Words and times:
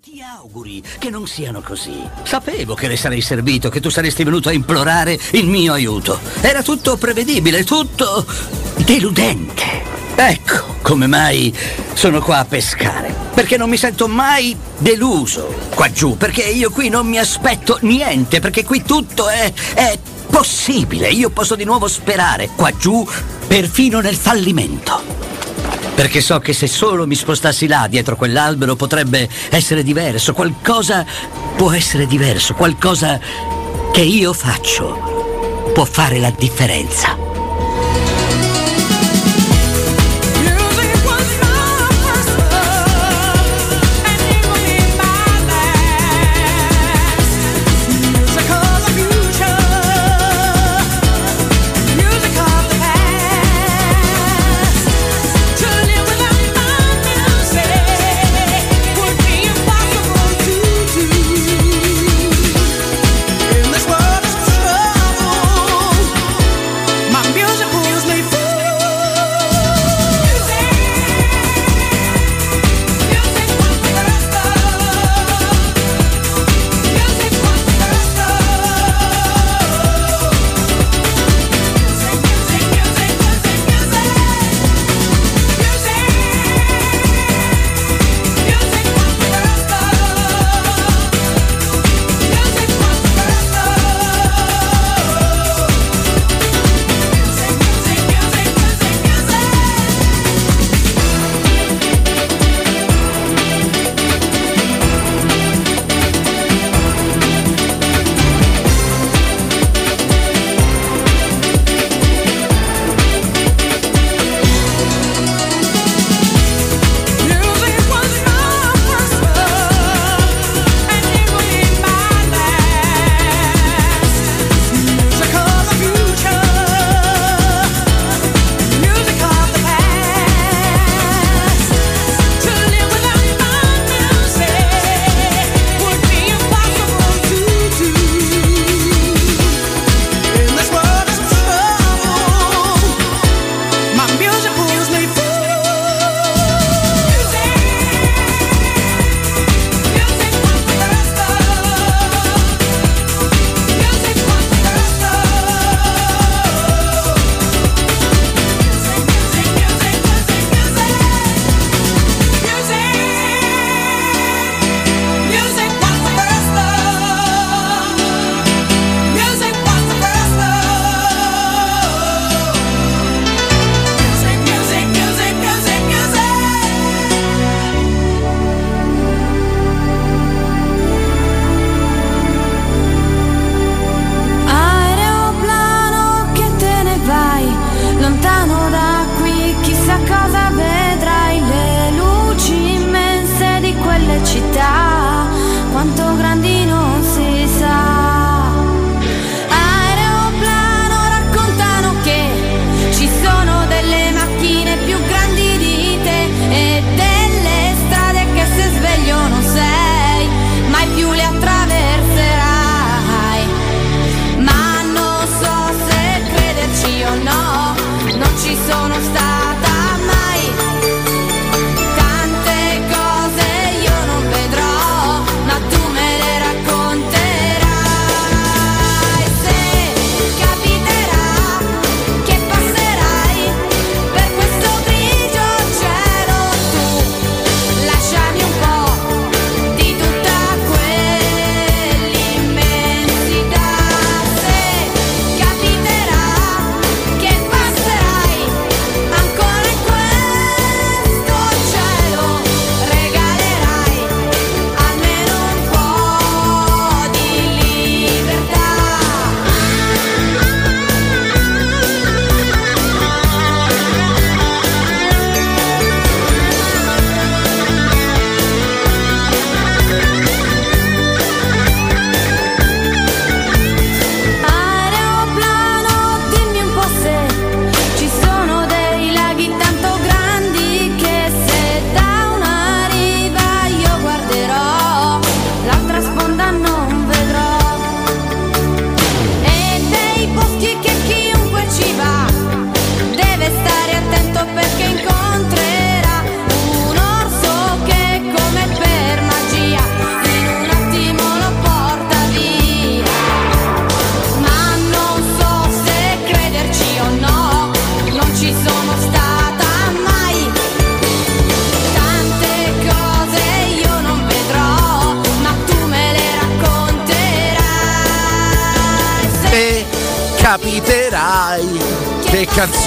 Ti 0.00 0.22
auguri 0.22 0.80
che 1.00 1.10
non 1.10 1.26
siano 1.26 1.60
così. 1.60 2.08
Sapevo 2.22 2.74
che 2.74 2.86
le 2.86 2.96
sarei 2.96 3.20
servito, 3.20 3.68
che 3.68 3.80
tu 3.80 3.88
saresti 3.88 4.22
venuto 4.22 4.48
a 4.48 4.52
implorare 4.52 5.18
il 5.32 5.48
mio 5.48 5.72
aiuto. 5.72 6.20
Era 6.40 6.62
tutto 6.62 6.96
prevedibile, 6.96 7.64
tutto 7.64 8.24
deludente. 8.76 9.64
Ecco 10.14 10.76
come 10.82 11.08
mai 11.08 11.52
sono 11.94 12.20
qua 12.20 12.38
a 12.38 12.44
pescare. 12.44 13.12
Perché 13.34 13.56
non 13.56 13.68
mi 13.68 13.76
sento 13.76 14.06
mai 14.06 14.56
deluso 14.78 15.52
qua 15.74 15.90
giù. 15.90 16.16
Perché 16.16 16.42
io 16.42 16.70
qui 16.70 16.88
non 16.90 17.08
mi 17.08 17.18
aspetto 17.18 17.78
niente. 17.80 18.38
Perché 18.38 18.62
qui 18.64 18.84
tutto 18.84 19.28
è, 19.28 19.52
è 19.74 19.98
possibile. 20.30 21.08
Io 21.08 21.30
posso 21.30 21.56
di 21.56 21.64
nuovo 21.64 21.88
sperare 21.88 22.50
qua 22.54 22.70
giù, 22.76 23.04
perfino 23.48 23.98
nel 23.98 24.14
fallimento. 24.14 25.17
Perché 25.98 26.20
so 26.20 26.38
che 26.38 26.52
se 26.52 26.68
solo 26.68 27.08
mi 27.08 27.16
spostassi 27.16 27.66
là 27.66 27.88
dietro 27.88 28.14
quell'albero 28.14 28.76
potrebbe 28.76 29.28
essere 29.50 29.82
diverso, 29.82 30.32
qualcosa 30.32 31.04
può 31.56 31.72
essere 31.72 32.06
diverso, 32.06 32.54
qualcosa 32.54 33.18
che 33.92 34.02
io 34.02 34.32
faccio 34.32 35.72
può 35.74 35.84
fare 35.84 36.20
la 36.20 36.30
differenza. 36.30 37.27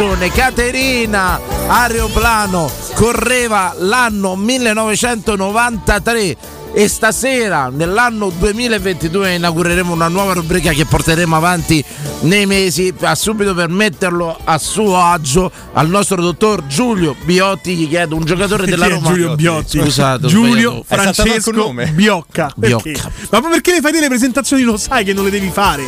Canzone, 0.01 0.31
Caterina, 0.31 1.39
Aeroplano, 1.67 2.71
correva 2.95 3.75
l'anno 3.77 4.35
1993 4.35 6.37
e 6.73 6.87
stasera 6.87 7.69
nell'anno 7.69 8.31
2022 8.35 9.35
inaugureremo 9.35 9.93
una 9.93 10.07
nuova 10.07 10.33
rubrica 10.33 10.71
che 10.71 10.85
porteremo 10.85 11.35
avanti 11.35 11.85
nei 12.21 12.47
mesi. 12.47 12.91
A 13.01 13.13
subito 13.13 13.53
per 13.53 13.69
metterlo 13.69 14.35
a 14.43 14.57
suo 14.57 14.97
agio 14.97 15.51
al 15.73 15.87
nostro 15.87 16.19
dottor 16.19 16.65
Giulio 16.65 17.15
Biotti 17.23 17.75
gli 17.75 17.87
chiedo 17.87 18.15
un 18.15 18.25
giocatore 18.25 18.65
della 18.65 18.87
Roma. 18.87 19.09
Giulio 19.09 19.35
Biotti? 19.35 19.79
Scusate 19.79 20.25
Giulio. 20.25 20.83
Francesco 20.83 21.75
Biocca. 21.93 22.51
Biocca. 22.55 23.11
Ma 23.29 23.41
perché 23.41 23.73
le 23.73 23.81
fai 23.81 23.91
delle 23.91 24.07
presentazioni? 24.07 24.63
Lo 24.63 24.77
sai 24.77 25.03
che 25.03 25.13
non 25.13 25.25
le 25.25 25.29
devi 25.29 25.51
fare. 25.51 25.83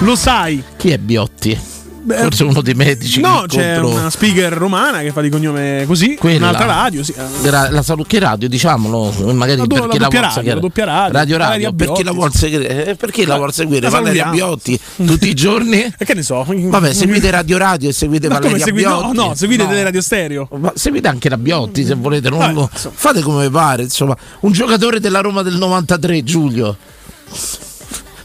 Lo 0.00 0.14
sai. 0.14 0.62
Chi 0.76 0.90
è 0.90 0.98
Biotti? 0.98 1.74
Forse 2.06 2.44
uno 2.44 2.60
dei 2.60 2.74
medici 2.74 3.20
no 3.20 3.44
c'è 3.46 3.74
incontro- 3.76 3.98
una 4.00 4.10
speaker 4.10 4.52
romana 4.52 5.00
che 5.00 5.10
fa 5.12 5.20
di 5.20 5.28
cognome 5.28 5.84
così 5.86 6.14
Quella. 6.14 6.48
un'altra 6.50 6.66
radio 6.66 7.02
sì. 7.02 7.14
La 7.42 7.82
salu- 7.82 8.06
che 8.06 8.18
radio 8.18 8.48
diciamolo 8.48 9.12
magari 9.32 9.58
La 9.58 9.66
perché 9.66 9.98
la 9.98 10.04
doppia 10.04 10.20
vuol 10.20 10.32
radio, 10.34 10.54
la 10.54 10.60
doppia 10.60 10.84
radio. 10.84 11.12
radio 11.12 11.36
radio 11.36 11.46
Valeria 11.46 11.72
per 11.72 11.92
chi 11.92 12.02
la 12.04 12.12
vuol 12.12 12.32
seguire 12.32 12.86
eh, 12.86 12.94
perché 12.94 13.26
la 13.26 13.36
vuol 13.36 13.52
seguire 13.52 13.80
La 13.82 13.90
Valeria. 13.90 14.28
Biotti 14.28 14.78
tutti 15.04 15.28
i 15.28 15.34
giorni 15.34 15.80
e 15.98 16.04
che 16.04 16.14
ne 16.14 16.22
so 16.22 16.44
vabbè 16.46 16.92
seguite 16.92 17.30
Radio 17.30 17.58
Radio 17.58 17.88
e 17.88 17.92
seguite 17.92 18.28
ma 18.28 18.38
Valeria 18.38 18.64
seguite 18.64 18.88
no 18.88 18.96
Biotti 19.00 19.16
no 19.16 19.34
seguite 19.34 19.66
delle 19.66 19.82
radio 19.82 20.00
stereo 20.00 20.48
Ma 20.58 20.72
seguite 20.74 21.08
anche 21.08 21.28
la 21.28 21.36
Biotti 21.38 21.84
se 21.84 21.94
volete, 21.94 22.28
Vabbè, 22.28 22.52
lo- 22.52 22.70
fate 22.72 23.20
come 23.22 23.44
vi 23.46 23.50
pare. 23.50 23.82
Insomma, 23.84 24.16
un 24.40 24.52
giocatore 24.52 25.00
della 25.00 25.20
Roma 25.20 25.42
del 25.42 25.54
93, 25.56 26.22
Giulio. 26.24 26.76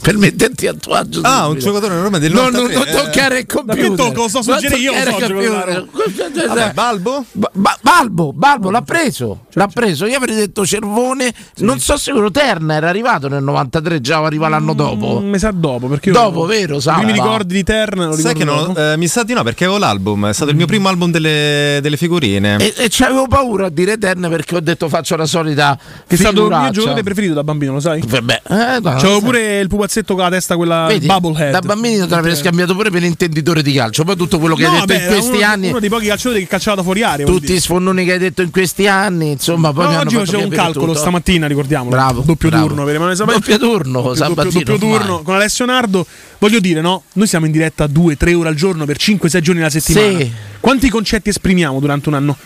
Per 0.01 0.18
metterti 0.18 0.65
a 0.68 0.74
tuo 0.74 0.94
agio. 0.94 1.21
Ah, 1.24 1.48
un 1.48 1.59
giocatore 1.59 2.01
Roma 2.01 2.18
del 2.18 2.31
No, 2.31 2.50
no, 2.50 2.62
93, 2.62 2.75
non 2.75 2.88
eh. 2.88 2.92
toccare 3.06 3.39
il 3.39 3.45
computer. 3.45 3.75
Ma 3.83 3.89
che 3.89 3.95
tocco? 3.95 4.27
Sto 4.27 4.42
Non 4.44 4.59
suggerendo 4.59 4.77
io, 4.77 4.92
toccare 4.92 5.12
so 5.12 5.18
il 5.18 5.25
giocare 5.44 5.86
computer. 5.92 6.48
Vabbè, 6.48 6.74
Balbo? 6.74 7.25
Ba- 7.33 7.50
ba- 7.53 7.77
Balbo, 7.81 8.33
Balbo 8.33 8.71
l'ha 8.71 8.81
preso, 8.81 9.45
l'ha 9.53 9.68
preso. 9.68 10.06
Io 10.07 10.18
avrei 10.18 10.36
detto 10.36 10.65
Cervone, 10.65 11.31
non 11.57 11.80
so 11.80 11.98
sicuro. 11.98 12.31
Terna 12.31 12.74
era 12.75 12.89
arrivato 12.89 13.27
nel 13.27 13.44
93, 13.44 14.01
già 14.01 14.18
arriva 14.18 14.48
l'anno 14.48 14.74
dopo. 14.74 15.18
un 15.18 15.30
mese 15.30 15.50
dopo 15.53 15.86
perché 15.88 16.09
io- 16.09 16.15
Dopo, 16.15 16.45
vero, 16.45 16.77
i 16.77 16.81
Salva? 16.81 17.01
primi 17.01 17.13
ricordi 17.13 17.53
di 17.53 17.63
Terna 17.63 18.06
lo 18.07 18.15
Sai 18.15 18.33
che 18.33 18.44
non, 18.44 18.74
eh, 18.75 18.98
mi 18.98 19.07
sa 19.07 19.21
di 19.24 19.33
no 19.33 19.44
perché 19.44 19.65
avevo 19.65 19.77
l'album, 19.80 20.27
è 20.30 20.33
stato 20.33 20.50
il 20.50 20.57
mio 20.57 20.65
primo 20.65 20.88
album 20.88 21.12
delle, 21.12 21.77
delle 21.81 21.98
figurine. 21.98 22.57
E, 22.57 22.74
e 22.75 22.88
c'avevo 22.89 23.27
paura 23.27 23.68
a 23.68 23.69
dire 23.69 23.98
Terna 24.00 24.30
perché 24.30 24.56
ho 24.56 24.62
detto 24.62 24.89
faccio 24.89 25.15
la 25.15 25.25
solita. 25.25 25.77
che 26.07 26.15
è 26.15 26.18
stato 26.18 26.30
il 26.30 26.36
mio 26.42 26.45
figuraccia. 26.48 26.71
giocatore 26.71 27.03
preferito 27.03 27.33
da 27.36 27.44
bambino 27.44 27.74
lo 27.74 27.80
sai 27.80 28.01
Vabbè, 28.03 28.42
eh, 28.50 28.80
no, 28.81 28.95
C'avevo 28.95 29.19
pure 29.21 29.59
il 29.59 29.68
pupazzetto 29.68 29.89
con 30.05 30.23
la 30.23 30.29
testa 30.29 30.55
quella 30.55 30.85
Vedi, 30.88 31.05
bubblehead 31.05 31.51
da 31.51 31.59
bambino 31.59 32.07
te 32.07 32.15
l'avrei 32.15 32.35
scambiato 32.35 32.73
pure 32.75 32.89
per 32.89 33.03
intenditore 33.03 33.61
di 33.61 33.73
calcio. 33.73 34.03
Poi 34.03 34.15
tutto 34.15 34.39
quello 34.39 34.55
che 34.55 34.65
hai 34.65 34.71
No, 34.71 34.85
detto 34.85 34.99
beh, 34.99 35.03
in 35.05 35.07
questi 35.11 35.38
uno, 35.38 35.45
anni, 35.45 35.69
uno 35.69 35.79
dei 35.79 35.89
pochi 35.89 36.07
calciatori 36.07 36.41
che 36.41 36.47
calciava 36.47 36.77
da 36.77 36.83
fuori 36.83 37.01
vuol 37.01 37.25
tutti 37.25 37.53
i 37.53 37.59
sfondoni 37.59 38.05
che 38.05 38.11
hai 38.13 38.19
detto 38.19 38.41
in 38.41 38.51
questi 38.51 38.88
anni, 38.88 39.31
insomma, 39.31 39.73
poi 39.73 39.93
No, 39.93 39.99
oggi 39.99 40.15
facevo 40.15 40.43
un 40.43 40.49
calcolo 40.49 40.85
tutto. 40.88 40.99
stamattina, 40.99 41.47
ricordiamolo. 41.47 41.89
Bravo, 41.89 42.21
Doppio 42.21 42.49
bravo. 42.49 42.67
turno 42.67 42.85
per 42.85 42.95
Emanuele. 42.95 43.25
Doppio 43.25 43.57
turno, 43.57 44.01
doppio, 44.01 44.15
Sabatino, 44.15 44.63
doppio, 44.63 44.77
turno 44.77 45.21
con 45.21 45.35
Alessio 45.35 45.65
Nardo. 45.65 46.05
Voglio 46.38 46.59
dire, 46.59 46.81
no? 46.81 47.03
Noi 47.13 47.27
siamo 47.27 47.45
in 47.45 47.51
diretta 47.51 47.85
2-3 47.85 48.33
ore 48.33 48.49
al 48.49 48.55
giorno 48.55 48.85
per 48.85 48.97
5-6 48.97 49.39
giorni 49.41 49.61
alla 49.61 49.69
settimana. 49.69 50.17
Sì. 50.19 50.31
Quanti 50.59 50.89
concetti 50.89 51.29
esprimiamo 51.29 51.79
durante 51.79 52.09
un 52.09 52.15
anno? 52.15 52.38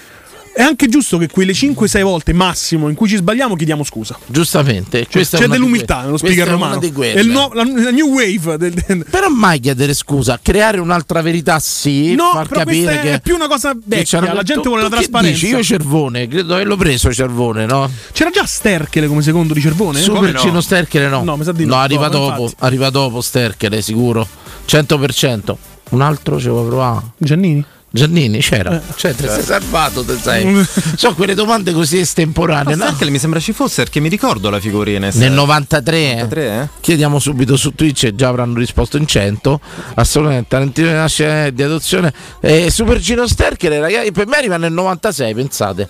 È 0.58 0.62
anche 0.62 0.88
giusto 0.88 1.18
che 1.18 1.28
quelle 1.28 1.52
5-6 1.52 2.02
volte 2.04 2.32
massimo 2.32 2.88
in 2.88 2.96
cui 2.96 3.10
ci 3.10 3.18
sbagliamo 3.18 3.58
chiediamo 3.58 3.84
scusa. 3.84 4.18
Giustamente, 4.26 5.06
questa 5.12 5.36
è 5.36 5.42
C'è 5.42 5.48
dell'umiltà 5.48 6.04
nello 6.04 6.18
è 6.18 6.32
una 6.44 6.46
romano. 6.46 6.80
È 6.80 7.20
il 7.20 7.28
nuovo- 7.28 7.54
la, 7.56 7.64
la 7.66 7.92
new 7.92 8.08
wave 8.08 8.56
del, 8.58 8.72
del- 8.72 9.06
Però 9.10 9.28
mai 9.28 9.60
chiedere 9.60 9.94
scusa, 9.94 10.40
creare 10.42 10.80
un'altra 10.80 11.22
verità 11.22 11.60
sì, 11.60 12.16
No, 12.16 12.30
far 12.32 12.48
però 12.48 12.62
capire 12.62 13.02
è 13.02 13.02
che 13.02 13.20
più 13.20 13.36
una 13.36 13.48
cosa 13.50 13.74
che 13.74 13.80
vecchia, 13.84 14.22
la 14.22 14.44
gente 14.44 14.62
tu- 14.62 14.70
vuole 14.70 14.84
la 14.84 14.88
tu 14.88 14.94
che 14.96 15.02
trasparenza. 15.02 15.40
Dici, 15.42 15.48
io 15.54 15.62
Cervone, 15.62 16.28
credo 16.30 16.48
di 16.48 16.54
averlo 16.54 16.78
preso 16.78 17.12
Cervone, 17.12 17.66
no? 17.66 17.90
C'era 18.14 18.30
già 18.30 18.46
Sterchele 18.46 19.08
come 19.08 19.22
secondo 19.24 19.54
di 19.54 19.60
Cervone? 19.60 20.00
Supercino 20.00 20.62
Sterchele 20.62 21.10
no. 21.10 21.22
No, 21.26 21.36
mi 21.36 21.44
sa 21.44 21.52
di 21.52 21.66
no. 21.66 21.76
arriva 21.76 22.04
No, 22.08 22.12
dopo, 22.12 22.42
infatti. 22.44 22.64
arriva 22.64 22.90
dopo 22.90 23.20
Sterchele, 23.20 23.82
sicuro. 23.82 24.26
100%. 24.66 25.56
Un 25.90 26.02
altro 26.02 26.40
ci 26.40 26.48
vuoi 26.48 26.66
provare? 26.66 27.02
Giannini? 27.18 27.66
Giannini 27.96 28.40
c'era, 28.40 28.76
Eh. 28.76 28.82
cioè 28.96 29.16
ti 29.16 29.26
sei 29.28 29.42
salvato, 29.42 30.04
te 30.04 30.18
sei. 30.22 30.66
Sono 30.98 31.16
quelle 31.16 31.34
domande 31.34 31.72
così 31.72 32.00
estemporanee. 32.00 32.76
Ma 32.76 32.90
no? 32.90 33.10
Mi 33.10 33.18
sembra 33.20 33.40
ci 33.40 33.54
fosse 33.54 33.84
perché 33.84 34.00
mi 34.02 34.10
ricordo 34.10 34.50
la 34.50 34.60
figurina. 34.60 35.10
Nel 35.14 35.32
93, 35.32 35.98
eh. 35.98 36.14
93, 36.16 36.62
eh? 36.62 36.68
chiediamo 36.82 37.20
subito 37.20 37.56
su 37.56 37.74
Twitch 37.74 38.04
e 38.04 38.16
già 38.16 38.28
avranno 38.28 38.56
risposto 38.60 38.98
in 38.98 39.08
100. 39.08 39.60
Assolutamente, 39.96 40.48
Tarantino 40.50 40.88
di 40.90 40.94
nascita 40.94 41.50
di 41.50 41.64
adozione. 41.64 42.14
Eh, 42.42 42.70
Supercino 42.70 43.26
Sterker, 43.28 43.72
ragazzi, 43.80 44.12
per 44.12 44.28
me 44.28 44.38
arriva 44.38 44.58
nel 44.58 44.74
96, 44.74 45.34
pensate. 45.34 45.88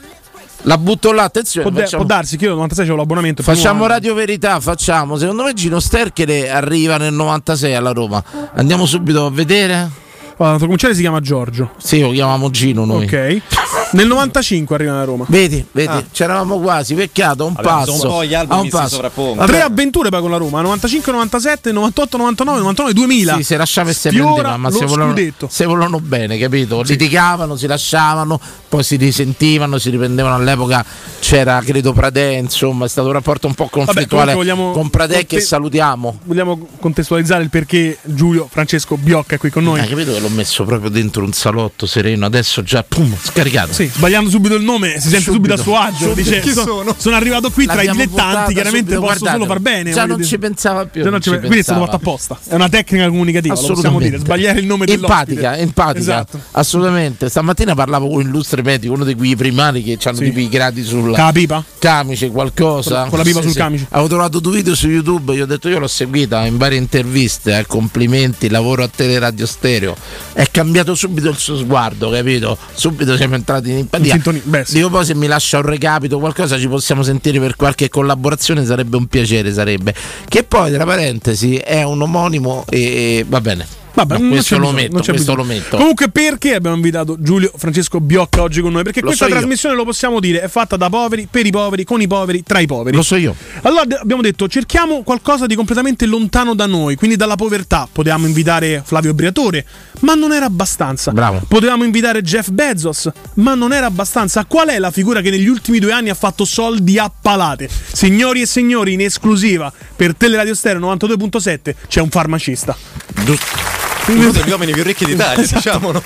La 0.68 0.78
butto 0.78 1.12
là, 1.12 1.24
attenzione. 1.24 1.68
Può, 1.68 1.76
de- 1.78 1.84
facciamo- 1.86 2.06
può 2.06 2.16
darsi 2.16 2.38
che 2.38 2.44
io 2.46 2.50
nel 2.52 2.58
96 2.60 2.90
ho 2.90 2.96
l'abbonamento. 2.96 3.44
Facciamo. 3.44 3.86
Radio 3.88 4.14
Verità, 4.14 4.60
facciamo. 4.60 5.18
Secondo 5.18 5.44
me 5.44 5.54
Gino 5.54 5.80
Sterkere 5.80 6.50
arriva 6.50 6.98
nel 6.98 7.14
96 7.14 7.74
alla 7.76 7.92
Roma. 7.92 8.24
Andiamo 8.54 8.86
subito 8.86 9.26
a 9.26 9.32
vedere. 9.32 10.04
Allora, 10.38 10.56
il 10.56 10.62
cominciare 10.62 10.94
si 10.94 11.02
chiama 11.02 11.20
Giorgio. 11.22 11.72
Sì, 11.78 12.02
lo 12.02 12.12
chiamiamo 12.12 12.50
Gino 12.50 12.86
noi. 12.86 13.06
Ok. 13.06 13.42
Nel 13.96 14.08
95 14.08 14.76
arriva 14.76 15.00
a 15.00 15.04
Roma. 15.06 15.26
Vedi, 15.30 15.66
vedi, 15.72 16.06
c'eravamo 16.12 16.60
quasi, 16.60 16.96
peccato, 16.96 17.46
un 17.46 17.54
Vabbè, 17.54 17.66
passo. 17.68 17.94
un 17.94 18.00
po' 18.00 18.26
gli 18.26 18.34
album 18.34 18.52
a 18.52 18.60
un 18.60 18.66
mi 18.66 18.70
si 18.70 18.76
passo. 18.76 18.96
sovrappongono. 18.96 19.46
Tre 19.46 19.62
avventure 19.62 20.10
poi 20.10 20.20
con 20.22 20.32
la 20.32 20.38
Roma: 20.38 20.62
95, 20.62 21.12
97, 21.14 21.72
98, 21.72 22.18
99, 22.18 22.60
99, 22.60 22.94
2000. 22.94 23.36
Sì, 23.38 23.44
si 23.44 23.56
lasciava 23.56 23.90
e 23.90 23.94
si 23.94 24.10
prendeva, 24.10 24.58
ma 24.58 24.70
se 24.70 24.86
volevano, 24.86 25.16
se 25.48 25.66
volevano 25.66 26.00
bene, 26.02 26.38
capito? 26.38 26.82
Litigavano, 26.82 27.56
si 27.56 27.68
lasciavano, 27.68 28.40
poi 28.68 28.84
si 28.84 28.98
risentivano, 28.98 29.78
si 29.78 29.90
riprendevano. 29.90 30.36
All'epoca 30.36 30.84
c'era, 31.20 31.62
credo, 31.64 31.94
Pradè, 31.94 32.36
insomma, 32.36 32.86
è 32.86 32.90
stato 32.90 33.08
un 33.08 33.14
rapporto 33.14 33.48
un 33.48 33.54
po' 33.54 33.68
conflittuale 33.68 34.34
con 34.34 34.90
Pradè 34.90 35.20
che 35.20 35.26
conte- 35.28 35.46
salutiamo. 35.46 36.20
Vogliamo 36.26 36.68
contestualizzare 36.80 37.44
il 37.44 37.50
perché 37.50 37.98
Giulio 38.04 38.48
Francesco 38.52 38.98
Biocca 38.98 39.36
è 39.36 39.38
qui 39.38 39.50
con 39.50 39.64
noi. 39.64 39.80
Hai 39.80 39.88
capito 39.88 40.12
che 40.12 40.20
l'ho 40.20 40.30
messo 40.30 40.66
proprio 40.66 40.90
dentro 40.90 41.24
un 41.24 41.32
salotto 41.32 41.86
sereno, 41.86 42.26
adesso 42.26 42.62
già, 42.62 42.84
pum, 42.88 43.16
scaricato. 43.22 43.72
Sì, 43.74 43.85
sbagliando 43.94 44.30
subito 44.30 44.56
il 44.56 44.64
nome, 44.64 45.00
si 45.00 45.10
sente 45.10 45.32
subito, 45.32 45.54
a 45.54 45.58
suo 45.58 45.76
agio. 45.78 46.14
Dice: 46.14 46.40
Chi 46.40 46.52
"So- 46.52 46.64
sono?" 46.64 46.96
sono 46.98 47.16
arrivato 47.16 47.50
qui 47.52 47.66
tra 47.66 47.82
i 47.82 47.86
L'abbiamo 47.86 48.00
dilettanti. 48.06 48.54
Chiaramente 48.54 48.94
subito, 48.94 49.08
posso 49.08 49.20
guardate, 49.20 49.32
solo 49.38 49.46
far 49.46 49.60
bene. 49.60 49.92
Già 49.92 50.06
non 50.06 50.16
dire. 50.18 50.28
ci 50.28 50.38
pensava 50.40 50.86
più. 50.86 51.04
Non 51.10 51.22
ci- 51.22 51.30
ci 51.32 51.38
quindi 51.40 51.60
è 51.60 51.64
stato 51.64 51.80
fatto 51.84 51.96
apposta. 51.96 52.40
È 52.48 52.54
una 52.56 52.70
tecnica 52.70 53.08
comunicativa, 53.08 53.54
lo 53.56 53.68
possiamo 53.68 54.00
dire. 54.00 54.18
Sbagliare 54.18 54.60
il 54.60 54.66
nome 54.66 54.86
dell'ospite. 54.86 55.32
empatica, 55.32 55.58
empatica, 55.58 56.00
Esatto. 56.00 56.40
assolutamente. 56.52 57.30
Stamattina 57.30 57.76
parlavo 57.76 58.08
con 58.08 58.16
un 58.18 58.22
illustre 58.24 58.62
medico, 58.62 58.94
uno 58.94 59.04
di 59.04 59.16
quei 59.16 59.36
primari 59.36 59.84
che 59.84 59.98
hanno 60.04 60.18
Sì. 60.18 60.24
tipo 60.26 60.40
i 60.40 60.50
gradi 60.50 60.84
sul 60.84 61.02
Con 61.02 61.12
la 61.12 61.32
pipa? 61.32 61.64
camice, 61.80 62.30
qualcosa. 62.30 63.02
Con- 63.02 63.10
con 63.10 63.18
la 63.20 63.24
pipa 63.26 63.42
sul 63.42 63.54
camice. 63.54 63.88
Avevo 63.90 64.08
trovato 64.08 64.40
due 64.40 64.56
video 64.58 64.76
su 64.76 64.88
YouTube, 64.90 65.34
gli 65.36 65.42
ho 65.42 65.46
detto 65.46 65.70
io 65.70 65.80
l'ho 65.80 65.88
seguita 65.88 66.46
in 66.46 66.58
varie 66.58 66.78
interviste, 66.78 67.58
eh, 67.58 67.66
complimenti, 67.66 68.50
lavoro 68.50 68.84
a 68.84 68.90
Teleradio 68.94 69.46
Stereo. 69.46 69.96
È 70.34 70.46
cambiato 70.52 70.96
subito 70.96 71.30
il 71.30 71.38
suo 71.38 71.58
sguardo, 71.58 72.10
capito? 72.10 72.58
Subito 72.74 73.16
siamo 73.16 73.36
entrati 73.36 73.65
In 73.72 73.88
sintonia, 74.04 74.42
beh, 74.44 74.66
sì. 74.66 74.74
Dico 74.76 74.90
poi 74.90 75.06
se 75.06 75.16
mi 75.16 75.28
lascia 75.28 75.58
un 75.58 75.66
recapito, 75.66 76.20
qualcosa 76.20 76.58
ci 76.58 76.68
possiamo 76.68 77.04
sentire 77.04 77.40
per 77.40 77.56
qualche 77.56 77.90
collaborazione, 77.90 78.66
sarebbe 78.66 78.98
un 78.98 79.08
piacere, 79.08 79.54
sarebbe. 79.54 79.94
Che 80.28 80.44
poi, 80.44 80.72
tra 80.72 80.86
parentesi, 80.86 81.56
è 81.58 81.84
un 81.84 82.02
omonimo 82.02 82.66
e, 82.70 82.80
e 82.80 83.26
va 83.28 83.42
bene. 83.42 83.84
Vabbè, 83.96 84.18
No, 84.18 84.30
questo 84.30 84.58
lo 84.58 84.72
metto, 84.72 85.02
questo 85.02 85.36
lo 85.36 85.44
metto. 85.44 85.78
Comunque, 85.78 86.10
perché 86.10 86.54
abbiamo 86.54 86.76
invitato 86.76 87.16
Giulio 87.20 87.52
Francesco 87.56 88.00
Biocca 88.02 88.42
oggi 88.42 88.62
con 88.62 88.74
noi? 88.74 88.84
Perché 88.84 89.00
Lo 89.00 89.08
questa 89.08 89.26
so 89.26 89.32
io. 89.32 89.38
trasmissione, 89.38 89.76
lo 89.76 89.86
possiamo 89.86 90.20
dire, 90.20 90.42
è 90.42 90.48
fatta 90.50 90.76
da 90.76 90.90
poveri, 90.90 91.28
per 91.32 91.46
i 91.46 91.52
poveri, 91.52 91.84
con 91.86 92.02
i 92.02 92.08
poveri, 92.08 92.44
tra 92.44 92.60
i 92.60 92.66
poveri. 92.68 92.96
Lo 92.96 93.04
so 93.04 93.16
io. 93.16 93.34
Allora 93.62 93.84
abbiamo 94.00 94.22
detto 94.22 94.48
cerchiamo 94.50 95.02
qualcosa 95.04 95.46
di 95.46 95.56
completamente 95.56 96.06
lontano 96.06 96.54
da 96.54 96.66
noi, 96.66 96.96
quindi 96.96 97.16
dalla 97.16 97.36
povertà. 97.36 97.88
Potevamo 97.90 98.26
invitare 98.28 98.84
Flavio 98.86 99.14
Briatore, 99.14 99.66
ma 100.02 100.14
non 100.14 100.34
era 100.34 100.46
abbastanza. 100.46 101.12
Bravo. 101.12 101.42
Potevamo 101.48 101.84
invitare 101.86 102.22
Jeff 102.22 102.50
Bezos, 102.50 103.10
ma 103.36 103.56
non 103.56 103.72
era 103.72 103.86
abbastanza. 103.86 104.44
Qual 104.46 104.68
è 104.68 104.78
la 104.78 104.92
figura 104.92 105.22
che 105.22 105.30
negli 105.30 105.48
ultimi 105.48 105.80
due 105.80 105.94
anni 105.94 106.10
ha 106.10 106.16
fatto 106.16 106.44
soldi 106.44 107.00
a 107.00 107.10
palate? 107.10 107.70
Signori 107.94 108.42
e 108.42 108.46
signori, 108.46 108.94
in 108.94 109.02
esclusiva 109.02 109.72
per 109.96 110.16
Teleradio 110.16 110.54
Stereo 110.54 110.82
92.7 110.82 111.74
c'è 111.88 112.02
un 112.02 112.10
farmacista. 112.10 112.76
Giusto. 113.24 113.85
Uno 114.08 114.32
degli 114.32 114.50
uomini 114.52 114.72
più 114.72 114.84
ricchi 114.84 115.06
d'Italia, 115.06 115.46
diciamo. 115.46 115.92
No? 115.92 116.04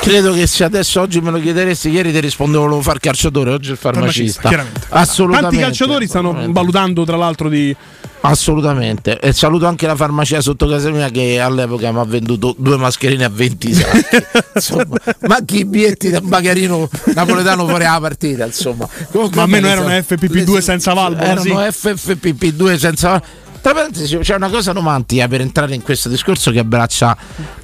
Credo 0.00 0.32
che 0.32 0.46
se 0.46 0.64
adesso 0.64 1.00
oggi 1.00 1.20
me 1.20 1.30
lo 1.30 1.38
chiederessi, 1.40 1.90
ieri 1.90 2.10
ti 2.12 2.20
rispondevo 2.20 2.62
volevo 2.64 2.80
far 2.82 2.98
calciatore, 3.00 3.50
oggi 3.52 3.70
il 3.72 3.76
farmacista. 3.76 4.48
chiaramente. 4.48 4.80
Assolutamente. 4.88 5.48
Tanti 5.56 5.62
calciatori 5.64 6.06
stanno 6.06 6.34
valutando, 6.50 7.04
tra 7.04 7.16
l'altro, 7.16 7.48
di. 7.48 7.74
Assolutamente. 8.20 9.20
E 9.20 9.32
saluto 9.32 9.66
anche 9.66 9.86
la 9.86 9.94
farmacia 9.94 10.40
sotto 10.40 10.66
casa 10.66 10.90
mia 10.90 11.08
che 11.08 11.38
all'epoca 11.38 11.92
mi 11.92 11.98
ha 12.00 12.04
venduto 12.04 12.54
due 12.58 12.76
mascherine 12.76 13.24
a 13.24 13.28
20 13.28 13.74
sacchi. 13.74 14.06
insomma, 14.56 14.96
ma 15.28 15.36
anche 15.36 15.56
i 15.56 15.64
bietti 15.64 16.10
da 16.10 16.20
bagarino 16.20 16.88
napoletano 17.14 17.68
fuori 17.68 17.84
la 17.84 17.98
partita, 18.00 18.44
insomma. 18.46 18.88
Comunque, 19.12 19.36
Ma 19.36 19.42
almeno 19.44 19.68
erano 19.68 19.88
FFP2 19.88 20.52
le- 20.54 20.60
senza 20.60 20.94
valvola, 20.94 21.26
Erano 21.26 21.42
sì. 21.42 21.50
FFP2 21.50 22.76
senza 22.76 23.08
valvola. 23.10 23.46
Tra 23.68 23.76
parentesi, 23.76 24.16
c'è 24.16 24.34
una 24.34 24.48
cosa 24.48 24.72
romantica 24.72 25.28
per 25.28 25.42
entrare 25.42 25.74
in 25.74 25.82
questo 25.82 26.08
discorso 26.08 26.50
che 26.50 26.58
abbraccia. 26.58 27.14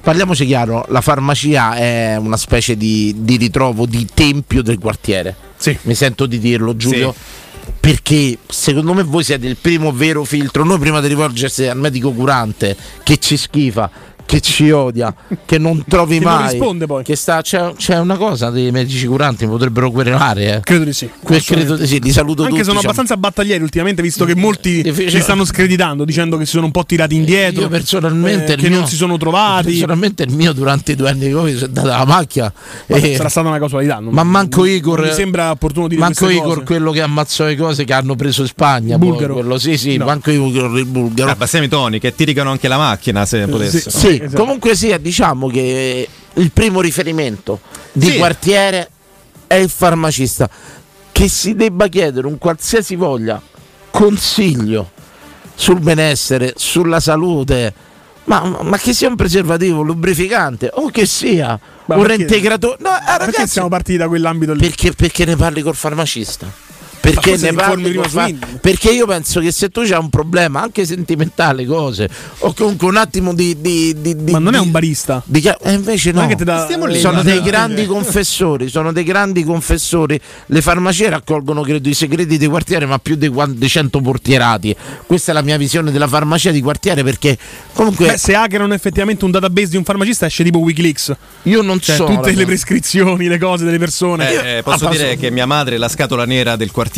Parliamoci 0.02 0.44
chiaro: 0.44 0.84
la 0.90 1.00
farmacia 1.00 1.76
è 1.76 2.16
una 2.16 2.37
specie 2.37 2.76
di, 2.76 3.14
di 3.20 3.38
ritrovo 3.38 3.87
di 3.87 4.06
tempio 4.12 4.61
del 4.61 4.78
quartiere. 4.78 5.34
Sì. 5.56 5.75
Mi 5.84 5.94
sento 5.94 6.26
di 6.26 6.38
dirlo, 6.38 6.76
Giulio. 6.76 7.14
Perché 7.80 8.37
secondo 8.46 8.92
me 8.92 9.02
voi 9.02 9.25
siete 9.25 9.46
il 9.46 9.56
primo 9.56 9.92
vero 9.92 10.25
filtro. 10.25 10.62
Noi 10.62 10.78
prima 10.78 11.00
di 11.00 11.08
rivolgersi 11.08 11.68
al 11.68 11.78
medico 11.78 12.12
curante 12.12 12.76
che 13.02 13.16
ci 13.16 13.38
schifa, 13.38 13.90
che 14.26 14.40
ci 14.40 14.71
odia, 14.71 15.14
che 15.45 15.59
non 15.59 15.85
trovi 15.88 16.19
Che 16.19 16.25
non 16.25 16.35
mai. 16.35 16.50
risponde 16.50 16.87
poi. 16.87 17.04
Che 17.04 17.16
sta, 17.16 17.43
c'è, 17.43 17.73
c'è 17.76 17.99
una 17.99 18.16
cosa 18.16 18.50
dei 18.50 18.71
medici 18.71 19.07
curanti, 19.07 19.47
potrebbero 19.47 19.90
querelare. 19.90 20.57
Eh. 20.57 20.61
Credo 20.61 20.85
di 20.85 20.93
sì. 20.93 21.09
Que- 21.23 21.40
credo 21.40 21.76
di 21.76 21.87
sì, 21.87 22.00
li 22.00 22.11
saluto 22.11 22.43
Anche 22.43 22.54
tutti. 22.54 22.64
sono 22.64 22.76
cioè- 22.81 22.85
abbastanza 22.85 23.16
battaglieri 23.16 23.62
ultimamente, 23.62 24.02
visto 24.02 24.25
che 24.25 24.35
molti 24.35 24.83
li 24.83 25.21
stanno 25.21 25.45
screditando, 25.45 26.04
dicendo 26.04 26.37
che 26.37 26.45
si 26.47 26.52
sono 26.52 26.66
un 26.66 26.73
po' 26.73 26.85
tirati 26.85 27.14
indietro. 27.14 27.62
Io 27.62 27.69
personalmente 27.69 28.54
eh, 28.54 28.57
che 28.57 28.69
mio- 28.69 28.78
non 28.81 28.88
si 28.88 28.97
sono 28.97 29.16
trovati. 29.16 29.71
Personalmente 29.71 30.23
il 30.25 30.33
mio 30.35 30.52
durante 30.52 30.93
i 30.93 30.97
due 30.97 31.11
anni 31.11 31.26
di 31.26 31.33
Covid 31.33 31.57
si 31.57 31.64
è 31.64 31.69
data 31.69 31.88
la 31.99 32.04
macchia. 32.04 32.52
E- 32.87 33.16
sarà 33.16 33.28
stata 33.28 33.49
una 33.49 33.59
casualità. 33.59 33.99
non- 34.00 34.12
ma 34.12 34.23
manco 34.25 34.64
Igor. 34.64 35.00
non 35.00 35.09
mi 35.09 35.14
sembra 35.14 35.50
opportuno 35.50 35.87
dire 35.88 36.00
Manco 36.00 36.28
Igor, 36.28 36.54
cose. 36.54 36.64
quello 36.64 36.90
che 36.93 37.00
ammazzò 37.02 37.45
le 37.45 37.57
cose 37.57 37.85
che 37.85 37.93
hanno 37.93 38.16
preso 38.16 38.43
in 38.43 38.49
Spagna. 38.49 38.99
poi, 38.99 39.09
Bulgaro. 39.09 39.35
quello, 39.35 39.59
sì, 39.59 39.76
sì, 39.76 39.97
No. 39.97 40.07
manco 40.07 40.31
Igor 40.31 40.78
il 40.78 40.87
bulgaro. 40.87 41.31
Abbassiamo 41.31 41.64
i 41.64 41.69
toni, 41.69 41.99
che 42.00 42.14
ti 42.14 42.25
rigano 42.25 42.50
anche 42.50 42.69
la 42.69 42.76
macchina 42.78 43.25
se 43.26 43.47
potessero. 43.47 43.90
Sì, 43.90 44.13
esatto. 44.23 44.42
comunque 44.42 44.75
sia, 44.75 44.99
diciamo 44.99 45.49
che 45.49 46.09
il 46.35 46.50
primo 46.52 46.80
riferimento 46.80 47.61
di 47.92 48.11
Sì. 48.11 48.16
quartiere 48.18 48.88
è 49.47 49.54
il 49.54 49.68
farmacista. 49.71 50.49
Che 51.12 51.28
si 51.28 51.54
debba 51.54 51.87
chiedere 51.88 52.26
un 52.26 52.38
qualsiasi 52.38 52.97
voglia 52.97 53.40
consiglio 53.90 54.90
sul 55.54 55.78
benessere, 55.80 56.54
sulla 56.56 56.99
salute, 56.99 57.73
ma, 58.25 58.59
ma 58.62 58.76
che 58.78 58.92
sia 58.92 59.09
un 59.09 59.14
preservativo, 59.14 59.80
un 59.80 59.87
lubrificante 59.87 60.71
o 60.73 60.88
che 60.90 61.06
sia 61.06 61.59
Ma 61.85 61.94
un 61.94 62.00
perché- 62.00 62.16
reintegratore. 62.16 62.76
No, 62.80 62.88
eh, 62.97 63.00
Perché 63.04 63.25
ragazzi, 63.26 63.47
siamo 63.52 63.68
partiti 63.68 63.99
da 63.99 64.09
quell'ambito 64.09 64.52
lì? 64.54 64.61
perché, 64.66 64.92
perché 64.92 65.25
ne 65.25 65.37
parli 65.37 65.62
col 65.62 65.76
farmacista? 65.76 66.50
Perché 67.12 67.37
ne 67.37 67.52
parli 67.52 68.00
fa-. 68.08 68.30
Perché 68.61 68.90
io 68.90 69.06
penso 69.06 69.40
che 69.40 69.50
se 69.52 69.68
tu 69.68 69.80
hai 69.80 69.90
un 69.92 70.08
problema, 70.11 70.62
anche 70.62 70.84
sentimentale, 70.87 71.66
cose, 71.66 72.08
o 72.38 72.52
comunque 72.54 72.88
un 72.88 72.96
attimo 72.96 73.34
di. 73.34 73.61
di, 73.61 73.94
di- 74.00 74.25
di- 74.25 74.32
Ma 74.32 74.38
non 74.38 74.54
è 74.54 74.58
un 74.58 74.70
barista. 74.70 75.23
e 75.61 75.73
invece 75.73 76.12
Non 76.12 76.28
no, 76.28 76.58
Stiamo 76.64 76.87
lì, 76.87 76.99
sono 76.99 77.23
dei 77.23 77.42
grandi 77.42 77.87
confessori, 77.87 78.68
sono 78.68 78.92
dei 78.92 79.04
grandi 79.04 79.44
confessori. 79.44 80.18
Le 80.46 80.61
farmacie 80.62 81.08
raccolgono, 81.11 81.61
credo, 81.62 81.88
i 81.88 81.94
segreti 81.94 82.38
di 82.38 82.46
quartiere, 82.46 82.87
ma 82.87 82.99
più 82.99 83.16
di, 83.16 83.28
quan- 83.28 83.56
di 83.56 83.68
100 83.68 84.00
portierati. 84.00 84.75
Questa 85.06 85.30
è 85.32 85.34
la 85.34 85.42
mia 85.42 85.56
visione 85.56 85.90
della 85.90 86.08
farmacia 86.08 86.50
di 86.50 86.61
quartiere 86.62 87.02
perché 87.04 87.37
comunque 87.73 88.06
Beh, 88.06 88.16
se 88.18 88.34
hackerano 88.34 88.73
effettivamente 88.75 89.25
un 89.25 89.30
database 89.30 89.68
di 89.68 89.76
un 89.76 89.84
farmacista 89.84 90.26
esce 90.26 90.42
tipo 90.44 90.58
Wikileaks. 90.58 91.14
io 91.44 91.61
non 91.62 91.80
Cioè, 91.80 91.96
so. 91.96 92.04
tutte 92.06 92.32
le 92.32 92.44
prescrizioni, 92.46 93.26
le 93.28 93.38
cose 93.38 93.64
delle 93.64 93.78
persone. 93.78 94.30
Eh, 94.30 94.56
eh, 94.58 94.62
posso 94.62 94.87
Ah, 94.87 94.90
dire 94.90 95.04
posso- 95.08 95.18
che 95.20 95.30
mia 95.30 95.46
madre 95.46 95.75
è 95.75 95.78
la 95.78 95.88
scatola 95.88 96.25
nera 96.25 96.56
del 96.56 96.70
quartiere. 96.70 96.92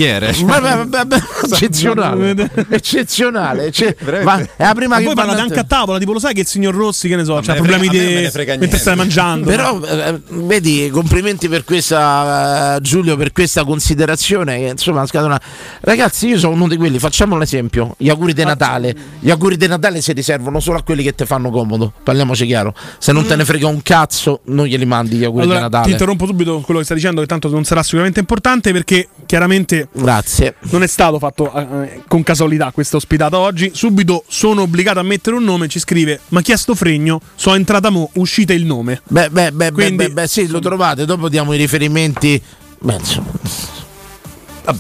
Ma- 0.45 0.61
ma- 0.61 0.85
ma- 0.85 1.05
ma- 1.05 1.27
eccezionale, 1.51 2.35
eccezionale. 2.71 3.71
Cioè, 3.73 3.95
ma 4.23 4.39
è 4.41 4.65
la 4.65 4.75
prima 4.75 4.95
Ma 4.95 4.99
che 4.99 5.05
voi 5.07 5.15
parlate 5.15 5.41
anche 5.41 5.59
a 5.59 5.65
tavola, 5.65 5.99
tipo 5.99 6.13
lo 6.13 6.19
sai 6.19 6.35
che 6.35 6.41
il 6.41 6.47
signor 6.47 6.75
Rossi, 6.75 7.09
che 7.09 7.17
ne 7.17 7.25
so, 7.25 7.37
ha 7.37 7.43
problemi 7.43 7.89
di 7.89 7.99
mentre 7.99 8.79
stai 8.79 8.97
mangiando. 8.97 9.47
Però 9.49 9.81
eh, 9.85 10.21
vedi, 10.29 10.89
complimenti 10.91 11.49
per 11.49 11.65
questa 11.65 12.77
eh, 12.77 12.81
Giulio 12.81 13.17
per 13.17 13.33
questa 13.33 13.65
considerazione 13.65 14.59
che 14.59 14.67
insomma 14.67 15.01
la 15.01 15.07
scatola- 15.07 15.41
Ragazzi, 15.81 16.29
io 16.29 16.39
sono 16.39 16.55
uno 16.55 16.69
di 16.69 16.77
quelli, 16.77 16.99
facciamo 16.99 17.37
l'esempio, 17.39 17.95
gli 17.99 18.09
auguri 18.09 18.33
di 18.33 18.45
Natale. 18.45 18.95
Gli 19.21 19.31
auguri 19.31 19.57
di 19.57 19.67
Natale 19.67 20.01
si 20.01 20.13
riservano 20.13 20.61
solo 20.61 20.79
a 20.79 20.83
quelli 20.83 21.03
che 21.03 21.15
ti 21.15 21.25
fanno 21.25 21.51
comodo, 21.51 21.93
parliamoci 22.03 22.47
chiaro. 22.47 22.75
Se 22.99 23.13
non 23.13 23.27
te 23.27 23.37
ne 23.37 23.45
frega 23.45 23.67
un 23.67 23.83
cazzo, 23.83 24.41
non 24.45 24.67
glieli 24.67 24.85
mandi 24.85 25.17
gli 25.17 25.25
auguri 25.25 25.47
di 25.47 25.51
Allora, 25.53 25.67
ti 25.69 25.73
Natale. 25.75 25.93
interrompo 25.93 26.27
subito 26.27 26.61
quello 26.61 26.81
che 26.81 26.85
stai 26.87 26.97
dicendo, 26.99 27.21
che 27.21 27.27
tanto 27.27 27.49
non 27.49 27.65
sarà 27.65 27.83
sicuramente 27.83 28.21
importante 28.21 28.73
perché 28.73 29.09
chiaramente 29.27 29.86
Grazie. 29.93 30.55
non 30.71 30.83
è 30.83 30.87
stato 30.87 31.19
fatto 31.19 31.53
eh, 31.53 32.03
con 32.09 32.23
casualità 32.23 32.71
questa 32.73 32.97
ospitata 32.97 33.39
oggi. 33.39 33.71
Subito 33.75 34.25
sono 34.29 34.63
obbligato 34.63 34.99
a 34.99 35.03
mettere 35.03 35.37
un 35.37 35.45
nome, 35.45 35.69
ci 35.69 35.79
scrive: 35.79 36.21
Ma 36.29 36.41
chi 36.43 36.53
è 36.53 36.57
sto 36.57 36.75
fregno? 36.75 37.21
So 37.35 37.55
entrata 37.55 37.91
mo, 37.91 38.11
uscite 38.15 38.53
il 38.53 38.65
nome. 38.65 39.01
Beh, 39.09 39.31
beh, 39.31 39.53
beh, 39.53 39.73
Quindi- 39.73 39.97
beh, 39.97 40.09
beh, 40.09 40.13
beh, 40.23 40.27
sì, 40.27 40.47
lo 40.49 40.59
trovate, 40.61 41.05
dopo 41.05 41.29
diamo 41.29 41.53
i 41.53 41.57
riferimenti. 41.57 42.41
Beh, 42.79 42.95
insomma. 42.95 43.31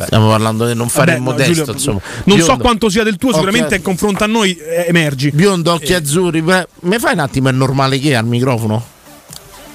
Stiamo 0.04 0.28
parlando 0.30 0.66
di 0.66 0.74
non 0.74 0.88
fare 0.88 1.12
Vabbè, 1.12 1.18
il 1.18 1.22
no, 1.22 1.30
modesto, 1.30 1.52
Giulio, 1.52 1.72
insomma. 1.72 2.00
Non 2.24 2.40
so 2.40 2.56
quanto 2.56 2.88
sia 2.88 3.04
del 3.04 3.18
tuo, 3.18 3.32
sicuramente 3.32 3.68
Ok. 3.74 3.76
in 3.76 3.82
confronto 3.82 4.24
a 4.24 4.26
noi 4.26 4.56
eh, 4.56 4.86
emergi. 4.88 5.30
Biondo, 5.30 5.72
occhi 5.72 5.94
azzurri. 5.94 6.42
beh, 6.42 6.66
Mi 6.80 6.98
fai 6.98 7.12
un 7.12 7.20
attimo, 7.20 7.48
è 7.50 7.52
normale 7.52 8.00
che 8.00 8.16
al 8.16 8.26
microfono? 8.26 8.84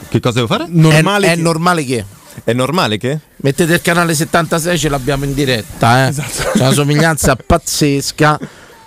Che 0.10 0.20
cosa 0.20 0.36
devo 0.36 0.48
fare? 0.48 0.66
Normale. 0.68 1.28
è, 1.28 1.32
è 1.32 1.36
che- 1.36 1.42
normale 1.42 1.86
che? 1.86 2.06
È 2.44 2.54
normale 2.54 2.98
che? 2.98 3.20
Mettete 3.38 3.74
il 3.74 3.82
canale 3.82 4.14
76, 4.14 4.78
ce 4.78 4.90
l'abbiamo 4.90 5.26
in 5.26 5.34
diretta. 5.34 6.06
Eh? 6.06 6.10
Esatto. 6.10 6.52
C'è 6.54 6.62
una 6.62 6.72
somiglianza 6.74 7.36
pazzesca. 7.44 8.40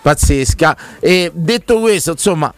Pazzesca. 0.03 0.77
E 1.01 1.31
detto 1.35 1.81
questo, 1.81 2.13
insomma. 2.13 2.53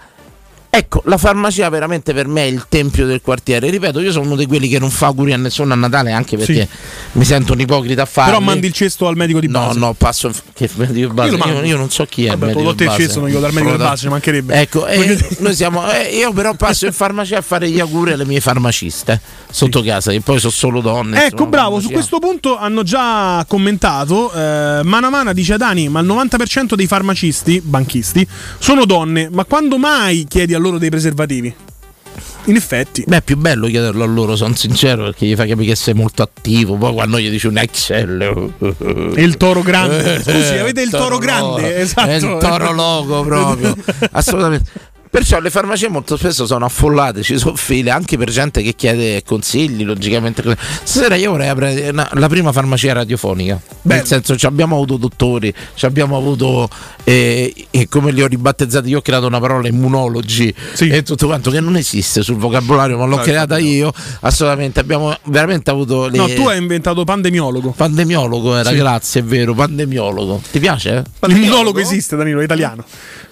Ecco, 0.76 1.00
la 1.06 1.16
farmacia 1.16 1.68
veramente 1.71 2.12
per 2.12 2.28
me 2.28 2.42
è 2.42 2.47
il 2.47 2.66
tempio 2.68 3.06
del 3.06 3.23
quartiere. 3.23 3.71
Ripeto, 3.71 4.00
io 4.00 4.12
sono 4.12 4.26
uno 4.26 4.37
di 4.37 4.45
quelli 4.47 4.68
che 4.68 4.78
non 4.78 4.90
fa 4.90 5.06
auguri 5.06 5.33
a 5.33 5.37
nessuno 5.38 5.73
a 5.73 5.76
Natale, 5.76 6.12
anche 6.12 6.37
perché 6.37 6.68
mi 7.12 7.25
sento 7.25 7.54
un 7.54 7.61
ipocrita 7.61 8.02
a 8.02 8.04
farlo. 8.04 8.33
Però 8.33 8.45
mandi 8.45 8.66
il 8.66 8.73
cesto 8.75 9.06
al 9.06 9.16
medico 9.16 9.40
di 9.40 9.49
No, 9.49 9.61
base. 9.68 9.78
no, 9.78 9.95
passo. 9.95 10.30
Che 10.52 10.68
medico 10.75 11.14
base? 11.14 11.35
Io 11.35 11.47
Io, 11.47 11.62
io 11.64 11.76
non 11.78 11.88
so 11.90 12.04
chi 12.04 12.26
è. 12.26 12.33
il 12.33 12.37
Vabbè, 12.37 12.52
medico 12.52 12.75
te 12.75 12.83
il 12.85 12.88
base. 12.90 13.02
cesto, 13.02 13.21
non 13.21 13.28
glielo 13.30 13.40
dal 13.40 13.52
medico 13.54 13.73
di 13.73 13.78
base, 13.78 13.97
ci 14.02 14.09
mancherebbe. 14.09 14.54
Ecco, 14.61 14.87
eh, 14.87 15.37
noi 15.38 15.54
siamo. 15.54 15.90
eh, 15.90 16.14
io 16.14 16.33
però 16.35 16.52
passo 16.54 16.85
in 16.85 16.92
farmacia 16.92 17.38
a 17.38 17.42
fare 17.42 17.71
gli 17.71 17.80
auguri 17.80 18.12
alle 18.12 18.26
mie 18.26 18.40
farmaciste 18.40 19.18
sotto 19.50 19.83
casa, 19.83 20.11
che 20.11 20.21
poi 20.21 20.38
sono 20.38 20.52
solo 20.52 20.83
donne. 20.83 21.25
Ecco, 21.25 21.47
bravo, 21.47 21.76
su 21.80 21.88
farmacia. 21.88 21.92
questo 21.95 22.18
punto 22.18 22.59
hanno 22.59 22.83
già 22.83 23.42
commentato. 23.49 24.30
Eh, 24.30 24.80
Mana 24.83 25.09
Mana 25.09 25.33
dice 25.33 25.56
Dani, 25.56 25.88
ma 25.88 26.00
il 26.00 26.06
90% 26.06 26.75
dei 26.75 26.87
farmacisti, 26.87 27.62
banchisti, 27.64 28.26
sono 28.59 28.85
donne, 28.85 29.30
ma 29.33 29.45
quando 29.47 29.78
mai 29.78 30.26
chiedi 30.28 30.52
a 30.52 30.59
loro 30.59 30.64
dei 30.73 30.90
preservativi? 30.90 31.54
In 32.44 32.56
effetti. 32.56 33.04
Beh, 33.06 33.18
è 33.18 33.23
più 33.23 33.37
bello 33.37 33.66
chiederlo 33.66 34.04
a 34.04 34.06
loro, 34.06 34.37
sono 34.37 34.54
sincero, 34.54 35.04
perché 35.04 35.26
gli 35.26 35.35
fa 35.35 35.46
capire 35.46 35.68
che 35.68 35.75
sei 35.75 35.94
molto 35.94 36.23
attivo. 36.23 36.76
Poi 36.76 36.92
quando 36.92 37.18
gli 37.18 37.28
dici 37.28 37.46
un 37.46 37.58
Excel. 37.58 38.52
E 39.16 39.23
il 39.23 39.37
toro 39.37 39.62
grande. 39.62 40.20
Scusi, 40.23 40.56
avete 40.56 40.82
il 40.82 40.90
toro, 40.90 41.18
grande? 41.18 41.62
logo. 41.62 41.75
Esatto. 41.75 42.08
È 42.08 42.14
il 42.14 42.37
toro 42.38 42.73
logo 42.73 43.23
proprio. 43.23 43.75
Assolutamente. 44.12 44.94
Perciò 45.16 45.40
le 45.40 45.49
farmacie 45.49 45.88
molto 45.88 46.18
spesso 46.18 46.44
sono 46.44 46.66
affollate, 46.66 47.23
ci 47.23 47.38
sono 47.38 47.56
file 47.56 47.88
anche 47.90 48.18
per 48.18 48.28
gente 48.30 48.61
che 48.61 48.75
chiede 48.75 49.23
consigli, 49.25 49.82
logicamente. 49.82 50.42
Stasera 50.82 51.14
io 51.14 51.30
vorrei 51.30 51.49
aprire 51.49 51.88
una- 51.88 52.06
la 52.12 52.28
prima 52.28 52.52
farmacia 52.52 52.92
radiofonica. 52.92 53.58
Beh. 53.80 53.94
Nel 53.94 54.04
senso, 54.06 54.37
ci 54.37 54.44
abbiamo 54.44 54.75
avuto 54.75 54.99
dottori, 54.99 55.54
ci 55.75 55.87
abbiamo 55.87 56.18
avuto, 56.18 56.68
eh, 57.04 57.50
e 57.70 57.88
come 57.88 58.12
li 58.12 58.20
ho 58.20 58.26
ribattezzati, 58.26 58.90
io 58.90 58.99
ho 58.99 59.00
creato 59.00 59.26
una 59.26 59.40
parola 59.40 59.66
immunologi 59.68 60.54
Sì. 60.75 60.88
e 60.88 61.02
tutto 61.02 61.25
quanto 61.28 61.50
che 61.50 61.61
non 61.61 61.78
esiste 61.78 62.20
sul 62.23 62.37
vocabolario, 62.37 62.99
ma 62.99 63.06
l'ho 63.06 63.16
No, 63.16 63.23
creata 63.23 63.54
no. 63.56 63.64
io. 63.64 63.94
Assolutamente, 64.20 64.80
abbiamo 64.80 65.16
veramente 65.25 65.70
avuto 65.70 66.08
le... 66.08 66.18
No, 66.18 66.26
tu 66.28 66.42
hai 66.46 66.58
inventato 66.58 67.04
pandemiologo. 67.04 67.70
Pandemiologo 67.70 68.54
era, 68.54 68.68
Sì. 68.68 68.76
grazie, 68.76 69.20
è 69.23 69.25
vero, 69.25 69.54
pandemiologo. 69.54 70.42
Ti 70.52 70.61
piace? 70.61 71.04
L'immunologo 71.20 71.78
esiste, 71.78 72.16
Danilo, 72.16 72.40
è 72.40 72.44
italiano. 72.44 72.85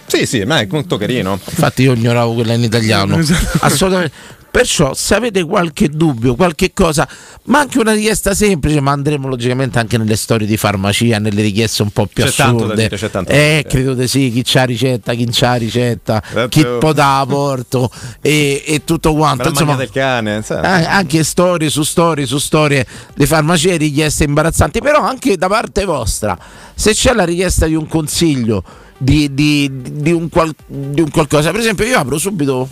Sì, 0.07 0.27
sì, 0.27 0.45
ma 0.45 0.61
è 0.61 0.67
molto 0.71 0.97
carino. 0.97 1.33
Infatti 1.45 1.83
io 1.83 1.93
ignoravo 1.95 2.35
quella 2.35 2.53
in 2.55 2.63
italiano. 2.63 3.17
Esatto. 3.25 3.59
Assolutamente. 3.61 4.43
Perciò 4.55 4.95
se 4.95 5.17
avete 5.17 5.43
qualche 5.43 5.89
dubbio, 5.89 6.37
qualche 6.37 6.73
cosa, 6.73 7.09
ma 7.47 7.59
anche 7.59 7.81
una 7.81 7.93
richiesta 7.93 8.35
semplice, 8.35 8.79
ma 8.81 8.93
andremo 8.93 9.27
logicamente 9.27 9.81
anche 9.81 9.99
nelle 9.99 10.15
storie 10.15 10.47
di 10.47 10.57
farmacia, 10.57 11.19
nelle 11.19 11.43
richieste 11.43 11.83
un 11.83 11.91
po' 11.91 12.07
più 12.07 12.23
C'è 12.23 12.29
assurde. 12.29 12.59
tanto 12.59 12.67
da 12.69 12.75
dire, 12.81 12.97
c'è 12.97 13.11
tanto 13.11 13.33
da 13.33 13.37
eh, 13.37 13.49
dire. 13.57 13.69
credo 13.69 13.95
di 13.95 14.07
sì, 14.07 14.31
chi 14.33 14.43
c'ha 14.45 14.63
ricetta, 14.63 15.13
chi 15.15 15.27
c'ha 15.29 15.55
ricetta, 15.55 16.23
Eh, 16.37 16.47
chi 16.49 16.61
però- 16.63 16.79
può 16.79 16.93
da 16.93 17.25
porto 17.29 17.91
e, 18.21 18.63
e 18.65 18.85
tutto 18.85 19.13
quanto. 19.15 19.49
Insomma, 19.49 19.75
del 19.75 19.91
cane, 19.91 20.43
sai. 20.45 20.63
eh, 20.83 20.87
anche 20.87 21.25
storie 21.25 21.69
su 21.69 21.83
storie 21.83 22.25
su 22.25 22.39
storie 22.39 22.87
di 23.17 23.27
farmacie, 23.27 23.77
richieste 23.77 24.23
imbarazzanti, 24.23 24.81
però 24.81 25.01
anche 25.01 25.37
da 25.37 25.49
parte 25.49 25.85
vostra, 25.85 26.39
se 26.77 26.93
c'è 26.93 27.13
la 27.13 27.25
richiesta 27.25 27.67
di 27.67 27.75
un 27.75 27.89
consiglio, 27.89 28.63
di, 28.99 29.33
di- 29.35 29.71
di 29.73 30.13
un, 30.13 30.29
qual- 30.29 30.55
di 30.67 31.01
un 31.01 31.11
qualcosa, 31.11 31.51
per 31.51 31.61
esempio 31.61 31.85
io 31.85 31.99
apro 31.99 32.19
subito 32.19 32.69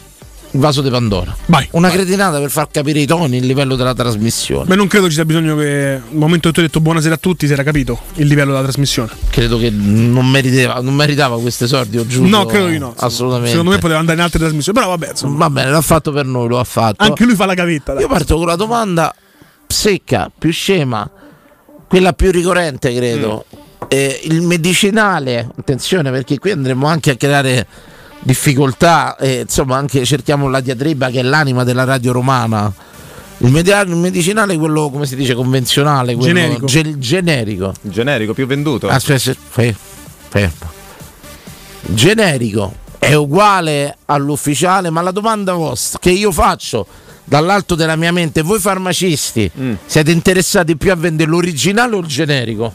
il 0.55 0.61
vaso 0.61 0.83
di 0.83 0.91
Pandora, 0.91 1.35
Vai. 1.47 1.67
una 1.73 1.89
cretinata 1.89 2.39
per 2.39 2.51
far 2.51 2.69
capire 2.71 3.01
i 3.01 3.07
toni, 3.07 3.39
il 3.39 3.47
livello 3.47 3.75
della 3.75 3.95
trasmissione. 3.95 4.67
Beh, 4.67 4.75
non 4.77 4.87
credo 4.87 5.07
ci 5.09 5.15
sia 5.15 5.25
bisogno 5.25 5.57
che. 5.57 5.63
Nel 5.65 6.19
momento 6.19 6.49
che 6.49 6.55
tu 6.55 6.61
hai 6.61 6.67
detto 6.67 6.81
buonasera 6.81 7.15
a 7.15 7.17
tutti, 7.17 7.47
si 7.47 7.55
era 7.55 7.63
capito 7.63 7.99
il 8.17 8.27
livello 8.27 8.51
della 8.53 8.63
trasmissione. 8.63 9.09
Credo 9.31 9.57
che 9.57 9.71
non 9.71 10.29
meritava, 10.29 10.83
non 10.83 10.95
meritava 10.95 11.41
questi 11.41 11.67
soldi, 11.67 11.97
o 11.97 12.07
giuro. 12.07 12.29
No, 12.29 12.45
credo 12.45 12.67
di 12.67 12.77
no. 12.77 12.93
Assolutamente. 12.99 13.49
Secondo 13.51 13.71
me 13.71 13.79
poteva 13.79 13.99
andare 13.99 14.19
in 14.19 14.25
altre 14.25 14.41
trasmissioni. 14.41 14.79
Però 14.79 14.91
vabbè, 14.91 15.11
insomma. 15.13 15.39
Va 15.39 15.49
bene, 15.49 15.71
l'ha 15.71 15.81
fatto 15.81 16.13
per 16.13 16.27
noi, 16.27 16.47
lo 16.49 16.59
ha 16.59 16.65
fatto. 16.65 17.03
Anche 17.03 17.25
lui 17.25 17.35
fa 17.35 17.47
la 17.47 17.55
gavetta. 17.55 17.95
dai. 17.95 18.03
Io 18.03 18.09
parto 18.09 18.37
con 18.37 18.47
la 18.47 18.57
domanda 18.57 19.15
secca, 19.67 20.31
più 20.39 20.53
scema, 20.53 21.11
quella 21.89 22.13
più 22.13 22.31
ricorrente, 22.31 22.95
credo. 22.95 23.47
Eh, 23.89 24.21
il 24.25 24.41
medicinale, 24.43 25.49
attenzione 25.57 26.11
perché 26.11 26.39
qui 26.39 26.51
andremo 26.51 26.87
anche 26.87 27.11
a 27.11 27.17
creare 27.17 27.67
difficoltà, 28.21 29.17
e 29.17 29.41
insomma 29.41 29.77
anche 29.77 30.05
cerchiamo 30.05 30.49
la 30.49 30.61
diatriba 30.61 31.11
che 31.11 31.21
è 31.21 31.23
l'anima 31.23 31.65
della 31.65 31.85
radio 31.85 32.13
romana. 32.13 32.73
Il, 33.39 33.51
media- 33.51 33.81
il 33.81 33.97
medicinale 33.97 34.55
è 34.55 34.59
quello, 34.59 34.89
come 34.91 35.05
si 35.07 35.17
dice, 35.17 35.35
convenzionale, 35.35 36.15
quello 36.15 36.33
Generico. 36.33 36.67
ge- 36.67 36.99
generico. 36.99 37.75
Generico 37.81 38.35
più 38.35 38.47
venduto. 38.47 38.89
Aspetta, 38.89 39.35
fe- 39.49 39.75
fermo. 40.29 40.71
Generico 41.87 42.75
è 42.99 43.15
uguale 43.15 43.97
all'ufficiale, 44.07 44.91
ma 44.91 45.01
la 45.03 45.11
domanda 45.11 45.55
vostra 45.55 45.99
che 45.99 46.11
io 46.11 46.31
faccio 46.31 46.87
dall'alto 47.25 47.75
della 47.75 47.97
mia 47.97 48.13
mente, 48.13 48.43
voi 48.43 48.61
farmacisti 48.61 49.51
Mm. 49.59 49.73
siete 49.87 50.13
interessati 50.13 50.77
più 50.77 50.93
a 50.93 50.95
vendere 50.95 51.29
l'originale 51.31 51.97
o 51.97 51.99
il 51.99 52.07
generico? 52.07 52.73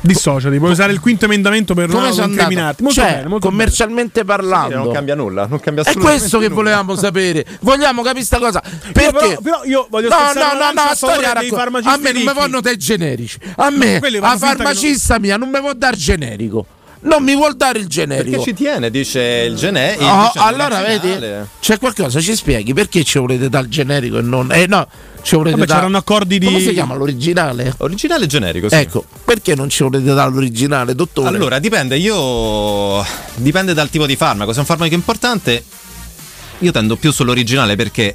Dissociati, 0.00 0.58
puoi 0.58 0.70
usare 0.70 0.92
il 0.92 1.00
quinto 1.00 1.24
emendamento 1.24 1.74
per 1.74 1.88
Come 1.88 2.10
non 2.14 2.30
incriminarti. 2.30 2.82
Molto 2.82 3.00
Cioè, 3.00 3.10
bene, 3.14 3.28
molto 3.28 3.48
commercialmente 3.48 4.24
parlando. 4.24 4.76
non 4.76 4.92
cambia 4.92 5.14
nulla, 5.14 5.46
non 5.46 5.58
cambia 5.58 5.82
È 5.82 5.94
questo 5.94 6.38
che 6.38 6.44
nulla. 6.44 6.54
volevamo 6.54 6.94
sapere. 6.96 7.44
Vogliamo 7.60 8.02
capire 8.02 8.24
sta 8.24 8.38
cosa. 8.38 8.62
bene. 8.62 8.92
Perché? 8.92 9.26
Io 9.26 9.40
però, 9.40 9.40
però 9.40 9.64
io 9.64 9.86
voglio 9.90 10.08
No, 10.08 10.16
no, 10.34 10.52
no, 10.58 10.70
no, 10.72 10.80
a 10.82 10.94
storia 10.94 11.32
dei 11.32 11.42
racco- 11.48 11.56
farmacisti 11.56 11.94
A 11.94 11.98
me 12.00 12.12
non 12.12 12.22
mi 12.22 12.32
vanno 12.32 12.60
dei 12.60 12.76
generici. 12.76 13.38
A 13.56 13.70
me, 13.70 13.98
quelli 13.98 14.18
a 14.18 14.36
farmacista 14.36 15.18
mia, 15.18 15.36
non 15.36 15.48
mi 15.50 15.60
vuol 15.60 15.76
dare 15.76 15.96
generico. 15.96 16.66
Non 16.98 17.22
mi 17.22 17.34
vuol 17.34 17.54
dare 17.56 17.78
il 17.78 17.86
generico. 17.86 18.30
Perché 18.36 18.44
ci 18.44 18.54
tiene, 18.54 18.90
dice 18.90 19.20
il 19.20 19.54
generico. 19.54 20.04
Oh, 20.04 20.32
allora 20.36 20.80
vedi, 20.82 21.14
c'è 21.60 21.78
qualcosa, 21.78 22.20
ci 22.20 22.34
spieghi 22.34 22.72
perché 22.74 23.04
ci 23.04 23.18
volete 23.18 23.48
dare 23.48 23.64
il 23.66 23.70
generico 23.70 24.18
e 24.18 24.22
non. 24.22 24.50
Eh 24.52 24.66
no, 24.66 24.88
ci 25.26 25.34
volete 25.34 25.56
Vabbè, 25.56 25.66
dare. 25.66 25.80
c'erano 25.80 25.98
accordi 25.98 26.38
di- 26.38 26.46
Come 26.46 26.60
si 26.60 26.72
chiama 26.72 26.94
l'originale? 26.94 27.74
Originale 27.78 28.26
generico, 28.28 28.68
sì. 28.68 28.76
Ecco, 28.76 29.04
perché 29.24 29.56
non 29.56 29.68
ci 29.68 29.82
volete 29.82 30.14
dare 30.14 30.30
l'originale, 30.30 30.94
dottore? 30.94 31.26
Allora, 31.28 31.58
dipende, 31.58 31.96
io. 31.98 33.04
Dipende 33.34 33.74
dal 33.74 33.90
tipo 33.90 34.06
di 34.06 34.14
farmaco. 34.14 34.52
Se 34.52 34.58
è 34.58 34.60
un 34.60 34.66
farmaco 34.66 34.94
importante, 34.94 35.64
io 36.60 36.70
tendo 36.70 36.94
più 36.94 37.10
sull'originale 37.10 37.74
perché 37.74 38.14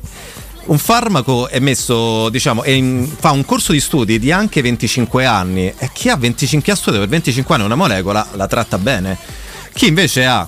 un 0.68 0.78
farmaco 0.78 1.50
è 1.50 1.60
messo, 1.60 2.30
diciamo, 2.30 2.64
è 2.64 2.70
in- 2.70 3.06
fa 3.20 3.32
un 3.32 3.44
corso 3.44 3.74
di 3.74 3.82
studi 3.82 4.18
di 4.18 4.32
anche 4.32 4.62
25 4.62 5.26
anni 5.26 5.66
e 5.78 5.90
chi 5.92 6.08
ha 6.08 6.16
25 6.16 6.64
chi 6.64 6.72
ha 6.72 6.76
studiato 6.76 7.00
per 7.04 7.10
25 7.10 7.56
anni 7.56 7.66
una 7.66 7.76
molecola 7.76 8.26
la 8.36 8.48
tratta 8.48 8.78
bene. 8.78 9.18
Chi 9.74 9.88
invece 9.88 10.26
ha 10.26 10.48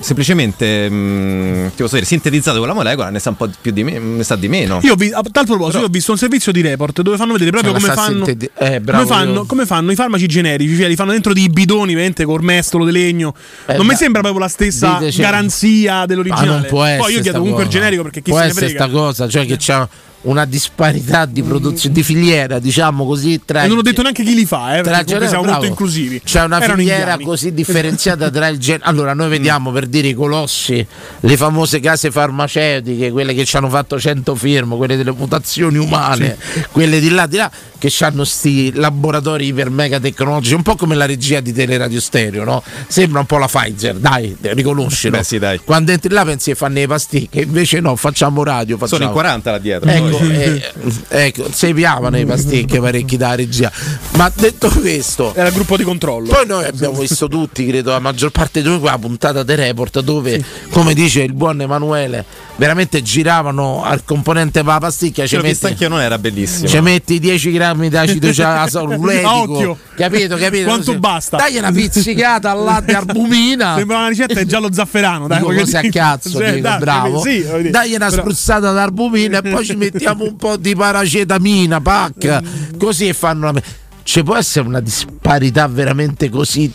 semplicemente 0.00 0.88
mh, 0.88 1.70
ti 1.76 1.82
posso 1.82 1.94
dire, 1.94 2.06
sintetizzato 2.06 2.58
quella 2.58 2.72
molecola 2.74 3.10
ne 3.10 3.18
sa 3.18 3.30
un 3.30 3.36
po' 3.36 3.48
più 3.60 3.70
di, 3.72 3.84
me- 3.84 3.98
ne 3.98 4.22
sa 4.24 4.36
di 4.36 4.48
meno. 4.48 4.80
Io 4.82 4.92
ho 4.92 4.96
vi- 4.96 5.12
a 5.12 5.22
tal 5.30 5.46
proposito, 5.46 5.78
io 5.78 5.84
ho 5.86 5.88
visto 5.88 6.12
un 6.12 6.18
servizio 6.18 6.52
di 6.52 6.60
report 6.60 7.02
dove 7.02 7.16
fanno 7.16 7.32
vedere 7.32 7.50
proprio 7.50 7.72
Cioè, 7.72 7.80
come 7.80 7.94
fanno, 7.94 8.24
sinteti- 8.24 8.50
eh, 8.58 8.80
bravo, 8.80 9.04
come, 9.06 9.16
fanno, 9.18 9.44
come 9.46 9.66
fanno 9.66 9.90
i 9.92 9.94
farmaci 9.94 10.26
generici, 10.26 10.76
cioè 10.76 10.88
li 10.88 10.96
fanno 10.96 11.12
dentro 11.12 11.32
dei 11.32 11.48
bidoni, 11.48 11.92
veramente 11.94 12.24
col 12.24 12.42
mestolo 12.42 12.84
di 12.84 12.92
legno. 12.92 13.34
Eh, 13.66 13.76
non 13.76 13.86
mi 13.86 13.92
da- 13.92 13.98
sembra 13.98 14.20
proprio 14.22 14.42
la 14.42 14.48
stessa 14.50 14.96
diteci- 14.98 15.20
garanzia 15.20 15.94
Ma 15.94 16.06
dell'originale. 16.06 16.46
non 16.48 16.64
può 16.68 16.84
essere. 16.84 17.02
Poi 17.02 17.14
io 17.14 17.20
chiedo 17.20 17.38
comunque 17.38 17.62
il 17.62 17.68
cosa. 17.68 17.78
generico 17.78 18.02
perché 18.02 18.22
chi 18.22 18.30
può 18.30 18.40
se 18.40 18.46
ne 18.46 18.52
frega. 18.52 18.84
sta 18.84 18.88
cosa, 18.88 19.28
cioè 19.28 19.46
che 19.46 19.56
c'è 19.56 19.86
una 20.22 20.44
disparità 20.44 21.26
di 21.26 21.42
produzione 21.42 21.94
di 21.94 22.02
filiera, 22.02 22.58
diciamo 22.58 23.04
così, 23.06 23.40
tra 23.44 23.64
E 23.64 23.68
non 23.68 23.78
ho 23.78 23.82
detto 23.82 24.02
neanche 24.02 24.22
chi 24.22 24.34
li 24.34 24.44
fa, 24.46 24.78
eh, 24.78 24.82
tra 24.82 25.02
genere- 25.02 25.26
siamo 25.28 25.42
bravo. 25.42 25.58
molto 25.58 25.70
inclusivi. 25.70 26.20
C'è 26.24 26.42
una 26.42 26.56
Erano 26.58 26.74
filiera 26.76 26.98
indiani. 27.00 27.24
così 27.24 27.52
differenziata 27.52 28.30
tra 28.30 28.46
il 28.48 28.58
genere. 28.58 28.84
Allora, 28.84 29.14
noi 29.14 29.28
vediamo 29.28 29.70
per 29.72 29.86
dire 29.86 30.08
i 30.08 30.14
colossi, 30.14 30.84
le 31.20 31.36
famose 31.36 31.80
case 31.80 32.10
farmaceutiche, 32.10 33.10
quelle 33.10 33.34
che 33.34 33.44
ci 33.44 33.56
hanno 33.56 33.68
fatto 33.68 33.98
100 33.98 34.34
firme, 34.34 34.76
quelle 34.76 34.96
delle 34.96 35.12
mutazioni 35.12 35.78
umane, 35.78 36.36
quelle 36.70 37.00
di 37.00 37.10
là 37.10 37.26
di 37.26 37.36
là, 37.36 37.50
che 37.78 37.92
hanno 38.00 38.22
sti 38.24 38.74
laboratori 38.74 39.46
iper 39.46 39.70
mega 39.70 39.98
tecnologici, 39.98 40.54
un 40.54 40.62
po' 40.62 40.76
come 40.76 40.94
la 40.94 41.04
regia 41.06 41.40
di 41.40 41.52
Teleradio 41.52 42.00
Stereo, 42.00 42.44
no? 42.44 42.62
Sembra 42.86 43.20
un 43.20 43.26
po' 43.26 43.38
la 43.38 43.48
Pfizer, 43.48 43.96
dai, 43.96 44.36
riconoscilo. 44.40 45.16
Beh, 45.16 45.24
sì, 45.24 45.38
dai. 45.38 45.58
Quando 45.58 45.90
entri 45.90 46.12
là 46.12 46.24
pensi 46.24 46.50
che 46.50 46.56
fanno 46.56 46.74
le 46.74 46.86
pasticche, 46.86 47.40
invece 47.40 47.80
no, 47.80 47.96
facciamo 47.96 48.44
radio. 48.44 48.76
Facciamo. 48.76 48.98
Sono 48.98 49.04
in 49.06 49.10
40 49.12 49.50
là 49.50 49.58
dietro. 49.58 49.90
Ecco, 49.90 50.11
poi. 50.16 50.30
eh, 50.36 50.72
ecco, 51.08 51.46
si 51.52 51.72
piavano 51.74 52.18
i 52.18 52.24
pasticche 52.24 52.80
parecchi 52.80 53.16
da 53.16 53.34
regia. 53.34 53.70
Ma 54.16 54.30
detto 54.34 54.68
questo, 54.70 55.34
Era 55.34 55.48
il 55.48 55.54
gruppo 55.54 55.76
di 55.76 55.84
controllo. 55.84 56.28
poi 56.28 56.46
noi 56.46 56.64
abbiamo 56.64 57.00
visto 57.00 57.28
tutti, 57.28 57.66
credo, 57.66 57.90
la 57.90 57.98
maggior 57.98 58.30
parte 58.30 58.62
di 58.62 58.68
noi 58.68 58.78
quella 58.78 58.98
puntata 58.98 59.42
di 59.42 59.54
report 59.54 60.00
dove, 60.00 60.42
come 60.70 60.94
dice 60.94 61.22
il 61.22 61.32
buon 61.32 61.60
Emanuele, 61.60 62.24
veramente 62.56 63.02
giravano 63.02 63.82
al 63.82 64.04
componente 64.04 64.62
per 64.62 64.72
la 64.74 64.78
Ce 65.26 65.36
l'ho 65.36 65.42
metti, 65.42 65.66
anch'io, 65.66 65.88
non 65.88 66.00
era 66.00 66.18
bellissimo. 66.18 66.68
ci 66.68 66.76
metti 66.80 67.18
10 67.18 67.50
grammi 67.52 67.88
di 67.88 67.96
acido 67.96 68.32
occhio. 69.24 69.78
Capito, 69.96 70.36
capito? 70.36 70.64
Quanto 70.66 70.98
basta? 70.98 71.36
Dai 71.38 71.56
una 71.56 71.72
pizzicata 71.72 72.50
al 72.50 72.62
latte 72.62 72.94
albumina. 72.94 73.76
Sembra 73.78 73.98
una 73.98 74.08
ricetta 74.08 74.34
di 74.34 74.46
giallo 74.46 74.72
zafferano, 74.72 75.26
dai. 75.26 75.38
Dico 75.38 75.52
cose 75.52 75.78
a 75.78 75.88
cazzo, 75.88 76.38
Sì, 76.38 76.44
dico, 76.44 76.60
dai, 76.60 76.78
bravo. 76.78 77.20
Sì. 77.22 77.70
Dai 77.70 77.94
una 77.94 78.08
Però- 78.08 78.22
spruzzata 78.22 78.70
d'arbumina 78.72 79.38
e 79.38 79.50
poi 79.50 79.64
ci 79.64 79.74
mettiamo 79.74 80.24
un 80.24 80.36
po' 80.36 80.56
di 80.56 80.74
paracetamina, 80.74 81.80
pac, 81.80 82.40
così 82.78 83.08
e 83.08 83.12
fanno 83.14 83.50
la... 83.50 83.62
Ci 84.04 84.22
può 84.24 84.36
essere 84.36 84.66
una 84.66 84.80
disparità 84.80 85.66
veramente 85.68 86.28
così 86.28 86.70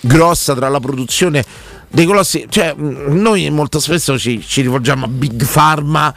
grossa 0.00 0.54
tra 0.54 0.68
la 0.68 0.80
produzione 0.80 1.42
dei 1.94 2.06
colossi? 2.06 2.46
Cioè, 2.48 2.74
mh, 2.74 3.20
noi 3.20 3.48
molto 3.50 3.78
spesso 3.78 4.18
ci, 4.18 4.42
ci 4.44 4.62
rivolgiamo 4.62 5.04
a 5.04 5.08
Big 5.08 5.46
Pharma 5.50 6.12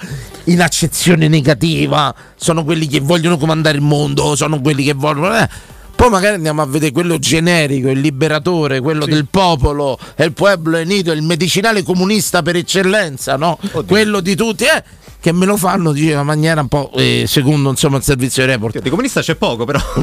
in 0.46 0.62
accezione 0.62 1.28
negativa, 1.28 2.14
sono 2.36 2.64
quelli 2.64 2.88
che 2.88 3.00
vogliono 3.00 3.38
comandare 3.38 3.78
il 3.78 3.84
mondo, 3.84 4.36
sono 4.36 4.60
quelli 4.60 4.84
che 4.84 4.94
vogliono... 4.94 5.38
eh. 5.38 5.48
Poi 5.96 6.10
magari 6.10 6.36
andiamo 6.36 6.62
a 6.62 6.66
vedere 6.68 6.92
quello 6.92 7.18
generico, 7.18 7.90
il 7.90 8.00
liberatore, 8.00 8.82
quello 8.82 9.06
del 9.06 9.26
popolo, 9.30 9.98
è 10.16 10.24
il 10.24 10.32
pueblo 10.32 10.78
unito, 10.80 11.12
il 11.12 11.24
medicinale 11.24 11.82
comunista 11.82 12.44
per 12.44 12.56
eccellenza, 12.56 13.36
no? 13.36 13.58
Quello 13.86 14.20
di 14.20 14.36
tutti, 14.36 14.66
eh? 14.66 14.84
Che 15.28 15.34
me 15.34 15.46
lo 15.46 15.58
fanno 15.58 15.94
in 15.94 16.12
una 16.12 16.24
maniera 16.24 16.62
un 16.62 16.70
po' 16.70 16.90
eh, 16.96 17.26
secondo 17.28 17.70
insomma 17.70 17.98
il 17.98 18.04
servizio 18.04 18.46
di 18.46 18.50
report. 18.50 18.80
Di 18.80 18.90
comunista 18.90 19.20
c'è 19.20 19.36
poco, 19.36 19.66
però. 19.66 19.78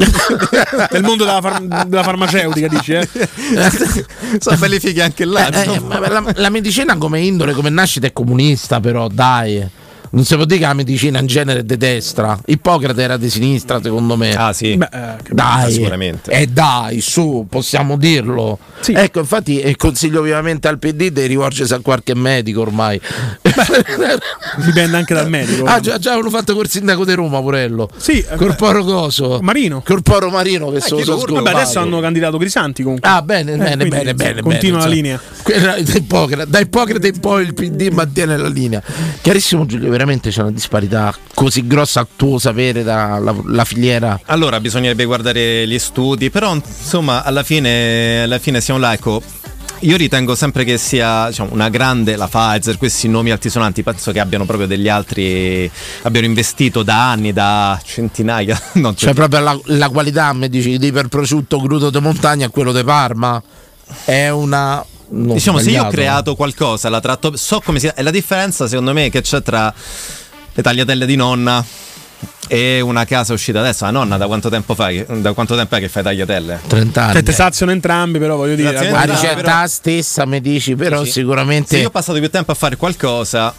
Nel 0.92 1.02
mondo 1.02 1.24
della, 1.24 1.40
far- 1.40 1.86
della 1.86 2.02
farmaceutica, 2.02 2.68
dici, 2.68 2.92
eh? 2.92 3.08
Sono 4.38 4.58
belli 4.58 4.78
fighi 4.78 5.00
anche 5.00 5.24
là. 5.24 5.48
Eh, 5.48 5.76
eh, 5.76 5.80
la, 6.10 6.30
la 6.34 6.50
medicina 6.50 6.98
come 6.98 7.20
indole, 7.20 7.54
come 7.54 7.70
nascita 7.70 8.06
è 8.06 8.12
comunista, 8.12 8.80
però 8.80 9.08
dai. 9.08 9.66
Non 10.14 10.24
si 10.24 10.36
può 10.36 10.44
dire 10.44 10.60
che 10.60 10.66
la 10.66 10.74
medicina 10.74 11.18
in 11.18 11.26
genere 11.26 11.60
è 11.60 11.62
di 11.64 11.76
destra. 11.76 12.38
Ippocrate 12.46 13.02
era 13.02 13.16
di 13.16 13.28
sinistra, 13.28 13.80
secondo 13.82 14.16
me. 14.16 14.32
Ah, 14.34 14.52
sì. 14.52 14.76
Beh, 14.76 14.88
eh, 14.92 15.16
Dai, 15.28 15.72
sicuramente. 15.72 16.30
E 16.30 16.46
dai, 16.46 17.00
su, 17.00 17.46
possiamo 17.48 17.96
dirlo. 17.96 18.58
Sì. 18.78 18.92
Ecco, 18.92 19.18
infatti 19.18 19.58
eh, 19.58 19.74
consiglio 19.74 20.22
vivamente 20.22 20.68
al 20.68 20.78
PD 20.78 21.08
di 21.08 21.26
rivolgersi 21.26 21.74
a 21.74 21.80
qualche 21.80 22.14
medico 22.14 22.60
ormai. 22.60 23.00
dipende 24.64 24.96
anche 24.96 25.14
dal 25.14 25.28
medico. 25.28 25.64
ah, 25.64 25.80
già, 25.80 25.98
già 25.98 26.12
avevano 26.12 26.30
fatto 26.30 26.54
col 26.54 26.68
sindaco 26.68 27.04
di 27.04 27.14
Roma, 27.14 27.40
Purello. 27.40 27.88
Sì, 27.96 28.18
eh, 28.20 28.36
Corporo 28.36 28.84
Coso. 28.84 29.40
Marino. 29.42 29.82
Corporo 29.84 30.30
Marino 30.30 30.70
che 30.70 30.80
sono 30.80 31.00
chi 31.00 31.06
lo 31.08 31.16
so 31.18 31.22
urla? 31.24 31.40
Vabbè, 31.42 31.56
adesso 31.56 31.80
hanno 31.80 31.98
candidato 32.00 32.38
Crisanti 32.38 32.84
comunque. 32.84 33.08
Ah, 33.08 33.20
bene, 33.22 33.54
Eh, 33.54 33.56
bene, 33.56 33.86
bene, 33.88 34.14
bene. 34.14 34.40
continua 34.42 34.78
bene, 34.78 34.88
la 34.88 34.94
linea. 34.94 35.20
Quella- 35.42 35.76
da 35.80 35.92
Ippocrate, 35.96 36.50
da 36.50 36.58
Ippocrate 36.60 37.08
in 37.08 37.18
poi 37.18 37.42
il 37.44 37.54
PD 37.54 37.88
mantiene 37.90 38.36
la 38.36 38.48
linea. 38.48 38.80
Chiarissimo, 39.20 39.66
Giulio, 39.66 39.86
veramente 39.90 40.02
c'è 40.30 40.42
una 40.42 40.50
disparità 40.50 41.14
così 41.34 41.66
grossa 41.66 42.00
a 42.00 42.06
tuo 42.14 42.38
sapere 42.38 42.82
dalla 42.82 43.34
la 43.46 43.64
filiera. 43.64 44.20
Allora 44.26 44.60
bisognerebbe 44.60 45.04
guardare 45.04 45.66
gli 45.66 45.78
studi, 45.78 46.30
però 46.30 46.54
insomma 46.54 47.24
alla 47.24 47.42
fine, 47.42 48.22
alla 48.22 48.38
fine 48.38 48.60
siamo 48.60 48.80
là, 48.80 48.92
ecco. 48.92 49.22
Io 49.80 49.96
ritengo 49.96 50.34
sempre 50.34 50.64
che 50.64 50.78
sia 50.78 51.28
diciamo, 51.28 51.52
una 51.52 51.68
grande 51.68 52.16
la 52.16 52.26
Pfizer, 52.26 52.78
questi 52.78 53.06
nomi 53.06 53.30
altisonanti, 53.30 53.82
penso 53.82 54.12
che 54.12 54.20
abbiano 54.20 54.46
proprio 54.46 54.66
degli 54.66 54.88
altri, 54.88 55.70
abbiano 56.02 56.26
investito 56.26 56.82
da 56.82 57.10
anni, 57.10 57.32
da 57.34 57.78
centinaia, 57.84 58.58
non 58.74 58.96
Cioè, 58.96 59.12
proprio 59.12 59.40
la, 59.40 59.58
la 59.64 59.88
qualità, 59.90 60.32
mi 60.32 60.48
dici, 60.48 60.78
di 60.78 60.86
iperprosciutto 60.86 61.60
crudo 61.60 61.90
di 61.90 61.98
montagna 62.00 62.46
a 62.46 62.50
quello 62.50 62.72
di 62.72 62.82
Parma. 62.82 63.42
È 64.04 64.30
una. 64.30 64.82
Non 65.10 65.34
Diciamo, 65.34 65.58
se 65.58 65.64
io 65.70 65.76
ho 65.76 65.80
sbagliato. 65.80 65.94
creato 65.94 66.34
qualcosa, 66.36 66.88
la 66.88 67.00
tratto, 67.00 67.36
so 67.36 67.60
come 67.60 67.78
si. 67.78 67.90
E 67.94 68.02
la 68.02 68.10
differenza, 68.10 68.66
secondo 68.68 68.92
me, 68.92 69.10
che 69.10 69.20
c'è 69.20 69.42
tra 69.42 69.72
le 70.52 70.62
tagliatelle 70.62 71.06
di 71.06 71.16
nonna 71.16 71.64
e 72.48 72.80
una 72.80 73.04
casa 73.04 73.32
uscita 73.32 73.60
adesso. 73.60 73.84
La 73.84 73.90
nonna, 73.90 74.16
da 74.16 74.26
quanto 74.26 74.48
tempo 74.48 74.74
fai? 74.74 75.04
Da 75.08 75.32
quanto 75.32 75.56
tempo 75.56 75.76
è 75.76 75.80
che 75.80 75.88
fai 75.88 76.02
tagliatelle? 76.02 76.60
30 76.66 77.02
anni. 77.02 77.12
Cioè, 77.14 77.22
te 77.22 77.32
saziano 77.32 77.72
entrambi, 77.72 78.18
però 78.18 78.36
voglio 78.36 78.54
dire. 78.54 78.72
La 78.90 79.02
ricetta 79.02 79.34
però- 79.34 79.66
stessa, 79.66 80.26
mi 80.26 80.40
dici, 80.40 80.74
però 80.76 81.04
Sì. 81.04 81.10
sicuramente. 81.12 81.74
Se 81.76 81.78
io 81.80 81.88
ho 81.88 81.90
passato 81.90 82.18
più 82.18 82.30
tempo 82.30 82.52
a 82.52 82.54
fare 82.54 82.76
qualcosa, 82.76 83.54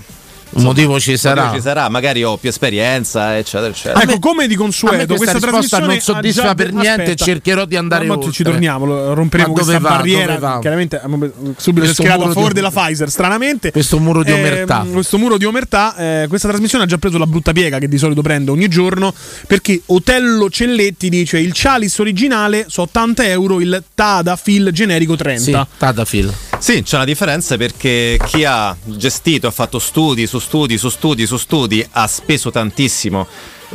Un 0.52 0.64
motivo 0.64 1.00
ci 1.00 1.18
sarà. 1.18 1.52
ci 1.54 1.60
sarà, 1.62 1.90
magari 1.90 2.24
ho 2.24 2.38
più 2.38 2.50
esperienza, 2.50 3.38
eccetera, 3.38 3.70
eccetera. 3.72 4.02
Ecco, 4.02 4.20
come 4.20 4.48
di 4.48 4.56
consueto, 4.56 5.16
questa 5.16 5.16
questa 5.16 5.34
risposta 5.34 5.78
trasmissione 5.78 5.88
non 5.94 6.00
soddisfa 6.02 6.56
per 6.56 6.72
niente, 6.72 7.02
Aspetta. 7.02 7.26
cercherò 7.26 7.66
di 7.66 7.76
andare 7.76 8.06
Ma 8.06 8.14
oltre. 8.14 8.32
ci 8.32 8.44
torniamo, 8.44 9.14
romperemo 9.14 9.50
Ma 9.50 9.54
questa 9.54 9.80
va? 9.80 9.90
barriera. 9.90 10.38
Va? 10.38 10.60
Chiaramente 10.62 11.00
abbiamo 11.02 11.30
subito 11.58 11.88
schierato 11.94 12.24
a 12.24 12.28
favore 12.32 12.54
di- 12.54 12.62
della 12.62 12.72
Pfizer, 12.72 13.10
stranamente. 13.10 13.72
Questo 13.72 14.00
muro 14.00 14.24
di 14.24 14.32
Ehm, 14.32 14.38
omertà. 14.38 14.86
questo 14.92 15.18
muro 15.18 15.38
di 15.38 15.46
omertà, 15.46 15.96
eh, 15.98 16.26
questa 16.30 16.48
trasmissione 16.48 16.86
ha 16.86 16.88
già 16.88 16.98
preso 16.98 17.18
la 17.18 17.28
brutta 17.28 17.52
piega 17.52 17.78
che 17.80 17.88
di 17.90 17.98
solito 17.98 18.22
prendo 18.22 18.52
ogni 18.54 18.68
giorno 18.70 19.14
perché 19.48 19.82
Otello 19.88 20.50
Celletti 20.50 21.10
dice 21.10 21.38
il 21.40 21.52
Chalice 21.54 22.02
originale 22.02 22.66
so 22.70 22.84
80 22.84 23.26
euro, 23.28 23.60
il 23.60 23.84
Tadafil 23.94 24.70
generico 24.72 25.16
30. 25.16 25.42
Sì, 25.70 25.78
Tadafil. 25.78 26.34
Sì, 26.66 26.82
c'è 26.82 26.96
una 26.96 27.06
differenza 27.06 27.58
perché 27.58 28.18
chi 28.26 28.44
ha 28.44 28.76
gestito, 28.86 29.46
ha 29.46 29.52
fatto 29.52 29.78
studi 29.78 30.26
su 30.26 30.40
studi 30.40 30.80
su 30.80 30.90
studi 30.90 31.28
su 31.28 31.38
studi, 31.38 31.88
ha 31.92 32.08
speso 32.08 32.50
tantissimo, 32.50 33.28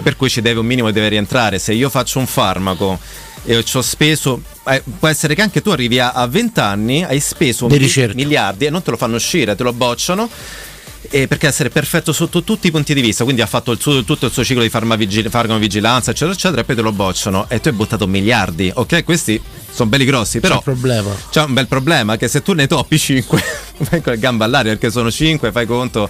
per 0.02 0.16
cui 0.16 0.28
ci 0.28 0.40
deve 0.40 0.58
un 0.58 0.66
minimo 0.66 0.90
deve 0.90 1.06
rientrare. 1.06 1.60
Se 1.60 1.72
io 1.72 1.88
faccio 1.88 2.18
un 2.18 2.26
farmaco 2.26 2.98
e 3.44 3.62
ci 3.62 3.76
ho 3.76 3.80
speso, 3.80 4.42
eh, 4.66 4.82
può 4.98 5.06
essere 5.06 5.36
che 5.36 5.42
anche 5.42 5.62
tu 5.62 5.70
arrivi 5.70 6.00
a, 6.00 6.10
a 6.10 6.26
20 6.26 6.58
anni, 6.58 7.04
hai 7.04 7.20
speso 7.20 7.68
mi- 7.68 7.78
miliardi 8.16 8.64
e 8.64 8.70
non 8.70 8.82
te 8.82 8.90
lo 8.90 8.96
fanno 8.96 9.14
uscire, 9.14 9.54
te 9.54 9.62
lo 9.62 9.72
bocciano. 9.72 10.28
E 11.12 11.26
perché 11.26 11.48
essere 11.48 11.70
perfetto 11.70 12.12
sotto 12.12 12.44
tutti 12.44 12.68
i 12.68 12.70
punti 12.70 12.94
di 12.94 13.00
vista, 13.00 13.24
quindi 13.24 13.42
ha 13.42 13.46
fatto 13.46 13.72
il 13.72 13.80
suo- 13.80 14.04
tutto 14.04 14.26
il 14.26 14.32
suo 14.32 14.44
ciclo 14.44 14.62
di 14.62 14.68
farmacovigilanza, 14.68 16.12
eccetera, 16.12 16.32
eccetera, 16.32 16.60
e 16.60 16.64
poi 16.64 16.76
te 16.76 16.82
lo 16.82 16.92
bocciano 16.92 17.46
e 17.48 17.60
tu 17.60 17.66
hai 17.68 17.74
buttato 17.74 18.06
miliardi. 18.06 18.70
Ok, 18.72 19.02
questi 19.02 19.40
sono 19.72 19.88
belli 19.88 20.04
grossi, 20.04 20.38
però 20.38 20.60
C'è 20.60 20.68
un 20.68 20.74
problema. 20.78 21.10
c'è 21.30 21.42
un 21.42 21.52
bel 21.52 21.66
problema 21.66 22.16
che 22.16 22.28
se 22.28 22.42
tu 22.42 22.52
ne 22.52 22.66
toppi 22.68 22.96
5, 22.96 23.42
vai 23.90 24.00
con 24.02 24.12
le 24.12 24.18
gambe 24.20 24.44
all'aria 24.44 24.70
perché 24.72 24.90
sono 24.92 25.10
5, 25.10 25.50
fai 25.50 25.66
conto. 25.66 26.08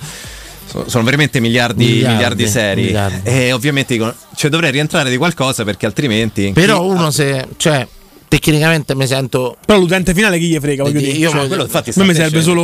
so- 0.66 0.84
Sono 0.88 1.02
veramente 1.04 1.40
miliardi, 1.40 1.84
Miliardi, 1.86 2.12
miliardi 2.14 2.46
seri. 2.48 2.82
miliardi. 2.84 3.20
E 3.28 3.52
ovviamente 3.52 3.94
dicono, 3.94 4.14
cioè 4.36 4.50
dovrei 4.50 4.70
rientrare 4.70 5.08
di 5.10 5.16
qualcosa 5.16 5.64
perché 5.64 5.86
altrimenti. 5.86 6.52
Però 6.52 6.84
uno 6.84 7.10
se. 7.10 7.48
cioè, 7.56 7.86
tecnicamente 8.30 8.94
mi 8.94 9.06
sento. 9.08 9.56
Però 9.66 9.78
l'utente 9.78 10.14
finale 10.14 10.38
chi 10.38 10.46
gli 10.48 10.58
frega, 10.58 10.84
voglio 10.84 11.00
Io 11.00 11.12
dire. 11.12 11.26
voglio- 11.28 11.46
quello 11.48 11.62
infatti 11.64 11.90
A 11.90 11.92
me 11.96 12.04
mi 12.06 12.14
serve 12.14 12.40
solo 12.42 12.62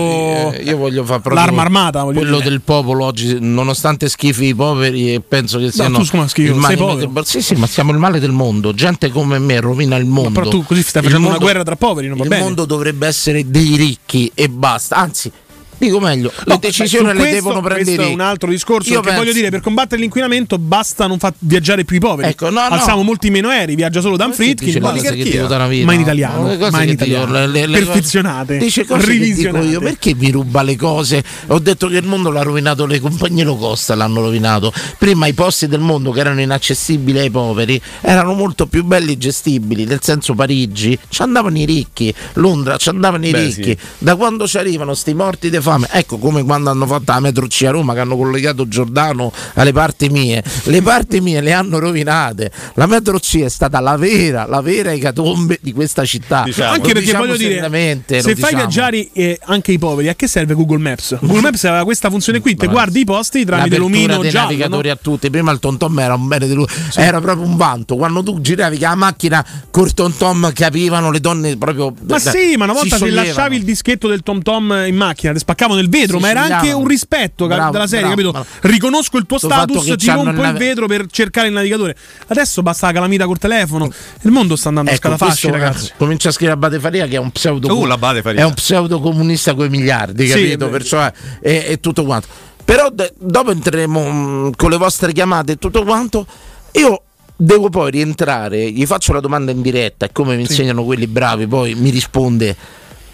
eh, 0.52 0.62
io 0.64 0.76
voglio 0.76 1.05
fare 1.05 1.20
proprio 1.20 1.42
l'arma 1.44 1.62
armata, 1.62 2.02
voglio 2.05 2.20
quello 2.20 2.37
dire. 2.38 2.48
del 2.50 2.61
popolo 2.61 3.05
oggi, 3.05 3.37
nonostante 3.40 4.09
schifi 4.09 4.46
i 4.46 4.55
poveri, 4.55 5.14
e 5.14 5.20
penso 5.20 5.59
che 5.59 5.72
siano 5.72 5.98
tu 5.98 6.07
come 6.07 6.29
schifi? 6.29 6.48
il 6.50 6.55
male 6.55 6.76
Sei 6.76 6.87
povero? 6.87 7.11
del- 7.12 7.24
Sì, 7.26 7.42
sì, 7.42 7.55
ma 7.57 7.66
siamo 7.66 7.90
il 7.92 7.98
male 7.98 8.20
del 8.20 8.31
mondo. 8.31 8.72
Gente 8.72 9.11
come 9.11 9.38
me 9.40 9.59
rovina 9.61 9.96
il 9.96 10.05
mondo. 10.07 10.31
però 10.31 10.48
tu 10.48 10.64
così 10.64 10.83
stai 10.83 11.02
facendo 11.02 11.26
una 11.26 11.38
guerra 11.38 11.64
tra 11.64 11.74
poveri, 11.76 12.07
non 12.07 12.16
va 12.16 12.22
il 12.22 12.29
bene. 12.31 12.42
mondo 12.42 12.64
dovrebbe 12.64 13.07
essere 13.09 13.50
dei 13.50 13.74
ricchi 13.76 14.31
e 14.35 14.48
basta. 14.48 14.96
Anzi, 14.96 15.31
dico 15.78 16.00
meglio, 16.00 16.32
le 16.36 16.42
No, 16.54 16.58
decisioni 16.60 17.04
beh, 17.06 17.10
su 17.10 17.16
le 17.16 17.20
questo- 17.28 17.34
devono 17.34 17.60
prendere. 17.60 17.94
Questo 17.96 18.10
è 18.10 18.14
un 18.14 18.20
altro 18.20 18.50
discorso. 18.50 18.88
Io 18.88 19.00
perché 19.00 19.08
penso- 19.08 19.22
voglio 19.24 19.32
dire, 19.36 19.50
per 19.50 19.60
combattere 19.60 20.00
l'inquinamento 20.00 20.58
basta 20.58 21.06
non 21.06 21.18
far 21.18 21.34
viaggiare 21.38 21.84
più 21.84 21.96
i 21.96 22.00
poveri. 22.00 22.28
Ecco, 22.28 22.50
no, 22.50 22.60
no. 22.60 22.74
Alziamo 22.74 23.02
molti 23.02 23.30
meno 23.30 23.48
aerei, 23.48 23.74
viaggia 23.74 24.00
solo 24.00 24.16
Dan 24.16 24.28
le 24.30 24.34
Fritkin. 24.34 24.72
vita. 24.72 25.84
Ma 25.84 25.92
in 25.92 26.00
italiano, 26.00 26.48
Le 26.48 26.70
ma 26.70 26.82
in 26.82 26.90
italiano. 26.90 27.32
le- 27.32 27.46
le- 27.46 27.66
le 27.66 27.78
Perfezionate, 27.78 28.58
Dice 28.58 28.84
cose 28.84 29.16
dico 29.18 29.58
io, 29.62 29.80
perché 29.80 30.14
mi 30.14 30.30
ruba 30.30 30.62
le 30.62 30.76
cose? 30.76 31.22
Ho 31.48 31.58
detto 31.58 31.88
che 31.88 31.96
il 31.96 32.06
mondo 32.06 32.30
l'ha 32.30 32.42
rovinato, 32.42 32.86
le 32.86 33.00
compagnie 33.00 33.44
low 33.44 33.58
cost 33.58 33.90
l'hanno 33.90 34.20
rovinato. 34.20 34.72
Prima 34.98 35.26
i 35.26 35.32
posti 35.34 35.66
del 35.66 35.80
mondo 35.80 36.10
che 36.10 36.20
erano 36.20 36.40
inaccessibili 36.40 37.18
ai 37.18 37.30
poveri 37.30 37.80
erano 38.00 38.32
molto 38.34 38.66
più 38.66 38.84
belli 38.84 39.12
e 39.12 39.18
gestibili, 39.18 39.84
nel 39.84 40.00
senso 40.02 40.34
Parigi 40.34 40.98
ci 41.08 41.22
andavano 41.22 41.58
i 41.58 41.64
ricchi, 41.64 42.12
Londra 42.34 42.76
ci 42.76 42.88
andavano 42.88 43.26
i 43.26 43.30
Beh, 43.30 43.42
ricchi. 43.44 43.62
sì. 43.70 43.78
Da 43.98 44.16
quando 44.16 44.46
ci 44.46 44.58
arrivano 44.58 44.94
sti 44.94 45.14
morti 45.14 45.50
di 45.50 45.56
fame, 45.66 45.88
ecco 45.90 46.18
come 46.18 46.44
quando 46.44 46.70
hanno 46.70 46.87
fatto 46.87 47.12
la 47.12 47.20
metro 47.20 47.46
C 47.48 47.64
a 47.66 47.70
Roma 47.70 47.92
che 47.92 48.00
hanno 48.00 48.16
collegato 48.16 48.68
Giordano 48.68 49.33
alle 49.55 49.72
parti 49.72 50.09
mie, 50.09 50.42
le 50.64 50.83
parti 50.83 51.20
mie 51.20 51.40
le 51.40 51.52
hanno 51.52 51.79
rovinate. 51.79 52.52
La 52.74 52.87
metro 52.87 53.18
C 53.18 53.40
è 53.40 53.48
stata 53.48 53.81
la 53.81 53.96
vera, 53.96 54.46
la 54.46 54.61
vera 54.61 54.92
ecatombe 54.92 55.59
di 55.61 55.72
questa 55.72 56.05
città. 56.05 56.42
Diciamo. 56.44 56.70
Anche 56.70 56.87
Lo 56.87 56.92
perché 56.92 57.00
diciamo 57.00 57.26
voglio 57.26 57.37
dire, 57.37 58.02
se 58.07 58.20
fai 58.20 58.35
diciamo. 58.35 58.57
viaggiare 58.57 59.09
eh, 59.12 59.38
anche 59.44 59.72
i 59.72 59.79
poveri, 59.79 60.09
a 60.09 60.14
che 60.14 60.29
serve 60.29 60.55
Google 60.55 60.79
Maps? 60.79 61.18
Google 61.20 61.40
Maps 61.40 61.64
aveva 61.64 61.85
questa 61.85 62.11
funzione 62.11 62.40
qui: 62.40 62.55
te 62.55 62.68
guardi 62.68 63.00
i 63.00 63.05
posti 63.05 63.44
tramite 63.44 63.76
l'omino 63.76 64.18
dei 64.18 64.31
giallo. 64.31 64.46
navigatori 64.46 64.88
no? 64.88 64.94
a 64.94 64.98
tutti. 65.00 65.31
Prima 65.31 65.50
il 65.50 65.59
Tom 65.59 65.76
Tom 65.76 65.98
era 65.98 66.14
un 66.14 66.29
bene 66.29 66.46
di 66.46 66.55
lui, 66.55 66.66
era 66.94 67.20
proprio 67.20 67.44
un 67.44 67.57
vanto. 67.57 67.96
Quando 67.96 68.22
tu 68.22 68.40
giravi 68.40 68.79
con 68.79 68.88
la 68.88 68.94
macchina 68.94 69.46
col 69.70 69.92
Tom 69.94 70.14
Tom 70.16 70.52
capivano 70.52 71.11
le 71.11 71.20
donne 71.20 71.57
proprio. 71.57 71.92
Ma 72.07 72.18
sì, 72.18 72.55
ma 72.57 72.64
una 72.64 72.74
volta 72.74 72.96
se 72.96 73.11
lasciavi 73.11 73.57
il 73.57 73.64
dischetto 73.64 74.09
del 74.09 74.22
Tom 74.22 74.42
Tom 74.42 74.85
in 74.87 74.96
macchina, 74.96 75.33
ti 75.33 75.38
spaccavo 75.56 75.74
nel 75.74 75.88
vetro, 75.88 76.18
sì, 76.18 76.22
ma 76.22 76.28
era 76.28 76.42
anche 76.42 76.72
un 76.72 76.86
rispetto 76.86 77.46
bravo, 77.46 77.72
della 77.72 77.86
serie, 77.86 78.14
bravo, 78.14 78.14
capito? 78.14 78.30
Bravo. 78.32 78.46
Riconosco 78.60 79.16
il 79.16 79.26
tuo 79.26 79.38
Sto 79.38 79.48
status, 79.48 79.94
ti 79.96 80.06
rompo 80.06 80.30
il 80.30 80.36
nave... 80.36 80.58
vetro 80.58 80.86
per 80.86 81.06
cercare 81.10 81.48
il 81.48 81.54
navigatore. 81.54 81.96
Adesso 82.26 82.62
basta 82.62 82.86
la 82.86 82.92
calamita 82.92 83.24
col 83.24 83.38
telefono. 83.38 83.90
Il 84.22 84.30
mondo 84.30 84.54
sta 84.54 84.68
andando 84.68 84.90
ecco, 84.90 85.08
a 85.08 85.16
scala 85.16 85.30
facile, 85.30 85.52
ragazzi. 85.52 85.92
Comincia 85.96 86.28
a 86.28 86.32
scrivere 86.32 86.56
a 86.56 86.60
Bate 86.60 86.78
Faria 86.78 87.06
che 87.06 87.16
è 87.16 87.18
un 87.18 87.30
pseudo 87.30 87.74
uh, 87.74 87.86
è 87.86 88.42
un 88.42 88.54
pseudo 88.54 89.00
comunista 89.00 89.54
coi 89.54 89.70
miliardi, 89.70 90.26
capito? 90.26 90.66
Sì, 90.66 90.70
Perciò 90.70 91.00
è, 91.00 91.12
è, 91.40 91.64
è, 91.64 91.80
tutto 91.80 92.04
quanto. 92.04 92.28
Però 92.64 92.90
d- 92.90 93.12
dopo 93.18 93.50
entreremo 93.50 94.10
mh, 94.10 94.56
con 94.56 94.70
le 94.70 94.76
vostre 94.76 95.12
chiamate 95.12 95.52
e 95.52 95.56
tutto 95.56 95.82
quanto. 95.84 96.26
Io 96.72 97.02
devo 97.34 97.70
poi 97.70 97.90
rientrare, 97.90 98.70
gli 98.70 98.84
faccio 98.84 99.12
la 99.12 99.20
domanda 99.20 99.50
in 99.50 99.62
diretta 99.62 100.06
e 100.06 100.12
come 100.12 100.36
mi 100.36 100.42
insegnano 100.42 100.84
quelli 100.84 101.06
bravi, 101.06 101.46
poi 101.46 101.74
mi 101.74 101.90
risponde 101.90 102.54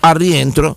al 0.00 0.14
rientro 0.14 0.76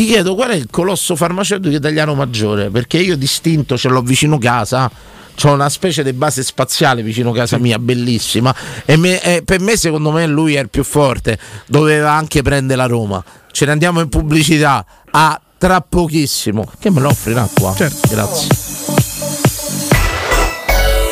ti 0.00 0.06
chiedo 0.06 0.34
qual 0.34 0.48
è 0.48 0.54
il 0.54 0.68
colosso 0.70 1.14
farmaceutico 1.14 1.76
italiano 1.76 2.14
maggiore, 2.14 2.70
perché 2.70 2.96
io 2.96 3.18
distinto 3.18 3.76
ce 3.76 3.90
l'ho 3.90 4.00
vicino 4.00 4.38
casa. 4.38 4.90
C'ho 5.36 5.52
una 5.52 5.68
specie 5.68 6.02
di 6.02 6.14
base 6.14 6.42
spaziale 6.42 7.02
vicino 7.02 7.32
casa 7.32 7.58
mia, 7.58 7.78
bellissima. 7.78 8.54
E 8.86 8.96
me- 8.96 9.20
e 9.20 9.42
per 9.42 9.60
me, 9.60 9.76
secondo 9.76 10.10
me, 10.10 10.26
lui 10.26 10.54
è 10.54 10.60
il 10.60 10.70
più 10.70 10.84
forte. 10.84 11.38
Doveva 11.66 12.12
anche 12.12 12.40
prendere 12.40 12.78
la 12.80 12.86
Roma. 12.86 13.22
Ce 13.52 13.66
ne 13.66 13.72
andiamo 13.72 14.00
in 14.00 14.08
pubblicità 14.08 14.86
a 15.10 15.38
tra 15.58 15.82
pochissimo. 15.82 16.66
Che 16.78 16.90
me 16.90 17.00
lo 17.02 17.10
offri 17.10 17.34
l'acqua? 17.34 17.74
Certo. 17.76 18.08
Grazie. 18.08 18.48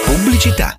Pubblicità. 0.06 0.78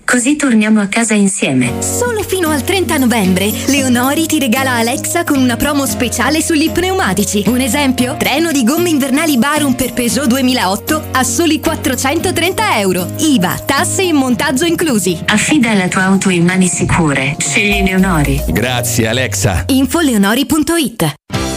così 0.11 0.35
torniamo 0.35 0.81
a 0.81 0.87
casa 0.87 1.13
insieme. 1.13 1.81
Solo 1.81 2.21
fino 2.23 2.49
al 2.49 2.65
30 2.65 2.97
novembre, 2.97 3.49
Leonori 3.67 4.25
ti 4.25 4.39
regala 4.39 4.71
Alexa 4.71 5.23
con 5.23 5.39
una 5.39 5.55
promo 5.55 5.85
speciale 5.85 6.41
sugli 6.41 6.69
pneumatici. 6.69 7.45
Un 7.47 7.61
esempio? 7.61 8.17
Treno 8.17 8.51
di 8.51 8.65
gomme 8.65 8.89
invernali 8.89 9.37
Barum 9.37 9.73
per 9.73 9.93
Peugeot 9.93 10.27
2008 10.27 11.03
a 11.13 11.23
soli 11.23 11.61
430 11.61 12.79
euro. 12.79 13.09
IVA, 13.19 13.57
tasse 13.65 14.03
e 14.03 14.11
montaggio 14.11 14.65
inclusi. 14.65 15.17
Affida 15.27 15.73
la 15.75 15.87
tua 15.87 16.03
auto 16.03 16.29
in 16.29 16.43
mani 16.43 16.67
sicure. 16.67 17.37
Scegli 17.39 17.81
Leonori. 17.81 18.43
Grazie 18.49 19.07
Alexa. 19.07 19.63
Infoleonori.it 19.67 21.40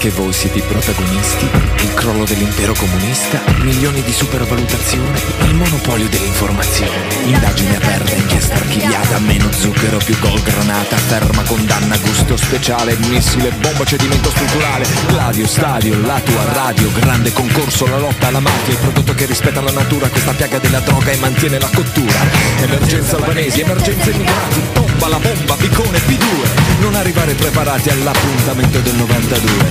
Perché 0.00 0.16
voi 0.16 0.32
siete 0.32 0.56
i 0.56 0.62
protagonisti, 0.62 1.44
il 1.82 1.92
crollo 1.92 2.24
dell'impero 2.24 2.72
comunista, 2.72 3.38
milioni 3.58 4.00
di 4.02 4.12
supervalutazione, 4.12 5.20
il 5.42 5.52
monopolio 5.52 6.08
dell'informazione, 6.08 7.04
indagine 7.24 7.76
aperta, 7.76 8.14
inchiesta 8.14 8.54
archiviata, 8.54 9.18
meno 9.18 9.52
zucchero, 9.52 9.98
più 9.98 10.18
gol 10.20 10.40
granata, 10.40 10.96
ferma 10.96 11.42
condanna, 11.42 11.98
gusto 11.98 12.38
speciale, 12.38 12.96
missile, 13.08 13.50
bomba, 13.60 13.84
cedimento 13.84 14.30
strutturale, 14.30 14.86
Gladio, 15.08 15.46
stadio, 15.46 16.00
la 16.00 16.18
tua 16.20 16.50
radio, 16.50 16.90
grande 16.92 17.30
concorso, 17.34 17.86
la 17.86 17.98
lotta 17.98 18.28
alla 18.28 18.40
mafia, 18.40 18.72
il 18.72 18.78
prodotto 18.78 19.12
che 19.12 19.26
rispetta 19.26 19.60
la 19.60 19.72
natura, 19.72 20.08
questa 20.08 20.32
piaga 20.32 20.56
della 20.60 20.80
droga 20.80 21.10
e 21.10 21.16
mantiene 21.18 21.58
la 21.58 21.68
cottura, 21.74 22.20
emergenza 22.62 23.16
albanesi, 23.16 23.60
emergenza 23.60 24.08
immigrati, 24.08 24.89
tomba 25.00 25.08
la 25.08 25.18
bomba, 25.18 25.54
piccone, 25.54 25.98
P2, 25.98 26.80
non 26.80 26.94
arrivare 26.94 27.32
preparati 27.34 27.88
all'appuntamento 27.88 28.80
del 28.80 28.94
92. 28.96 29.68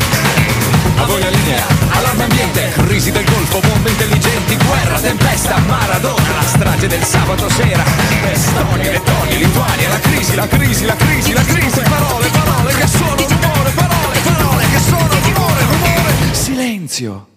A 0.96 1.06
voi 1.06 1.22
la 1.22 1.30
linea, 1.30 1.66
allarme 1.90 2.24
ambiente, 2.24 2.72
crisi 2.88 3.12
del 3.12 3.24
Golfo, 3.26 3.60
bombe 3.60 3.92
intelligenti, 3.92 4.58
guerra, 4.58 5.00
tempesta, 5.00 5.58
Maradona, 5.60 6.34
la 6.34 6.42
strage 6.42 6.88
del 6.88 7.04
sabato 7.04 7.48
sera, 7.50 7.84
Estonia, 8.32 8.92
Lettonia, 8.92 9.38
Lituania, 9.38 9.90
la 9.90 10.00
crisi, 10.00 10.36
la 10.36 10.48
crisi, 10.48 10.86
la 10.86 10.96
crisi, 10.96 11.34
la 11.34 11.44
crisi, 11.44 11.80
parole, 11.82 12.28
parole 12.30 12.74
che 12.74 12.88
sono 12.88 13.16
rumore, 13.16 13.72
parole, 13.72 14.20
parole 14.24 14.66
che 14.72 14.80
sono 14.80 15.08
rumore, 15.08 15.62
rumore, 15.64 16.14
silenzio. 16.34 17.28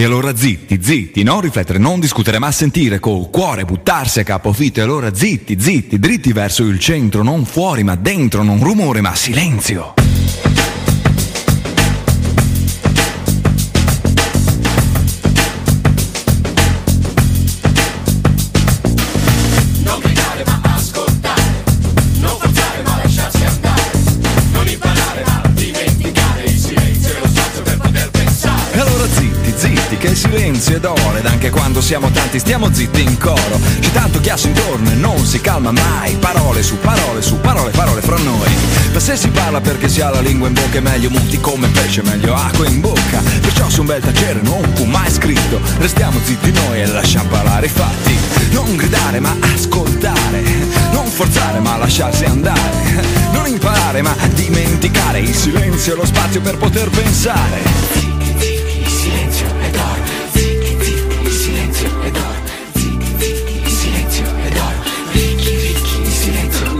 E 0.00 0.04
allora 0.04 0.34
zitti, 0.34 0.82
zitti, 0.82 1.22
non 1.22 1.42
riflettere, 1.42 1.78
non 1.78 2.00
discutere, 2.00 2.38
ma 2.38 2.50
sentire 2.50 2.98
col 2.98 3.28
cuore, 3.28 3.66
buttarsi 3.66 4.20
a 4.20 4.24
capofitto. 4.24 4.80
E 4.80 4.82
allora 4.82 5.14
zitti, 5.14 5.60
zitti, 5.60 5.98
dritti 5.98 6.32
verso 6.32 6.62
il 6.62 6.78
centro, 6.78 7.22
non 7.22 7.44
fuori, 7.44 7.82
ma 7.82 7.96
dentro, 7.96 8.42
non 8.42 8.62
rumore, 8.62 9.02
ma 9.02 9.14
silenzio. 9.14 9.92
Silenzio 30.60 30.76
è 30.76 30.80
d'oro 30.80 31.16
ed 31.16 31.24
anche 31.24 31.48
quando 31.48 31.80
siamo 31.80 32.10
tanti 32.10 32.38
stiamo 32.38 32.72
zitti 32.72 33.02
in 33.02 33.16
coro. 33.18 33.58
C'è 33.80 33.90
tanto 33.92 34.20
chiasso 34.20 34.46
intorno 34.46 34.90
e 34.90 34.94
non 34.94 35.24
si 35.24 35.40
calma 35.40 35.72
mai. 35.72 36.16
Parole 36.16 36.62
su 36.62 36.78
parole 36.78 37.22
su 37.22 37.40
parole, 37.40 37.70
parole 37.70 38.02
fra 38.02 38.18
noi. 38.18 38.48
Ma 38.92 39.00
se 39.00 39.16
si 39.16 39.28
parla 39.28 39.60
perché 39.60 39.88
si 39.88 40.02
ha 40.02 40.10
la 40.10 40.20
lingua 40.20 40.48
in 40.48 40.54
bocca 40.54 40.76
è 40.76 40.80
meglio 40.80 41.08
muti 41.10 41.40
come 41.40 41.68
pesce, 41.68 42.02
meglio 42.02 42.34
acqua 42.34 42.66
in 42.66 42.80
bocca. 42.80 43.22
Perciò 43.40 43.68
su 43.70 43.80
un 43.80 43.86
bel 43.86 44.02
tacere 44.02 44.40
non 44.42 44.62
fu 44.74 44.84
mai 44.84 45.10
scritto. 45.10 45.60
Restiamo 45.78 46.18
zitti 46.22 46.52
noi 46.52 46.82
e 46.82 46.86
lasciamo 46.86 47.30
parlare 47.30 47.66
i 47.66 47.70
fatti. 47.70 48.18
Non 48.50 48.76
gridare 48.76 49.18
ma 49.18 49.34
ascoltare. 49.40 50.42
Non 50.92 51.06
forzare 51.06 51.58
ma 51.60 51.76
lasciarsi 51.76 52.24
andare. 52.24 53.08
Non 53.32 53.46
imparare 53.46 54.02
ma 54.02 54.14
dimenticare. 54.34 55.20
Il 55.20 55.34
silenzio 55.34 55.94
e 55.94 55.96
lo 55.96 56.04
spazio 56.04 56.40
per 56.42 56.58
poter 56.58 56.90
pensare. 56.90 58.19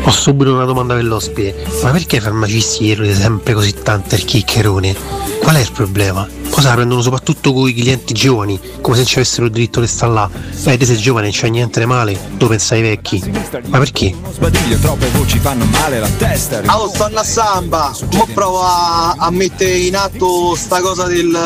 Ho 0.02 0.10
subito 0.10 0.54
una 0.54 0.64
domanda 0.64 0.94
per 0.94 1.04
l'ospite. 1.04 1.66
Ma 1.82 1.90
perché 1.90 2.16
i 2.16 2.20
farmacisti 2.20 2.84
chiedono 2.84 3.12
sempre 3.12 3.54
così 3.54 3.74
tanto 3.82 4.14
il 4.14 4.24
chiccherone? 4.24 4.94
Qual 5.40 5.54
è 5.54 5.60
il 5.60 5.70
problema? 5.72 6.26
Cosa 6.50 6.70
la 6.70 6.74
prendono 6.74 7.00
soprattutto 7.00 7.52
con 7.52 7.68
i 7.68 7.74
clienti 7.74 8.12
giovani, 8.12 8.58
come 8.80 8.96
se 8.96 9.02
non 9.02 9.06
ci 9.06 9.18
avessero 9.18 9.46
il 9.46 9.52
diritto 9.52 9.80
di 9.80 9.86
stare 9.86 10.12
là? 10.12 10.28
Beh, 10.64 10.76
te 10.76 10.84
sei 10.84 10.96
giovane, 10.96 11.26
non 11.26 11.34
c'è 11.34 11.48
niente 11.48 11.80
di 11.80 11.86
male, 11.86 12.18
tu 12.38 12.48
pensi 12.48 12.74
ai 12.74 12.82
vecchi. 12.82 13.22
Ma 13.66 13.78
perché? 13.78 14.14
Sbadiglio, 14.32 14.76
troppe 14.78 15.08
voci 15.10 15.38
fanno 15.38 15.64
male 15.66 16.00
la 16.00 16.08
testa. 16.08 16.60
Ah, 16.66 16.80
oh, 16.80 16.88
stanno 16.88 17.20
a 17.20 17.24
samba, 17.24 17.94
mo 18.12 18.26
provo 18.34 18.62
a, 18.62 19.14
a 19.16 19.30
mettere 19.30 19.76
in 19.76 19.96
atto 19.96 20.54
sta 20.56 20.80
cosa 20.80 21.06
del 21.06 21.38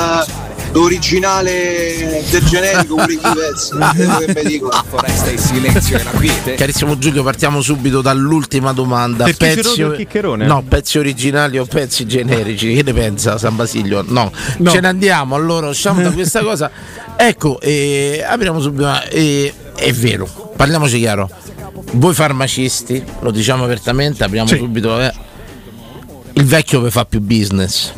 l'originale 0.75 2.23
del 2.31 2.45
generico 2.45 2.97
pure 2.97 3.13
i 3.13 3.19
pezzi, 3.19 3.71
quello 3.71 4.19
che 4.19 4.33
mi 4.43 4.51
dicono. 4.51 4.85
Foresta 4.89 5.31
il 5.31 5.39
silenzio 5.39 5.99
e 5.99 6.03
la 6.03 6.11
quiete. 6.11 6.55
Carissimo 6.55 6.99
Giulio, 6.99 7.23
partiamo 7.23 7.61
subito 7.63 8.01
dall'ultima 8.03 8.73
domanda. 8.73 9.25
Per 9.25 9.37
chi 9.37 9.63
ci 9.63 9.83
rode 9.83 9.95
il 9.95 9.97
chiccherone? 10.01 10.47
No, 10.47 10.63
pezzi 10.63 10.99
originali 10.99 11.59
o 11.59 11.65
pezzi 11.65 12.07
generici? 12.07 12.75
Che 12.75 12.83
ne 12.83 12.93
pensa 12.93 13.39
San 13.39 13.55
Basilio? 13.57 14.05
No, 14.07 14.31
No. 14.59 14.71
ce 14.71 14.81
ne 14.81 14.89
andiamo. 14.89 15.37
Allora, 15.37 15.69
usciamo 15.69 16.03
da 16.03 16.11
questa 16.11 16.41
cosa. 16.43 16.71
Ecco, 17.17 17.61
eh, 17.61 18.25
apriamo 18.27 18.61
subito. 18.61 18.91
eh, 19.11 19.53
è 19.77 19.93
vero, 19.93 20.53
parliamoci 20.57 20.99
chiaro. 20.99 21.31
Voi 21.93 22.15
farmacisti, 22.15 23.03
lo 23.21 23.31
diciamo 23.31 23.65
apertamente, 23.65 24.25
apriamo 24.25 24.49
Sì. 24.49 24.57
subito. 24.57 25.01
eh, 25.01 25.13
il 26.33 26.45
vecchio 26.45 26.81
vi 26.81 26.91
fa 26.91 27.05
più 27.05 27.21
business 27.21 27.93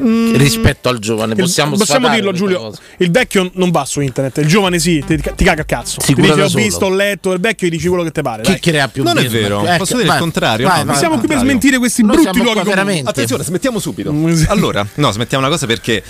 Mm, 0.00 0.34
rispetto 0.36 0.88
al 0.88 0.98
giovane. 0.98 1.32
il- 1.34 1.38
Possiamo, 1.40 1.76
possiamo 1.76 2.08
dirlo, 2.08 2.32
Giulio. 2.32 2.58
cosa. 2.60 2.78
Il 2.98 3.10
vecchio 3.10 3.50
non 3.54 3.70
va 3.70 3.84
su 3.84 4.00
internet, 4.00 4.38
il 4.38 4.46
giovane 4.46 4.78
sì, 4.78 5.02
ti, 5.06 5.16
ti 5.16 5.44
caga 5.44 5.62
a 5.62 5.64
cazzo. 5.64 6.00
Si 6.00 6.14
ti 6.14 6.20
dice 6.20 6.32
ho 6.42 6.48
solo." 6.48 6.62
visto, 6.64 6.84
ho 6.86 6.90
letto, 6.90 7.32
il 7.32 7.40
vecchio 7.40 7.66
gli 7.68 7.70
dici 7.70 7.88
quello 7.88 8.02
che 8.02 8.10
ti 8.12 8.22
pare. 8.22 8.42
Chi 8.42 8.50
dai. 8.50 8.60
crea 8.60 8.88
più 8.88 9.02
Non 9.02 9.18
è 9.18 9.26
vero, 9.28 9.64
Ecco, 9.64 9.76
posso 9.78 9.92
dire 9.92 10.04
il 10.04 10.10
vai, 10.10 10.18
contrario, 10.20 10.66
vai, 10.66 10.78
no, 10.80 10.84
vai, 10.86 10.96
Siamo 10.96 11.10
vai. 11.14 11.18
qui 11.20 11.28
per 11.28 11.36
contrario. 11.38 11.50
smentire 11.50 11.78
questi 11.78 12.02
Noi 12.02 12.16
brutti 12.22 12.42
luoghi 12.42 12.62
veramente. 12.62 13.08
Attenzione, 13.10 13.44
smettiamo 13.44 13.78
subito. 13.78 14.12
Mm. 14.12 14.42
Allora, 14.48 14.86
no, 14.94 15.10
smettiamo 15.10 15.44
una 15.44 15.52
cosa 15.52 15.66
perché 15.66 16.02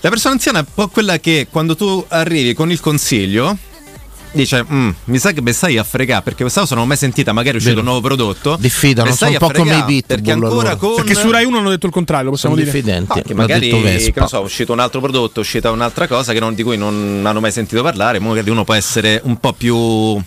la 0.00 0.08
persona 0.10 0.34
anziana 0.34 0.58
è 0.58 0.64
un 0.66 0.72
po' 0.74 0.88
quella 0.88 1.18
che 1.18 1.46
quando 1.50 1.74
tu 1.76 2.04
arrivi 2.08 2.54
con 2.54 2.70
il 2.70 2.80
consiglio 2.80 3.56
dice 4.32 4.64
"Mm, 4.70 4.90
mi 5.04 5.18
sa 5.18 5.32
che 5.32 5.40
mi 5.42 5.52
stai 5.52 5.78
a 5.78 5.84
fregare 5.84 6.22
perché 6.22 6.42
questa 6.42 6.60
cosa 6.60 6.74
non 6.74 6.82
l'ho 6.84 6.88
mai 6.88 6.96
sentita 6.98 7.32
magari 7.32 7.54
è 7.54 7.58
uscito 7.58 7.76
Vero. 7.76 7.86
un 7.86 7.92
nuovo 7.92 8.06
prodotto 8.06 8.56
Diffidano, 8.58 9.12
sono 9.14 9.30
un 9.30 9.38
po' 9.38 9.50
come 9.50 9.70
i 9.76 9.84
pitbull 9.84 10.02
perché 10.06 10.30
ancora 10.32 10.76
con 10.76 10.94
Perché 10.96 11.14
su 11.14 11.30
Rai 11.30 11.44
1 11.44 11.58
hanno 11.58 11.70
detto 11.70 11.86
il 11.86 11.92
contrario, 11.92 12.26
lo 12.26 12.30
possiamo 12.32 12.54
Sono 12.54 12.66
dire. 12.66 12.78
diffidenti. 12.80 13.18
Ah, 13.18 13.22
che 13.22 13.34
magari 13.34 13.68
detto 13.70 13.82
che 13.82 14.12
ne 14.20 14.26
so, 14.26 14.38
è 14.38 14.42
uscito 14.42 14.72
un 14.72 14.80
altro 14.80 15.00
prodotto, 15.00 15.40
è 15.40 15.42
uscita 15.42 15.70
un'altra 15.70 16.06
cosa 16.06 16.32
che 16.32 16.40
non- 16.40 16.54
di 16.54 16.62
cui 16.62 16.76
non 16.76 17.22
hanno 17.24 17.40
mai 17.40 17.52
sentito 17.52 17.82
parlare, 17.82 18.18
magari 18.18 18.50
uno 18.50 18.64
può 18.64 18.74
essere 18.74 19.20
un 19.24 19.38
po' 19.38 19.52
più 19.52 20.20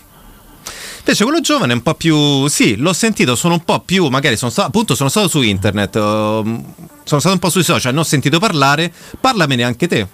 Invece 1.04 1.24
quello 1.24 1.42
giovane 1.42 1.72
è 1.74 1.76
un 1.76 1.82
po' 1.82 1.96
più. 1.96 2.48
Sì, 2.48 2.76
l'ho 2.76 2.94
sentito, 2.94 3.36
sono 3.36 3.56
un 3.56 3.64
po' 3.64 3.80
più. 3.80 4.08
Magari 4.10 4.38
sono 4.38 4.52
stato. 4.52 4.68
Appunto, 4.68 4.94
sono 4.94 5.10
stato 5.10 5.28
su 5.28 5.42
internet. 5.42 5.96
ehm, 5.96 6.64
sono 7.04 7.20
stato 7.20 7.34
un 7.34 7.40
po' 7.40 7.50
sui 7.50 7.64
social, 7.64 7.92
non 7.92 8.04
ho 8.04 8.06
sentito 8.06 8.38
parlare. 8.38 8.94
Parlamene 9.20 9.64
anche 9.64 9.88
te. 9.88 10.08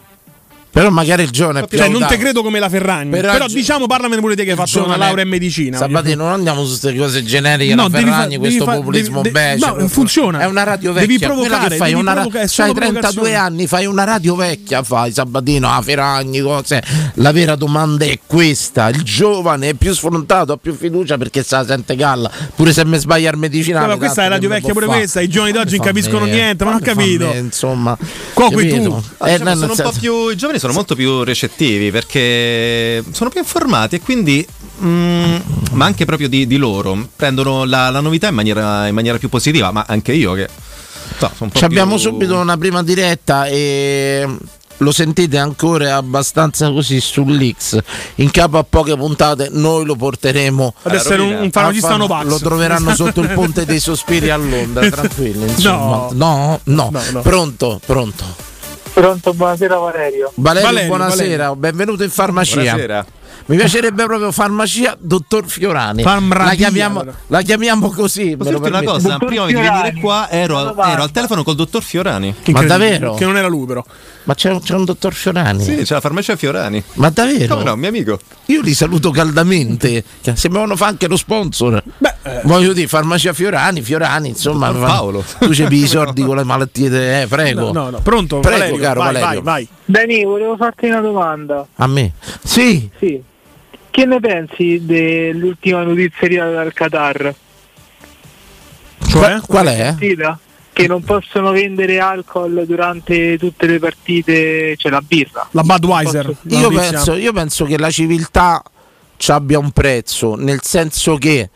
Però 0.77 0.91
magari 0.91 1.23
il 1.23 1.31
giovane 1.31 1.61
è 1.61 1.67
più 1.67 1.75
Cioè, 1.79 1.87
non 1.89 2.05
te 2.07 2.17
credo 2.17 2.43
come 2.43 2.59
la 2.59 2.69
Ferragni. 2.69 3.09
Però 3.09 3.31
Però, 3.31 3.47
diciamo, 3.47 3.87
parlamene 3.87 4.21
pure 4.21 4.35
te 4.35 4.43
che 4.43 4.51
hai 4.51 4.55
fatto 4.55 4.83
una 4.85 4.95
laurea 4.95 5.23
in 5.23 5.29
medicina. 5.29 5.75
Sabatino, 5.75 6.23
non 6.25 6.33
andiamo 6.33 6.63
su 6.65 6.77
queste 6.79 6.95
cose 6.95 7.23
generiche, 7.23 7.73
No, 7.73 7.83
la 7.83 7.89
devi 7.89 8.03
Ferragni, 8.03 8.33
fa- 8.35 8.39
questo 8.39 8.59
devi 8.63 8.71
fa- 8.71 8.77
populismo 8.77 9.21
devi- 9.23 9.33
becero. 9.33 9.79
no, 9.79 9.87
funziona. 9.87 10.39
È 10.39 10.45
una 10.45 10.61
radio 10.63 10.91
Devi 10.93 11.13
vecchia. 11.17 11.27
Quella 11.29 11.41
provocare, 11.43 11.69
che 11.69 11.75
fai 11.77 11.89
devi 11.89 11.99
una 12.01 12.13
provoca- 12.13 12.39
c'hai 12.45 12.73
32 12.73 12.91
provocazione. 12.91 13.33
anni, 13.35 13.65
fai 13.67 13.85
una 13.87 14.03
radio 14.03 14.35
vecchia, 14.35 14.83
fai 14.83 15.11
Sabatino, 15.11 15.67
la 15.67 15.81
Ferragni, 15.81 16.41
cose. 16.41 16.83
La 17.15 17.31
vera 17.31 17.55
domanda 17.55 18.05
è 18.05 18.19
questa: 18.27 18.89
il 18.89 19.01
giovane 19.01 19.69
è 19.69 19.73
più 19.73 19.93
sfrontato, 19.95 20.51
ha 20.53 20.57
più 20.57 20.75
fiducia 20.75 21.17
perché 21.17 21.41
se 21.41 21.55
la 21.55 21.65
sente 21.65 21.95
galla, 21.95 22.29
pure 22.55 22.71
se 22.71 22.85
mi 22.85 22.99
sbaglia 22.99 23.31
il 23.31 23.37
medicinale. 23.37 23.85
Però 23.87 23.97
questa 23.97 24.25
è 24.25 24.27
radio 24.29 24.49
vecchia 24.49 24.73
pure 24.73 24.85
fa. 24.85 24.93
questa, 24.93 25.21
i 25.21 25.27
giovani 25.27 25.53
d'oggi 25.53 25.77
non 25.77 25.85
capiscono 25.87 26.25
niente, 26.25 26.63
ma 26.63 26.71
non 26.71 26.81
ho 26.81 26.83
capito. 26.83 27.33
Insomma, 27.33 27.97
Qua 28.33 28.49
qui 28.51 28.69
tu. 28.69 29.03
Eh, 29.25 29.31
diciamo, 29.39 29.49
no, 29.49 29.55
sono 29.55 29.73
un 29.73 29.81
po' 29.81 29.99
più. 29.99 30.29
I 30.29 30.35
giovani 30.35 30.59
sono 30.59 30.66
sono 30.67 30.77
molto 30.77 30.95
più 30.95 31.23
recettivi 31.23 31.91
perché 31.91 33.03
sono 33.11 33.29
più 33.29 33.39
informati 33.39 33.95
e 33.95 34.01
quindi, 34.01 34.45
mm, 34.83 35.35
ma 35.71 35.85
anche 35.85 36.05
proprio 36.05 36.27
di, 36.29 36.47
di 36.47 36.57
loro, 36.57 37.07
prendono 37.15 37.65
la, 37.65 37.89
la 37.89 37.99
novità 37.99 38.27
in 38.27 38.35
maniera, 38.35 38.87
in 38.87 38.93
maniera 38.95 39.17
più 39.17 39.29
positiva, 39.29 39.71
ma 39.71 39.85
anche 39.87 40.13
io 40.13 40.33
che... 40.33 40.47
so, 41.17 41.17
sono 41.17 41.33
un 41.39 41.49
po' 41.49 41.57
Ci 41.57 41.65
abbiamo 41.65 41.95
più- 41.95 42.03
subito 42.03 42.37
una 42.37 42.57
prima 42.57 42.83
diretta 42.83 43.47
e 43.47 44.27
lo 44.81 44.91
sentite 44.91 45.39
ancora 45.39 45.95
abbastanza 45.95 46.69
così 46.71 46.99
sull'X. 47.01 47.79
In 48.15 48.29
capo 48.29 48.59
a 48.59 48.63
poche 48.63 48.95
puntate 48.95 49.49
noi 49.51 49.85
lo 49.85 49.95
porteremo 49.95 50.73
Ad 50.83 50.93
essere 50.93 51.21
un- 51.23 51.33
un 51.33 51.49
farmacista 51.51 51.87
a 51.87 51.89
far- 51.91 51.99
Novax. 51.99 52.25
Lo 52.27 52.37
troveranno 52.37 52.93
sotto 52.93 53.21
il 53.21 53.29
ponte 53.29 53.65
dei 53.65 53.79
sospiri 53.79 54.29
a 54.29 54.37
Londra, 54.37 54.87
tranquilli. 54.91 55.43
Insomma. 55.49 56.09
No, 56.11 56.59
no, 56.65 56.91
no. 57.11 57.21
Pronto, 57.21 57.81
pronto. 57.83 58.45
Pronto, 58.97 59.31
buonasera 59.31 59.77
Valerio. 59.77 60.31
Valerio, 60.33 60.67
Valerio, 60.69 60.89
buonasera, 60.89 61.27
Valerio. 61.27 61.55
benvenuto 61.55 62.03
in 62.03 62.09
farmacia. 62.09 62.61
Buonasera. 62.61 63.05
Mi 63.45 63.55
piacerebbe 63.55 64.05
proprio 64.05 64.31
farmacia 64.31 64.97
dottor 64.99 65.45
Fiorani. 65.45 66.01
La 66.01 66.55
chiamiamo, 66.55 67.01
allora. 67.01 67.15
la 67.27 67.41
chiamiamo 67.43 67.91
così. 67.91 68.35
Posso 68.35 68.57
una 68.57 68.81
cosa? 68.81 69.09
Dottor 69.09 69.27
Prima 69.27 69.45
di 69.45 69.53
venire 69.53 69.93
qua 70.01 70.27
ero, 70.31 70.75
ero 70.83 71.03
al 71.03 71.11
telefono 71.11 71.43
col 71.43 71.53
dottor 71.53 71.83
Fiorani. 71.83 72.37
Che 72.41 72.51
Ma 72.51 72.63
davvero? 72.63 73.13
Che 73.13 73.23
non 73.23 73.37
era 73.37 73.47
lui, 73.47 73.67
però. 73.67 73.85
Ma 74.27 74.33
c'è, 74.35 74.59
c'è 74.59 74.73
un 74.73 74.83
dottor 74.83 75.13
Fiorani? 75.13 75.63
Sì, 75.63 75.75
c'è 75.83 75.93
la 75.93 76.01
farmacia 76.01 76.35
Fiorani. 76.35 76.83
Ma 76.95 77.09
davvero? 77.09 77.53
Come 77.55 77.63
no, 77.69 77.77
mio 77.77 77.87
amico. 77.87 78.19
Io 78.47 78.59
li 78.61 78.73
saluto 78.73 79.09
caldamente. 79.09 80.03
Che 80.21 80.35
Sembrano 80.35 80.75
fa 80.75 80.87
anche 80.87 81.07
lo 81.07 81.15
sponsor. 81.15 81.81
Beh, 81.97 82.13
eh, 82.23 82.41
Voglio 82.43 82.73
dire, 82.73 82.87
farmacia 82.87 83.31
Fiorani, 83.31 83.81
Fiorani, 83.81 84.27
insomma. 84.27 84.69
Dottor 84.69 84.85
Paolo. 84.85 85.23
Tu 85.39 85.47
c'è 85.51 85.67
i 85.69 85.87
soldi 85.87 86.23
con 86.25 86.35
le 86.35 86.43
malattie, 86.43 86.89
de- 86.89 87.21
eh, 87.21 87.27
prego. 87.27 87.71
no, 87.71 87.83
no, 87.83 87.89
no. 87.89 87.99
Pronto, 88.01 88.39
Prego, 88.41 88.57
Valerio, 88.57 88.77
caro 88.81 88.99
vai, 88.99 89.13
Valerio. 89.13 89.41
vai, 89.43 89.63
vai. 89.63 89.67
Dani, 89.85 90.23
volevo 90.25 90.57
farti 90.57 90.87
una 90.87 90.99
domanda. 90.99 91.65
A 91.75 91.87
me? 91.87 92.11
Sì. 92.43 92.89
Sì. 92.99 93.23
Che 93.89 94.05
ne 94.05 94.19
pensi 94.19 94.81
dell'ultima 94.83 95.83
notizia 95.83 96.49
dal 96.49 96.73
Qatar? 96.73 97.33
Cioè? 99.07 99.19
Qua- 99.21 99.41
qual 99.47 99.67
è? 99.67 99.95
Sentita? 99.97 100.37
Che 100.77 100.87
non 100.87 101.03
possono 101.03 101.51
vendere 101.51 101.99
alcol 101.99 102.63
durante 102.67 103.37
tutte 103.37 103.65
le 103.65 103.79
partite, 103.79 104.75
cioè 104.77 104.91
la 104.91 105.01
birra. 105.01 105.47
La 105.51 105.63
Budweiser. 105.63 106.35
la 106.43 106.59
Io 106.59 106.69
penso, 106.69 107.15
io 107.15 107.33
penso 107.33 107.65
che 107.65 107.77
la 107.77 107.89
civiltà 107.89 108.63
ci 109.17 109.31
abbia 109.31 109.57
un 109.57 109.71
prezzo, 109.71 110.35
nel 110.35 110.61
senso 110.61 111.15
che 111.15 111.49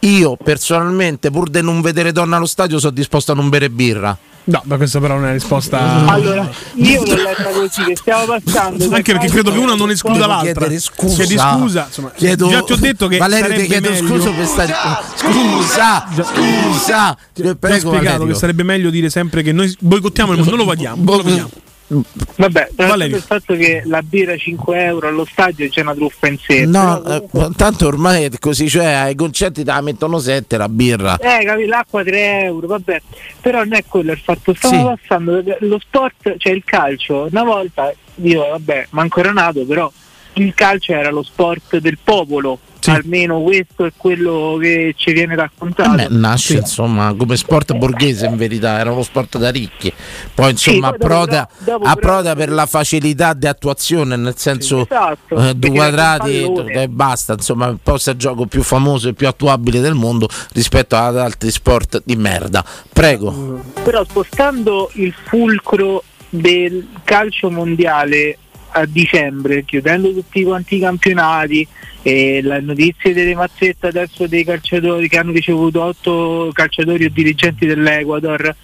io 0.00 0.36
personalmente, 0.36 1.30
pur 1.30 1.48
di 1.48 1.62
non 1.62 1.80
vedere 1.80 2.12
donna 2.12 2.36
allo 2.36 2.46
stadio, 2.46 2.78
sono 2.78 2.92
disposto 2.92 3.32
a 3.32 3.34
non 3.34 3.48
bere 3.48 3.70
birra. 3.70 4.16
No, 4.48 4.62
ma 4.64 4.76
questa 4.78 4.98
però 4.98 5.16
è 5.16 5.18
una 5.18 5.32
risposta. 5.32 6.06
Allora, 6.06 6.48
io 6.76 7.04
l'ho 7.04 7.14
letta 7.22 7.50
così, 7.50 7.84
che 7.84 7.96
stiamo 7.96 8.24
passando. 8.24 8.84
Anche 8.94 9.12
perché 9.12 9.28
credo 9.28 9.52
che 9.52 9.58
una 9.58 9.74
non 9.74 9.90
escluda 9.90 10.26
l'altra. 10.26 10.66
scusa. 10.78 11.14
Chiedi 11.22 11.36
scusa. 11.36 11.84
Insomma, 11.86 12.10
Chiedo- 12.14 12.48
già 12.48 12.62
ti 12.62 12.72
ho 12.72 12.76
detto 12.76 13.08
che 13.08 13.18
Valerio, 13.18 13.44
ti 13.44 13.50
sarebbe 13.52 13.66
chiedo 13.68 13.90
meglio. 13.90 14.06
scusa 14.08 14.30
per 14.30 14.46
stare. 14.46 14.74
Scusa, 15.16 16.06
scusa. 16.24 17.16
Ti 17.34 17.42
Ti 17.42 17.48
ho 17.48 17.56
spiegato 17.58 17.90
Valerio. 17.90 18.26
che 18.26 18.34
sarebbe 18.34 18.62
meglio 18.62 18.88
dire 18.88 19.10
sempre 19.10 19.42
che 19.42 19.52
noi 19.52 19.74
boicottiamo 19.78 20.32
il 20.32 20.38
mondo, 20.38 20.56
non 20.56 20.64
lo 20.64 20.70
vediamo. 20.70 21.02
Non 21.04 21.16
lo 21.18 21.22
vediamo. 21.22 21.50
Vabbè, 21.90 22.70
Valerio. 22.74 23.16
il 23.16 23.22
fatto 23.22 23.54
che 23.56 23.82
la 23.86 24.02
birra 24.02 24.36
5 24.36 24.84
euro 24.84 25.08
allo 25.08 25.24
stadio 25.24 25.64
è 25.64 25.68
già 25.70 25.80
una 25.80 25.94
truffa 25.94 26.26
in 26.28 26.38
sé. 26.38 26.66
No, 26.66 27.00
Però 27.30 27.46
eh, 27.46 27.50
tanto 27.56 27.86
ormai 27.86 28.24
è 28.24 28.30
così, 28.38 28.68
cioè 28.68 28.84
ai 28.86 29.14
concerti 29.14 29.64
te 29.64 29.70
la 29.70 29.80
mettono 29.80 30.18
7 30.18 30.56
la 30.58 30.68
birra. 30.68 31.16
Eh, 31.16 31.44
capi, 31.44 31.64
l'acqua 31.64 32.02
3 32.04 32.42
euro, 32.44 32.66
vabbè. 32.66 33.02
Però 33.40 33.58
non 33.64 33.72
è 33.74 33.84
quello 33.86 34.12
il 34.12 34.18
fatto. 34.18 34.52
Stavo 34.54 34.74
Sì. 34.76 34.82
passando 34.82 35.42
lo 35.60 35.78
sport, 35.80 36.34
cioè 36.36 36.52
il 36.52 36.62
calcio. 36.64 37.26
Una 37.30 37.44
volta, 37.44 37.90
io 38.16 38.48
vabbè, 38.50 38.88
ma 38.90 39.00
ancora 39.02 39.32
nato, 39.32 39.64
però 39.64 39.90
il 40.34 40.52
calcio 40.54 40.92
era 40.92 41.10
lo 41.10 41.22
sport 41.22 41.78
del 41.78 41.98
popolo. 42.02 42.58
Almeno 42.86 43.42
questo 43.42 43.84
è 43.84 43.92
quello 43.96 44.56
che 44.60 44.94
ci 44.96 45.12
viene 45.12 45.34
raccontato. 45.34 45.90
Me 45.90 46.06
nasce 46.10 46.58
insomma 46.58 47.14
come 47.14 47.36
sport 47.36 47.74
borghese 47.74 48.26
in 48.26 48.36
verità, 48.36 48.78
era 48.78 48.90
uno 48.90 49.02
sport 49.02 49.38
da 49.38 49.50
ricchi. 49.50 49.92
Poi 50.34 50.50
insomma 50.52 50.90
poi 50.90 50.98
dopo 50.98 51.04
approda, 51.04 51.48
però- 51.64 51.78
dopo 51.78 51.90
approda 51.90 52.34
per 52.34 52.50
la 52.50 52.66
facilità 52.66 53.34
di 53.34 53.46
attuazione, 53.46 54.16
nel 54.16 54.36
senso 54.36 54.82
esatto, 54.82 55.36
eh, 55.36 55.54
due 55.54 55.70
quadrati 55.70 56.44
e 56.68 56.88
basta, 56.88 57.34
insomma 57.34 57.76
di 57.82 58.16
gioco 58.16 58.46
più 58.46 58.62
famoso 58.62 59.08
e 59.08 59.14
più 59.14 59.26
attuabile 59.26 59.80
del 59.80 59.94
mondo 59.94 60.28
rispetto 60.52 60.96
ad 60.96 61.18
altri 61.18 61.50
sport 61.50 62.02
di 62.04 62.16
merda. 62.16 62.64
Prego. 62.92 63.60
Però 63.82 64.04
spostando 64.04 64.90
il 64.94 65.14
fulcro 65.26 66.02
del 66.30 66.86
calcio 67.04 67.50
mondiale 67.50 68.38
a 68.70 68.84
dicembre, 68.86 69.64
chiudendo 69.64 70.12
tutti 70.12 70.42
quanti 70.42 70.76
i 70.76 70.80
campionati 70.80 71.66
e 72.02 72.40
le 72.42 72.60
notizie 72.60 73.12
delle 73.12 73.34
mazzette 73.34 73.88
adesso 73.88 74.26
dei 74.26 74.44
calciatori 74.44 75.08
che 75.08 75.18
hanno 75.18 75.32
ricevuto 75.32 75.82
otto 75.82 76.50
calciatori 76.52 77.04
o 77.04 77.10
dirigenti 77.10 77.66
dell'Ecuador, 77.66 78.54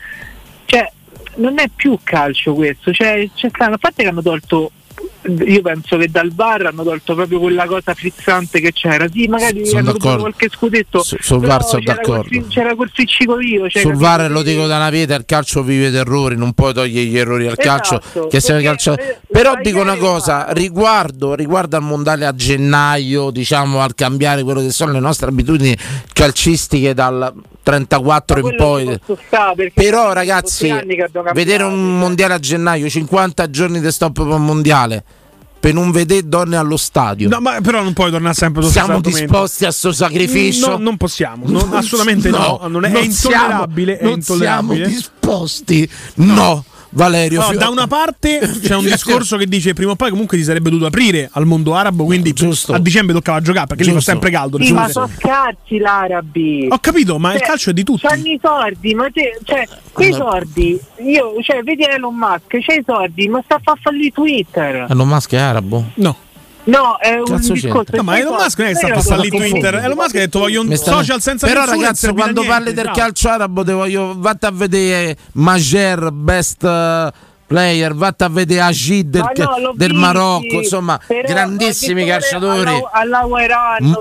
cioè 0.66 0.90
non 1.36 1.58
è 1.58 1.68
più 1.74 1.98
calcio 2.02 2.54
questo, 2.54 2.92
cioè 2.92 3.28
c'è 3.34 3.48
strano, 3.48 3.74
a 3.74 3.78
parte 3.78 4.02
che 4.02 4.08
hanno 4.08 4.22
tolto 4.22 4.70
io 5.46 5.62
penso 5.62 5.96
che 5.96 6.08
dal 6.10 6.30
bar 6.32 6.66
hanno 6.66 6.82
tolto 6.82 7.14
proprio 7.14 7.38
quella 7.40 7.64
cosa 7.66 7.94
frizzante 7.94 8.60
che 8.60 8.72
c'era. 8.72 9.06
Sì, 9.10 9.26
magari 9.26 9.64
Sono 9.66 9.90
hanno 9.90 10.18
qualche 10.18 10.48
scudetto. 10.50 11.02
Su- 11.02 11.16
sul 11.20 11.40
VAR 11.40 11.64
sono 11.64 11.82
quel 11.82 11.96
d'accordo. 11.96 12.28
fi- 12.28 12.46
c'era 12.48 12.74
quel 12.74 12.90
ficcicoio. 12.92 13.68
Cioè, 13.68 13.82
Sul? 13.82 13.94
VAR 13.94 14.30
lo 14.30 14.42
dico 14.42 14.66
da 14.66 14.76
una 14.76 14.90
vita, 14.90 15.14
il 15.14 15.24
calcio 15.24 15.62
vive 15.62 15.90
d'errori, 15.90 16.36
non 16.36 16.52
puoi 16.52 16.74
togliere 16.74 17.06
gli 17.06 17.16
errori 17.18 17.46
al 17.46 17.56
calcio. 17.56 18.00
Esatto, 18.00 18.26
il 18.26 18.40
perché, 18.42 18.62
calcio. 18.62 18.96
eh, 18.98 19.18
Però 19.30 19.54
dico 19.62 19.80
una 19.80 19.96
cosa, 19.96 20.46
riguardo, 20.50 21.34
riguardo 21.34 21.76
al 21.76 21.82
mondiale 21.82 22.26
a 22.26 22.34
gennaio, 22.34 23.30
diciamo 23.30 23.80
al 23.80 23.94
cambiare 23.94 24.42
quello 24.42 24.60
che 24.60 24.70
sono 24.70 24.92
le 24.92 25.00
nostre 25.00 25.28
abitudini 25.28 25.76
calcistiche 26.12 26.94
dal 26.94 27.32
34 27.64 28.38
in 28.48 28.54
poi. 28.56 29.00
Però 29.72 30.12
ragazzi, 30.12 30.72
vedere 31.32 31.64
un 31.64 31.98
mondiale 31.98 32.34
a 32.34 32.38
gennaio, 32.38 32.88
50 32.88 33.50
giorni 33.50 33.80
di 33.80 33.90
stop 33.90 34.12
per 34.12 34.26
un 34.26 34.44
mondiale, 34.44 35.02
per 35.58 35.72
non 35.72 35.90
vedere 35.90 36.28
donne 36.28 36.56
allo 36.56 36.76
stadio. 36.76 37.26
No, 37.28 37.40
ma 37.40 37.58
però 37.62 37.82
non 37.82 37.94
puoi 37.94 38.10
tornare 38.10 38.34
sempre 38.34 38.62
su 38.62 38.68
Siamo 38.68 39.00
questo 39.00 39.08
argomento. 39.08 39.32
disposti 39.32 39.64
a 39.64 39.70
sto 39.72 39.92
sacrificio? 39.92 40.68
No, 40.72 40.76
non 40.76 40.96
possiamo, 40.98 41.44
non- 41.48 41.72
assolutamente 41.72 42.28
no. 42.28 42.60
Non 42.68 42.84
è, 42.84 42.88
è 42.88 42.92
non 42.92 43.02
intollerabile. 43.04 43.96
siamo- 43.96 44.10
è 44.10 44.14
intollerabile. 44.14 44.78
Non 44.82 44.90
siamo 44.90 44.94
disposti. 44.94 45.90
No, 46.16 46.64
Valerio. 46.94 47.40
No, 47.40 47.46
Fio- 47.48 47.58
da 47.58 47.68
una 47.68 47.86
parte 47.86 48.38
c'è 48.62 48.74
un 48.76 48.84
discorso 48.86 49.36
che 49.36 49.46
dice 49.46 49.72
prima 49.74 49.92
o 49.92 49.96
poi 49.96 50.10
comunque 50.10 50.36
ti 50.38 50.44
sarebbe 50.44 50.70
dovuto 50.70 50.86
aprire 50.88 51.28
al 51.32 51.44
mondo 51.46 51.74
arabo, 51.74 52.04
quindi 52.04 52.32
a 52.68 52.78
dicembre 52.78 53.14
toccava 53.14 53.40
giocare 53.40 53.66
perché 53.66 53.82
lì 53.82 53.88
fa 53.90 53.96
Giusto. 53.96 54.10
sempre 54.10 54.30
caldo. 54.30 54.58
Sì, 54.62 54.72
ma 54.72 54.86
diciamo. 54.86 55.06
sono 55.06 55.18
scarsi 55.20 55.78
l'arabi. 55.78 56.68
Ho 56.70 56.78
capito, 56.78 57.18
ma 57.18 57.32
il 57.32 57.38
Cioè, 57.38 57.48
calcio 57.48 57.70
è 57.70 57.72
di 57.72 57.84
tutti. 57.84 58.06
C'hanno 58.06 58.26
i 58.26 58.38
soldi, 58.42 58.94
ma 58.94 59.08
te, 59.10 59.38
cioè, 59.44 59.66
quei 59.92 60.10
No. 60.10 60.16
soldi, 60.16 60.80
io, 61.04 61.34
cioè, 61.42 61.62
vedi 61.62 61.82
Elon 61.84 62.14
Musk, 62.14 62.58
c'è 62.58 62.74
i 62.78 62.82
soldi, 62.86 63.28
ma 63.28 63.40
sta 63.44 63.56
a 63.56 63.60
far 63.62 63.78
fallire 63.80 64.10
Twitter. 64.10 64.86
Elon 64.88 65.08
Musk 65.08 65.32
è 65.32 65.36
arabo? 65.38 65.84
No. 65.94 66.16
No, 66.64 66.96
è 66.98 67.14
un 67.18 67.24
Cazzo 67.24 67.52
discorso. 67.52 67.96
No, 67.96 68.02
ma 68.02 68.18
Elon. 68.18 68.34
Musk 68.34 68.58
non 68.58 68.68
è 68.68 68.70
che 68.72 68.76
sta 68.76 68.88
passare 68.88 69.20
lì. 69.22 69.28
Twitter. 69.28 69.74
Elon 69.74 69.96
Musk 69.96 70.14
ha 70.16 70.18
detto 70.18 70.38
voglio 70.38 70.60
un 70.62 70.74
sta- 70.76 70.92
social 70.92 71.20
senza 71.20 71.46
Però 71.46 71.64
ragazzi, 71.64 72.06
quando 72.12 72.40
niente, 72.40 72.48
parli 72.48 72.72
del 72.72 72.90
calcio 72.92 73.28
arabo, 73.28 73.64
te 73.64 73.72
voglio, 73.72 74.14
vatti 74.16 74.46
a 74.46 74.50
vedere 74.50 75.16
Majer, 75.32 76.10
best 76.10 76.64
eh, 76.64 77.12
player, 77.46 77.94
vatti 77.94 78.24
a 78.24 78.28
vedere 78.28 78.60
Agid 78.62 79.10
del, 79.10 79.22
no, 79.60 79.72
del 79.74 79.88
visti, 79.90 80.02
Marocco, 80.02 80.54
insomma, 80.54 80.98
però 81.06 81.20
grandissimi 81.28 82.06
calciatori. 82.06 82.70
alla- 82.92 83.18
alla 83.20 83.26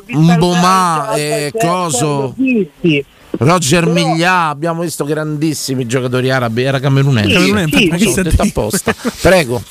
Mboma, 0.08 1.10
al- 1.10 1.20
eh, 1.20 1.52
al- 1.54 1.60
Coso. 1.60 2.06
l'ho 2.08 2.34
visti. 2.38 3.06
Roger 3.38 3.88
Miglia, 3.88 4.48
abbiamo 4.48 4.82
visto 4.82 5.06
grandissimi 5.06 5.86
giocatori 5.88 6.30
arabi, 6.30 6.64
era 6.64 6.80
camerunense. 6.80 7.40
Sì, 7.40 7.94
sì, 7.98 8.08
Ho 8.08 8.12
sì. 8.12 8.22
detto 8.22 8.42
apposta. 8.44 8.94
Prego. 9.22 9.62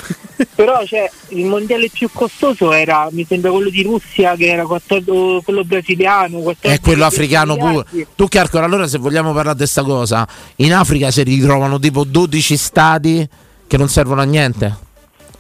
Però 0.54 0.84
cioè, 0.84 1.08
il 1.28 1.46
mondiale 1.46 1.88
più 1.88 2.08
costoso 2.12 2.72
era, 2.72 3.08
mi 3.12 3.24
sembra 3.24 3.50
quello 3.50 3.70
di 3.70 3.82
Russia 3.82 4.34
che 4.34 4.46
era 4.46 4.66
14 4.66 5.42
quello 5.44 5.64
brasiliano, 5.64 6.40
14 6.40 6.80
È 6.80 6.80
quello 6.80 7.04
africano 7.04 7.56
pure. 7.56 7.84
Tu 8.16 8.26
calcola, 8.28 8.64
allora 8.64 8.88
se 8.88 8.98
vogliamo 8.98 9.32
parlare 9.32 9.52
di 9.56 9.62
questa 9.62 9.82
cosa, 9.82 10.26
in 10.56 10.74
Africa 10.74 11.10
si 11.10 11.22
ritrovano 11.22 11.78
tipo 11.78 12.04
12 12.04 12.56
stati 12.56 13.28
che 13.66 13.76
non 13.76 13.88
servono 13.88 14.20
a 14.20 14.24
niente. 14.24 14.90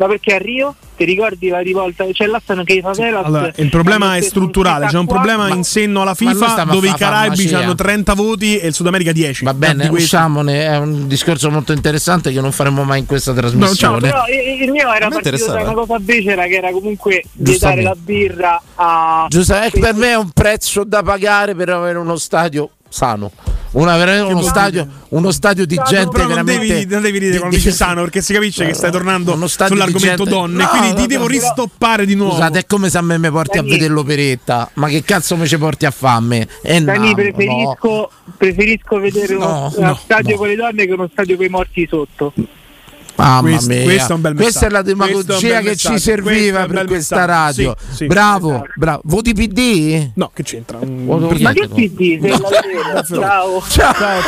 Ma 0.02 0.08
perché 0.08 0.34
a 0.34 0.38
Rio, 0.38 0.74
ti 0.96 1.04
ricordi 1.04 1.48
la 1.48 1.60
rivolta? 1.60 2.04
Cioè 2.10 2.26
là 2.26 2.40
stanno 2.42 2.64
che 2.64 2.72
i 2.72 2.80
favelas 2.80 3.24
Allora, 3.24 3.52
il 3.54 3.68
problema 3.68 4.16
è 4.16 4.20
strutturale, 4.20 4.86
c'è 4.86 4.98
un 4.98 5.06
problema 5.06 5.46
ma- 5.46 5.54
in 5.54 5.62
senno 5.62 6.02
alla 6.02 6.14
FIFA 6.14 6.64
dove 6.64 6.88
i 6.88 6.90
fa 6.90 6.96
Caraibi 6.96 7.54
hanno 7.54 7.76
30 7.76 8.14
voti 8.14 8.58
e 8.58 8.66
il 8.66 8.74
Sud 8.74 8.88
America 8.88 9.12
10. 9.12 9.44
Va 9.44 9.54
bene, 9.54 9.88
usciamone, 9.88 10.66
è 10.66 10.76
un 10.78 11.06
discorso 11.06 11.50
molto 11.50 11.72
interessante 11.72 12.32
che 12.32 12.40
non 12.40 12.50
faremo 12.50 12.82
mai 12.82 12.98
in 12.98 13.06
questa 13.06 13.32
trasmissione. 13.32 14.00
Però 14.00 14.24
il 14.26 14.70
mio 14.72 14.92
era 14.92 15.08
partito 15.08 15.46
da 15.46 15.62
una 15.62 15.74
cosa 15.74 15.98
becera 16.00 16.46
che 16.46 16.56
era 16.56 16.72
comunque 16.72 17.22
vietare 17.34 17.82
la 17.82 17.94
birra 17.96 18.60
a 18.74 19.26
Giusto, 19.28 19.54
eh, 19.54 19.70
per 19.78 19.94
me 19.94 20.08
è 20.10 20.16
un 20.16 20.30
prezzo 20.30 20.82
da 20.82 21.02
pagare 21.04 21.54
per 21.54 21.68
avere 21.68 21.98
uno 21.98 22.16
stadio 22.16 22.70
sano. 22.88 23.30
Una- 23.72 23.96
veramente 23.96 24.32
uno, 24.32 24.42
stadio, 24.42 24.86
uno 25.10 25.30
stadio 25.30 25.66
di 25.66 25.74
gente 25.86 26.08
Però 26.10 26.24
non 26.24 26.28
veramente. 26.28 26.66
devi, 26.74 26.86
non 26.92 27.02
devi 27.02 27.18
ridere 27.18 27.32
di- 27.32 27.38
quando 27.38 27.56
di- 27.56 27.62
dici 27.62 27.74
sano 27.74 28.02
perché 28.02 28.20
si 28.22 28.32
capisce 28.32 28.66
che 28.66 28.74
stai 28.74 28.90
tornando 28.90 29.46
sull'argomento 29.46 30.24
donne. 30.24 30.62
No, 30.62 30.68
quindi 30.68 30.88
ti 30.88 30.94
vabbè, 30.94 31.06
devo 31.06 31.26
però- 31.26 31.38
ristoppare 31.38 32.06
di 32.06 32.14
nuovo. 32.14 32.32
Scusate, 32.32 32.58
è 32.60 32.66
come 32.66 32.90
se 32.90 32.98
a 32.98 33.02
me 33.02 33.18
mi 33.18 33.30
porti 33.30 33.58
a 33.58 33.60
Dani- 33.62 33.72
vedere 33.72 33.92
l'operetta. 33.92 34.70
Ma 34.74 34.88
che 34.88 35.02
cazzo 35.02 35.36
mi 35.36 35.46
ci 35.46 35.58
porti 35.58 35.86
a 35.86 35.90
fame? 35.90 36.46
E 36.62 36.80
Dani, 36.82 37.08
no, 37.08 37.14
preferisco, 37.14 38.10
preferisco 38.36 38.98
vedere 38.98 39.34
uno, 39.34 39.46
No, 39.46 39.72
uno 39.76 39.86
no, 39.88 39.94
stadio 40.02 40.32
no. 40.32 40.36
con 40.36 40.48
le 40.48 40.56
donne 40.56 40.86
che 40.86 40.92
uno 40.92 41.08
stadio 41.10 41.36
con 41.36 41.44
i 41.44 41.48
morti 41.48 41.86
sotto. 41.88 42.32
Mamma 43.22 43.40
Questo- 43.50 43.68
mia, 43.72 43.82
questo 43.84 44.12
è 44.12 44.14
un 44.16 44.20
bel 44.20 44.34
questa 44.34 44.66
è 44.66 44.68
la 44.70 44.78
è 44.80 44.82
demagogia 44.82 45.60
bel 45.60 45.64
che 45.70 45.76
ci 45.76 45.88
messaggio. 45.90 45.94
È 45.94 45.98
serviva 45.98 46.66
per 46.66 46.84
questa 46.86 47.14
messaggio. 47.16 47.26
radio. 47.32 47.76
Sì, 47.88 47.94
sì. 47.96 48.06
bravo, 48.06 48.66
bravo. 48.74 49.00
Voti 49.04 49.32
PD? 49.32 50.10
No, 50.14 50.30
che 50.34 50.42
c'entra? 50.42 50.78
Voto- 50.82 51.26
Per 51.28 51.40
Ma 51.40 51.52
che 51.52 51.68
PD? 51.68 52.18
Vera. 52.18 53.02
Ciao. 53.04 53.62
Ciao. 53.68 53.92
Ciao, 53.94 54.20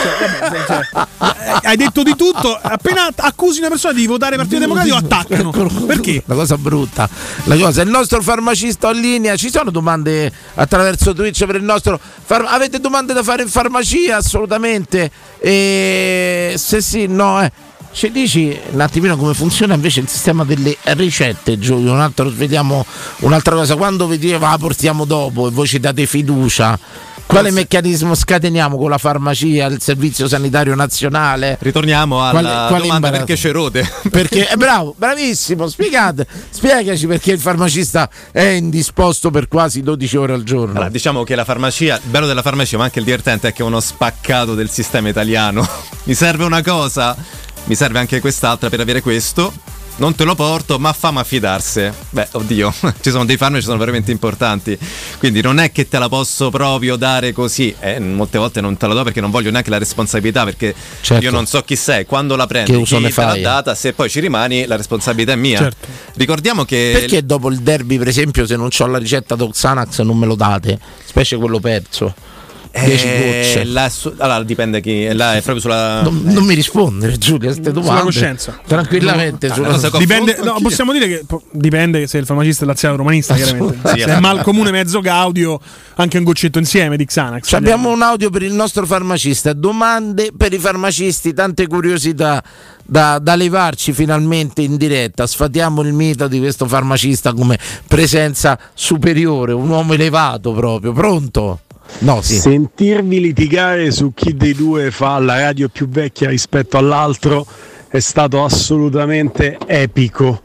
ciao. 0.67 0.81
Vabbè, 1.19 1.35
eh, 1.63 1.69
hai 1.69 1.77
detto 1.77 2.03
di 2.05 2.15
tutto. 2.17 2.57
Appena 2.61 3.09
accusi 3.17 3.59
una 3.59 3.69
persona 3.69 3.95
di 3.95 4.07
votare 4.07 4.37
Partito 4.37 4.59
Democratico, 4.61 4.97
attaccano. 4.97 5.51
Perché? 5.87 6.23
La 6.27 6.35
cosa 6.35 6.57
brutta. 6.57 7.09
La 7.45 7.57
cosa, 7.57 7.83
il 7.83 7.89
nostro 7.91 8.23
farmacista 8.23 8.91
in 8.93 9.01
linea. 9.01 9.35
Ci 9.37 9.51
sono 9.51 9.71
domande 9.71 10.31
attraverso 10.55 11.13
Twitch 11.13 11.45
per 11.47 11.57
il 11.57 11.65
nostro. 11.65 11.99
far- 12.25 12.47
avete 12.49 12.79
domande 12.79 13.13
da 13.13 13.23
fare 13.25 13.43
in 13.43 13.49
farmacia? 13.49 14.17
Assolutamente. 14.17 15.11
E 15.41 16.55
se 16.57 16.81
sì, 16.81 17.07
no, 17.07 17.43
eh. 17.43 17.51
Ci 17.95 18.11
dici 18.11 18.59
un 18.73 18.81
attimino 18.81 19.17
come 19.17 19.35
funziona 19.35 19.75
invece 19.75 20.01
il 20.01 20.09
sistema 20.09 20.45
delle 20.45 20.77
ricette, 20.83 21.61
Giulio? 21.61 21.93
Un 21.93 22.01
altro, 22.01 22.29
vediamo 22.29 22.85
un'altra 23.21 23.55
cosa. 23.55 23.77
Quando 23.77 24.09
vi 24.09 24.19
dite, 24.19 24.37
va, 24.37 24.51
la 24.51 24.59
portiamo 24.59 25.05
dopo 25.05 25.47
e 25.47 25.51
voi 25.53 25.69
ci 25.69 25.79
date 25.79 26.05
fiducia. 26.05 26.77
Quale 27.25 27.53
meccanismo 27.53 28.15
scateniamo 28.17 28.77
con 28.77 28.91
la 28.91 28.99
farmacia, 28.99 29.67
il 29.67 29.81
servizio 29.81 30.27
sanitario 30.27 30.75
nazionale? 30.75 31.57
Ritorniamo 31.61 32.21
alla 32.21 32.31
Quale- 32.31 32.49
quale 32.49 32.83
domanda 32.83 32.95
imbarazzo? 33.09 33.25
perché 33.25 33.35
c'è 33.41 33.53
rode. 33.53 33.93
Perché 34.11 34.47
è 34.49 34.57
bravo, 34.57 34.95
bravissimo, 34.99 35.67
spiegate, 35.69 36.27
spiegaci 36.51 37.07
perché 37.07 37.33
il 37.33 37.39
farmacista 37.41 38.09
è 38.31 38.43
indisposto 38.43 39.31
per 39.31 39.49
quasi 39.49 39.83
12 39.83 40.17
ore 40.17 40.33
al 40.35 40.43
giorno. 40.43 40.73
Allora, 40.75 40.91
diciamo 40.91 41.23
che 41.25 41.35
la 41.35 41.45
farmacia, 41.45 41.95
il 41.95 42.11
bello 42.11 42.27
della 42.27 42.43
farmacia, 42.43 42.77
ma 42.77 42.85
anche 42.85 42.99
il 42.99 43.05
divertente 43.05 43.49
è 43.49 43.53
che 43.53 43.63
è 43.63 43.65
uno 43.65 43.81
spaccato 43.81 44.55
del 44.55 44.69
sistema 44.69 45.09
italiano. 45.09 45.67
Mi 46.05 46.15
serve 46.15 46.45
una 46.45 46.63
cosa, 46.63 47.17
mi 47.65 47.75
serve 47.75 47.99
anche 47.99 48.21
quest'altra 48.21 48.69
per 48.69 48.81
avere 48.81 49.01
questo. 49.01 49.53
Non 49.97 50.17
te 50.17 50.25
lo 50.25 50.35
porto, 50.35 50.81
ma 50.81 50.93
fammi 50.93 51.21
affidarsi. 51.21 51.89
Beh, 52.11 52.27
oddio, 52.33 52.75
ci 53.01 53.11
sono 53.11 53.25
dei 53.25 53.37
farmaci 53.37 53.61
che 53.61 53.67
sono 53.67 53.79
veramente 53.79 54.11
importanti. 54.11 54.77
Quindi 55.19 55.41
non 55.41 55.61
è 55.61 55.71
che 55.71 55.87
te 55.87 56.01
la 56.01 56.09
posso 56.09 56.51
proprio 56.51 56.97
dare 56.97 57.33
così. 57.33 57.73
Eh, 57.79 58.01
molte 58.01 58.39
volte 58.39 58.61
non 58.61 58.77
te 58.77 58.89
la 58.89 58.95
do 58.95 59.05
perché 59.05 59.21
non 59.21 59.31
voglio 59.31 59.53
neanche 59.53 59.71
la 59.71 59.79
responsabilità. 59.79 60.43
Perché 60.43 60.75
Certo. 61.01 61.23
io 61.23 61.31
non 61.31 61.47
so 61.47 61.63
chi 61.63 61.77
sei, 61.77 62.07
quando 62.07 62.35
la 62.35 62.49
prendi, 62.49 62.73
Che 62.73 62.77
uso 62.77 62.99
chi 62.99 63.13
te 63.13 63.25
l'ha 63.25 63.39
data, 63.39 63.77
se 63.77 63.93
poi 63.93 64.11
ci 64.11 64.19
rimani, 64.19 64.67
la 64.67 64.75
responsabilità 64.75 65.33
è 65.33 65.37
mia. 65.37 65.59
Certo. 65.59 65.87
Ricordiamo 66.15 66.65
che. 66.65 66.91
Perché 66.93 67.25
dopo 67.25 67.49
il 67.49 67.61
derby, 67.61 67.97
per 67.97 68.09
esempio, 68.09 68.47
se 68.47 68.57
non 68.57 68.71
ho 68.77 68.87
la 68.87 68.99
ricetta 68.99 69.37
Doxanax 69.37 70.01
non 70.01 70.19
me 70.19 70.27
lo 70.27 70.35
date? 70.35 70.77
Specie 71.05 71.37
quello 71.37 71.61
perso. 71.61 72.33
10 72.75 73.07
Eh, 73.07 73.63
gocce. 73.65 73.91
su- 73.91 74.13
allora 74.19 74.43
dipende 74.43 74.81
chi. 74.81 75.13
Là 75.13 75.35
è 75.35 75.43
proprio 75.43 75.61
sulla. 75.61 76.03
Non, 76.03 76.23
non 76.25 76.45
mi 76.45 76.55
rispondere, 76.55 77.17
Giulia, 77.19 77.51
queste 77.53 77.71
domande. 77.71 77.91
Sulla 77.91 78.03
coscienza. 78.03 78.59
Tranquillamente. 78.67 79.47
No, 79.49 79.55
sulla- 79.55 79.69
cosa 79.69 79.91
Dipende, 79.99 80.39
no, 80.43 80.57
possiamo 80.61 80.93
dire 80.93 81.07
che 81.07 81.23
po- 81.27 81.43
dipende 81.53 82.07
se 82.07 82.19
il 82.19 82.27
farmacista 82.27 82.65
è 82.65 82.67
laziale 82.67 82.95
o 82.95 82.97
romanista, 82.99 83.35
chiaramente. 83.35 83.79
Sì, 83.95 84.01
se 84.01 84.05
è 84.07 84.19
mal 84.21 84.43
comune 84.43 84.71
mezzo 84.73 85.01
gaudio, 85.01 85.61
anche 85.95 86.19
un 86.19 86.25
goccetto 86.25 86.59
insieme 86.59 86.97
di 86.97 87.05
Xanax. 87.05 87.53
Abbiamo 87.53 87.91
un 87.93 88.03
audio 88.03 88.31
per 88.31 88.43
il 88.43 88.53
nostro 88.53 88.85
farmacista, 88.87 89.53
domande 89.53 90.31
per 90.37 90.53
i 90.53 90.59
farmacisti, 90.59 91.33
tante 91.33 91.67
curiosità 91.69 92.43
da, 92.85 93.19
da 93.19 93.35
levarci 93.37 93.93
finalmente 93.93 94.63
in 94.63 94.77
diretta. 94.77 95.27
Sfatiamo 95.27 95.81
il 95.83 95.93
mito 95.93 96.27
di 96.27 96.39
questo 96.41 96.67
farmacista 96.67 97.33
come 97.33 97.59
presenza 97.87 98.59
superiore, 98.75 99.53
un 99.53 99.69
uomo 99.69 99.93
elevato 99.93 100.53
proprio. 100.53 100.93
Pronto? 100.93 101.61
No, 102.01 102.21
sì. 102.23 102.35
Sentirvi 102.35 103.21
litigare 103.21 103.91
su 103.91 104.13
chi 104.15 104.35
dei 104.37 104.55
due 104.55 104.91
fa 104.91 105.19
la 105.19 105.39
radio 105.39 105.69
più 105.69 105.89
vecchia 105.89 106.29
rispetto 106.29 106.77
all'altro 106.77 107.47
è 107.89 108.01
stato 108.01 108.43
assolutamente 108.43 109.59
epico. 109.67 110.43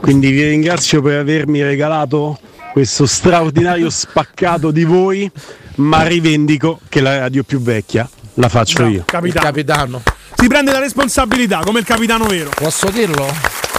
Quindi 0.00 0.30
vi 0.30 0.48
ringrazio 0.48 1.00
per 1.02 1.18
avermi 1.18 1.62
regalato 1.62 2.38
questo 2.72 3.06
straordinario 3.06 3.90
spaccato 3.90 4.70
di 4.70 4.84
voi, 4.84 5.30
ma 5.76 6.02
rivendico 6.02 6.80
che 6.88 7.00
la 7.00 7.18
radio 7.18 7.42
più 7.42 7.60
vecchia 7.60 8.08
la 8.38 8.48
faccio 8.48 8.86
io. 8.86 9.02
Capitano. 9.04 9.44
Capitano. 9.44 10.02
Si 10.36 10.46
prende 10.46 10.70
la 10.70 10.78
responsabilità 10.78 11.60
come 11.64 11.80
il 11.80 11.84
capitano 11.84 12.26
vero. 12.26 12.50
Posso 12.54 12.90
dirlo? 12.90 13.26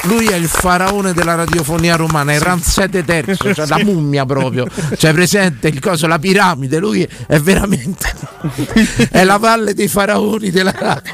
Lui 0.03 0.28
è 0.28 0.36
il 0.36 0.47
faraone 0.47 1.14
della 1.14 1.36
radiofonia 1.36 1.95
romana, 1.95 2.32
è 2.32 2.39
Ramsete 2.39 3.03
III, 3.05 3.36
cioè 3.53 3.68
la 3.68 3.80
mummia 3.84 4.26
proprio. 4.26 4.66
Cioè 4.97 5.14
presente 5.14 5.68
il 5.68 5.80
coso, 5.80 6.07
la 6.07 6.20
piramide, 6.20 6.78
lui 6.80 7.07
è 7.28 7.39
veramente 7.39 8.14
è 9.12 9.24
la 9.24 9.38
valle 9.38 9.74
dei 9.74 9.88
faraoni 9.88 10.51
della 10.51 10.74
radio. 10.78 11.14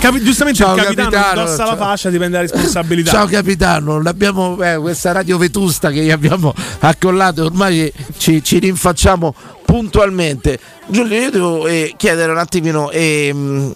Capi- 0.00 0.22
giustamente 0.22 0.62
Ciao, 0.62 0.74
il 0.74 0.82
capitano, 0.82 1.10
capitano, 1.10 1.40
indossa 1.42 1.64
la 1.66 1.76
fascia, 1.76 2.08
dipende 2.08 2.38
dalla 2.38 2.50
responsabilità. 2.50 3.10
Ciao 3.10 3.26
capitano, 3.26 4.00
l'abbiamo, 4.00 4.58
eh, 4.62 4.78
questa 4.78 5.12
radio 5.12 5.36
vetusta 5.36 5.90
che 5.90 6.02
gli 6.02 6.10
abbiamo 6.10 6.54
accollato, 6.78 7.44
ormai 7.44 7.92
ci, 8.16 8.42
ci 8.42 8.60
rinfacciamo 8.60 9.34
puntualmente. 9.62 10.58
Giulio, 10.86 11.20
io 11.20 11.30
devo 11.30 11.66
eh, 11.66 11.92
chiedere 11.98 12.32
un 12.32 12.38
attimino, 12.38 12.90
ehm, 12.90 13.74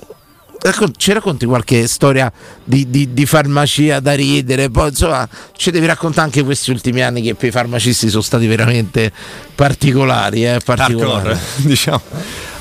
ci 0.96 1.12
racconti 1.12 1.44
qualche 1.44 1.86
storia 1.86 2.32
di, 2.64 2.88
di- 2.88 3.12
di 3.12 3.26
farmacia 3.26 4.00
da 4.00 4.14
ridere? 4.14 4.70
Poi 4.70 4.88
insomma 4.88 5.28
ci 5.56 5.70
devi 5.70 5.84
raccontare 5.84 6.26
anche 6.26 6.42
questi 6.42 6.70
ultimi 6.70 7.02
anni 7.02 7.20
che 7.20 7.34
per 7.34 7.48
i 7.48 7.52
farmacisti 7.52 8.08
sono 8.08 8.22
stati 8.22 8.46
veramente 8.46 9.12
particolari. 9.54 10.46
Eh, 10.46 10.60
particolari. 10.64 11.28
Hardcore, 11.30 11.38
diciamo. 11.68 12.00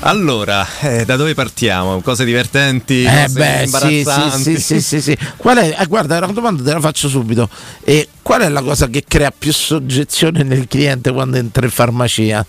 Allora, 0.00 0.66
eh, 0.80 1.06
da 1.06 1.16
dove 1.16 1.32
partiamo? 1.32 2.02
Cose 2.02 2.26
divertenti, 2.26 3.04
Eh 3.04 3.22
cose 3.22 3.38
beh, 3.38 3.66
sì, 3.66 4.04
sì, 4.42 4.60
sì, 4.60 4.80
sì, 4.82 5.00
sì. 5.00 5.18
Qual 5.36 5.56
è, 5.56 5.74
eh, 5.80 5.86
guarda, 5.86 6.18
una 6.18 6.32
domanda 6.32 6.62
te 6.62 6.74
la 6.74 6.80
faccio 6.80 7.08
subito. 7.08 7.48
E 7.82 8.08
qual 8.20 8.42
è 8.42 8.48
la 8.50 8.60
cosa 8.60 8.86
che 8.88 9.02
crea 9.08 9.32
più 9.36 9.50
soggezione 9.50 10.42
nel 10.42 10.66
cliente 10.68 11.10
quando 11.10 11.38
entra 11.38 11.64
in 11.64 11.72
farmacia? 11.72 12.44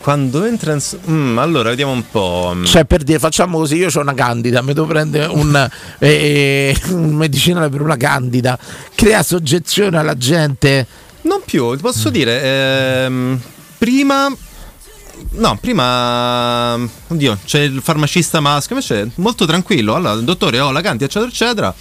Quando 0.00 0.44
entra 0.44 0.72
in... 0.72 0.80
Mm, 1.10 1.38
allora, 1.38 1.70
vediamo 1.70 1.92
un 1.92 2.08
po'. 2.08 2.52
mm. 2.54 2.64
Cioè, 2.64 2.84
per 2.84 3.02
dire, 3.02 3.18
facciamo 3.18 3.58
così, 3.58 3.76
io 3.76 3.88
ho 3.92 4.00
una 4.00 4.14
candida, 4.14 4.62
mi 4.62 4.72
devo 4.72 4.86
prendere 4.86 5.26
un, 5.26 5.68
eh, 5.98 6.76
un 6.90 7.14
medicinale 7.14 7.68
per 7.68 7.82
una 7.82 7.96
candida. 7.96 8.58
Crea 8.94 9.22
soggezione 9.22 9.98
alla 9.98 10.16
gente. 10.16 10.86
Non 11.22 11.42
più, 11.44 11.74
ti 11.74 11.82
posso 11.82 12.10
dire, 12.10 12.42
ehm, 13.04 13.40
prima... 13.76 14.34
No, 15.30 15.58
prima... 15.60 16.74
Oddio, 17.08 17.38
c'è 17.44 17.60
il 17.60 17.80
farmacista 17.82 18.40
maschio, 18.40 18.76
invece 18.76 19.10
molto 19.16 19.44
tranquillo. 19.46 19.94
Allora, 19.94 20.14
dottore, 20.14 20.60
ho 20.60 20.70
la 20.70 20.80
candida, 20.80 21.06
eccetera, 21.06 21.30
eccetera. 21.30 21.74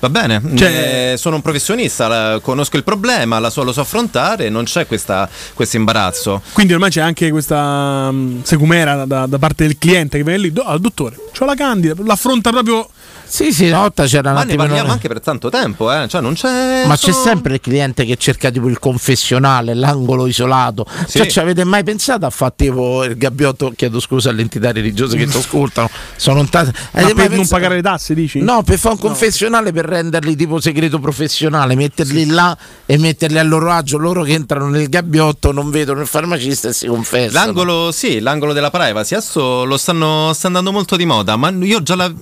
Va 0.00 0.08
bene, 0.08 0.40
Cioè- 0.54 1.12
eh, 1.12 1.16
sono 1.18 1.36
un 1.36 1.42
professionista, 1.42 2.08
la- 2.08 2.40
conosco 2.40 2.76
il 2.78 2.84
problema, 2.84 3.38
la 3.38 3.50
so, 3.50 3.62
lo 3.62 3.72
so 3.72 3.82
affrontare, 3.82 4.48
non 4.48 4.64
c'è 4.64 4.86
questa- 4.86 5.28
questo 5.54 5.76
imbarazzo. 5.76 6.40
Quindi 6.54 6.72
ormai 6.72 6.88
c'è 6.90 7.02
anche 7.02 7.30
questa 7.30 8.10
mm, 8.10 8.40
secumera 8.42 9.04
da, 9.04 9.26
da 9.26 9.38
parte 9.38 9.66
del 9.66 9.76
cliente 9.78 10.16
che 10.16 10.24
viene 10.24 10.38
lì, 10.38 10.52
"Do- 10.52 10.62
ah, 10.62 10.78
dottore, 10.78 11.16
c'ho 11.36 11.44
la 11.44 11.54
candida, 11.54 11.94
l'affronta 12.04 12.50
proprio... 12.50 12.88
Sì, 13.30 13.52
sì, 13.52 13.68
una 13.68 13.78
volta 13.82 14.06
c'era 14.06 14.32
Ma 14.32 14.42
ne 14.42 14.56
parliamo 14.56 14.90
anche 14.90 15.06
per 15.06 15.20
tanto 15.20 15.50
tempo, 15.50 15.92
eh? 15.92 16.08
Cioè, 16.08 16.20
non 16.20 16.34
c'è. 16.34 16.84
Ma 16.84 16.96
c'è 16.96 17.12
sempre 17.12 17.54
il 17.54 17.60
cliente 17.60 18.04
che 18.04 18.16
cerca 18.16 18.50
tipo 18.50 18.66
il 18.68 18.80
confessionale, 18.80 19.72
l'angolo 19.74 20.26
isolato. 20.26 20.84
Sì. 21.06 21.18
Cioè, 21.18 21.26
ci 21.28 21.38
avete 21.38 21.62
mai 21.62 21.84
pensato 21.84 22.26
a 22.26 22.30
fare 22.30 22.54
tipo 22.56 23.04
il 23.04 23.16
gabbiotto? 23.16 23.72
Chiedo 23.76 24.00
scusa 24.00 24.30
alle 24.30 24.42
entità 24.42 24.72
religiose 24.72 25.16
che 25.16 25.26
ti 25.26 25.36
ascoltano. 25.36 25.88
Sono 26.16 26.44
tante. 26.48 26.72
Ma 26.92 27.02
per 27.02 27.14
non 27.14 27.28
pensato- 27.28 27.48
pagare 27.50 27.76
le 27.76 27.82
tasse, 27.82 28.14
dici? 28.14 28.40
No, 28.40 28.62
per 28.64 28.78
fare 28.78 28.94
un 28.96 29.00
confessionale 29.00 29.70
per 29.72 29.84
renderli 29.84 30.34
tipo 30.34 30.60
segreto 30.60 30.98
professionale, 30.98 31.76
metterli 31.76 32.26
là 32.26 32.56
e 32.84 32.98
metterli 32.98 33.38
a 33.38 33.44
loro 33.44 33.70
agio. 33.70 33.96
Loro 33.96 34.22
che 34.24 34.32
entrano 34.32 34.68
nel 34.68 34.88
gabbiotto 34.88 35.52
non 35.52 35.70
vedono 35.70 36.00
il 36.00 36.08
farmacista 36.08 36.68
e 36.70 36.72
si 36.72 36.88
confessano. 36.88 37.44
L'angolo, 37.44 37.92
sì, 37.92 38.18
l'angolo 38.18 38.52
della 38.52 38.70
privacy, 38.70 39.14
adesso 39.14 39.64
lo 39.64 39.76
stanno, 39.76 40.32
sta 40.34 40.48
andando 40.48 40.72
molto 40.72 40.96
di 40.96 41.04
moda, 41.06 41.36
ma 41.36 41.50
io 41.50 41.80
già 41.82 41.94
la- 41.94 42.12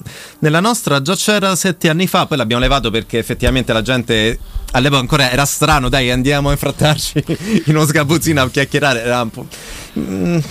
nella 0.40 0.61
nostra 0.61 0.97
già 1.03 1.14
c'era 1.14 1.55
sette 1.57 1.88
anni 1.88 2.07
fa, 2.07 2.26
poi 2.26 2.36
l'abbiamo 2.36 2.62
levato 2.62 2.90
perché 2.90 3.18
effettivamente 3.18 3.72
la 3.72 3.82
gente 3.82 4.38
all'epoca 4.72 5.01
ancora 5.01 5.30
era 5.30 5.44
strano, 5.44 5.88
dai 5.88 6.11
andiamo 6.11 6.49
a 6.49 6.53
infrattarci 6.53 7.24
in 7.66 7.76
uno 7.76 7.86
sgabuzzino 7.86 8.42
a 8.42 8.51
chiacchierare. 8.51 9.03
era 9.03 9.22
un 9.22 9.30
po'- 9.30 9.46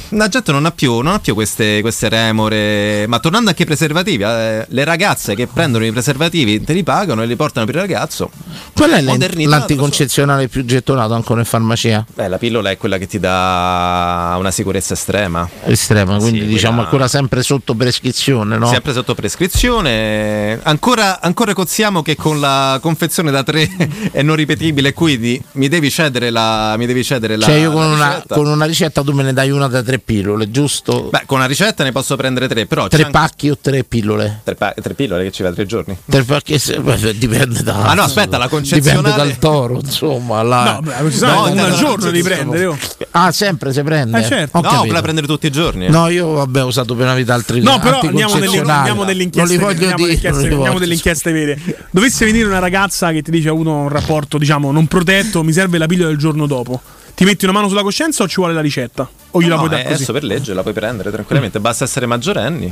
la 0.10 0.28
gente 0.28 0.52
non 0.52 0.66
ha 0.66 0.72
più, 0.72 1.00
non 1.00 1.14
ha 1.14 1.20
più 1.20 1.34
queste, 1.34 1.82
queste 1.82 2.10
remore. 2.10 3.06
Ma 3.08 3.20
tornando 3.20 3.50
anche 3.50 3.62
ai 3.64 3.68
preservativi, 3.68 4.24
eh, 4.24 4.66
le 4.68 4.84
ragazze 4.84 5.36
che 5.36 5.48
prendono 5.48 5.86
i 5.86 5.92
preservativi 5.92 6.64
te 6.64 6.74
li 6.74 6.84
pagano 6.84 7.24
e 7.24 7.26
li 7.26 7.36
portano 7.36 7.66
per 7.66 7.76
il 7.76 7.82
ragazzo. 7.82 8.30
Qual 8.74 8.92
è 8.92 9.02
l'anticoncezionale 9.02 10.48
più 10.48 10.66
gettonato 10.66 11.14
ancora 11.14 11.40
in 11.40 11.46
farmacia? 11.46 12.06
Beh, 12.14 12.28
la 12.28 12.38
pillola 12.38 12.70
è 12.70 12.78
quella 12.78 12.98
che 12.98 13.08
ti 13.08 13.20
dà 13.20 14.36
una 14.38 14.52
sicurezza 14.52 14.94
estrema. 14.94 15.48
Estrema, 15.66 16.18
quindi 16.18 16.40
Sì, 16.42 16.46
diciamo 16.46 16.76
quella- 16.76 16.90
ancora 16.90 17.08
sempre 17.08 17.44
sotto 17.44 17.74
prescrizione, 17.74 18.58
no? 18.58 18.68
Sempre 18.68 18.94
sotto 18.94 19.16
prescrizione. 19.16 20.60
Ancora, 20.64 21.22
ancora 21.22 21.54
cozziamo 21.54 22.02
che 22.02 22.16
con 22.16 22.40
la 22.40 22.80
confezione 22.82 23.32
da 23.32 23.44
3 23.44 24.10
è 24.12 24.22
non 24.22 24.36
ripetibile, 24.36 24.94
quindi 24.94 25.42
mi 25.54 25.68
devi 25.68 25.90
cedere 25.90 26.30
la. 26.30 26.76
Mi 26.78 26.86
devi 26.86 27.04
cedere 27.04 27.36
la 27.36 27.46
Cioè 27.46 27.56
io 27.56 27.72
con 27.72 27.82
la 27.82 27.96
una, 27.96 28.24
con 28.28 28.48
una 28.48 28.66
ricetta 28.66 29.02
tu 29.02 29.12
me 29.12 29.24
ne 29.24 29.34
dai 29.38 29.52
una 29.52 29.68
da 29.68 29.84
tre 29.84 30.00
pillole, 30.00 30.50
giusto? 30.50 31.10
Beh, 31.12 31.22
con 31.28 31.38
una 31.38 31.46
ricetta 31.46 31.84
ne 31.84 31.92
posso 31.92 32.16
prendere 32.16 32.48
tre, 32.48 32.66
però. 32.66 32.88
tre 32.88 32.98
c'è 32.98 33.06
anche- 33.06 33.18
pacchi 33.20 33.50
o 33.52 33.58
tre 33.62 33.84
pillole? 33.84 34.42
Tre, 34.44 34.56
pa- 34.56 34.74
tre 34.82 34.96
pillole 34.96 35.26
che 35.26 35.32
ci 35.32 35.44
va 35.44 35.52
tre 35.52 35.68
giorni. 35.68 35.96
Tre 36.10 36.24
pacchi 36.24 36.58
se- 36.58 36.80
beh, 36.80 37.16
dipende 37.16 37.62
da. 37.62 37.84
Ah, 37.84 37.94
no, 37.94 38.02
aspetta, 38.02 38.40
la 38.40 38.48
concezionale- 38.48 38.98
Dipende 39.10 39.16
dal 39.16 39.38
toro, 39.38 39.80
insomma. 39.80 40.42
La... 40.42 40.64
No, 40.74 40.82
beh, 40.82 41.12
ci 41.12 41.18
sono 41.18 41.52
una 41.52 41.66
al 41.66 41.76
giorno 41.76 42.10
li 42.10 42.24
prende. 42.24 42.66
oh. 42.66 42.78
Ah, 43.12 43.32
sempre 43.32 43.72
si 43.74 43.82
prende. 43.84 44.20
Eh, 44.20 44.24
certo. 44.26 44.58
Ho 44.58 44.62
No, 44.62 44.80
quella 44.82 45.02
prendere 45.02 45.28
tutti 45.28 45.46
i 45.46 45.52
giorni. 45.52 45.88
No, 45.88 46.08
io 46.08 46.32
vabbè 46.32 46.64
ho 46.64 46.68
usato 46.68 46.96
per 46.96 47.06
una 47.06 47.14
vita 47.16 47.34
altri 47.36 47.62
No, 47.62 47.78
però 47.80 48.00
andiamo 48.00 48.36
nelle, 48.38 48.58
andiamo 48.60 49.04
nelle 49.04 49.14
Non 49.14 49.22
inchieste, 49.22 49.54
li 49.54 49.58
voglio 49.60 49.88
andiamo 49.90 49.96
dire, 49.96 50.08
non 50.08 50.12
inchieste, 50.42 50.54
andiamo 50.54 50.84
inchieste 50.84 51.32
vere. 51.32 51.60
Dovesse 51.92 52.26
venire 52.26 52.48
una 52.48 52.60
ragazza 52.60 53.12
che 53.12 53.22
ti 53.22 53.30
dice 53.30 53.50
ha 53.50 53.52
avuto 53.52 53.70
un 53.72 53.90
rapporto, 53.90 54.38
diciamo, 54.38 54.72
non 54.72 54.88
protetto, 54.88 55.44
mi 55.44 55.52
serve 55.54 55.78
la 55.78 55.86
pillola 55.86 56.10
del 56.10 56.18
giorno 56.18 56.48
dopo. 56.48 56.82
Ti 57.18 57.24
metti 57.26 57.46
una 57.46 57.54
mano 57.56 57.68
sulla 57.68 57.82
coscienza 57.82 58.22
o 58.22 58.28
ci 58.28 58.36
vuole 58.36 58.54
la 58.54 58.62
ricetta? 58.62 59.10
O 59.32 59.42
gliela 59.42 59.56
No, 59.56 59.62
puoi 59.62 59.70
no, 59.72 59.76
dare 59.78 59.88
così? 59.88 59.96
adesso 59.96 60.14
per 60.14 60.24
legge 60.24 60.54
la 60.54 60.62
puoi 60.62 60.76
prendere 60.76 61.10
tranquillamente, 61.10 61.60
basta 61.60 61.84
essere 61.84 62.06
maggiorenni. 62.06 62.72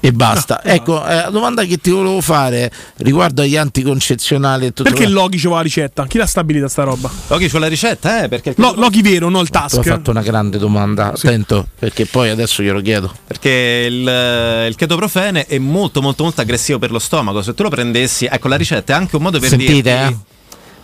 E 0.00 0.12
basta. 0.12 0.62
ecco, 0.64 1.04
eh, 1.06 1.16
la 1.16 1.28
domanda 1.30 1.64
che 1.64 1.76
ti 1.76 1.90
volevo 1.90 2.22
fare 2.22 2.70
riguardo 2.98 3.42
agli 3.42 3.56
anticoncezionali 3.58 4.66
e 4.66 4.68
tutto 4.72 4.84
Perché 4.88 5.04
il 5.04 5.12
Loki 5.12 5.36
ci 5.36 5.42
vuole 5.48 5.58
la 5.58 5.64
ricetta? 5.64 6.06
Chi 6.06 6.16
l'ha 6.16 6.24
stabilita 6.24 6.66
sta 6.68 6.84
roba? 6.84 7.10
Loki 7.26 7.48
c'è 7.50 7.58
la 7.58 7.66
ricetta, 7.66 8.22
eh? 8.22 8.28
Perché, 8.28 8.54
Lo- 8.56 8.72
Loki 8.74 9.02
vero, 9.02 9.28
non 9.28 9.42
il 9.42 9.50
task. 9.50 9.82
fatto 9.82 10.10
una 10.12 10.22
grande 10.22 10.56
domanda, 10.56 11.08
attento, 11.12 11.66
perché 11.78 12.06
poi 12.06 12.30
adesso 12.30 12.62
glielo 12.62 12.80
chiedo. 12.80 13.12
perché 13.26 13.86
il, 13.90 14.66
il 14.68 14.74
chetoprofene 14.76 15.44
è 15.44 15.58
molto 15.58 16.00
molto 16.00 16.22
molto 16.22 16.40
aggressivo 16.40 16.78
per 16.78 16.90
lo 16.90 16.98
stomaco. 17.00 17.42
Se 17.42 17.52
tu 17.52 17.64
lo 17.64 17.68
prendessi, 17.68 18.24
ecco 18.30 18.48
la 18.48 18.56
ricetta 18.56 18.94
è 18.94 18.96
anche 18.96 19.14
un 19.16 19.22
modo 19.22 19.38
per 19.38 19.50
Sentite, 19.50 19.72
dirti 19.74 19.90
eh? 19.90 20.16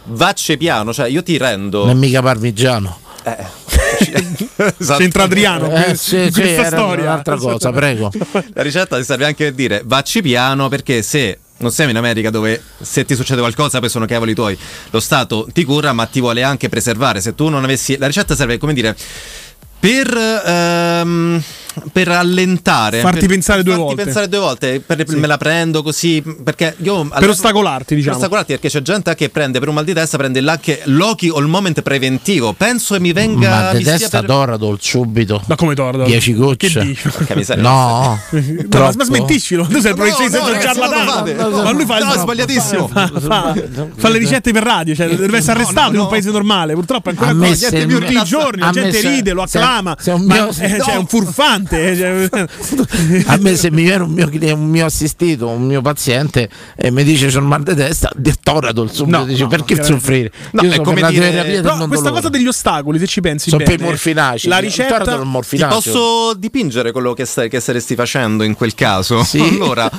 Vacce 0.04 0.56
piano, 0.56 0.92
cioè 0.92 1.08
io 1.08 1.22
ti 1.22 1.36
rendo 1.36 1.84
Non 1.86 1.96
è 1.96 1.98
mica 1.98 2.22
parmigiano. 2.22 2.98
Esatto. 4.56 4.98
C'entra 4.98 5.24
Adriano 5.24 5.70
Eh, 5.74 5.96
sì, 5.96 6.28
sì, 6.30 6.58
storia. 6.64 7.04
un'altra 7.04 7.36
cosa, 7.36 7.72
prego. 7.72 8.10
La 8.52 8.62
ricetta 8.62 8.96
ti 8.96 9.04
serve 9.04 9.24
anche 9.24 9.44
per 9.44 9.54
dire 9.54 9.82
vacci 9.84 10.20
piano 10.20 10.68
perché 10.68 11.02
se 11.02 11.38
non 11.58 11.70
siamo 11.70 11.90
in 11.90 11.96
America 11.96 12.30
dove 12.30 12.60
se 12.80 13.04
ti 13.04 13.14
succede 13.14 13.40
qualcosa 13.40 13.78
poi 13.78 13.88
sono 13.88 14.06
cavoli 14.06 14.34
tuoi, 14.34 14.56
lo 14.90 15.00
Stato 15.00 15.46
ti 15.52 15.64
cura 15.64 15.92
ma 15.92 16.06
ti 16.06 16.20
vuole 16.20 16.42
anche 16.42 16.68
preservare. 16.68 17.20
Se 17.20 17.34
tu 17.34 17.48
non 17.48 17.64
avessi... 17.64 17.96
La 17.96 18.06
ricetta 18.06 18.34
serve 18.34 18.58
come 18.58 18.74
dire... 18.74 18.96
Per, 19.80 20.42
ehm, 20.46 21.42
per 21.92 22.08
allentare, 22.08 23.00
Farti 23.00 23.20
per- 23.20 23.28
pensare 23.28 23.62
due 23.62 23.72
farti 23.72 23.86
volte. 23.86 24.04
pensare 24.04 24.28
due 24.28 24.38
volte, 24.38 24.80
per- 24.80 25.04
me 25.16 25.26
la 25.26 25.36
prendo 25.38 25.82
così 25.82 26.22
perché 26.42 26.74
io 26.82 27.06
Per 27.06 27.28
ostacolarti, 27.28 27.94
diciamo. 27.94 28.12
Per 28.12 28.16
ostacolarti 28.22 28.52
perché 28.52 28.68
c'è 28.68 28.82
gente 28.82 29.14
che 29.14 29.28
prende 29.28 29.58
per 29.58 29.68
un 29.68 29.74
mal 29.74 29.84
di 29.84 29.92
testa, 29.94 30.16
prende 30.16 30.40
Loki 30.84 31.28
o 31.28 31.38
il 31.38 31.46
moment 31.46 31.82
preventivo. 31.82 32.52
Penso 32.52 32.94
che 32.94 33.00
mi 33.00 33.12
venga 33.12 33.70
Ma 33.72 33.72
di 33.74 33.84
testa 33.84 34.18
per- 34.20 34.28
Doradol 34.28 34.78
subito. 34.80 35.42
Ma 35.46 35.56
come 35.56 35.74
Doradol? 35.74 36.06
10 36.06 36.34
gocce. 36.34 36.96
No, 37.56 38.18
No, 38.34 38.66
troppo. 38.68 38.96
ma 38.96 39.04
smentiscilo, 39.04 39.66
tu 39.66 39.80
sei 39.80 39.92
il 39.92 39.96
No, 39.98 40.04
professionista 40.04 40.38
no, 40.40 40.60
ciarlatano. 40.60 41.10
fate. 41.10 41.34
Ma 41.34 41.70
lui 41.70 41.84
fa 41.84 41.98
il 41.98 42.04
No, 42.04 42.12
è 42.14 42.18
sbagliatissimo. 42.18 42.88
Fa, 42.88 44.08
le 44.08 44.18
ricette 44.18 44.52
per 44.52 44.62
radio, 44.62 44.94
cioè 44.94 45.08
deve 45.08 45.38
essere 45.38 45.52
arrestato 45.60 45.92
in 45.94 46.00
un 46.00 46.08
paese 46.08 46.30
normale. 46.30 46.74
Purtroppo 46.74 47.10
è 47.10 47.12
ancora 47.12 47.32
tutti 47.32 47.86
mio- 47.86 47.98
i 47.98 48.22
giorni, 48.24 48.60
la 48.60 48.70
gente 48.70 49.00
ride, 49.00 49.32
lo 49.32 49.42
acclama. 49.42 49.96
se 49.98 50.10
un 50.10 50.24
ma 50.24 50.48
eh, 50.48 50.76
è 50.76 50.96
un 50.96 51.06
furfante. 51.06 51.63
Eh, 51.70 51.96
cioè- 52.30 53.24
A 53.26 53.36
me 53.38 53.56
se 53.56 53.70
mi 53.70 53.82
viene 53.82 54.02
un 54.04 54.10
mio, 54.12 54.28
un 54.54 54.68
mio 54.68 54.86
assistito, 54.86 55.48
un 55.48 55.62
mio 55.62 55.80
paziente 55.82 56.48
e 56.76 56.90
mi 56.90 57.04
dice 57.04 57.28
c'ho 57.28 57.38
il 57.38 57.44
mal 57.44 57.62
di 57.62 57.74
testa, 57.74 58.10
di 58.14 58.32
Toradol 58.42 58.90
subito 58.92 59.18
No, 59.18 59.24
dice 59.24 59.42
no, 59.42 59.48
perché 59.48 59.82
soffrire? 59.82 60.30
no, 60.52 60.62
Io 60.62 60.72
è 60.72 60.80
come 60.80 61.02
dire- 61.08 61.60
Però 61.60 61.86
questa 61.86 62.10
cosa 62.10 62.28
degli 62.28 62.46
ostacoli, 62.46 62.98
se 62.98 63.06
ci 63.06 63.20
pensi 63.20 63.50
Sono 63.50 63.64
bene, 63.64 63.76
per 63.76 63.84
i 63.86 63.88
morfinaci. 63.88 64.48
la 64.48 64.58
Il 64.58 64.64
ricetta 64.64 65.14
un 65.16 65.40
Ti 65.42 65.64
posso 65.66 66.34
dipingere 66.34 66.92
quello 66.92 67.12
che, 67.14 67.24
stai- 67.24 67.48
che 67.48 67.60
saresti 67.60 67.94
facendo 67.94 68.42
in 68.44 68.54
quel 68.54 68.74
caso? 68.74 69.22
Sì. 69.22 69.42
Allora, 69.64 69.90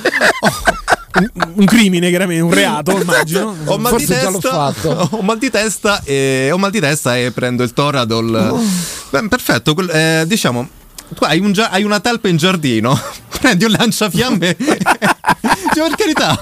un 1.54 1.64
crimine, 1.64 2.08
chiaramente, 2.10 2.42
un 2.42 2.52
reato, 2.52 2.90
immagino. 3.00 3.56
ho 3.64 3.78
mal, 3.78 3.96
testa, 3.96 4.74
ho 5.10 5.22
mal 5.22 5.38
di 5.38 5.50
testa 5.50 6.02
e 6.04 6.50
ho 6.52 6.58
mal 6.58 6.70
di 6.70 6.80
testa 6.80 7.16
e 7.16 7.30
prendo 7.30 7.62
il 7.62 7.72
Toradol. 7.72 8.60
Beh, 9.10 9.28
perfetto, 9.28 9.74
eh, 9.88 10.24
diciamo 10.26 10.68
tu 11.14 11.24
hai, 11.24 11.38
un 11.40 11.52
gia- 11.52 11.70
hai 11.70 11.82
una 11.84 12.00
talpa 12.00 12.28
in 12.28 12.36
giardino, 12.36 12.98
prendi 13.40 13.64
un 13.64 13.70
lanciafiamme. 13.72 14.56
cioè, 15.74 15.88
per 15.88 15.94
carità. 15.96 16.38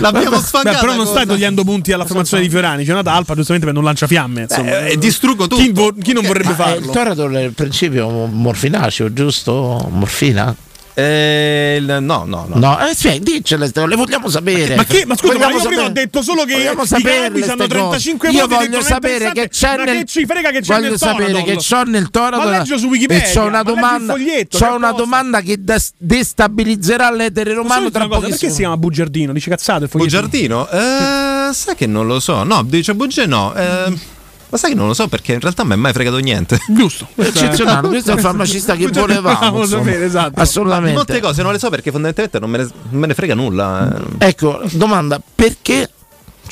L'abbiamo 0.00 0.36
Beh, 0.38 0.42
sfangata. 0.42 0.78
però 0.78 0.92
non 0.92 1.04
cosa. 1.04 1.10
stai 1.10 1.26
togliendo 1.26 1.62
punti 1.62 1.92
alla 1.92 2.06
formazione 2.06 2.42
di 2.42 2.48
Fiorani. 2.48 2.84
C'è 2.84 2.92
una 2.92 3.02
talpa, 3.02 3.34
giustamente 3.34 3.66
prende 3.66 3.80
un 3.80 3.84
lanciafiamme. 3.84 4.42
Insomma. 4.42 4.78
Eh, 4.86 4.92
eh, 4.92 4.98
distruggo 4.98 5.46
tutto. 5.46 5.60
Chi, 5.60 5.72
vo- 5.72 5.92
chi 6.00 6.12
non 6.14 6.24
vorrebbe 6.24 6.54
Ma, 6.56 6.66
eh, 6.66 6.76
il 6.76 6.76
farlo? 6.76 6.92
Toradol 6.92 7.32
è 7.34 7.42
il 7.42 7.52
principio 7.52 8.08
morfinaceo, 8.26 9.12
giusto? 9.12 9.86
Morfina? 9.90 10.54
Eh, 11.00 11.78
no, 11.80 12.00
no, 12.00 12.24
no. 12.24 12.48
No, 12.54 12.78
eh, 12.80 12.92
sì, 12.92 13.20
diccele, 13.20 13.70
le 13.72 13.94
vogliamo 13.94 14.28
sapere. 14.28 14.74
Ma, 14.74 14.82
che, 14.84 15.06
ma 15.06 15.14
scusa, 15.16 15.34
ma 15.34 15.46
Vogliamo 15.46 15.62
io 15.62 15.68
prima 15.68 15.84
ho 15.84 15.88
detto 15.90 16.22
solo 16.22 16.42
che 16.42 16.54
vogliamo 16.54 16.82
i 16.82 16.86
ste 16.86 16.96
hanno 16.96 17.56
cose. 17.56 17.68
35 17.68 18.30
Io 18.30 18.40
voti. 18.40 18.52
ho 18.52 18.56
voglio 18.56 18.82
sapere 18.82 19.30
che 19.30 19.48
c'è 19.48 19.76
Ma 19.76 19.84
nel 19.84 19.98
che 19.98 20.04
ci 20.06 20.26
frega 20.26 20.50
che 20.50 20.60
c'è 20.60 20.74
voglio 20.74 20.88
nel 20.88 20.98
sapere 20.98 21.30
Toradol? 21.30 21.44
che 21.44 21.56
c'ho 21.56 21.82
nel 21.84 22.10
Toradol. 22.10 22.50
Ma 22.50 22.58
leggilo 22.58 22.78
su 22.78 22.86
Wikipedia, 22.88 23.24
e 23.24 23.32
c'ho 23.32 23.42
una 23.42 23.50
ma 23.50 23.62
domanda, 23.62 24.12
c'ho 24.14 24.18
che 24.18 24.64
una 24.64 24.90
domanda 24.90 25.40
che 25.40 25.62
des- 25.62 25.92
destabilizzerà 25.96 27.12
l'etere 27.12 27.54
romano 27.54 27.90
tra 27.92 28.08
cosa, 28.08 28.26
perché 28.26 28.50
si 28.50 28.56
chiama 28.56 28.76
bugiardino? 28.76 29.32
Dice 29.32 29.50
cazzate 29.50 29.84
il 29.84 29.90
foglietto. 29.90 30.10
Bugiardino? 30.16 30.68
Eh, 30.68 31.50
sai 31.52 31.76
che 31.76 31.86
non 31.86 32.08
lo 32.08 32.18
so. 32.18 32.42
No, 32.42 32.64
dice 32.64 32.96
bugie 32.96 33.26
no. 33.26 33.54
Eh, 33.54 34.16
ma 34.50 34.58
sai 34.58 34.70
che 34.70 34.76
non 34.76 34.86
lo 34.86 34.94
so 34.94 35.08
perché 35.08 35.32
in 35.34 35.40
realtà 35.40 35.62
a 35.62 35.64
me 35.64 35.74
mi 35.74 35.80
è 35.80 35.82
mai 35.84 35.92
fregato 35.92 36.16
niente. 36.18 36.58
Giusto. 36.68 37.08
Eccezionale, 37.14 37.88
questo 37.88 38.10
è 38.12 38.14
il 38.14 38.20
farmacista 38.20 38.74
che 38.76 38.86
volevamo. 38.88 39.64
Sapere, 39.66 40.04
esatto. 40.04 40.40
Assolutamente. 40.40 40.94
Molte 40.96 41.20
cose 41.20 41.42
non 41.42 41.52
le 41.52 41.58
so 41.58 41.68
perché 41.70 41.90
fondamentalmente 41.90 42.38
non 42.40 42.50
me 42.50 42.58
ne, 42.58 42.68
non 42.90 43.00
me 43.00 43.06
ne 43.08 43.14
frega 43.14 43.34
nulla. 43.34 43.96
eh. 44.18 44.26
Ecco, 44.28 44.60
domanda, 44.72 45.20
perché? 45.34 45.90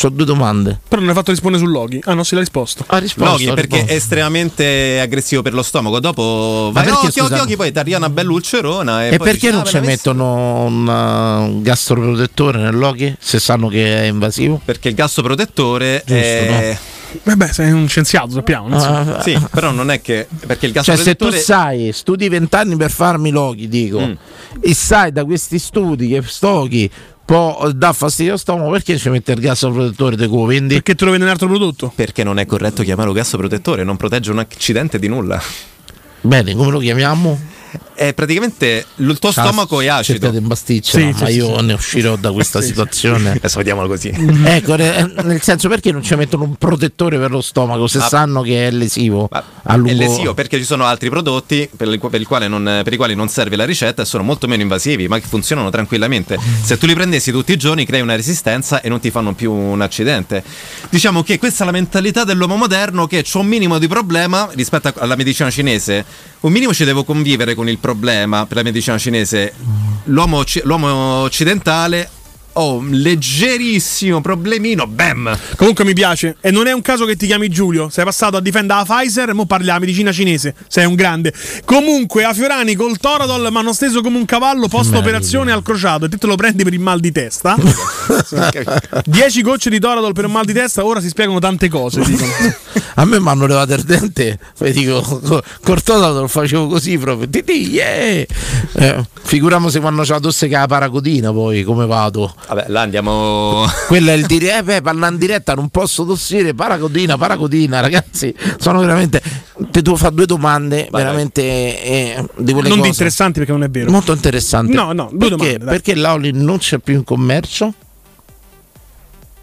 Ho 0.02 0.10
due 0.10 0.26
domande. 0.26 0.78
Però 0.86 1.00
non 1.00 1.08
hai 1.08 1.16
fatto 1.16 1.30
rispondere 1.30 1.64
su 1.64 1.70
Logi. 1.70 1.98
Ah, 2.04 2.12
no, 2.12 2.22
si 2.22 2.34
l'ha 2.34 2.40
risposto. 2.40 2.84
Ha 2.86 2.98
risposto. 2.98 3.30
Loghi 3.32 3.46
perché 3.46 3.76
risposto. 3.76 3.86
è 3.86 3.96
estremamente 3.96 5.00
aggressivo 5.00 5.40
per 5.40 5.54
lo 5.54 5.62
stomaco. 5.62 6.00
Dopo 6.00 6.70
Ma 6.74 6.82
vai 6.82 6.90
occhio, 6.92 7.10
scusate? 7.10 7.40
occhio, 7.40 7.56
poi 7.56 7.72
ti 7.72 7.78
arriva 7.78 7.96
una 7.96 8.10
bella 8.10 8.30
ulcerona. 8.32 9.04
E, 9.06 9.14
E 9.14 9.16
poi 9.16 9.26
perché 9.28 9.46
dici, 9.46 9.52
non 9.52 9.60
"Ah, 9.62 9.64
ci 9.64 9.74
me 9.76 9.86
mettono 9.86 10.64
un, 10.64 10.86
un 10.86 11.62
gastroprotettore 11.62 12.58
nell'occhio 12.58 13.16
se 13.18 13.40
sanno 13.40 13.68
che 13.68 14.02
è 14.02 14.04
invasivo? 14.04 14.60
Perché 14.62 14.88
il 14.88 14.94
gasso 14.94 15.22
protettore 15.22 16.02
Giusto, 16.04 16.22
è. 16.22 16.78
Vabbè, 17.22 17.52
sei 17.52 17.72
un 17.72 17.88
scienziato, 17.88 18.30
sappiamo. 18.30 18.74
Ah, 18.76 19.20
Sì, 19.22 19.38
però 19.50 19.70
non 19.70 19.90
è 19.90 20.00
che. 20.00 20.26
Perché 20.46 20.66
il 20.66 20.72
gasso 20.72 20.94
Cioè, 20.94 21.02
se 21.02 21.14
tu 21.16 21.30
sai, 21.30 21.90
studi 21.92 22.28
vent'anni 22.28 22.76
per 22.76 22.90
farmi 22.90 23.30
loghi, 23.30 23.68
dico, 23.68 24.00
Mm. 24.00 24.12
e 24.60 24.74
sai 24.74 25.12
da 25.12 25.24
questi 25.24 25.58
studi 25.58 26.08
che 26.08 26.22
stochi 26.24 26.90
può 27.24 27.70
dar 27.74 27.94
fastidio 27.94 28.32
allo 28.32 28.40
stomaco, 28.40 28.70
perché 28.70 28.96
ci 28.98 29.08
mette 29.08 29.32
il 29.32 29.40
gas 29.40 29.60
protettore 29.60 30.16
te 30.16 30.26
vendi? 30.28 30.74
Perché 30.74 30.94
te 30.94 31.04
lo 31.04 31.10
vende 31.10 31.26
un 31.26 31.32
altro 31.32 31.48
prodotto? 31.48 31.92
Perché 31.94 32.22
non 32.22 32.38
è 32.38 32.46
corretto 32.46 32.82
chiamarlo 32.82 33.12
gasso 33.12 33.36
protettore, 33.36 33.82
non 33.82 33.96
protegge 33.96 34.30
un 34.30 34.38
accidente 34.38 34.98
di 34.98 35.08
nulla. 35.08 35.40
Bene, 36.20 36.54
come 36.54 36.70
lo 36.70 36.78
chiamiamo? 36.78 37.38
È 37.96 38.12
praticamente 38.12 38.84
il 38.96 39.18
tuo 39.18 39.32
stomaco 39.32 39.80
è 39.80 39.86
acido. 39.86 40.18
Cercate 40.18 40.40
basticcia, 40.42 40.98
Sì, 40.98 41.04
ma 41.18 41.26
sì, 41.28 41.36
io 41.36 41.58
sì. 41.58 41.64
ne 41.64 41.72
uscirò 41.72 42.16
da 42.16 42.30
questa 42.30 42.60
situazione. 42.60 43.30
Adesso 43.40 43.56
vediamolo 43.56 43.88
così. 43.88 44.08
ecco, 44.44 44.74
ne- 44.76 45.14
nel 45.24 45.40
senso 45.40 45.68
perché 45.70 45.92
non 45.92 46.02
ci 46.02 46.14
mettono 46.14 46.44
un 46.44 46.56
protettore 46.56 47.18
per 47.18 47.30
lo 47.30 47.40
stomaco 47.40 47.86
se 47.86 47.96
Ma- 47.98 48.06
sanno 48.08 48.42
che 48.42 48.66
è 48.66 48.70
lesivo 48.70 49.28
Ma 49.30 49.42
a 49.62 49.74
È 49.76 49.94
lesivo 49.94 50.34
perché 50.34 50.58
ci 50.58 50.64
sono 50.64 50.84
altri 50.84 51.08
prodotti 51.08 51.68
per, 51.74 51.88
il- 51.88 51.98
per 51.98 52.20
il 52.20 52.26
quale 52.26 52.48
non- 52.48 52.82
per 52.84 52.92
i 52.92 52.96
quali 52.98 53.14
non 53.14 53.28
serve 53.28 53.56
la 53.56 53.64
ricetta 53.64 54.02
e 54.02 54.04
sono 54.04 54.22
molto 54.22 54.46
meno 54.46 54.60
invasivi, 54.60 55.08
ma 55.08 55.18
che 55.18 55.26
funzionano 55.26 55.70
tranquillamente. 55.70 56.38
Se 56.62 56.76
tu 56.76 56.84
li 56.84 56.92
prendessi 56.94 57.30
tutti 57.32 57.52
i 57.52 57.56
giorni, 57.56 57.86
crei 57.86 58.02
una 58.02 58.14
resistenza 58.14 58.82
e 58.82 58.90
non 58.90 59.00
ti 59.00 59.10
fanno 59.10 59.32
più 59.34 59.52
un 59.52 59.80
accidente. 59.80 60.44
Diciamo 60.90 61.22
che 61.22 61.38
questa 61.38 61.62
è 61.62 61.66
la 61.66 61.72
mentalità 61.72 62.24
dell'uomo 62.24 62.56
moderno 62.56 63.06
che 63.06 63.22
c'è 63.22 63.38
un 63.38 63.46
minimo 63.46 63.78
di 63.78 63.88
problema 63.88 64.50
rispetto 64.52 64.92
alla 64.98 65.16
medicina 65.16 65.50
cinese. 65.50 66.04
Un 66.40 66.52
minimo 66.52 66.74
ci 66.74 66.84
devo 66.84 67.02
convivere 67.02 67.54
con 67.54 67.68
il 67.68 67.78
problema 67.86 68.46
per 68.46 68.56
la 68.56 68.62
medicina 68.64 68.98
cinese. 68.98 69.52
L'uomo, 70.04 70.42
l'uomo 70.64 71.22
occidentale 71.22 72.10
oh, 72.56 72.84
leggerissimo 72.88 74.20
problemino, 74.20 74.86
bam. 74.86 75.36
Comunque 75.56 75.84
mi 75.84 75.92
piace. 75.94 76.36
E 76.40 76.50
non 76.50 76.66
è 76.66 76.72
un 76.72 76.82
caso 76.82 77.04
che 77.04 77.16
ti 77.16 77.26
chiami 77.26 77.48
Giulio. 77.48 77.88
Sei 77.88 78.04
passato 78.04 78.36
a 78.36 78.40
difendere 78.40 78.80
la 78.80 78.84
Pfizer 78.84 79.30
e 79.30 79.32
mo 79.32 79.46
parli 79.46 79.66
la 79.66 79.78
medicina 79.78 80.12
cinese. 80.12 80.54
Sei 80.68 80.84
un 80.84 80.94
grande. 80.94 81.32
Comunque, 81.64 82.24
a 82.24 82.32
Fiorani 82.32 82.74
col 82.74 82.98
Toradol 82.98 83.48
mi 83.50 83.56
hanno 83.56 83.72
steso 83.72 84.00
come 84.00 84.16
un 84.18 84.24
cavallo 84.24 84.68
post 84.68 84.94
operazione 84.94 85.52
al 85.52 85.62
crociato. 85.62 86.06
E 86.06 86.08
te 86.08 86.16
te 86.16 86.26
lo 86.26 86.36
prendi 86.36 86.64
per 86.64 86.72
il 86.72 86.80
mal 86.80 87.00
di 87.00 87.12
testa. 87.12 87.56
10 89.04 89.42
gocce 89.42 89.70
di 89.70 89.78
Toradol 89.78 90.12
per 90.12 90.26
un 90.26 90.32
mal 90.32 90.44
di 90.44 90.52
testa. 90.52 90.84
Ora 90.84 91.00
si 91.00 91.08
spiegano 91.08 91.38
tante 91.38 91.68
cose. 91.68 92.02
A 92.98 93.04
me 93.04 93.20
mi 93.20 93.28
hanno 93.28 93.46
levato 93.46 93.74
il 93.74 93.82
dente, 93.82 94.38
e 94.58 94.72
dico, 94.72 95.02
co- 95.02 95.42
col 95.62 95.82
Total 95.82 96.14
lo 96.14 96.28
facevo 96.28 96.66
così 96.66 96.96
proprio. 96.96 97.28
Ti- 97.28 97.44
ti- 97.44 97.70
yeah! 97.70 98.24
Eh, 98.72 99.04
figuriamo 99.22 99.68
se 99.68 99.80
quando 99.80 100.02
c'è 100.02 100.12
la 100.12 100.20
tosse 100.20 100.48
che 100.48 100.56
ha 100.56 100.60
la 100.60 100.66
paracodina 100.66 101.30
poi, 101.30 101.62
come 101.62 101.84
vado. 101.84 102.34
Vabbè, 102.46 102.66
là 102.68 102.82
andiamo. 102.82 103.64
Quello 103.88 104.10
è 104.10 104.14
il 104.14 104.26
dire, 104.26 104.58
eh 104.58 104.62
beh, 104.62 104.80
parla 104.82 105.08
in 105.08 105.16
diretta, 105.16 105.54
non 105.54 105.68
posso 105.68 106.04
tossire, 106.04 106.54
paracodina, 106.54 107.16
paracodina, 107.16 107.80
ragazzi, 107.80 108.34
sono 108.58 108.80
veramente... 108.80 109.20
Ti 109.70 109.82
devo 109.82 109.96
fare 109.96 110.14
due 110.14 110.26
domande, 110.26 110.88
veramente 110.90 111.42
eh, 111.42 112.24
di 112.36 112.52
quelle 112.52 112.68
non 112.68 112.78
cose. 112.78 112.90
interessanti 112.90 113.38
perché 113.38 113.52
non 113.52 113.62
è 113.62 113.70
vero. 113.70 113.90
Molto 113.90 114.12
interessanti. 114.12 114.74
No, 114.74 114.92
no, 114.92 115.08
due 115.12 115.28
perché, 115.30 115.36
domande, 115.36 115.58
dai. 115.58 115.68
perché 115.68 115.94
l'Aulin 115.94 116.44
non 116.44 116.58
c'è 116.58 116.78
più 116.78 116.94
in 116.94 117.04
commercio? 117.04 117.72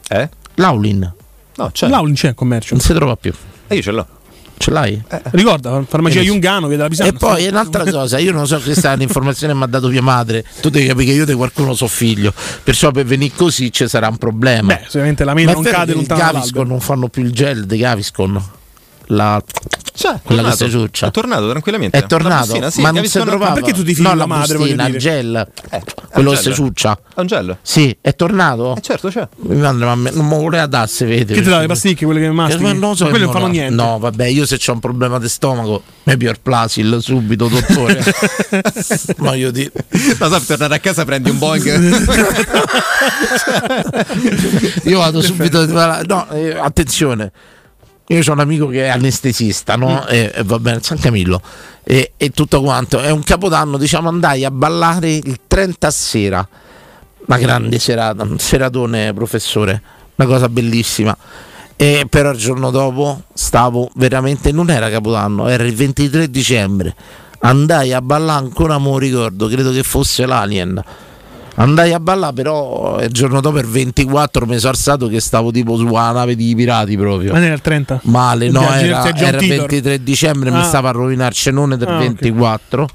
Eh? 0.10 0.30
L'Aulin. 0.56 1.14
No, 1.56 1.70
c'è. 1.72 1.88
L'Aulin 1.88 2.14
c'è 2.14 2.30
in 2.30 2.36
commercio. 2.36 2.74
Non 2.76 2.84
si 2.84 2.94
trova 2.94 3.16
più. 3.16 3.34
E 3.68 3.76
io 3.76 3.82
ce 3.82 3.92
l'ho. 3.92 4.08
Ce 4.64 4.72
l'hai? 4.72 5.02
Ricorda, 5.32 5.84
farmacia 5.86 6.22
Eh, 6.22 6.24
Jungano, 6.24 6.68
via 6.68 6.78
della 6.78 6.88
Pisana. 6.88 7.10
E 7.10 7.12
poi 7.12 7.48
un'altra 7.48 7.84
cosa, 7.92 8.18
io 8.18 8.32
non 8.32 8.48
so 8.48 8.60
se 8.60 8.64
questa 8.64 8.92
è 8.92 8.96
un'informazione 8.96 9.52
che 9.52 9.60
mi 9.60 9.66
ha 9.66 9.68
dato 9.68 9.90
mia 9.90 10.02
madre. 10.02 10.46
Tu 10.62 10.70
devi 10.70 10.88
capire 10.88 11.06
che 11.08 11.12
io 11.12 11.26
di 11.26 11.34
qualcuno 11.34 11.74
so 11.74 11.86
figlio. 11.88 12.34
Perciò 12.64 12.92
per 12.92 13.04
venire 13.04 13.34
così 13.36 13.74
ci 13.74 13.86
sarà 13.90 14.08
un 14.08 14.16
problema. 14.16 14.76
Beh, 14.76 14.84
sicuramente 14.86 15.26
la 15.26 15.34
mela 15.34 15.52
Ma 15.52 15.54
non 15.56 15.64
cade 15.64 15.92
che 15.92 15.98
lontano 15.98 16.18
Gaviscon 16.22 16.40
dall'albero. 16.40 16.68
non 16.70 16.80
fanno 16.80 17.08
più 17.10 17.24
il 17.24 17.34
gel 17.34 17.66
di 17.66 17.76
Gaviscon. 17.78 18.42
La... 19.08 19.44
Cioè, 19.96 20.20
quella 20.24 20.42
tornato. 20.42 20.64
che 20.64 20.72
si 20.72 20.78
ciuccia. 20.78 21.08
È 21.08 21.12
tornato 21.12 21.50
tranquillamente. 21.50 21.98
È 21.98 22.06
tornato, 22.06 22.70
sì, 22.72 22.82
ma 22.82 22.92
non 22.92 23.06
si 23.06 23.20
trovava. 23.20 23.50
Ma 23.50 23.54
perché 23.54 23.74
tu 23.74 23.84
ti 23.84 23.94
fidi 23.94 24.08
no, 24.08 24.16
la 24.16 24.26
madre, 24.26 24.58
bustina, 24.58 24.86
dire? 24.88 24.98
gel. 24.98 25.48
è 25.70 25.82
quello 26.12 26.36
si 26.36 26.54
ciuccia. 26.54 26.98
Gel? 27.24 27.58
Sì, 27.62 27.96
è 28.02 28.16
tornato? 28.16 28.76
Eh, 28.76 28.82
certo, 28.82 29.10
c'è. 29.10 29.28
Mi 29.42 29.56
ma 29.56 29.72
me- 29.96 30.12
non 30.12 30.28
mi 30.28 30.36
voleva 30.36 30.66
dare, 30.66 30.88
se 30.88 31.06
vede. 31.06 31.36
Che 31.36 31.42
ti 31.42 31.50
dà 31.50 31.60
le 31.60 31.68
pasticche, 31.68 32.06
quelle 32.06 32.20
che 32.22 32.32
mastichi? 32.32 32.64
Ma 32.64 32.74
non 32.74 32.90
lo 32.90 32.96
so, 32.96 33.08
Quelle 33.08 33.26
non 33.26 33.28
no, 33.28 33.34
fanno 33.34 33.46
no. 33.46 33.52
niente. 33.52 33.76
No, 33.76 34.00
vabbè, 34.00 34.26
io 34.26 34.46
se 34.48 34.60
ho 34.66 34.74
un 34.74 34.80
problema 34.80 35.20
di 35.20 35.30
stomaco, 35.30 35.84
mi 36.04 36.18
più 36.18 36.30
il 36.30 36.40
Plasil 36.42 36.98
subito, 37.00 37.48
dottore. 37.48 38.04
Voglio 39.18 39.52
dire. 39.52 39.72
No, 40.20 40.30
sai, 40.30 40.30
per 40.30 40.42
tornare 40.42 40.76
a 40.76 40.80
casa 40.80 41.06
prendi 41.06 41.30
un 41.30 41.38
Boeing. 41.38 42.02
Io 44.86 44.98
vado 45.00 45.22
subito. 45.22 45.62
No, 45.74 46.30
eh, 46.32 46.58
attenzione. 46.58 47.32
Io 48.08 48.22
ho 48.26 48.32
un 48.34 48.40
amico 48.40 48.68
che 48.68 48.86
è 48.86 48.90
anestesista, 48.90 49.76
no? 49.76 50.06
E, 50.08 50.32
e 50.36 50.44
va 50.44 50.60
bene, 50.60 50.80
San 50.82 51.00
Camillo. 51.00 51.42
E, 51.84 52.14
e 52.18 52.30
tutto 52.32 52.62
quanto. 52.62 53.00
È 53.00 53.10
un 53.10 53.24
capodanno, 53.24 53.78
diciamo, 53.78 54.10
andai 54.10 54.44
a 54.44 54.52
ballare 54.52 55.14
il 55.14 55.40
30 55.48 55.88
a 55.88 55.92
sera. 55.92 56.48
Una 57.26 57.38
grande 57.38 57.80
serata, 57.80 58.24
un 58.24 58.38
seratone, 58.40 59.14
professore. 59.14 59.82
Una 60.16 60.28
cosa 60.28 60.50
bellissima. 60.50 61.16
E 61.78 62.06
però 62.10 62.32
il 62.32 62.38
giorno 62.38 62.72
dopo 62.72 63.24
stavo 63.34 63.90
veramente. 63.96 64.52
Non 64.52 64.70
era 64.70 64.90
capodanno, 64.90 65.48
era 65.48 65.64
il 65.64 65.74
23 65.74 66.30
dicembre. 66.30 66.94
Andai 67.40 67.94
a 67.94 68.02
ballare 68.02 68.44
ancora, 68.44 68.78
lo 68.78 68.98
ricordo, 68.98 69.48
credo 69.48 69.72
che 69.72 69.84
fosse 69.84 70.26
l'Alien. 70.26 70.82
Andai 71.56 71.94
a 71.94 72.00
ballare, 72.00 72.34
però 72.34 73.00
il 73.00 73.12
giorno 73.12 73.40
dopo, 73.40 73.60
il 73.60 73.68
24, 73.68 74.46
mi 74.48 74.58
sono 74.58 74.72
alzato 74.72 75.08
che 75.08 75.20
stavo 75.20 75.52
tipo 75.52 75.76
sulla 75.78 76.12
nave 76.12 76.36
di 76.36 76.56
pirati 76.56 76.98
proprio. 76.98 77.32
Ma 77.32 77.44
era 77.44 77.54
il 77.54 77.62
30? 77.62 78.00
Male, 78.06 78.50
no, 78.50 78.62
era, 78.74 79.08
il 79.08 79.14
Titor. 79.38 79.68
23 79.68 80.04
dicembre, 80.04 80.50
mi 80.50 80.58
Ah. 80.58 80.64
stava 80.64 80.90
a 80.90 80.92
rovinare 80.94 81.30
il 81.30 81.36
cenone 81.36 81.78
del 81.78 81.88
Ah, 81.88 81.94
ok. 81.98 82.00
24. 82.00 82.88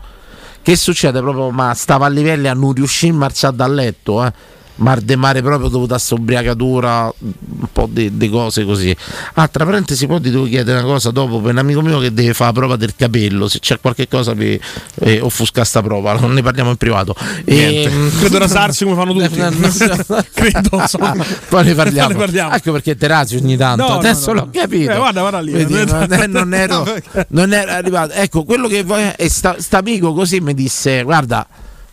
Che 0.60 0.76
succede 0.76 1.20
proprio? 1.20 1.50
Ma 1.50 1.72
stava 1.74 2.06
a 2.06 2.08
livelli 2.08 2.48
a 2.48 2.52
non 2.54 2.72
riuscire 2.72 3.14
a 3.16 3.24
alzare 3.26 3.54
dal 3.54 3.72
letto, 3.72 4.24
eh. 4.24 4.32
Mar 4.78 5.00
de 5.00 5.16
mare 5.16 5.42
proprio 5.42 5.68
dovuta 5.68 5.96
a 5.96 5.98
sta 5.98 6.14
ubriacatura, 6.14 7.12
un 7.18 7.66
po' 7.72 7.88
di 7.90 8.28
cose 8.30 8.64
così. 8.64 8.94
Altra 9.34 9.64
parentesi, 9.64 10.06
poi 10.06 10.20
ti 10.20 10.30
devo 10.30 10.44
chiedere 10.44 10.78
una 10.78 10.86
cosa 10.86 11.10
dopo 11.10 11.40
per 11.40 11.50
un 11.52 11.58
amico 11.58 11.80
mio 11.80 11.98
che 11.98 12.12
deve 12.12 12.32
fare 12.32 12.52
la 12.52 12.58
prova 12.60 12.76
del 12.76 12.94
capello. 12.94 13.48
Se 13.48 13.58
c'è 13.58 13.80
qualche 13.80 14.06
cosa 14.06 14.34
per 14.34 14.60
eh, 15.00 15.20
offuscare 15.20 15.66
sta 15.66 15.82
prova, 15.82 16.12
non 16.14 16.32
ne 16.32 16.42
parliamo 16.42 16.70
in 16.70 16.76
privato. 16.76 17.14
Niente. 17.44 17.90
Ehm, 17.90 18.10
Credo 18.20 18.38
rasarsi 18.38 18.84
come 18.84 18.94
fanno 18.96 19.12
tutti. 19.12 19.28
Credo, 20.32 20.68
insomma. 20.80 21.14
Poi 21.48 21.64
ne 21.64 21.74
parliamo. 21.74 22.08
Ne 22.10 22.14
parliamo. 22.14 22.54
Ecco 22.54 22.72
perché 22.72 22.96
Terrazzi 22.96 23.34
ogni 23.36 23.56
tanto. 23.56 23.82
No, 23.86 23.98
Adesso 23.98 24.26
no, 24.28 24.32
l'ho 24.34 24.44
no. 24.44 24.50
capito. 24.52 24.92
Eh, 24.92 24.96
guarda, 24.96 25.20
guarda 25.20 25.40
lì. 25.40 25.50
Vedi, 25.52 25.72
Non 25.72 26.12
è- 26.12 26.26
non, 26.28 26.54
ero, 26.54 26.86
non 27.30 27.52
ero 27.52 27.70
arrivato. 27.72 28.12
Ecco, 28.12 28.44
quello 28.44 28.68
che 28.68 28.84
vuoi. 28.84 29.12
E 29.16 29.28
sta, 29.28 29.56
sta 29.58 29.78
amico 29.78 30.12
così 30.14 30.38
mi 30.40 30.54
disse: 30.54 31.02
Guarda, 31.02 31.44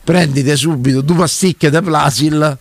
prendite 0.04 0.56
subito 0.56 1.02
due 1.02 1.16
pasticche 1.16 1.72
da 1.72 1.82
Plasil. 1.82 2.58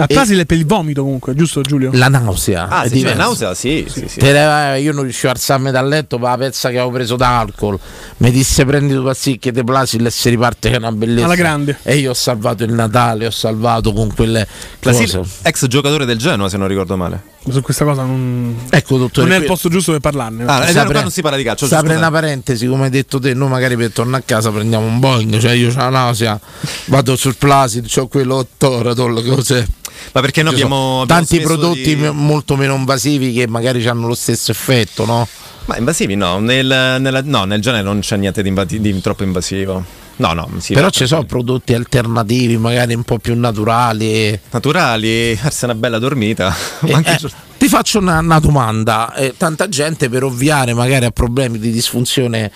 Ma 0.00 0.06
E- 0.06 0.14
Plasil 0.14 0.38
è 0.38 0.46
per 0.46 0.56
il 0.56 0.66
vomito 0.66 1.02
comunque, 1.02 1.34
giusto 1.34 1.60
Giulio? 1.60 1.90
La 1.92 2.08
nausea. 2.08 2.68
Ah, 2.68 2.82
è 2.82 2.84
sì, 2.84 2.88
cioè, 2.88 2.98
diverso. 2.98 3.18
nausea, 3.20 3.54
sì, 3.54 3.86
sì, 3.88 4.08
sì. 4.08 4.18
Te 4.18 4.78
io 4.80 4.92
non 4.92 5.02
riuscivo 5.02 5.28
a 5.28 5.32
alzarmi 5.32 5.70
dal 5.70 5.86
letto 5.86 6.18
per 6.18 6.30
la 6.30 6.36
pezza 6.38 6.70
che 6.70 6.76
avevo 6.78 6.92
preso 6.92 7.16
d'alcol. 7.16 7.78
Mi 8.18 8.30
disse 8.30 8.64
prendi 8.64 8.94
due 8.94 9.04
pasticche 9.04 9.52
di 9.52 9.62
Plasil 9.62 10.06
e 10.06 10.10
si 10.10 10.30
riparte 10.30 10.70
che 10.70 10.76
è 10.76 10.78
una 10.78 10.92
bellezza. 10.92 11.24
Alla 11.26 11.34
grande. 11.34 11.78
E 11.82 11.96
io 11.96 12.10
ho 12.10 12.14
salvato 12.14 12.64
il 12.64 12.72
Natale, 12.72 13.26
ho 13.26 13.30
salvato 13.30 13.92
con 13.92 14.12
quelle 14.14 14.46
Plasil, 14.78 15.10
cose. 15.16 15.30
ex 15.42 15.66
giocatore 15.66 16.04
del 16.06 16.16
Genoa, 16.16 16.48
se 16.48 16.56
non 16.56 16.66
ricordo 16.66 16.96
male. 16.96 17.22
Su 17.48 17.62
questa 17.62 17.84
cosa 17.84 18.02
non, 18.02 18.54
Ecco, 18.68 18.98
dottore. 18.98 19.26
non 19.26 19.36
è 19.36 19.40
il 19.40 19.46
posto 19.46 19.70
giusto 19.70 19.92
per 19.92 20.00
parlarne. 20.00 20.44
Ah, 20.44 20.68
eh, 20.68 20.72
qua 20.74 21.00
non 21.00 21.10
si 21.10 21.22
parla 21.22 21.38
di 21.38 21.42
calcio. 21.42 21.66
Giusto, 21.66 21.84
una 21.84 22.10
parentesi, 22.10 22.66
come 22.66 22.84
hai 22.84 22.90
detto 22.90 23.18
te, 23.18 23.32
noi 23.32 23.48
magari 23.48 23.76
per 23.76 23.92
tornare 23.92 24.22
a 24.22 24.26
casa 24.26 24.50
prendiamo 24.50 24.84
un 24.84 24.98
Boeing, 25.00 25.38
cioè 25.38 25.52
io 25.52 25.70
ho 25.70 25.74
la 25.74 25.88
nausea, 25.88 26.38
vado 26.86 27.16
sul 27.16 27.36
Plasid, 27.36 27.86
ho 27.96 28.08
quello 28.08 28.46
Toradol, 28.58 29.24
cose. 29.24 29.66
Ma 30.12 30.20
perché 30.20 30.42
noi 30.42 30.52
abbiamo, 30.52 31.00
abbiamo 31.02 31.06
tanti 31.06 31.40
prodotti 31.40 31.96
di- 31.96 32.10
molto 32.12 32.56
meno 32.56 32.74
invasivi 32.74 33.32
che 33.32 33.46
magari 33.48 33.86
hanno 33.88 34.06
lo 34.06 34.14
stesso 34.14 34.50
effetto, 34.50 35.04
no? 35.06 35.26
Ma 35.66 35.76
invasivi 35.78 36.16
no, 36.16 36.38
nel, 36.40 36.66
nella- 36.66 37.22
no, 37.24 37.44
nel 37.44 37.60
genere 37.60 37.82
non 37.82 38.00
c'è 38.00 38.16
niente 38.16 38.42
di, 38.42 38.48
invati- 38.48 38.80
di 38.80 39.00
troppo 39.00 39.22
invasivo. 39.24 39.82
No, 40.20 40.34
no, 40.34 40.48
Però 40.68 40.90
ci 40.90 41.06
sono 41.06 41.24
prodotti 41.24 41.72
alternativi, 41.72 42.58
magari 42.58 42.94
un 42.94 43.04
po' 43.04 43.18
più 43.18 43.34
naturali. 43.38 44.38
naturali, 44.50 45.34
farsi 45.34 45.64
una 45.64 45.74
bella 45.74 45.98
dormita. 45.98 46.54
Eh, 46.84 46.90
Ma 46.90 46.96
anche 46.98 47.12
eh, 47.12 47.30
ti 47.58 47.68
faccio 47.68 47.98
una, 47.98 48.18
una 48.18 48.38
domanda, 48.38 49.14
Eh, 49.14 49.34
tanta 49.36 49.68
gente 49.68 50.08
per 50.08 50.24
ovviare 50.24 50.72
magari 50.74 51.04
a 51.06 51.10
problemi 51.10 51.58
di 51.58 51.70
disfunzione 51.70 52.50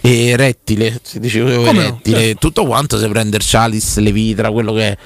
erettile, 0.00 0.98
si 1.02 1.20
dice 1.20 1.40
no? 1.40 1.66
erettile, 1.66 2.34
tutto 2.36 2.64
quanto 2.64 2.98
si 2.98 3.06
prende 3.08 3.36
il 3.36 3.44
chalice, 3.46 4.00
le 4.00 4.12
vitra, 4.12 4.50
quello 4.50 4.72
che 4.72 4.88
è. 4.88 4.96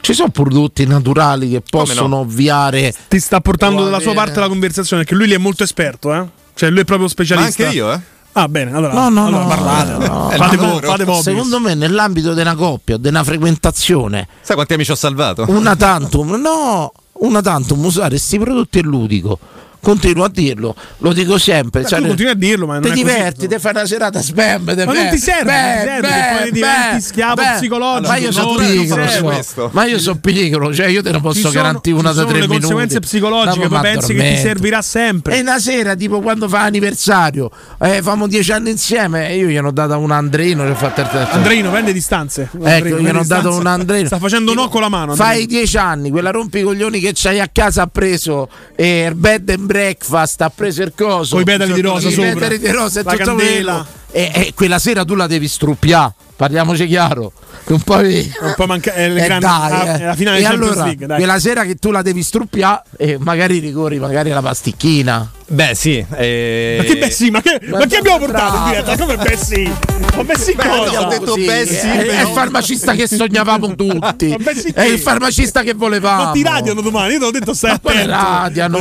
Ci 0.00 0.14
sono 0.14 0.30
prodotti 0.30 0.86
naturali 0.86 1.48
che 1.50 1.62
possono 1.68 2.08
no? 2.08 2.18
ovviare. 2.18 2.92
Ti 3.08 3.18
sta 3.20 3.40
portando 3.40 3.84
dalla 3.84 4.00
sua 4.00 4.14
parte 4.14 4.40
la 4.40 4.48
conversazione, 4.48 5.02
perché 5.04 5.16
lui 5.16 5.28
lì 5.28 5.34
è 5.34 5.38
molto 5.38 5.62
esperto, 5.62 6.12
eh? 6.12 6.24
Cioè 6.54 6.70
lui 6.70 6.80
è 6.80 6.84
proprio 6.84 7.06
Ma 7.06 7.12
specialista. 7.12 7.64
anche 7.64 7.74
io, 7.76 7.92
eh. 7.92 8.00
Ah, 8.34 8.48
bene, 8.48 8.74
allora, 8.74 8.92
No, 8.94 9.08
no, 9.10 9.26
allora 9.26 9.42
no, 9.42 9.48
parlate. 9.48 10.06
no, 10.06 10.30
fate, 10.30 10.56
lavoro. 10.56 10.86
fate 10.86 11.04
Bobby. 11.04 11.22
Secondo 11.22 11.60
me 11.60 11.74
nell'ambito 11.74 12.32
di 12.32 12.40
una 12.40 12.54
coppia, 12.54 12.96
di 12.96 13.08
una 13.08 13.22
frequentazione, 13.24 14.26
Sai 14.40 14.54
quanti 14.56 14.72
amici 14.74 14.90
ho 14.90 14.94
salvato? 14.94 15.44
una 15.48 15.76
tantum, 15.76 16.34
no, 16.40 16.92
una 17.14 17.42
tantum 17.42 17.84
usare 17.84 18.10
questi 18.10 18.38
prodotti 18.38 18.78
è 18.78 18.82
ludico. 18.82 19.38
Continuo 19.82 20.22
a 20.22 20.28
dirlo, 20.32 20.76
lo 20.98 21.12
dico 21.12 21.38
sempre. 21.38 21.84
Cioè, 21.84 21.98
tu 22.00 22.06
continui 22.06 22.30
a 22.30 22.34
dirlo, 22.36 22.66
ma 22.66 22.74
non 22.78 22.82
ti 22.82 22.92
diverti, 22.92 23.48
ti 23.48 23.58
fai 23.58 23.72
una 23.72 23.84
serata 23.84 24.22
spam. 24.22 24.62
Ma 24.62 24.74
non 24.74 24.94
beh, 24.94 25.08
ti 25.10 25.18
serve, 25.18 25.44
beh, 25.44 25.84
non 25.84 26.00
ti 26.00 26.06
serve, 26.06 26.38
poi 26.40 26.50
diventi 26.52 26.94
beh, 26.94 27.00
schiavo 27.00 27.34
beh. 27.34 27.52
psicologico. 27.56 28.08
Ma 28.08 28.16
io 28.16 28.30
sono 28.30 28.52
No, 28.52 28.58
non 28.58 28.70
pigro, 28.70 29.70
ma 29.72 29.84
io 29.86 29.98
sono 29.98 30.18
pigro, 30.20 30.72
cioè 30.72 30.86
io 30.86 31.02
te 31.02 31.10
ne 31.10 31.20
posso 31.20 31.40
sono- 31.40 31.52
garantire 31.52 31.96
una 31.96 32.10
da 32.10 32.14
sono 32.14 32.26
tre 32.26 32.34
le 32.34 32.40
minuti. 32.42 32.60
conseguenze 32.60 33.00
psicologiche, 33.00 33.66
poi 33.66 33.80
pensi 33.80 34.14
che 34.14 34.34
ti 34.34 34.36
servirà 34.36 34.82
sempre. 34.82 35.36
E 35.36 35.40
una 35.40 35.58
sera, 35.58 35.96
tipo 35.96 36.20
quando 36.20 36.48
fa 36.48 36.60
anniversario, 36.60 37.50
eh, 37.80 38.02
famo 38.02 38.28
dieci 38.28 38.52
anni 38.52 38.70
insieme, 38.70 39.30
e 39.30 39.36
io 39.38 39.48
gli 39.48 39.56
hanno 39.56 39.72
dato 39.72 39.98
un 39.98 40.12
Andreino, 40.12 40.62
ho 40.62 40.74
fatto. 40.76 41.02
Andreino, 41.32 41.70
prende 41.72 41.92
distanze. 41.92 42.48
Ecco, 42.62 42.98
gli 43.00 43.08
hanno 43.08 43.24
dato 43.24 43.52
un 43.52 43.66
Andreino. 43.66 44.06
Sta 44.06 44.18
facendo 44.20 44.54
no 44.54 44.68
con 44.68 44.80
la 44.80 44.88
mano. 44.88 45.16
Fai 45.16 45.46
dieci 45.46 45.76
anni, 45.76 46.10
quella 46.10 46.30
rompicoglioni 46.30 47.00
che 47.00 47.10
c'hai 47.14 47.40
a 47.40 47.48
casa 47.52 47.82
ha 47.82 47.86
preso 47.88 48.48
il 48.76 49.12
bed 49.16 49.48
and 49.48 49.70
breakfast, 49.72 50.40
ha 50.42 50.50
preso 50.50 50.82
il 50.82 50.92
coso. 50.94 51.36
Coi 51.36 51.44
pedali 51.44 51.72
di 51.72 51.80
rosa 51.80 52.08
i 52.08 52.14
pedali 52.14 52.58
di 52.58 52.70
rosa 52.70 53.02
La 53.02 53.16
tutto 53.16 53.34
quello. 53.34 53.86
E, 54.10 54.30
e 54.34 54.52
quella 54.54 54.78
sera 54.78 55.04
tu 55.04 55.14
la 55.14 55.26
devi 55.26 55.48
struppiare. 55.48 56.12
Parliamoci 56.36 56.86
chiaro. 56.86 57.32
che 57.64 57.72
Un 57.74 57.80
po', 57.82 57.98
di- 58.02 58.32
Un 58.40 58.54
po' 58.56 58.66
manca- 58.66 58.92
è 58.92 59.08
le 59.08 59.20
Eh, 59.22 59.24
grandi- 59.24 59.44
dai, 59.46 59.86
eh. 59.86 60.00
è 60.00 60.04
la 60.06 60.14
finale 60.16 60.36
e 60.36 60.40
di 60.40 60.46
Champions 60.46 60.70
allora, 60.72 60.84
League, 60.86 61.06
dai. 61.06 61.16
quella 61.18 61.38
sera 61.38 61.64
che 61.64 61.74
tu 61.76 61.90
la 61.92 62.02
devi 62.02 62.22
struppiare 62.22 62.82
e 62.96 63.16
magari 63.20 63.58
ricorri 63.60 63.98
magari 64.00 64.30
alla 64.32 64.42
pasticchina. 64.42 65.30
Beh, 65.46 65.74
sì. 65.74 66.04
eh, 66.16 66.76
Ma 66.78 66.84
che 66.84 66.96
beh 66.96 67.10
sì, 67.10 67.30
ma 67.30 67.42
che, 67.42 67.60
ma 67.66 67.84
chi 67.84 67.96
abbiamo 67.96 68.18
portato 68.18 68.56
in 68.56 68.64
diretta? 68.70 68.96
Come 68.96 69.16
beh 69.16 69.36
sì? 69.36 69.70
Ma 70.16 70.24
beh 70.24 70.38
sì 70.38 70.54
Beh, 70.54 70.66
cosa? 70.66 71.06
ho 71.06 71.08
detto 71.10 71.34
Sì, 71.34 71.44
beh, 71.44 71.66
sì, 71.66 71.76
è, 71.88 72.06
è 72.06 72.20
il 72.22 72.28
farmacista 72.28 72.92
che 72.94 73.06
sognavamo 73.06 73.74
tutti. 73.74 74.28
Ma 74.28 74.36
beh, 74.38 74.54
sì 74.54 74.72
è 74.74 74.84
il 74.84 74.98
farmacista 74.98 75.62
che 75.62 75.74
volevamo. 75.74 76.24
Ma 76.24 76.30
ti 76.32 76.42
radiano 76.42 76.80
domani, 76.80 77.12
io 77.12 77.18
te 77.18 77.24
l'ho 77.26 77.30
detto 77.32 77.52
stai 77.54 77.78
Ma 77.82 77.90
attento. 77.90 78.10
radiano? 78.10 78.78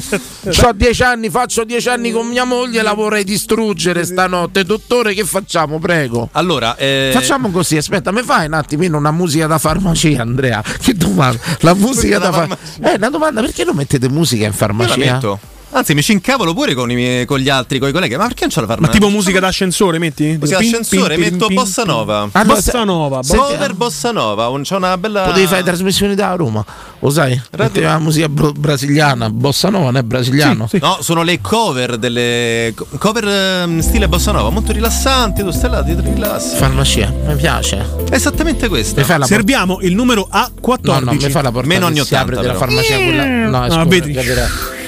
Ho 0.64 0.72
dieci 0.74 1.02
anni, 1.02 1.28
faccio 1.28 1.64
dieci 1.64 1.88
anni 1.88 2.10
con 2.12 2.26
mia 2.28 2.44
moglie, 2.44 2.82
la 2.82 2.92
vorrei 2.94 3.24
distruggere 3.24 4.04
stanotte. 4.04 4.64
Dottore, 4.64 5.14
che 5.14 5.24
facciamo? 5.24 5.78
Prego. 5.80 6.28
Allora, 6.32 6.76
eh, 6.76 6.91
Facciamo 7.12 7.50
così, 7.50 7.76
aspetta, 7.76 8.12
mi 8.12 8.22
fai 8.22 8.46
un 8.46 8.54
attimino 8.54 8.96
una 8.96 9.10
musica 9.10 9.46
da 9.46 9.58
farmacia, 9.58 10.20
Andrea? 10.22 10.62
Che 10.80 10.94
domanda? 10.94 11.40
La 11.60 11.74
musica 11.74 12.18
da 12.18 12.32
farmacia. 12.32 12.62
Eh, 12.80 12.94
una 12.96 13.10
domanda, 13.10 13.40
perché 13.40 13.64
non 13.64 13.76
mettete 13.76 14.08
musica 14.08 14.44
in 14.44 14.50
io 14.50 14.50
la 14.50 14.56
farmacia? 14.56 14.96
metto. 14.96 15.38
Anzi, 15.74 15.94
mi 15.94 16.02
ci 16.02 16.12
incavolo 16.12 16.52
pure 16.52 16.74
con, 16.74 16.90
i 16.90 16.94
miei- 16.94 17.24
con 17.24 17.38
gli 17.38 17.48
altri, 17.48 17.78
con 17.78 17.88
i 17.88 17.92
colleghi. 17.92 18.14
Ma 18.16 18.26
perché 18.26 18.40
non 18.42 18.50
c'è 18.50 18.60
la 18.60 18.66
Ma 18.66 18.72
farmacia? 18.74 18.92
tipo 18.92 19.08
musica 19.08 19.40
d'ascensore, 19.40 19.98
metti? 19.98 20.36
Musica 20.38 20.58
d'ascensore, 20.58 21.16
metto 21.16 21.46
pin, 21.46 21.54
bossa 21.56 21.82
nova. 21.84 22.28
Ah, 22.32 22.42
no, 22.42 22.52
Bossa 22.54 22.84
nova, 22.84 23.20
Cover 23.26 23.72
bossa 23.74 24.10
nova, 24.12 24.48
un- 24.48 24.62
c'è 24.62 24.76
una 24.76 24.98
bella. 24.98 25.22
Potevi 25.22 25.46
fare 25.46 25.62
trasmissioni 25.62 26.14
da 26.14 26.34
Roma, 26.34 26.62
lo 26.98 27.08
sai? 27.08 27.40
Metteva 27.56 27.92
la 27.92 27.98
musica 27.98 28.28
bro- 28.28 28.52
brasiliana, 28.52 29.30
bossa 29.30 29.70
nova, 29.70 29.84
non 29.86 29.96
è 29.96 30.02
brasiliano. 30.02 30.68
No, 30.72 30.98
sono 31.00 31.22
le 31.22 31.40
cover 31.40 31.96
delle 31.96 32.74
co- 32.76 32.86
cover 32.98 33.26
ehm, 33.26 33.80
stile 33.80 34.08
bossa 34.08 34.30
nova, 34.32 34.50
molto 34.50 34.72
rilassanti, 34.72 35.42
tu 35.42 35.50
stai 35.50 35.70
là, 35.70 35.82
ti 35.82 35.96
rilassi. 35.98 36.54
Farmacia, 36.56 37.10
mi 37.26 37.34
piace. 37.36 37.82
Esattamente 38.10 38.68
questo. 38.68 39.00
Mi 39.00 39.06
fai 39.06 39.18
la 39.18 39.24
Serviamo 39.26 39.78
il 39.80 39.94
numero 39.94 40.28
A14. 40.30 40.78
No, 40.82 40.98
no, 40.98 41.12
mi 41.12 41.30
fa 41.30 41.40
la 41.40 41.50
porta 41.50 41.66
Meno 41.66 41.86
che 41.86 41.92
anni 41.92 42.04
si 42.04 42.14
apre 42.14 42.36
80 42.36 42.40
della 42.42 42.54
farmacia 42.58 42.96
quella. 42.96 43.24
No, 43.24 43.56
Ah, 43.62 43.66
scusa, 43.68 43.84
vedi. 43.84 44.12
capirà. 44.12 44.46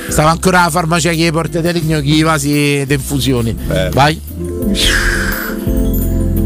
Stava 0.08 0.30
ancora 0.30 0.62
la 0.62 0.70
farmacia 0.70 1.10
che 1.10 1.30
porta 1.32 1.60
delle 1.60 1.80
gnocchi, 1.80 2.22
vasi 2.22 2.84
di 2.86 2.94
infusioni. 2.94 3.56
Vai. 3.92 4.20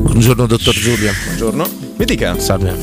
Buongiorno 0.03 0.47
dottor 0.47 0.75
Giulio. 0.75 1.13
Buongiorno. 1.25 1.67
Mi 1.97 2.05
dica. 2.05 2.39
Salve. 2.39 2.75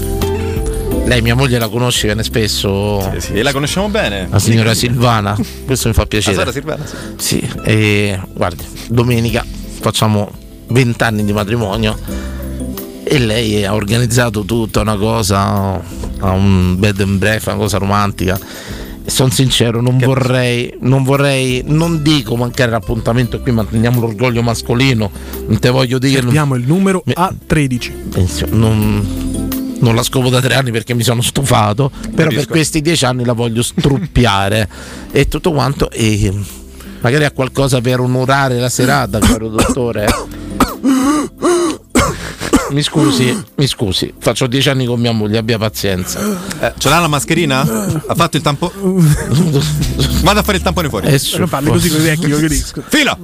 Lei 1.06 1.22
mia 1.22 1.36
moglie 1.36 1.60
la 1.60 1.70
conosce, 1.70 2.08
viene 2.08 2.24
spesso. 2.24 3.00
Sì, 3.14 3.20
sì, 3.20 3.42
la 3.42 3.52
conosciamo 3.52 3.90
bene. 3.90 4.28
La 4.30 4.40
signora 4.40 4.74
Silvana, 4.74 5.38
questo 5.66 5.88
mi 5.88 5.94
fa 5.94 6.02
La 6.02 6.08
piacere. 6.08 6.36
Sara 6.36 6.52
Silvana, 6.52 6.84
sì. 6.86 6.96
Sì, 7.18 7.48
e 7.64 8.20
guardi, 8.34 8.66
domenica 8.90 9.46
facciamo 9.82 10.32
20 10.68 11.04
anni 11.04 11.24
di 11.24 11.32
matrimonio 11.32 11.96
e 13.04 13.20
lei 13.20 13.64
ha 13.64 13.76
organizzato 13.76 14.46
tutta 14.46 14.82
una 14.82 14.98
cosa, 14.98 15.80
a 16.20 16.32
un 16.32 16.80
bed 16.80 17.00
and 17.02 17.20
breakfast, 17.20 17.48
una 17.50 17.58
cosa 17.58 17.78
romantica. 17.78 18.40
Sono 19.08 19.30
sincero, 19.30 19.82
non 19.82 19.98
vorrei, 19.98 20.74
non 20.82 21.04
vorrei, 21.04 21.62
non 21.66 22.02
dico 22.02 22.36
mancare 22.36 22.72
l'appuntamento, 22.72 23.40
qui 23.40 23.52
manteniamo 23.52 24.00
l'orgoglio 24.00 24.42
mascolino, 24.42 25.12
non 25.48 25.60
te 25.60 25.70
voglio 25.70 26.00
dire... 26.00 26.20
non- 26.22 26.30
Abbiamo 26.30 26.56
il 26.56 26.66
numero 26.66 27.04
A13. 27.06 27.92
Penso- 28.10 28.48
non, 28.50 29.78
non 29.80 29.94
la 29.96 30.02
scopo 30.04 30.30
da 30.30 30.42
tre 30.42 30.56
anni 30.56 30.72
perché 30.72 30.94
mi 30.96 31.04
sono 31.04 31.22
stufato, 31.22 31.90
però 32.02 32.14
per 32.16 32.28
Capisco. 32.30 32.52
questi 32.52 32.82
dieci 32.82 33.06
anni 33.06 33.24
la 33.24 33.34
voglio 33.34 33.62
struppiare 33.62 34.68
e 35.12 35.28
tutto 35.28 35.52
quanto 35.52 35.92
e 35.92 36.34
magari 37.02 37.26
ha 37.26 37.32
qualcosa 37.32 37.80
per 37.82 38.00
onorare 38.00 38.58
la 38.60 38.70
serata, 38.70 39.20
caro 39.20 39.50
dottore. 39.50 40.08
Mi 42.72 42.82
scusi, 42.82 43.44
mi 43.56 43.68
scusi, 43.68 44.12
faccio 44.18 44.48
dieci 44.48 44.70
anni 44.70 44.86
con 44.86 45.00
mia 45.00 45.12
moglie, 45.12 45.38
abbia 45.38 45.58
pazienza. 45.58 46.20
Eh, 46.60 46.74
ce 46.78 46.90
l'ha 46.90 47.00
la 47.00 47.08
mascherina? 47.08 47.62
Ha 47.62 48.16
fatto 48.16 48.38
il 48.38 48.44
tampone? 48.44 48.74
Vado 50.24 50.40
a 50.40 50.44
fare 50.44 50.58
il 50.58 50.64
tampone 50.64 50.90
fuori. 50.90 51.08
Eh, 51.08 51.22
Non 51.38 51.48
parli 51.48 51.70
così 51.70 51.90
con 51.90 52.00
i 52.00 52.04
vecchi, 52.04 52.26
io 52.28 52.40
capisco. 52.40 52.84
Fila! 52.88 53.18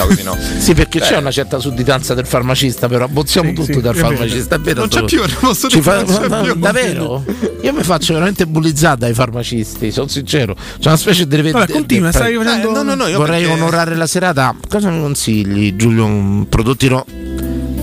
No, 0.00 0.06
così 0.06 0.22
no. 0.22 0.36
Sì, 0.58 0.72
perché 0.74 1.00
c'è 1.00 1.16
una 1.16 1.30
certa 1.30 1.58
sudditanza 1.58 2.14
del 2.14 2.26
farmacista, 2.26 2.88
però 2.88 3.04
abbozziamo 3.04 3.48
Sì, 3.50 3.54
tutto 3.54 3.72
sì, 3.72 3.80
dal 3.80 3.94
vero. 3.94 4.08
farmacista, 4.08 4.54
è 4.54 4.58
vero? 4.60 4.80
Non 4.80 4.88
c'è 4.88 5.04
più, 5.04 5.18
non 5.20 5.36
posso 5.40 5.66
dire, 5.66 5.82
fa- 5.82 6.02
non 6.02 6.42
più. 6.42 6.54
Davvero? 6.54 7.24
Io 7.62 7.72
mi 7.72 7.82
faccio 7.82 8.14
veramente 8.14 8.46
bullizzare 8.46 8.96
dai 8.98 9.12
farmacisti, 9.14 9.90
sono 9.90 10.08
sincero. 10.08 10.54
C'è 10.54 10.88
una 10.88 10.96
specie 10.96 11.26
di 11.26 11.50
Vabbè, 11.50 11.70
continua, 11.72 12.10
stai 12.12 12.34
facendo. 12.34 12.70
Eh, 12.70 12.72
no, 12.72 12.82
no, 12.82 12.94
no, 12.94 13.06
io 13.06 13.18
Vorrei 13.18 13.42
perché- 13.44 13.60
onorare 13.60 13.94
la 13.96 14.06
serata. 14.06 14.54
Cosa 14.68 14.90
mi 14.90 15.00
consigli, 15.00 15.74
Giulio? 15.76 16.04
Un 16.06 16.48
prodotti 16.48 16.88
no? 16.88 17.04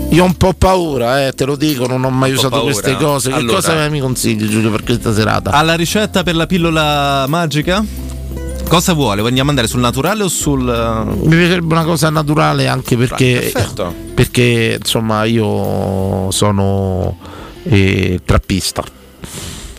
Io 0.10 0.24
ho 0.24 0.26
un 0.26 0.36
po' 0.36 0.54
paura, 0.54 1.28
eh, 1.28 1.34
te 1.34 1.44
lo 1.46 1.56
dico, 1.56 1.86
non 1.86 2.04
ho 2.04 2.10
mai 2.10 2.32
usato 2.32 2.50
paura. 2.50 2.72
queste 2.72 2.96
cose. 2.96 3.30
Che 3.30 3.36
Allora. 3.36 3.56
cosa 3.56 3.90
mi 3.90 4.00
consigli, 4.00 4.48
Giulio, 4.48 4.72
per 4.72 4.84
questa 4.84 5.14
serata? 5.14 5.52
Ha 5.52 5.62
la 5.62 5.76
ricetta 5.76 6.24
per 6.24 6.36
la 6.36 6.46
pillola 6.46 7.26
magica? 7.28 7.84
Cosa 8.68 8.94
vuole? 8.94 9.22
Vogliamo 9.22 9.50
andare 9.50 9.68
sul 9.68 9.80
naturale 9.82 10.24
o 10.24 10.28
sul. 10.28 10.62
Mi 10.64 11.36
piacerebbe 11.36 11.74
una 11.74 11.84
cosa 11.84 12.10
naturale 12.10 12.68
anche 12.68 12.96
perché, 12.98 13.50
Perfetto. 13.52 13.94
perché 14.14 14.78
insomma 14.80 15.24
io 15.26 16.30
sono 16.32 17.18
eh, 17.64 18.20
trappista. 18.24 18.84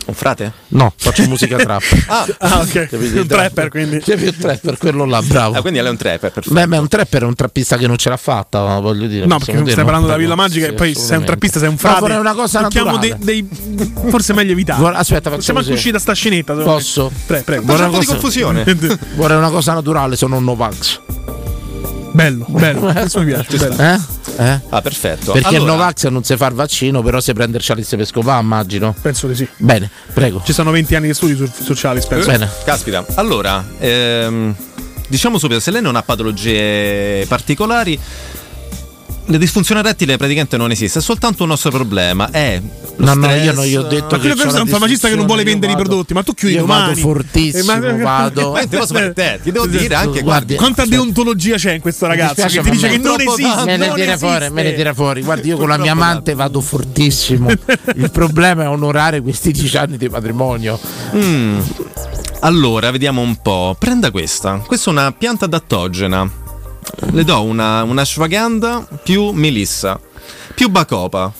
Un 0.09 0.15
frate? 0.15 0.51
No, 0.69 0.91
faccio 0.97 1.27
musica 1.27 1.55
trap. 1.57 1.83
Ah, 2.07 2.25
Ah, 2.39 2.59
ok. 2.61 2.87
Capito? 2.89 3.21
Un 3.21 3.27
trapper, 3.27 3.69
quindi. 3.69 4.01
Sì, 4.03 4.15
più 4.15 4.35
trapper, 4.35 4.77
quello 4.77 5.05
là, 5.05 5.21
bravo. 5.21 5.55
ah, 5.57 5.61
quindi 5.61 5.79
lei 5.79 5.87
è 5.87 5.91
un 5.91 5.97
trapper, 5.97 6.31
perfetto. 6.31 6.53
Beh, 6.53 6.65
ma 6.65 6.79
un 6.79 6.87
trapper 6.87 7.21
è 7.21 7.25
un 7.25 7.35
trappista 7.35 7.77
che 7.77 7.85
non 7.87 7.97
ce 7.97 8.09
l'ha 8.09 8.17
fatta, 8.17 8.79
voglio 8.79 9.05
dire. 9.07 9.25
No, 9.27 9.37
perché 9.37 9.57
dire, 9.59 9.71
stai 9.71 9.83
parlando 9.83 10.07
della 10.07 10.17
Villa 10.19 10.35
Magica 10.35 10.65
Sì, 10.65 10.71
e 10.71 10.75
poi 10.75 10.95
sei 10.95 11.17
un 11.17 11.25
trappista, 11.25 11.59
sei 11.59 11.67
un 11.69 11.77
frate. 11.77 11.99
vorrei 11.99 12.17
una 12.17 12.33
cosa 12.33 12.61
naturale. 12.61 13.15
dei, 13.19 13.47
dei- 13.47 13.91
Forse 14.09 14.33
è 14.33 14.35
meglio 14.35 14.51
evitare. 14.53 14.79
Guarda, 14.79 14.97
aspetta, 14.99 15.23
facciamo 15.29 15.41
Siamo 15.41 15.59
anche 15.59 15.71
usciti 15.73 15.91
da 15.91 15.99
sta 15.99 16.13
scenetta. 16.13 16.53
Posso? 16.55 17.11
Prego, 17.27 17.43
prego. 17.43 17.65
Faccia 17.67 17.85
un 17.85 17.91
po' 17.91 17.99
di 17.99 18.05
confusione. 18.05 18.63
Vorrei 19.15 19.37
una 19.37 19.49
cosa 19.51 19.73
naturale, 19.73 20.15
sono 20.15 20.37
un 20.37 20.43
Novax. 20.43 21.01
Bello, 22.19 22.45
bello. 22.49 22.81
Questo 22.91 23.19
mi 23.21 23.27
piace. 23.27 23.55
bello. 23.55 23.77
Eh? 23.81 23.99
Eh? 24.43 24.59
Ah, 24.67 24.81
perfetto. 24.81 25.31
Perché 25.31 25.55
allora, 25.55 25.71
il 25.71 25.77
Novax 25.77 26.07
non 26.07 26.23
si 26.25 26.35
fa 26.35 26.47
il 26.47 26.53
vaccino, 26.53 27.01
però 27.01 27.21
si 27.21 27.31
prende 27.31 27.57
il 27.57 27.63
Chalice 27.65 27.95
per 27.95 28.05
scopare, 28.05 28.41
immagino. 28.41 28.93
Penso 29.01 29.27
di 29.27 29.35
sì. 29.35 29.47
Bene, 29.55 29.89
prego. 30.13 30.41
Ci 30.43 30.51
sono 30.51 30.69
20 30.71 30.95
anni 30.95 31.07
di 31.07 31.13
studi 31.13 31.37
su, 31.37 31.49
su 31.49 31.73
Chalice, 31.73 32.07
penso. 32.09 32.29
Bene. 32.29 32.49
Caspita. 32.65 33.05
Allora, 33.15 33.65
ehm, 33.79 34.53
diciamo 35.07 35.37
subito, 35.37 35.61
se 35.61 35.71
lei 35.71 35.81
non 35.81 35.95
ha 35.95 36.03
patologie 36.03 37.25
particolari, 37.25 37.97
la 39.29 39.37
disfunzione 39.37 39.81
rettile 39.81 40.17
praticamente 40.17 40.57
non 40.57 40.71
esiste, 40.71 40.99
è 40.99 41.01
soltanto 41.01 41.43
un 41.43 41.49
nostro 41.49 41.69
problema. 41.71 42.29
È 42.31 42.61
lo 42.97 43.05
No, 43.05 43.13
no, 43.13 43.33
io 43.33 43.53
non 43.53 43.63
gli 43.65 43.75
ho 43.75 43.83
detto 43.83 44.15
Ma 44.15 44.19
quello 44.19 44.35
che 44.35 44.41
questo 44.41 44.57
è 44.57 44.61
un 44.61 44.67
farmacista 44.67 45.07
che 45.07 45.15
non 45.15 45.25
vuole 45.25 45.43
vendere 45.43 45.71
i 45.71 45.75
prodotti, 45.75 46.13
ma 46.13 46.23
tu 46.23 46.33
chiudi 46.33 46.55
io 46.55 46.61
domani. 46.61 46.87
vado 46.87 46.99
fortissimo, 46.99 47.73
Eh, 47.73 47.79
ma- 47.93 48.03
vado. 48.03 48.51
Ma 48.51 48.59
te 48.67 48.77
posso 48.77 48.93
fare 48.93 49.13
te, 49.13 49.39
ti 49.41 49.51
devo 49.51 49.67
dire 49.67 49.95
anche 49.95 50.21
Guardi, 50.21 50.55
Quanta 50.55 50.85
deontologia 50.85 51.55
c'è 51.55 51.73
in 51.73 51.81
questo 51.81 52.07
ragazzo 52.07 52.45
che 52.45 52.61
ti 52.61 52.69
dice 52.71 52.89
che 52.89 52.97
non 52.97 53.21
esiste. 53.21 53.63
me 53.65 53.77
ne 53.77 53.93
tira 53.93 54.17
fuori, 54.17 54.49
me 54.49 54.63
ne 54.63 54.73
tira 54.75 54.93
fuori. 54.93 55.21
Guardi, 55.21 55.47
io 55.47 55.57
con 55.57 55.69
la 55.69 55.77
mia 55.77 55.91
amante 55.93 56.33
vado 56.33 56.59
fortissimo. 56.59 57.49
Il 57.95 58.11
problema 58.11 58.63
è 58.63 58.67
onorare 58.67 59.21
questi 59.21 59.51
dieci 59.51 59.77
anni 59.77 59.97
di 59.97 60.09
matrimonio. 60.09 60.79
Mm. 61.15 61.59
Allora, 62.41 62.91
vediamo 62.91 63.21
un 63.21 63.37
po'. 63.41 63.75
Prenda 63.77 64.11
questa. 64.11 64.61
Questa 64.65 64.89
è 64.89 64.93
una 64.93 65.11
pianta 65.11 65.45
adattogena. 65.45 66.29
Le 67.11 67.23
do 67.23 67.43
una, 67.43 67.83
una 67.83 68.05
più 69.03 69.31
melissa, 69.31 69.99
più 70.53 70.69
bacopa. 70.69 71.31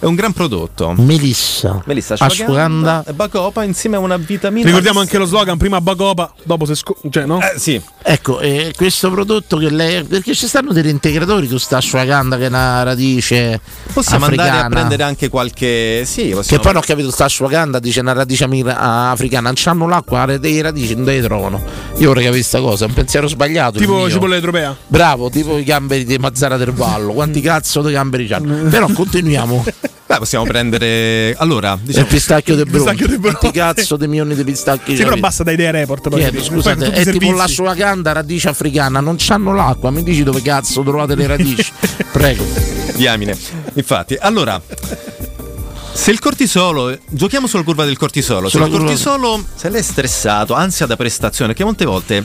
È 0.00 0.06
un 0.06 0.14
gran 0.14 0.32
prodotto. 0.32 0.94
Melissa. 0.96 1.82
Melissa, 1.84 2.14
Ashwagandha. 2.18 3.04
e 3.06 3.12
bacopa 3.12 3.64
insieme 3.64 3.96
a 3.96 3.98
una 3.98 4.16
vitamina 4.16 4.64
Ricordiamo 4.64 5.00
anche 5.00 5.18
lo 5.18 5.26
slogan: 5.26 5.58
prima 5.58 5.78
Bacopa, 5.82 6.32
dopo 6.42 6.64
se 6.64 6.74
sco- 6.74 6.96
cioè, 7.10 7.26
no? 7.26 7.38
Eh, 7.38 7.58
sì. 7.58 7.78
Ecco, 8.02 8.40
eh, 8.40 8.72
questo 8.74 9.10
prodotto 9.10 9.58
che 9.58 9.68
lei. 9.68 10.02
Perché 10.04 10.34
ci 10.34 10.46
stanno 10.46 10.72
degli 10.72 10.88
integratori 10.88 11.46
su 11.46 11.58
sta 11.58 11.76
ashwagandha 11.76 12.38
che 12.38 12.44
è 12.44 12.48
una 12.48 12.82
radice. 12.82 13.60
Possiamo 13.92 14.24
africana. 14.24 14.48
andare 14.50 14.66
a 14.66 14.70
prendere 14.70 15.02
anche 15.02 15.28
qualche. 15.28 16.04
Sì, 16.06 16.34
Che 16.46 16.56
poi 16.56 16.72
non 16.72 16.76
ho 16.76 16.80
capito, 16.80 17.10
sta 17.10 17.26
ashwagandha 17.26 17.78
dice 17.78 18.00
una 18.00 18.14
radice 18.14 18.44
amigra- 18.44 19.10
africana, 19.10 19.48
non 19.48 19.52
c'hanno 19.54 19.86
l'acqua, 19.86 20.24
le 20.24 20.38
dei 20.38 20.62
radici 20.62 20.94
non 20.94 21.04
le 21.04 21.20
trovano. 21.20 21.58
Io 21.98 22.06
vorrei 22.06 22.24
capire 22.24 22.30
questa 22.30 22.60
cosa, 22.60 22.86
è 22.86 22.88
un 22.88 22.94
pensiero 22.94 23.28
sbagliato. 23.28 23.78
tipo 23.78 24.08
cipolla 24.08 24.36
etropea. 24.36 24.74
Bravo, 24.86 25.28
tipo 25.28 25.58
i 25.58 25.64
gamberi 25.64 26.06
di 26.06 26.16
Mazzara 26.16 26.56
del 26.56 26.72
Vallo. 26.72 27.12
Quanti 27.12 27.42
cazzo 27.42 27.82
di 27.82 27.92
gamberi 27.92 28.26
c'hanno? 28.26 28.66
Però 28.70 28.88
continuiamo. 28.90 29.62
Beh, 30.10 30.18
possiamo 30.18 30.44
prendere. 30.44 31.36
Allora, 31.38 31.74
Il 31.74 31.86
diciamo. 31.86 32.06
pistacchio 32.06 32.56
de 32.56 32.64
Bronte. 32.64 32.78
pistacchio 32.78 33.06
de 33.06 33.18
Bronte. 33.20 33.38
Quanti 33.38 33.58
cazzo 33.58 33.96
di 33.96 34.08
milioni 34.08 34.34
di 34.34 34.42
pistacchi 34.42 34.96
Sì, 34.96 35.04
però 35.04 35.14
basta 35.14 35.44
da 35.44 35.52
idea 35.52 35.70
report. 35.70 36.08
Poi, 36.08 36.18
Chiedo, 36.18 36.36
capito? 36.38 36.52
scusate, 36.54 36.84
è 36.86 36.90
tipo 37.04 37.04
servizi. 37.04 37.32
l'ashwagandha 37.36 38.10
radice 38.12 38.48
africana, 38.48 38.98
non 38.98 39.14
c'hanno 39.16 39.54
l'acqua, 39.54 39.90
mi 39.92 40.02
dici 40.02 40.24
dove 40.24 40.42
cazzo 40.42 40.82
trovate 40.82 41.14
le 41.14 41.26
radici? 41.28 41.70
Prego. 42.10 42.44
Diamine. 42.96 43.38
Infatti, 43.74 44.16
allora. 44.18 44.60
Se 45.92 46.10
il 46.10 46.18
cortisolo, 46.18 46.98
giochiamo 47.08 47.46
sulla 47.46 47.62
curva 47.62 47.84
del 47.84 47.96
cortisolo. 47.96 48.46
Se 48.48 48.52
Sulla 48.56 48.64
il 48.64 48.70
curva- 48.72 48.86
cortisolo, 48.86 49.44
se 49.54 49.68
lei 49.68 49.78
è 49.80 49.82
stressato, 49.84 50.54
ansia 50.54 50.86
da 50.86 50.96
prestazione, 50.96 51.54
che 51.54 51.62
molte 51.62 51.84
volte 51.84 52.24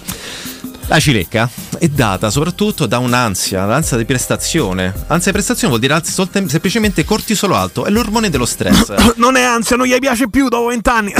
La 0.87 0.99
cilecca 0.99 1.49
è 1.79 1.87
data 1.87 2.29
soprattutto 2.29 2.85
da 2.85 2.99
un'ansia, 2.99 3.65
l'ansia 3.65 3.97
di 3.97 4.05
prestazione. 4.05 4.93
Ansia 5.07 5.31
di 5.31 5.31
prestazione 5.31 5.69
vuol 5.69 5.79
dire 5.79 5.93
anzi, 5.93 6.11
soltem- 6.11 6.47
semplicemente 6.47 7.03
cortisolo 7.03 7.55
alto, 7.55 7.85
è 7.85 7.89
l'ormone 7.89 8.29
dello 8.29 8.45
stress. 8.45 8.93
non 9.17 9.35
è 9.35 9.41
ansia, 9.41 9.75
non 9.75 9.87
gli 9.87 9.97
piace 9.97 10.29
più 10.29 10.47
dopo 10.47 10.67
vent'anni. 10.67 11.11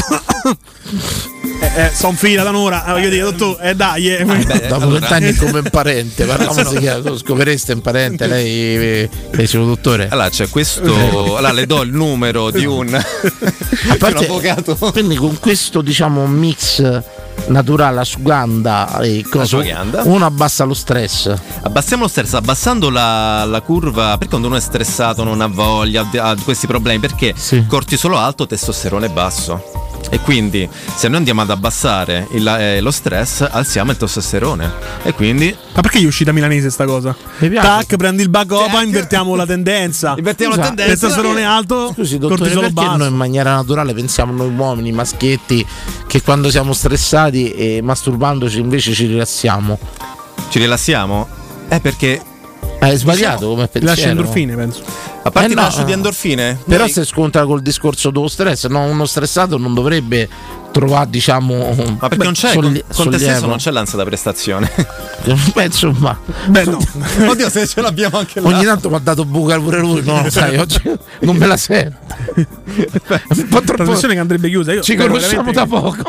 eh, 1.61 1.83
eh, 1.83 1.91
son 1.93 2.15
fila 2.15 2.43
da 2.43 2.49
un'ora, 2.49 2.85
eh, 2.85 2.91
voglio 2.91 3.09
dire, 3.09 3.23
dottore, 3.23 3.71
eh 3.71 3.75
dai. 3.75 4.15
eh. 4.15 4.23
Dopo 4.67 4.89
vent'anni 4.89 5.29
è 5.29 5.35
come 5.43 5.59
un 5.59 5.69
parente, 5.71 6.25
parliamo 6.25 6.63
si 6.63 6.77
chiama, 6.77 7.01
tu 7.01 7.17
scoprireste 7.17 7.73
un 7.73 7.81
parente, 7.81 8.27
lei 8.27 8.49
eh, 8.49 9.09
lei 9.31 9.49
è 9.51 9.57
un 9.57 9.65
dottore. 9.65 10.09
Allora 10.09 10.29
c'è 10.29 10.47
questo, 10.47 10.83
allora 11.37 11.51
le 11.51 11.65
do 11.65 11.81
il 11.81 11.91
numero 11.91 12.51
di 12.51 12.65
un, 12.65 12.93
A 12.93 13.01
parte- 13.97 14.25
di 14.25 14.25
un 14.25 14.37
avvocato. 14.37 14.75
Quindi 14.91 15.15
con 15.15 15.39
questo 15.39 15.81
diciamo 15.81 16.27
mix 16.27 16.81
naturale, 17.47 17.99
ashwagandha 17.99 18.99
e 19.01 19.23
cosa, 19.29 19.57
Ashwagandha. 19.57 20.03
uno 20.05 20.25
abbassa 20.25 20.63
lo 20.63 20.73
stress. 20.73 21.33
Abbassiamo 21.61 22.03
lo 22.03 22.09
stress, 22.09 22.33
abbassando 22.33 22.89
la, 22.89 23.45
la 23.45 23.61
curva, 23.61 24.11
perché 24.17 24.29
quando 24.29 24.47
uno 24.47 24.55
è 24.57 24.61
stressato 24.61 25.23
non 25.23 25.41
ha 25.41 25.47
voglia, 25.47 26.07
ha, 26.17 26.35
questi 26.43 26.67
problemi, 26.67 26.99
perché 26.99 27.33
cortisolo 27.67 28.17
alto, 28.17 28.45
testosterone 28.47 29.09
basso. 29.09 29.84
E 30.09 30.19
quindi 30.19 30.69
se 30.95 31.07
noi 31.07 31.17
andiamo 31.17 31.41
ad 31.41 31.49
abbassare 31.49 32.27
il- 32.31 32.47
eh, 32.47 32.79
lo 32.81 32.91
stress, 32.91 33.41
alziamo 33.49 33.91
il 33.91 33.97
testosterone. 33.97 34.71
E 35.03 35.13
quindi 35.13 35.55
Ma 35.73 35.81
perché 35.81 35.99
gli 35.99 36.03
è 36.03 36.07
uscita 36.07 36.31
milanese 36.31 36.69
sta 36.69 36.85
cosa? 36.85 37.15
piace. 37.39 37.55
Tac, 37.59 37.95
prendi 37.97 38.21
il 38.21 38.29
bacopa, 38.29 38.81
invertiamo 38.81 39.35
la 39.35 39.45
tendenza. 39.45 40.13
Invertiamo 40.17 40.53
Scusa, 40.55 40.73
Testosterone 40.73 41.43
alto, 41.43 41.91
Scusi, 41.93 42.17
dottore, 42.17 42.49
perché 42.49 42.69
basso. 42.71 42.97
noi 42.97 43.07
in 43.07 43.15
maniera 43.15 43.55
naturale 43.55 43.93
pensiamo 43.93 44.31
noi 44.31 44.53
uomini, 44.55 44.91
maschietti, 44.91 45.65
che 46.07 46.21
quando 46.21 46.49
siamo 46.49 46.71
stressati 46.73 47.51
e 47.51 47.81
masturbandoci 47.81 48.59
invece 48.59 48.93
ci 48.93 49.07
rilassiamo? 49.07 49.77
ci 50.49 50.59
rilassiamo? 50.59 51.27
È 51.67 51.79
perché 51.79 52.21
È 52.79 52.95
sbagliato 52.95 53.47
come 53.49 53.67
pensiero. 53.67 53.85
Lascia 53.87 54.09
endorfine, 54.09 54.55
penso. 54.55 54.81
a 55.23 55.31
parte 55.31 55.51
Eh 55.51 55.55
no. 55.55 55.61
rilascio 55.61 55.83
di 55.83 55.91
endorfine, 55.91 56.59
Però 56.65 56.83
noi- 56.83 56.91
si 56.91 57.03
scontra 57.05 57.45
col 57.45 57.61
discorso 57.61 58.11
dello 58.11 58.27
stress, 58.27 58.67
no? 58.67 58.83
uno 58.83 59.05
stressato 59.05 59.57
non 59.57 59.73
dovrebbe 59.73 60.29
trovare, 60.71 61.09
diciamo. 61.09 61.73
ma 61.99 62.07
perché 62.09 62.23
non 62.23 62.33
c'è 62.33 62.51
solli- 62.51 62.83
con, 62.93 63.09
te 63.09 63.17
stesso 63.17 63.45
non 63.47 63.57
c'è 63.57 63.71
l'ansia 63.71 63.97
da 63.97 64.03
prestazione. 64.03 64.69
Beh, 65.55 65.65
insomma, 65.65 66.19
Beh, 66.47 66.65
no. 66.65 66.77
Oddio, 67.29 67.49
se 67.49 67.65
ce 67.65 67.81
l'abbiamo 67.81 68.19
anche 68.19 68.39
là. 68.39 68.47
ogni 68.49 68.63
tanto 68.65 68.89
mi 68.89 68.95
ha 68.95 68.99
dato 68.99 69.25
buca 69.25 69.57
pure 69.59 69.79
lui, 69.79 70.03
no? 70.03 70.25
Sai, 70.29 70.57
oggi 70.57 70.81
non 71.21 71.37
me 71.37 71.47
la 71.47 71.57
sento. 71.57 71.97
Un 72.35 73.47
po' 73.49 73.61
troppo. 73.61 73.73
Trasmissione 73.83 74.13
che 74.13 74.19
andrebbe 74.19 74.49
chiusa. 74.49 74.73
Io 74.73 74.81
Ci 74.81 74.95
conosciamo 74.95 75.51
da 75.51 75.65
poco. 75.65 76.03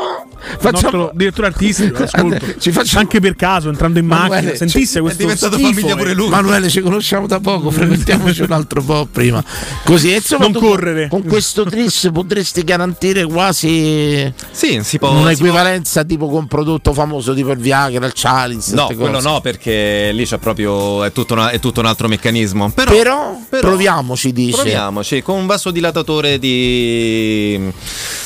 Facciamo. 0.59 1.11
direttore 1.13 1.47
artistico, 1.47 2.03
ascolto. 2.03 2.45
Ci 2.59 2.71
facciamo- 2.71 2.99
Anche 3.01 3.19
per 3.19 3.35
caso, 3.35 3.69
entrando 3.69 3.99
in 3.99 4.05
macchina, 4.05 4.53
sentisse 4.53 4.99
questo 5.01 5.19
è 5.19 5.25
diventato 5.25 5.55
schifo, 5.55 5.69
famiglia 5.71 5.93
eh. 5.93 5.97
pure 5.97 6.13
lui. 6.13 6.29
Manuele, 6.29 6.56
ci 6.69 6.81
conosciamo 6.81 7.27
da 7.27 7.39
poco, 7.39 7.69
frequentiamoci 7.71 8.41
un 8.41 8.51
altro 8.51 8.81
po' 8.81 9.07
prima. 9.11 9.43
Così, 9.83 10.11
e 10.11 10.15
insomma, 10.17 10.43
Non 10.45 10.53
tu 10.53 10.59
correre. 10.59 11.07
Con 11.07 11.23
questo 11.23 11.63
tris 11.63 12.09
potresti 12.11 12.63
garantire 12.63 13.25
quasi 13.25 14.31
Sì, 14.51 14.79
si 14.83 14.97
può. 14.97 15.09
si 15.11 15.15
un'equivalenza 15.21 16.03
tipo 16.03 16.27
con 16.27 16.39
un 16.39 16.47
prodotto 16.47 16.93
famoso 16.93 17.33
tipo 17.33 17.51
il 17.51 17.59
Viagra, 17.59 18.05
il 18.05 18.11
Chalice. 18.15 18.73
può- 18.73 18.87
No, 18.89 18.95
quello 18.95 19.21
no, 19.21 19.39
perché 19.41 20.11
lì 20.13 20.25
c'è 20.25 20.37
proprio. 20.37 21.03
È 21.03 21.11
tutto, 21.11 21.33
una- 21.33 21.49
è 21.51 21.59
tutto 21.59 21.79
un 21.79 21.85
altro 21.85 22.07
meccanismo. 22.07 22.69
Però, 22.71 22.91
Però, 22.91 23.39
però- 23.49 23.67
proviamoci, 23.69 24.33
dice. 24.33 24.55
Proviamoci 24.57 25.21
con 25.21 25.37
un 25.37 25.45
vasodilatatore 25.45 26.39
di. 26.39 27.71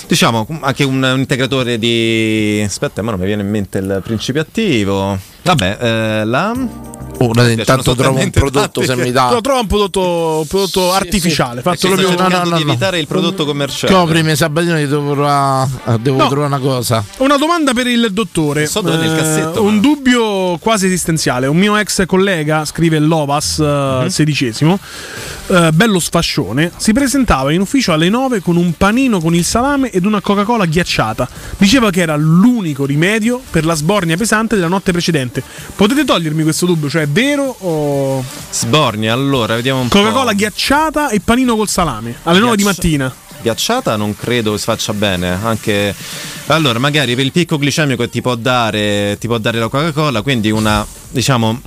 Diciamo 0.07 0.45
anche 0.61 0.83
un, 0.83 1.01
un 1.03 1.19
integratore 1.19 1.77
di. 1.77 2.61
Aspetta, 2.65 3.01
ma 3.01 3.11
non 3.11 3.19
mi 3.19 3.25
viene 3.25 3.41
in 3.43 3.49
mente 3.49 3.77
il 3.77 4.01
principio 4.03 4.41
attivo. 4.41 5.17
Vabbè, 5.43 5.77
eh, 5.79 6.25
la. 6.25 6.90
Ora 7.23 7.43
Mi 7.43 7.53
intanto 7.53 7.93
trovo 7.95 8.19
un 8.19 8.29
prodotto 8.31 8.81
se 8.83 8.95
mi 8.95 9.11
dà. 9.11 9.29
Lo 9.31 9.41
trova 9.41 9.59
un 9.59 9.67
prodotto, 9.67 10.39
un 10.39 10.47
prodotto 10.47 10.91
artificiale, 10.93 11.61
fatto 11.61 11.77
Sto 11.77 11.87
proprio 11.89 12.09
no, 12.17 12.27
no, 12.27 12.43
di 12.43 12.49
no. 12.63 12.71
evitare 12.71 12.99
il 12.99 13.05
prodotto 13.07 13.45
commerciale. 13.45 13.93
Coprimi 13.93 14.35
Sabatino, 14.35 14.73
devo 14.75 15.13
trovare, 15.13 15.69
devo 16.01 16.17
No. 16.17 16.27
trovare 16.27 16.47
una 16.55 16.59
cosa. 16.59 17.03
Una 17.17 17.37
domanda 17.37 17.73
per 17.73 17.87
il 17.87 18.07
dottore. 18.11 18.65
So 18.65 18.81
dove 18.81 18.95
è 18.95 18.99
nel 18.99 19.13
Eh, 19.13 19.17
cassetto, 19.17 19.61
un 19.63 19.75
ma- 19.75 19.81
dubbio 19.81 20.57
quasi 20.57 20.87
esistenziale. 20.87 21.45
Un 21.47 21.57
mio 21.57 21.75
ex 21.77 22.05
collega, 22.07 22.65
scrive 22.65 22.97
Lovas, 22.99 23.59
eh, 23.59 23.63
Mhm. 24.01 24.07
sedicesimo, 24.07 24.79
eh, 25.47 25.71
bello 25.73 25.99
sfascione, 25.99 26.71
si 26.77 26.91
presentava 26.93 27.51
in 27.51 27.61
ufficio 27.61 27.93
alle 27.93 28.09
9 28.09 28.41
con 28.41 28.55
un 28.57 28.73
panino 28.73 29.19
con 29.19 29.35
il 29.35 29.45
salame 29.45 29.91
ed 29.91 30.05
una 30.05 30.21
Coca-Cola 30.21 30.65
ghiacciata. 30.65 31.27
Diceva 31.57 31.89
che 31.91 32.01
era 32.01 32.15
l'unico 32.15 32.85
rimedio 32.85 33.39
per 33.51 33.65
la 33.65 33.75
sbornia 33.75 34.17
pesante 34.17 34.55
della 34.55 34.67
notte 34.67 34.91
precedente. 34.91 35.43
Potete 35.75 36.03
togliermi 36.03 36.41
questo 36.43 36.65
dubbio? 36.65 36.89
Cioè, 36.89 37.07
vero 37.11 37.55
o... 37.59 38.23
Sbornia, 38.49 39.13
allora, 39.13 39.55
vediamo 39.55 39.81
un 39.81 39.89
Coca-Cola 39.89 40.31
po'. 40.31 40.37
ghiacciata 40.37 41.09
e 41.09 41.19
panino 41.19 41.55
col 41.55 41.67
salame 41.67 42.15
alle 42.23 42.39
9 42.39 42.55
di 42.55 42.63
mattina. 42.63 43.13
Ghiacciata 43.41 43.95
non 43.95 44.15
credo 44.15 44.55
si 44.57 44.63
faccia 44.65 44.93
bene, 44.93 45.29
anche 45.43 45.95
allora 46.47 46.77
magari 46.79 47.15
per 47.15 47.25
il 47.25 47.31
picco 47.31 47.57
glicemico 47.57 48.03
che 48.03 48.09
ti 48.09 48.21
può 48.21 48.35
dare, 48.35 49.17
ti 49.19 49.27
può 49.27 49.37
dare 49.39 49.57
la 49.57 49.67
Coca-Cola, 49.67 50.21
quindi 50.21 50.51
una 50.51 50.85
diciamo 51.09 51.59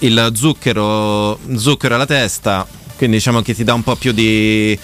il 0.00 0.32
zucchero, 0.34 1.38
zucchero 1.56 1.94
alla 1.94 2.06
testa, 2.06 2.66
quindi 2.96 3.16
diciamo 3.16 3.42
che 3.42 3.54
ti 3.54 3.62
dà 3.62 3.74
un 3.74 3.82
po' 3.84 3.94
più 3.94 4.12
di 4.12 4.76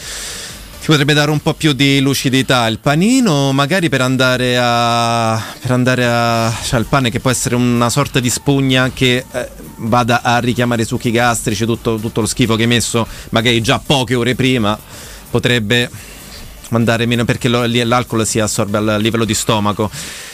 potrebbe 0.90 1.14
dare 1.14 1.30
un 1.30 1.38
po' 1.38 1.54
più 1.54 1.72
di 1.72 2.00
lucidità 2.00 2.66
il 2.66 2.80
panino, 2.80 3.52
magari 3.52 3.88
per 3.88 4.00
andare 4.00 4.56
a 4.60 5.40
per 5.60 5.70
andare 5.70 6.04
a 6.04 6.52
cioè 6.64 6.80
il 6.80 6.86
pane 6.86 7.10
che 7.10 7.20
può 7.20 7.30
essere 7.30 7.54
una 7.54 7.88
sorta 7.88 8.18
di 8.18 8.28
spugna 8.28 8.90
che 8.92 9.24
eh, 9.30 9.48
vada 9.76 10.22
a 10.22 10.38
richiamare 10.38 10.82
i 10.82 10.84
succhi 10.84 11.12
gastrici, 11.12 11.64
tutto, 11.64 11.94
tutto 11.94 12.20
lo 12.22 12.26
schifo 12.26 12.56
che 12.56 12.62
hai 12.62 12.68
messo 12.68 13.06
magari 13.28 13.60
già 13.60 13.78
poche 13.78 14.16
ore 14.16 14.34
prima 14.34 14.76
potrebbe 15.30 15.88
mandare 16.70 17.06
meno 17.06 17.24
perché 17.24 17.46
lo- 17.48 17.64
l'alcol 17.66 18.26
si 18.26 18.40
assorbe 18.40 18.78
al 18.78 18.96
livello 19.00 19.24
di 19.24 19.34
stomaco 19.34 19.88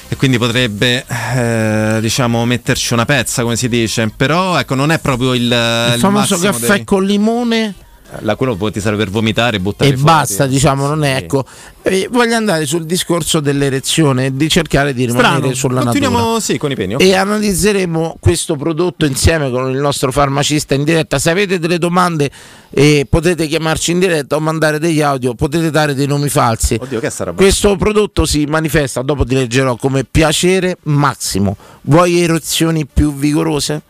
e 0.09 0.17
quindi 0.17 0.39
potrebbe 0.39 1.05
eh, 1.35 1.99
diciamo 2.01 2.47
metterci 2.47 2.95
una 2.95 3.05
pezza 3.05 3.43
come 3.43 3.57
si 3.57 3.69
dice. 3.69 4.11
Però 4.17 4.59
ecco 4.59 4.75
non 4.75 4.91
è 4.91 4.99
proprio 5.01 5.35
il, 5.35 5.43
Il 5.43 5.93
il 5.97 6.01
famoso 6.01 6.39
caffè 6.39 6.77
dei- 6.77 6.85
con 6.85 7.05
limone 7.05 7.75
la 8.21 8.37
quello 8.37 8.55
poi 8.57 8.71
ti 8.73 8.81
serve 8.81 8.99
per 8.99 9.11
vomitare 9.11 9.57
e 9.57 9.61
buttare 9.61 9.91
e 9.91 9.97
fuori. 9.97 10.05
basta, 10.13 10.47
diciamo, 10.47 10.87
non 10.87 11.05
è 11.05 11.17
ecco. 11.17 11.45
Eh, 11.83 12.09
voglio 12.11 12.35
andare 12.35 12.67
sul 12.67 12.85
discorso 12.85 13.41
dell'erezione 13.41 14.27
e 14.27 14.37
di 14.37 14.49
cercare 14.49 14.93
di 14.93 15.07
rimanere 15.07 15.37
Strano. 15.37 15.55
sulla 15.55 15.81
Continuiamo 15.83 16.19
natura. 16.19 16.41
sì 16.41 16.57
con 16.59 16.71
i 16.71 16.75
peni 16.75 16.95
ok. 16.95 17.03
E 17.03 17.15
analizzeremo 17.15 18.17
questo 18.21 18.57
prodotto 18.57 19.07
insieme 19.07 19.51
con 19.51 19.71
il 19.71 19.79
nostro 19.79 20.11
farmacista 20.13 20.75
in 20.75 20.85
diretta. 20.85 21.19
Se 21.19 21.31
avete 21.31 21.59
delle 21.59 21.79
domande 21.79 22.31
eh, 22.71 23.07
potete 23.09 23.47
chiamarci 23.47 23.93
in 23.93 23.99
diretta 23.99 24.37
o 24.37 24.41
mandare 24.41 24.79
degli 24.79 25.01
audio, 25.01 25.35
potete 25.35 25.71
dare 25.71 25.95
dei 25.95 26.07
nomi 26.07 26.29
falsi. 26.29 26.79
Oddio 26.81 27.01
Questo 27.35 27.77
prodotto 27.77 28.25
si 28.25 28.45
manifesta, 28.47 29.03
dopo 29.03 29.25
ti 29.25 29.35
leggerò, 29.35 29.77
come 29.77 30.05
piacere 30.05 30.79
massimo. 30.85 31.57
Vuoi 31.83 32.21
erezioni 32.21 32.87
più 32.87 33.15
vigorose? 33.15 33.83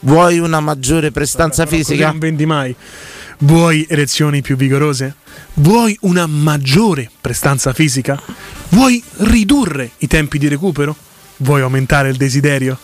Vuoi 0.00 0.38
una 0.38 0.60
maggiore 0.60 1.10
prestanza 1.12 1.64
Così 1.64 1.76
fisica? 1.76 2.08
non 2.08 2.18
vendi 2.18 2.44
mai. 2.46 2.74
Vuoi 3.38 3.86
erezioni 3.88 4.42
più 4.42 4.56
vigorose? 4.56 5.16
Vuoi 5.54 5.96
una 6.02 6.26
maggiore 6.26 7.10
prestanza 7.20 7.72
fisica? 7.72 8.20
Vuoi 8.70 9.02
ridurre 9.18 9.90
i 9.98 10.06
tempi 10.06 10.38
di 10.38 10.48
recupero? 10.48 10.96
Vuoi 11.38 11.60
aumentare 11.60 12.10
il 12.10 12.16
desiderio? 12.16 12.78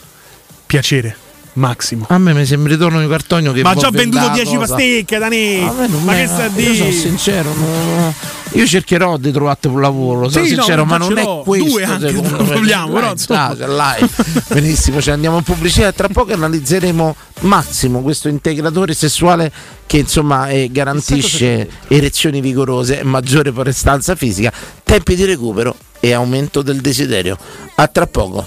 Piacere 0.67 1.30
massimo. 1.55 2.07
A 2.09 2.19
me 2.19 2.33
mi 2.33 2.45
sembra 2.47 2.73
ritorno 2.73 3.01
di 3.01 3.09
cartogno 3.09 3.53
che 3.53 3.63
Ma 3.63 3.75
già 3.75 3.91
venduto 3.91 4.23
vendere 4.25 4.45
10 4.45 4.57
cosa. 4.57 4.75
pasticche, 4.75 5.19
Dani! 5.19 5.63
A 5.67 5.73
me 5.73 5.87
non 5.89 6.05
Ma 6.05 6.15
che 6.15 6.27
sta 6.27 6.45
a 6.45 6.47
Io 6.47 6.51
dire? 6.53 6.75
sono 6.77 6.91
sincero, 6.93 7.53
no, 7.55 8.15
io 8.53 8.67
cercherò 8.67 9.17
di 9.17 9.31
trovarti 9.33 9.67
un 9.69 9.81
lavoro, 9.81 10.29
sono 10.29 10.45
Sì, 10.45 10.55
no, 10.55 10.63
sincero, 10.63 10.85
ma 10.85 10.99
ma 10.99 11.07
non 11.07 11.19
è 11.19 11.25
questo 11.45 11.69
due 11.69 11.85
anche, 11.85 12.09
secondo 12.09 12.45
me. 12.45 12.55
vogliamo, 12.55 12.87
però, 12.95 13.01
Dai, 13.01 13.13
insomma. 13.13 13.67
l'hai. 13.67 14.09
Benissimo, 14.49 15.01
ci 15.01 15.11
andiamo 15.11 15.37
in 15.39 15.43
pubblicità 15.43 15.89
e 15.89 15.93
tra 15.93 16.09
poco 16.09 16.33
analizzeremo 16.33 17.17
Massimo, 17.41 18.03
questo 18.03 18.29
integratore 18.29 18.93
sessuale 18.93 19.51
che 19.87 19.99
insomma 19.99 20.49
eh, 20.49 20.69
garantisce 20.71 21.69
erezioni 21.89 22.41
vigorose, 22.41 23.03
maggiore 23.03 23.51
prestanza 23.53 24.15
fisica, 24.15 24.53
tempi 24.85 25.15
di 25.17 25.25
recupero 25.25 25.75
e 26.01 26.13
aumento 26.13 26.61
del 26.63 26.81
desiderio. 26.81 27.37
A 27.77 27.87
tra 27.87 28.07
poco. 28.07 28.47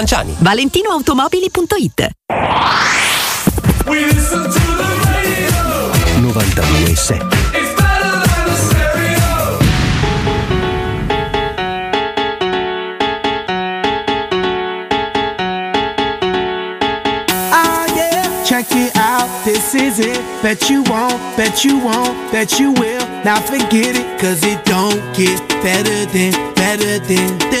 Lanciani. 0.01 0.33
valentinoautomobili.it 0.41 2.11
92.7 6.25 8.31
Ah 17.53 17.85
yeah, 17.95 18.43
check 18.43 18.65
it 18.71 18.95
out, 18.97 19.29
this 19.45 19.73
is 19.75 19.99
it. 19.99 20.19
Bet 20.41 20.69
you 20.69 20.83
won't, 20.83 21.17
bet 21.37 21.63
you 21.63 21.77
won't, 21.79 22.31
bet 22.31 22.59
you 22.59 22.71
will. 22.73 23.05
Now 23.23 23.39
forget 23.39 23.95
it, 23.95 24.19
cause 24.19 24.43
it 24.43 24.63
don't 24.65 24.99
get 25.15 25.39
better 25.63 26.05
than, 26.11 26.33
better 26.55 26.99
than 26.99 27.37
this. 27.51 27.60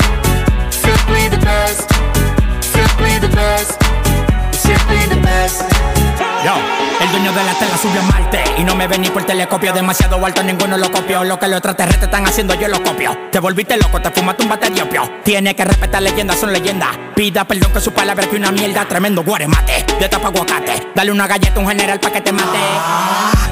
Yo, 6.43 6.53
el 6.99 7.11
dueño 7.11 7.31
de 7.33 7.43
la 7.43 7.53
tela 7.53 7.77
subió 7.77 8.01
a 8.01 8.03
Marte 8.05 8.43
Y 8.57 8.63
no 8.63 8.73
me 8.73 8.87
ven 8.87 9.01
ni 9.01 9.09
por 9.09 9.23
telescopio 9.23 9.73
Demasiado 9.73 10.23
alto, 10.25 10.41
ninguno 10.41 10.75
lo 10.77 10.91
copió. 10.91 11.23
Lo 11.23 11.37
que 11.37 11.47
los 11.47 11.57
extraterrestres 11.57 12.05
están 12.05 12.25
haciendo, 12.25 12.55
yo 12.55 12.67
lo 12.67 12.81
copio. 12.81 13.15
Te 13.31 13.39
volviste 13.39 13.77
loco, 13.77 14.01
te 14.01 14.09
fumaste 14.09 14.43
un 14.43 14.49
bate 14.49 14.69
de 14.69 14.81
opio. 14.81 15.09
Tiene 15.23 15.55
que 15.55 15.63
respetar 15.65 16.01
leyendas, 16.01 16.39
son 16.39 16.51
leyendas 16.51 16.89
Pida 17.15 17.45
perdón 17.45 17.71
que 17.71 17.79
su 17.79 17.91
palabra 17.91 18.25
que 18.27 18.35
una 18.35 18.51
mierda 18.51 18.85
Tremendo 18.85 19.23
guaremate, 19.23 19.85
de 19.99 20.09
tapa 20.09 20.29
aguacate. 20.29 20.87
Dale 20.95 21.11
una 21.11 21.27
galleta 21.27 21.55
a 21.55 21.59
un 21.59 21.67
general 21.67 21.99
pa' 21.99 22.11
que 22.11 22.21
te 22.21 22.31
mate. 22.31 22.57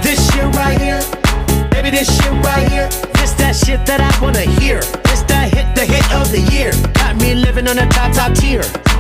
This 0.02 0.20
shit 0.32 0.43
right 0.56 0.80
here, 0.80 1.00
baby, 1.70 1.91
this 1.91 2.08
shit 2.08 2.32
right 2.43 2.68
here. 2.70 2.89
This 3.14 3.36
that 3.38 3.56
shit 3.56 3.86
that 3.86 4.02
I 4.02 4.12
wanna 4.22 4.41
hear. 4.41 4.80
This 5.04 5.24
that 5.28 5.54
hit, 5.54 5.76
the 5.76 5.86
hit 5.86 6.12
of 6.14 6.32
the 6.32 6.41
year. 6.52 6.72
Got 6.93 7.18
me 7.18 7.36
living 7.36 7.68
on 7.68 7.78
a 7.78 7.88
top, 7.89 8.14
top 8.14 8.34
tier. 8.34 8.64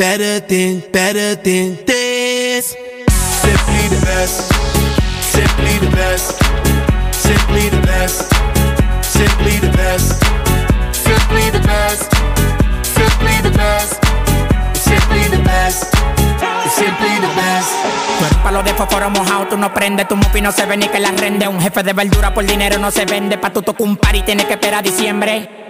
better 0.00 0.40
than, 0.40 0.80
better 0.90 1.36
than 1.36 1.76
this. 1.84 2.74
Simply 3.44 3.84
the 3.92 4.00
best, 4.00 4.48
simply 5.20 5.76
the 5.76 5.90
best, 5.94 6.40
simply 7.12 7.68
the 7.68 7.80
best, 7.84 8.32
simply 9.04 9.60
the 9.60 9.68
best, 9.76 10.08
simply 10.96 11.50
the 11.52 11.60
best, 11.68 12.08
simply 12.96 13.36
the 13.44 13.52
best, 13.52 13.92
simply 14.72 15.24
the 15.36 15.42
best, 15.44 15.84
simply 16.80 17.14
the 17.20 17.32
best. 17.36 17.70
Tú 18.18 18.24
eres 18.24 18.38
palo 18.42 18.62
de 18.62 18.72
fósforo 18.72 19.10
mojado, 19.10 19.48
tú 19.48 19.58
no 19.58 19.74
prendes, 19.74 20.08
tu 20.08 20.16
mufi 20.16 20.40
no 20.40 20.50
se 20.50 20.64
ve 20.64 20.78
ni 20.78 20.88
que 20.88 20.98
la 20.98 21.10
rende. 21.10 21.46
Un 21.46 21.60
jefe 21.60 21.82
de 21.82 21.92
verdura 21.92 22.32
por 22.32 22.46
dinero 22.46 22.78
no 22.78 22.90
se 22.90 23.04
vende. 23.04 23.36
Pa' 23.36 23.52
tu 23.52 23.60
tocar 23.60 23.86
un 23.86 23.98
par 23.98 24.16
y 24.16 24.22
tienes 24.22 24.46
que 24.46 24.54
esperar 24.54 24.80
a 24.80 24.82
diciembre. 24.82 25.69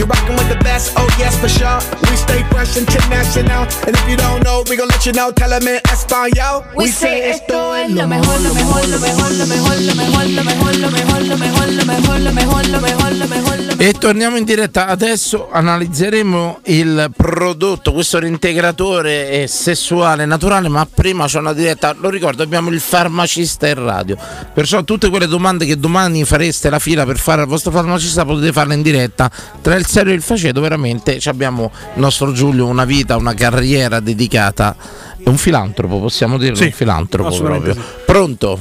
You're 0.00 0.08
rocking 0.08 0.34
with 0.34 0.48
the 0.48 0.56
best, 0.64 0.94
oh 0.96 1.06
yes 1.18 1.36
for 1.36 1.46
sure. 1.46 1.78
We 2.08 2.16
stay 2.16 2.42
fresh 2.44 2.78
international, 2.78 3.68
and 3.86 3.94
if 3.94 4.08
you 4.08 4.16
don't 4.16 4.42
know, 4.42 4.64
we 4.66 4.74
gon' 4.78 4.88
let 4.88 5.04
you 5.04 5.12
know. 5.12 5.30
Tell 5.30 5.52
'em 5.52 5.68
in 5.68 5.78
Espanol. 5.92 6.64
We 6.74 6.90
say 6.90 7.28
esto 7.28 7.74
es 7.74 7.90
lo 7.90 8.06
mejor, 8.08 8.40
lo 8.40 8.54
mejor, 8.54 8.88
lo 8.88 8.98
mejor, 8.98 9.30
lo 9.36 9.44
mejor, 9.44 9.76
lo 9.76 9.92
mejor, 9.92 10.24
lo 10.30 10.42
mejor, 10.42 10.74
lo 10.78 10.88
mejor, 10.88 11.26
lo 11.26 11.36
mejor, 11.36 11.70
lo 11.76 11.84
mejor, 11.84 12.20
lo 12.22 12.32
mejor, 12.32 12.66
lo 12.66 12.80
mejor, 12.80 13.12
lo 13.12 13.26
mejor, 13.28 13.60
E 13.82 13.92
torniamo 13.92 14.36
in 14.36 14.44
diretta. 14.44 14.86
Adesso 14.88 15.48
analizzeremo 15.50 16.60
il 16.64 17.10
prodotto, 17.16 17.92
questo 17.92 18.18
reintegratore 18.18 19.30
è 19.30 19.46
sessuale 19.46 20.26
naturale, 20.26 20.68
ma 20.68 20.86
prima 20.86 21.26
c'è 21.26 21.38
una 21.38 21.54
diretta. 21.54 21.94
Lo 21.98 22.10
ricordo, 22.10 22.42
abbiamo 22.42 22.68
il 22.68 22.80
farmacista 22.80 23.68
in 23.68 23.82
radio. 23.82 24.18
Perciò 24.52 24.82
tutte 24.84 25.08
quelle 25.08 25.26
domande 25.26 25.64
che 25.64 25.78
domani 25.78 26.24
fareste 26.24 26.68
la 26.68 26.78
fila 26.78 27.06
per 27.06 27.18
fare 27.18 27.40
al 27.40 27.46
vostro 27.46 27.70
farmacista 27.70 28.26
potete 28.26 28.52
farle 28.52 28.74
in 28.74 28.82
diretta. 28.82 29.30
Tra 29.62 29.74
il 29.76 29.86
serio 29.90 30.14
il 30.14 30.22
faceto, 30.22 30.60
veramente 30.60 31.18
ci 31.18 31.28
abbiamo 31.28 31.72
il 31.94 32.00
nostro 32.00 32.32
Giulio, 32.32 32.66
una 32.66 32.84
vita, 32.84 33.16
una 33.16 33.34
carriera 33.34 33.98
dedicata. 34.00 34.76
È 35.22 35.28
un 35.28 35.36
filantropo, 35.36 35.98
possiamo 35.98 36.38
dirlo? 36.38 36.56
Sì, 36.56 36.66
un 36.66 36.72
filantropo 36.72 37.36
proprio. 37.36 37.76
Pronto? 38.06 38.58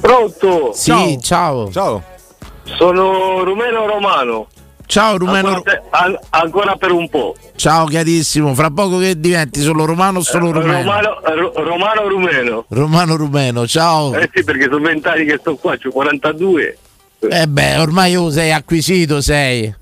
Pronto? 0.00 0.72
Sì, 0.74 1.18
ciao. 1.22 1.70
Ciao. 1.72 2.02
Sono 2.76 3.42
Rumeno 3.42 3.86
Romano. 3.86 4.46
Ciao 4.86 5.18
Rumeno. 5.18 5.48
Ancora 5.48 6.20
ancora 6.30 6.76
per 6.76 6.92
un 6.92 7.08
po'. 7.08 7.34
Ciao 7.56 7.86
carissimo, 7.86 8.54
fra 8.54 8.70
poco 8.70 8.98
che 8.98 9.18
diventi 9.18 9.60
solo 9.60 9.84
romano 9.84 10.20
o 10.20 10.22
solo 10.22 10.50
rumeno? 10.50 10.78
Romano, 10.78 11.20
Ro- 11.22 11.52
Romano 11.56 12.08
Rumeno. 12.08 12.64
Romano 12.68 13.16
rumeno, 13.16 13.66
ciao. 13.66 14.14
Eh 14.14 14.30
sì, 14.32 14.44
perché 14.44 14.64
sono 14.64 14.80
vent'anni 14.80 15.24
che 15.26 15.38
sto 15.40 15.56
qua, 15.56 15.76
ho 15.82 15.90
42. 15.90 16.78
Eh 17.18 17.46
beh, 17.48 17.78
ormai 17.78 18.14
tu 18.14 18.30
sei 18.30 18.52
acquisito, 18.52 19.20
sei. 19.20 19.74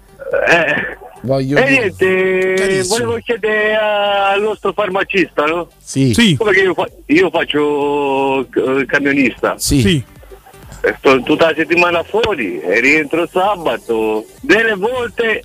Eh. 0.48 0.96
Voglio 1.22 1.56
E 1.58 1.64
dire. 1.64 1.78
niente, 1.80 2.54
Carissimo. 2.56 2.96
volevo 2.98 3.18
chiedere 3.24 3.76
al 3.76 4.40
nostro 4.42 4.72
farmacista, 4.72 5.44
no? 5.44 5.68
Sì. 5.82 6.34
Come 6.38 6.52
che 6.52 6.60
io, 6.60 6.74
fa- 6.74 6.88
io 7.06 7.30
faccio 7.30 8.40
eh, 8.80 8.84
camionista. 8.86 9.54
Sì. 9.58 10.04
E 10.82 10.94
Sto 10.98 11.20
tutta 11.22 11.46
la 11.48 11.54
settimana 11.56 12.02
fuori 12.04 12.60
e 12.60 12.80
rientro 12.80 13.26
sabato. 13.26 14.24
Delle 14.40 14.74
volte 14.74 15.44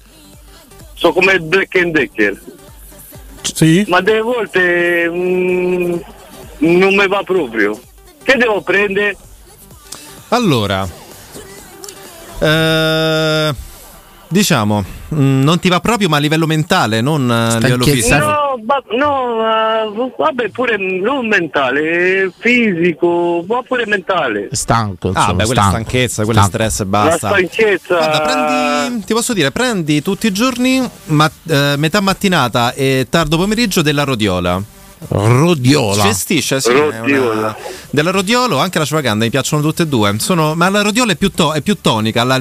so 0.93 1.11
come 1.13 1.33
il 1.33 1.41
Black 1.41 1.75
and 1.77 1.93
Decker. 1.95 2.39
Sì. 3.41 3.83
Ma 3.87 4.01
delle 4.01 4.21
volte 4.21 5.09
mm, 5.09 5.95
non 6.59 6.95
mi 6.95 7.07
va 7.07 7.23
proprio. 7.23 7.79
Che 8.21 8.35
devo 8.37 8.61
prendere? 8.61 9.17
Allora, 10.29 10.87
eh, 12.39 13.53
diciamo, 14.31 14.83
mm, 15.13 15.43
non 15.43 15.59
ti 15.59 15.69
va 15.69 15.79
proprio, 15.79 16.09
ma 16.09 16.17
a 16.17 16.19
livello 16.19 16.47
mentale, 16.47 17.01
non 17.01 17.29
a 17.29 17.57
livello 17.59 17.83
fisico. 17.83 18.17
No, 18.17 18.59
ma- 18.65 18.83
no, 18.97 19.41
eh, 20.07 20.13
vabbè, 20.17 20.49
pure 20.49 20.77
non 20.77 21.27
mentale, 21.27 22.31
fisico, 22.37 23.43
ma 23.47 23.61
pure 23.61 23.85
mentale. 23.85 24.49
Stanco. 24.51 25.09
Ah, 25.09 25.19
insomma, 25.19 25.33
beh, 25.33 25.45
quella 25.45 25.61
stanco. 25.61 25.77
stanchezza, 25.79 26.23
quella 26.23 26.41
Stanco. 26.41 26.57
stress 26.69 26.79
e 26.79 26.85
basta. 26.85 27.29
La 27.29 27.35
stanchezza. 27.35 27.95
Guarda, 27.97 28.19
prendi, 28.21 29.05
ti 29.05 29.13
posso 29.13 29.33
dire, 29.33 29.51
prendi 29.51 30.01
tutti 30.01 30.27
i 30.27 30.31
giorni, 30.31 30.89
ma- 31.05 31.31
eh, 31.47 31.75
metà 31.77 31.99
mattinata 32.01 32.73
e 32.73 33.07
tardo 33.09 33.37
pomeriggio 33.37 33.81
della 33.81 34.03
rodiola. 34.03 34.61
Rodiola. 35.07 36.03
Gestisce, 36.03 36.61
sì, 36.61 36.71
Rodiola. 36.71 37.33
una- 37.39 37.55
della 37.89 38.11
Rodiolo 38.11 38.57
anche 38.59 38.77
la 38.77 38.85
Ashwagandha 38.85 39.25
mi 39.25 39.29
piacciono 39.31 39.61
tutte 39.61 39.83
e 39.83 39.87
due. 39.87 40.15
Sono- 40.19 40.55
ma 40.55 40.69
la 40.69 40.81
Rodiola 40.81 41.11
è 41.11 41.15
più, 41.15 41.31
to- 41.31 41.51
è 41.53 41.61
più 41.61 41.77
tonica, 41.81 42.23
la- 42.23 42.39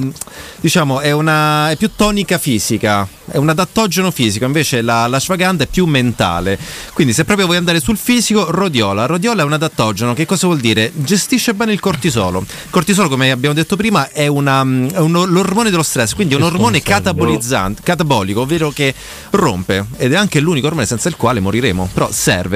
diciamo 0.61 1.01
è, 1.01 1.11
una, 1.11 1.71
è 1.71 1.77
più 1.77 1.91
tonica 1.97 2.39
fisica, 2.39 3.09
è 3.31 3.37
un 3.37 3.49
adattogeno 3.49 4.11
fisico, 4.11 4.45
invece 4.45 4.83
la, 4.83 5.07
la 5.09 5.17
Ashwagandha 5.17 5.65
è 5.65 5.67
più 5.67 5.87
mentale. 5.87 6.59
Quindi 6.93 7.13
se 7.13 7.25
proprio 7.25 7.47
vuoi 7.47 7.59
andare 7.59 7.81
sul 7.81 7.97
fisico, 7.97 8.51
Rodiola. 8.51 9.07
Rodiola 9.07 9.43
è 9.43 9.45
un 9.45 9.55
adattogeno, 9.55 10.15
che 10.15 10.27
cosa 10.27 10.47
vuol 10.47 10.61
dire? 10.61 10.93
Gestisce 10.95 11.55
bene 11.55 11.73
il 11.73 11.81
cortisolo. 11.81 12.41
Il 12.41 12.71
cortisolo, 12.71 13.09
come 13.09 13.31
abbiamo 13.33 13.55
detto 13.55 13.75
prima, 13.77 14.11
è, 14.11 14.27
una- 14.29 14.61
è 14.61 14.99
un- 14.99 15.25
l'ormone 15.29 15.71
dello 15.71 15.83
stress, 15.83 16.15
quindi 16.15 16.35
è 16.35 16.37
un 16.37 16.45
ormone 16.45 16.83
catabolizzante, 16.83 17.81
catabolico, 17.83 18.43
ovvero 18.43 18.71
che 18.71 18.95
rompe 19.31 19.87
ed 19.97 20.13
è 20.13 20.17
anche 20.17 20.39
l'unico 20.41 20.67
ormone 20.69 20.87
senza 20.87 21.09
il 21.09 21.17
quale 21.17 21.41
moriremo, 21.41 21.89
però 21.93 22.09
serve. 22.13 22.50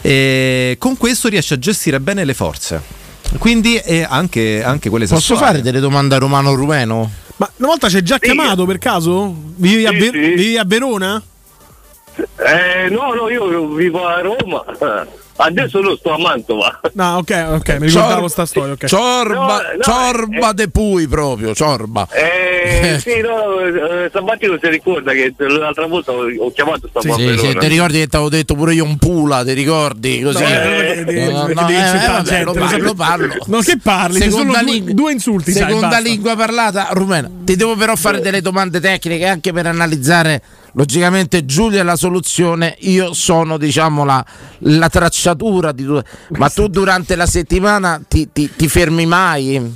E 0.00 0.76
con 0.78 0.96
questo 0.96 1.28
riesce 1.28 1.54
a 1.54 1.58
gestire 1.58 2.00
bene 2.00 2.24
le 2.24 2.34
forze. 2.34 2.80
Quindi 3.38 3.76
e 3.76 4.02
anche, 4.08 4.62
anche 4.62 4.88
quelle 4.90 5.06
Posso 5.06 5.20
sessuali. 5.20 5.44
fare 5.44 5.62
delle 5.62 5.80
domande 5.80 6.14
a 6.16 6.18
Romano 6.18 6.54
Rumeno? 6.54 7.10
Ma 7.36 7.50
una 7.56 7.68
volta 7.68 7.88
ci 7.88 7.96
hai 7.96 8.02
già 8.02 8.18
chiamato 8.18 8.66
per 8.66 8.78
caso? 8.78 9.34
Vivi, 9.56 9.86
a, 9.86 9.90
Sì, 9.90 9.98
Ver- 9.98 10.12
sì. 10.12 10.18
vivi 10.18 10.56
a 10.58 10.64
Verona? 10.66 11.22
Eh, 12.16 12.88
no, 12.90 13.14
no, 13.14 13.30
io 13.30 13.68
vivo 13.68 14.06
a 14.06 14.20
Roma. 14.20 14.64
Adesso 15.42 15.80
lo 15.80 15.96
sto 15.96 16.12
a 16.12 16.18
Mantova. 16.18 16.80
No, 16.92 17.16
ok, 17.16 17.46
ok, 17.52 17.76
mi 17.78 17.86
ricordavo 17.86 18.28
sta 18.28 18.44
storia. 18.44 18.74
ok. 18.74 18.84
Ciorba, 18.86 19.36
No, 19.36 19.76
no, 19.76 19.82
ciorba 19.82 20.52
de 20.52 20.68
Pui 20.68 21.08
proprio, 21.08 21.54
ciorba. 21.54 22.06
Eh, 22.12 22.98
sì, 23.00 23.20
no, 23.20 23.58
eh, 23.60 24.10
Sabattino 24.12 24.58
si 24.60 24.68
ricorda 24.68 25.12
che 25.12 25.34
l'altra 25.38 25.86
volta 25.86 26.12
ho, 26.12 26.52
chiamato 26.52 26.88
sta 26.88 27.00
Sì, 27.00 27.10
sì, 27.12 27.38
sì, 27.38 27.56
ti 27.56 27.66
ricordi 27.68 27.98
che 28.00 28.06
ti 28.06 28.16
avevo 28.16 28.30
detto 28.30 28.54
pure 28.54 28.74
io 28.74 28.84
un 28.84 28.98
pula, 28.98 29.42
ti 29.42 29.52
ricordi? 29.54 30.20
Così. 30.20 30.42
Eh, 30.42 31.04
eh, 31.06 31.24
eh, 31.24 31.30
lo 31.30 32.52
lo 32.52 32.52
parlo, 32.52 32.68
sai. 32.68 32.80
lo 32.80 32.94
parlo. 32.94 33.34
Non 33.46 33.62
che 33.62 33.78
parli, 33.82 34.20
ci 34.20 34.30
sono 34.30 34.52
due- 34.92 35.12
insulti, 35.12 35.52
sai, 35.52 35.62
Seconda 35.66 35.88
basta. 35.88 36.02
lingua 36.02 36.36
parlata 36.36 36.88
rumena. 36.92 37.30
Ti 37.44 37.56
devo 37.56 37.76
però 37.76 37.96
fare 37.96 38.20
delle 38.20 38.42
domande 38.42 38.80
tecniche 38.80 39.26
anche 39.26 39.52
per 39.52 39.66
analizzare 39.66 40.42
logicamente 40.74 41.44
Giulia 41.44 41.80
è 41.80 41.84
la 41.84 41.96
soluzione, 41.96 42.76
io 42.80 43.12
sono 43.14 43.56
diciamo 43.58 44.04
la, 44.04 44.24
la 44.58 44.88
tracciatura 44.88 45.72
di 45.72 45.84
tu. 45.84 46.00
Ma 46.30 46.48
tu 46.48 46.68
durante 46.68 47.16
la 47.16 47.26
settimana 47.26 48.00
ti, 48.06 48.28
ti- 48.32 48.50
ti 48.54 48.68
fermi 48.68 49.06
mai? 49.06 49.74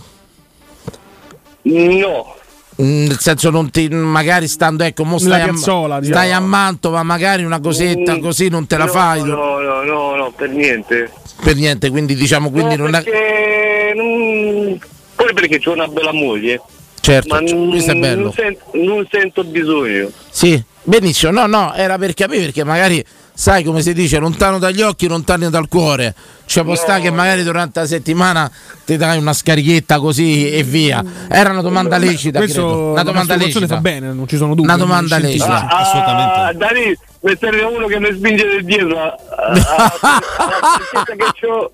No. 1.62 2.34
Mm, 2.82 3.06
Nel 3.06 3.18
senso 3.20 3.50
non 3.50 3.70
ti 3.70 3.88
magari 3.88 4.48
stando 4.48 4.82
ecco 4.82 5.04
mo 5.04 5.18
stai, 5.18 5.42
a, 5.42 5.44
piazzola, 5.44 6.00
diciamo. 6.00 6.18
stai 6.18 6.32
a 6.32 6.40
Mantova 6.40 7.04
magari 7.04 7.44
una 7.44 7.60
cosetta 7.60 8.16
Mm, 8.16 8.20
così 8.20 8.48
non 8.48 8.66
te 8.66 8.76
la 8.76 8.86
no, 8.86 8.90
fai 8.90 9.22
No, 9.22 9.60
no, 9.60 9.82
no, 9.84 10.16
no, 10.16 10.32
per 10.36 10.50
niente. 10.50 11.08
per 11.40 11.54
niente 11.54 11.88
quindi 11.90 12.16
diciamo 12.16 12.50
quindi 12.50 12.74
no, 12.74 12.82
non 12.84 12.96
è 12.96 13.02
perché, 13.04 13.92
non- 13.94 14.78
Pure 15.14 15.32
perché 15.34 15.60
c'ho 15.60 15.70
una 15.72 15.86
bella 15.86 16.12
moglie. 16.12 16.60
certo 17.00 17.32
ma 17.36 17.46
cioè, 17.46 17.56
non, 17.56 17.68
questo 17.70 17.92
è 17.92 17.94
bello 17.94 18.22
Non, 18.24 18.32
sen- 18.32 18.56
non 18.72 19.06
sento 19.08 19.44
bisogno. 19.44 20.10
sì 20.30 20.60
benissimo 20.84 21.32
no 21.32 21.46
no 21.46 21.72
era 21.74 21.96
per 21.98 22.14
capire 22.14 22.42
perché 22.44 22.62
magari 22.64 23.04
sai 23.36 23.64
come 23.64 23.82
si 23.82 23.92
dice 23.94 24.18
lontano 24.18 24.58
dagli 24.58 24.80
occhi 24.82 25.08
lontano 25.08 25.48
dal 25.50 25.66
cuore 25.66 26.14
ci 26.46 26.62
può 26.62 26.74
stare 26.76 27.00
che 27.00 27.10
magari 27.10 27.42
durante 27.42 27.80
la 27.80 27.86
settimana 27.86 28.50
ti 28.84 28.96
dai 28.96 29.18
una 29.18 29.32
scarichetta 29.32 29.98
così 29.98 30.50
e 30.50 30.62
via 30.62 31.02
era 31.28 31.50
una 31.50 31.62
domanda 31.62 31.96
lecita 31.96 32.38
Questo 32.38 32.60
credo. 32.64 32.84
una 32.90 32.94
la 32.94 33.02
domanda 33.02 33.34
lecita 33.34 33.66
fa 33.66 33.76
bene, 33.78 34.12
non 34.12 34.28
ci 34.28 34.36
sono 34.36 34.54
dubbi. 34.54 34.68
Una 34.68 34.76
domanda 34.76 35.16
lecita. 35.18 35.66
Ah, 35.68 36.52
Dani, 36.52 36.96
mi 37.22 37.36
serve 37.40 37.62
uno 37.62 37.86
che 37.86 37.98
mi 37.98 38.10
spinge 38.14 38.44
da 38.56 38.60
dietro. 38.60 39.00
a- 39.00 39.06
a- 39.06 39.94
a- 40.00 40.20
alla 40.36 40.60
stanchezza 40.86 41.16
che 41.16 41.46
c'ho. 41.46 41.72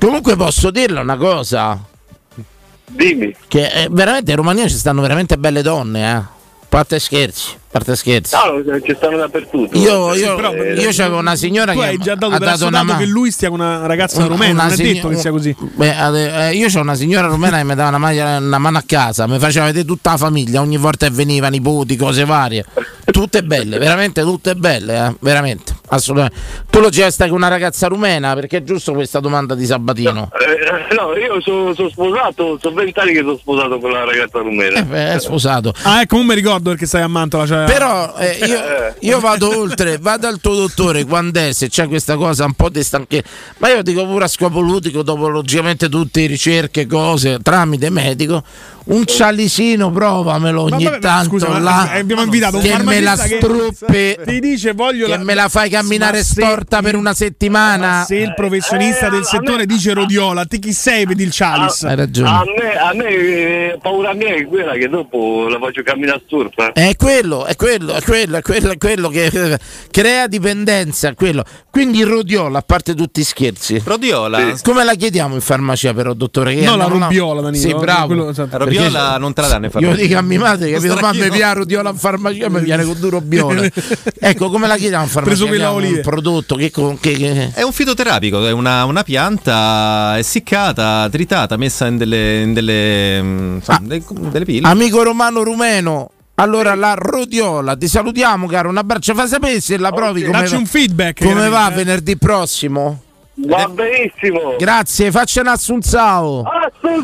comunque 0.00 0.34
posso 0.36 0.70
dirle 0.72 1.00
una 1.00 1.16
cosa 1.16 1.78
Dimmi. 2.86 3.34
che 3.48 3.66
eh, 3.68 3.88
veramente 3.90 4.32
in 4.32 4.36
Romania 4.36 4.68
ci 4.68 4.76
stanno 4.76 5.00
veramente 5.00 5.38
belle 5.38 5.62
donne 5.62 6.16
eh 6.16 6.22
parte 6.68 6.98
scherzi 6.98 7.56
parte 7.74 7.96
scherzi 7.96 8.36
No, 8.36 8.62
no, 8.64 8.80
ci 8.80 8.94
stanno 8.96 9.16
dappertutto. 9.16 9.76
Io, 9.76 10.14
io, 10.14 10.34
però- 10.36 10.54
io 10.54 10.90
c'avevo 10.92 11.18
una 11.18 11.34
signora 11.34 11.72
Tu 11.72 11.80
che 11.80 11.84
hai 11.86 11.98
già 11.98 12.14
dato 12.14 12.32
ha 12.34 12.38
dato 12.38 12.66
una 12.68 12.84
mano. 12.84 12.98
che 13.00 13.06
lui 13.06 13.32
stia 13.32 13.48
con 13.50 13.58
una 13.58 13.84
ragazza 13.86 14.18
Una- 14.18 14.28
rumena, 14.28 14.52
una 14.52 14.62
non 14.64 14.72
è 14.72 14.76
sign- 14.76 14.94
detto 14.94 15.08
che 15.08 15.16
sia 15.16 15.30
così. 15.32 15.56
Beh, 15.74 16.48
eh, 16.50 16.54
io 16.54 16.68
ho 16.72 16.80
una 16.80 16.94
signora 16.94 17.26
rumena 17.26 17.56
che 17.58 17.64
mi 17.64 17.74
dava 17.74 17.88
una, 17.88 17.98
maglia- 17.98 18.36
una 18.38 18.58
mano 18.58 18.78
a 18.78 18.84
casa, 18.86 19.26
mi 19.26 19.38
faceva 19.40 19.66
vedere 19.66 19.84
tutta 19.84 20.12
la 20.12 20.16
famiglia, 20.18 20.60
ogni 20.60 20.76
volta 20.76 21.08
che 21.08 21.12
veniva, 21.12 21.48
nipoti, 21.48 21.96
cose 21.96 22.24
varie. 22.24 22.64
Tutte 23.10 23.42
belle, 23.42 23.78
veramente 23.78 24.22
tutte 24.22 24.54
belle, 24.54 25.06
eh, 25.08 25.14
veramente. 25.20 25.72
assolutamente. 25.88 26.38
Tu 26.70 26.80
lo 26.80 26.88
gesta 26.88 27.26
con 27.26 27.36
una 27.36 27.48
ragazza 27.48 27.86
rumena 27.86 28.34
perché 28.34 28.58
è 28.58 28.62
giusto 28.64 28.92
questa 28.94 29.20
domanda 29.20 29.54
di 29.54 29.64
Sabatino. 29.66 30.30
Eh, 30.32 30.94
no, 30.94 31.14
io 31.16 31.40
sono 31.40 31.72
sposato, 31.88 32.58
sono 32.60 32.74
vent'anni 32.74 33.12
che 33.12 33.20
sono 33.20 33.36
sposato 33.36 33.78
con 33.78 33.90
la 33.92 34.04
ragazza 34.04 34.38
rumena. 34.38 34.78
Eh, 34.80 34.84
beh, 34.84 35.12
è 35.14 35.18
sposato. 35.20 35.72
Ah, 35.82 36.00
ecco, 36.00 36.16
non 36.16 36.26
mi 36.26 36.34
ricordo 36.34 36.70
perché 36.70 36.86
stai 36.86 37.02
a 37.02 37.08
Mantola. 37.08 37.46
Cioè... 37.46 37.63
Però 37.66 38.16
eh, 38.18 38.38
io, 38.46 38.60
io 39.00 39.20
vado 39.20 39.58
oltre, 39.58 39.98
vado 39.98 40.26
al 40.26 40.40
tuo 40.40 40.54
dottore 40.54 41.04
quando 41.04 41.40
è, 41.40 41.52
se 41.52 41.68
c'è 41.68 41.88
questa 41.88 42.16
cosa 42.16 42.44
un 42.44 42.54
po' 42.54 42.68
di 42.68 42.82
stanchezza, 42.82 43.28
ma 43.58 43.68
io 43.68 43.82
dico 43.82 44.06
pure 44.06 44.24
a 44.24 44.28
scopo 44.28 44.60
ludico, 44.60 45.02
dopo 45.02 45.28
logicamente 45.28 45.88
tutte 45.88 46.26
ricerche, 46.26 46.86
cose, 46.86 47.38
tramite 47.42 47.90
medico, 47.90 48.42
un 48.84 49.04
cialicino 49.06 49.90
provamelo 49.90 50.62
ogni 50.62 50.84
vabbè, 50.84 50.98
tanto 50.98 51.28
scusa, 51.30 51.48
ma 51.48 51.58
là, 51.58 51.90
abbiamo 51.92 52.22
invitato 52.22 52.56
un 52.56 52.62
che 52.62 52.82
me 52.82 53.00
la 53.00 53.16
struppe, 53.16 54.18
Ti 54.26 54.40
dice 54.40 54.72
voglio 54.72 55.06
che 55.06 55.16
la- 55.16 55.22
me 55.24 55.34
la 55.34 55.48
fai 55.48 55.70
camminare 55.70 56.18
Ma 56.18 56.22
se- 56.24 56.32
storta 56.42 56.82
per 56.82 56.94
una 56.96 57.14
settimana. 57.14 58.04
Se 58.06 58.16
il 58.16 58.34
professionista 58.34 59.08
del 59.08 59.24
settore 59.24 59.66
dice 59.66 59.92
rodiola, 59.94 60.44
te 60.44 60.58
chi 60.58 60.72
sei 60.72 61.06
per 61.06 61.18
il 61.20 61.30
Chalice? 61.32 61.86
Hai 61.86 61.96
ragione. 61.96 62.28
A 62.28 62.42
me, 62.44 62.76
a 62.76 62.92
me 62.94 63.04
eh, 63.08 63.78
paura 63.80 64.12
mia 64.14 64.34
è 64.34 64.46
quella 64.46 64.72
che 64.72 64.88
dopo 64.88 65.48
la 65.48 65.58
faccio 65.58 65.82
camminare 65.82 66.22
sturpa. 66.26 66.72
È 66.72 66.94
quello, 66.96 67.44
è 67.46 67.56
quello, 67.56 67.94
è 67.94 68.02
quello, 68.02 68.36
è 68.36 68.42
quello, 68.42 68.70
è 68.72 68.78
quello 68.78 69.08
che 69.08 69.24
eh, 69.26 69.58
crea 69.90 70.26
dipendenza, 70.26 71.14
quello. 71.14 71.44
Quindi 71.70 72.02
rodiola, 72.02 72.58
a 72.58 72.62
parte 72.62 72.94
tutti 72.94 73.20
i 73.20 73.24
scherzi. 73.24 73.80
Rodiola? 73.84 74.52
Come 74.62 74.84
la 74.84 74.94
chiediamo 74.94 75.34
in 75.34 75.40
farmacia 75.40 75.92
però, 75.94 76.12
dottore? 76.12 76.54
Che 76.54 76.64
No, 76.64 76.76
la 76.76 76.86
non 76.86 77.00
rubbiola, 77.00 77.40
Danilo, 77.40 77.62
Sì, 77.68 77.74
bravo. 77.74 78.06
Quello- 78.06 78.28
esatto. 78.30 78.56
La 78.74 78.82
rodiola 78.84 79.18
non 79.18 79.32
te 79.32 79.40
la 79.40 79.46
danno 79.48 79.64
in 79.66 79.70
Io 79.74 79.80
farmacia. 79.80 80.02
dico 80.02 80.18
a 80.18 80.22
mia 80.22 80.38
madre, 80.40 80.70
capito? 80.70 80.94
Mamma 80.94 80.98
stracchino. 81.08 81.24
mi 81.32 81.38
piace 81.38 81.54
rodiola 81.54 81.90
in 81.90 81.96
farmacia, 81.96 82.48
mi 82.50 82.60
viene 82.60 82.84
con 82.84 82.98
duro 83.00 83.20
biola. 83.20 83.62
ecco, 84.20 84.50
come 84.50 84.66
la 84.66 84.76
chiediamo 84.76 85.04
in 85.04 85.10
farmacia? 85.10 85.44
Preso. 85.46 85.74
Un 85.74 86.00
prodotto 86.02 86.54
che... 86.56 86.70
con- 86.70 86.98
che- 86.98 87.12
che- 87.12 87.50
È 87.54 87.62
un 87.62 87.72
fitoterapico, 87.72 88.46
è 88.46 88.52
una, 88.52 88.84
una 88.84 89.02
pianta 89.02 90.14
essiccata, 90.18 91.08
tritata, 91.10 91.56
messa 91.56 91.86
in 91.86 91.96
delle, 91.96 92.40
in 92.40 92.52
delle, 92.52 93.22
mm, 93.22 93.54
insomma, 93.56 93.78
Ah. 93.78 93.82
dei- 93.84 94.04
delle 94.30 94.44
pille. 94.44 94.66
Amico 94.68 95.02
romano 95.02 95.42
rumeno. 95.42 96.10
Allora 96.36 96.74
la 96.74 96.94
rodiola, 96.94 97.76
ti 97.76 97.86
salutiamo 97.86 98.48
caro, 98.48 98.68
un 98.68 98.76
abbraccio, 98.76 99.14
fa 99.14 99.26
sapere 99.28 99.60
se 99.60 99.78
la 99.78 99.92
provi 99.92 100.22
come, 100.24 100.40
Dacci 100.40 100.52
va- 100.54 100.58
un 100.58 100.66
feedback. 100.66 101.22
come 101.24 101.48
va 101.48 101.70
eh. 101.70 101.74
venerdì 101.76 102.16
prossimo. 102.16 103.02
Va 103.36 103.68
benissimo. 103.68 104.54
Grazie, 104.58 105.10
faccia 105.12 105.40
un 105.42 105.48
assunzao. 105.48 106.42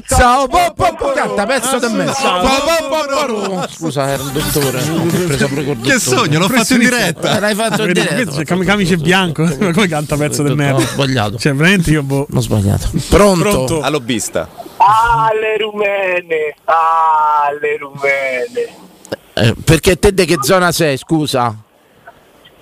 Ciao, 0.07 0.47
po, 0.47 0.73
po, 0.77 0.95
po, 0.99 1.13
canta, 1.13 1.47
pezzo 1.47 1.79
di 1.79 1.93
me. 1.95 2.13
Scusa, 3.71 4.09
era 4.09 4.23
dottore. 4.23 4.79
Preso 4.81 5.49
pure 5.49 5.65
col 5.65 5.81
Che 5.81 5.93
dottore. 5.93 5.99
sogno, 5.99 6.39
l'ho 6.39 6.49
fatto 6.49 6.75
in 6.75 6.81
diretta. 6.81 7.37
Eh, 7.37 7.41
L'hai 7.41 7.55
fatto 7.55 7.87
in 7.87 7.93
diretta. 7.93 8.55
camice 8.65 8.97
bianco. 8.97 9.45
Come 9.59 9.89
canta 9.89 10.17
pezzo 10.17 10.43
del 10.43 10.55
merda? 10.55 10.83
Ho 10.83 10.87
sbagliato. 10.87 11.39
Cioè, 11.39 11.55
veramente 11.55 11.91
io 11.91 12.03
boh. 12.03 12.27
Ho 12.33 12.41
sbagliato. 12.41 12.91
Pronto? 13.09 13.41
Pronto? 13.49 13.81
A 13.81 13.89
lobbista. 13.89 14.49
Ah, 14.77 15.31
le 15.39 15.57
rumene. 15.59 16.55
Ah, 16.65 17.49
le 17.61 17.77
rumene. 17.79 18.89
Eh, 19.33 19.55
perché 19.65 19.99
te 19.99 20.13
de 20.13 20.25
che 20.27 20.37
zona 20.43 20.73
sei, 20.73 20.97
scusa? 20.99 21.55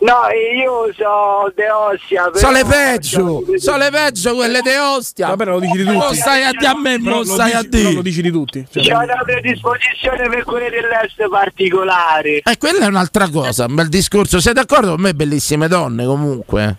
No, 0.00 0.14
io 0.30 0.92
sono 0.96 1.50
De 1.56 1.68
Ostia. 1.70 2.30
però- 2.30 2.38
Sono 2.38 2.52
le 2.52 2.64
peggio, 2.64 3.44
sono 3.56 3.76
le 3.78 3.90
peggio 3.90 4.34
quelle 4.36 4.60
di 4.60 4.68
Ostia. 4.70 5.26
Vabbè, 5.28 5.44
lo 5.46 5.58
dici 5.58 5.76
di 5.78 5.84
tutti. 5.84 5.96
Non 5.98 6.14
stai 6.14 6.42
a 6.44 6.50
dire 6.52 6.66
a 6.66 6.78
me, 6.78 6.98
non 6.98 7.18
lo 7.18 7.24
stai 7.24 7.52
a 7.52 7.56
dici- 7.62 7.68
però 7.68 7.82
lo 7.82 7.88
dire. 7.90 8.02
dici 8.02 8.22
di 8.22 8.30
tutti. 8.30 8.66
Cioè, 8.70 8.82
C'è 8.84 8.92
una 8.94 9.22
predisposizione 9.24 10.28
per 10.28 10.44
quelle 10.44 10.70
dell'est 10.70 11.28
particolari. 11.28 12.36
E 12.36 12.42
Eh, 12.44 12.58
quella 12.58 12.84
è 12.84 12.86
un'altra 12.88 13.28
cosa, 13.28 13.64
un 13.64 13.74
bel 13.74 13.88
discorso. 13.88 14.38
Sei 14.40 14.52
d'accordo 14.52 14.90
con 14.90 15.00
me, 15.00 15.14
bellissime 15.14 15.66
donne, 15.66 16.04
comunque? 16.06 16.76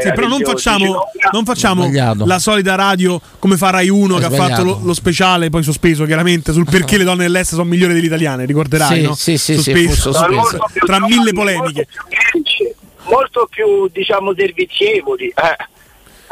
Sì, 0.00 0.12
però 0.12 0.26
non 0.28 0.40
facciamo, 0.42 1.04
non 1.32 1.44
facciamo 1.44 1.82
Sbagliato. 1.84 2.26
la 2.26 2.38
solita 2.38 2.74
radio 2.74 3.20
come 3.38 3.56
fa 3.56 3.70
Rai 3.70 3.88
1 3.88 4.16
che 4.18 4.22
È 4.22 4.26
ha 4.26 4.30
fatto 4.30 4.36
sbagliato. 4.44 4.62
lo, 4.64 4.78
lo 4.82 4.94
speciale, 4.94 5.48
poi 5.50 5.62
sospeso 5.62 6.04
chiaramente, 6.04 6.52
sul 6.52 6.66
perché 6.68 6.98
le 6.98 7.04
donne 7.04 7.22
dell'est 7.24 7.50
sono 7.52 7.64
migliori 7.64 7.94
delle 7.94 8.06
italiane, 8.06 8.44
ricorderai, 8.44 8.98
Sì, 9.00 9.02
no? 9.06 9.14
sì, 9.14 9.38
sì, 9.38 9.54
Sospeso. 9.54 10.12
sospeso. 10.12 10.58
Tra 10.84 11.00
mille 11.00 11.32
polemiche. 11.32 11.86
Molto 11.88 12.48
più, 12.50 13.10
molto 13.10 13.48
più, 13.50 13.88
diciamo, 13.92 14.34
servizievoli. 14.36 15.26
Eh. 15.28 15.68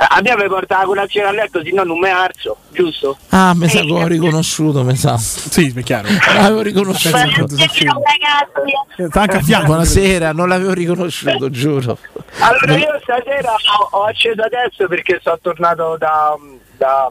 A 0.00 0.20
me 0.22 0.36
mi 0.36 0.46
porta 0.46 0.78
la 0.78 0.84
colazione 0.84 1.26
a 1.26 1.32
letto, 1.32 1.60
se 1.60 1.72
no 1.72 1.82
non 1.82 1.98
mi 1.98 2.08
alzo, 2.08 2.58
giusto? 2.70 3.18
Ah, 3.30 3.52
mi 3.56 3.68
sa 3.68 3.80
che 3.80 3.92
ho 3.92 4.06
riconosciuto, 4.06 4.84
mi 4.84 4.94
sa. 4.94 5.18
Sì, 5.18 5.72
è 5.74 5.82
chiaro. 5.82 6.06
L'avevo 6.38 6.60
riconosciuto. 6.62 7.48
Sta 7.48 9.20
anche 9.20 9.36
a 9.36 9.42
fianco. 9.42 9.66
Buonasera, 9.66 10.30
non 10.30 10.48
l'avevo 10.48 10.72
riconosciuto, 10.72 11.50
giuro. 11.50 11.98
Allora 12.38 12.76
io 12.76 13.00
stasera 13.02 13.52
ho, 13.52 13.88
ho 13.98 14.04
acceso 14.04 14.40
adesso 14.40 14.86
perché 14.86 15.18
sono 15.20 15.38
tornato 15.42 15.96
da, 15.98 16.36
da, 16.76 17.08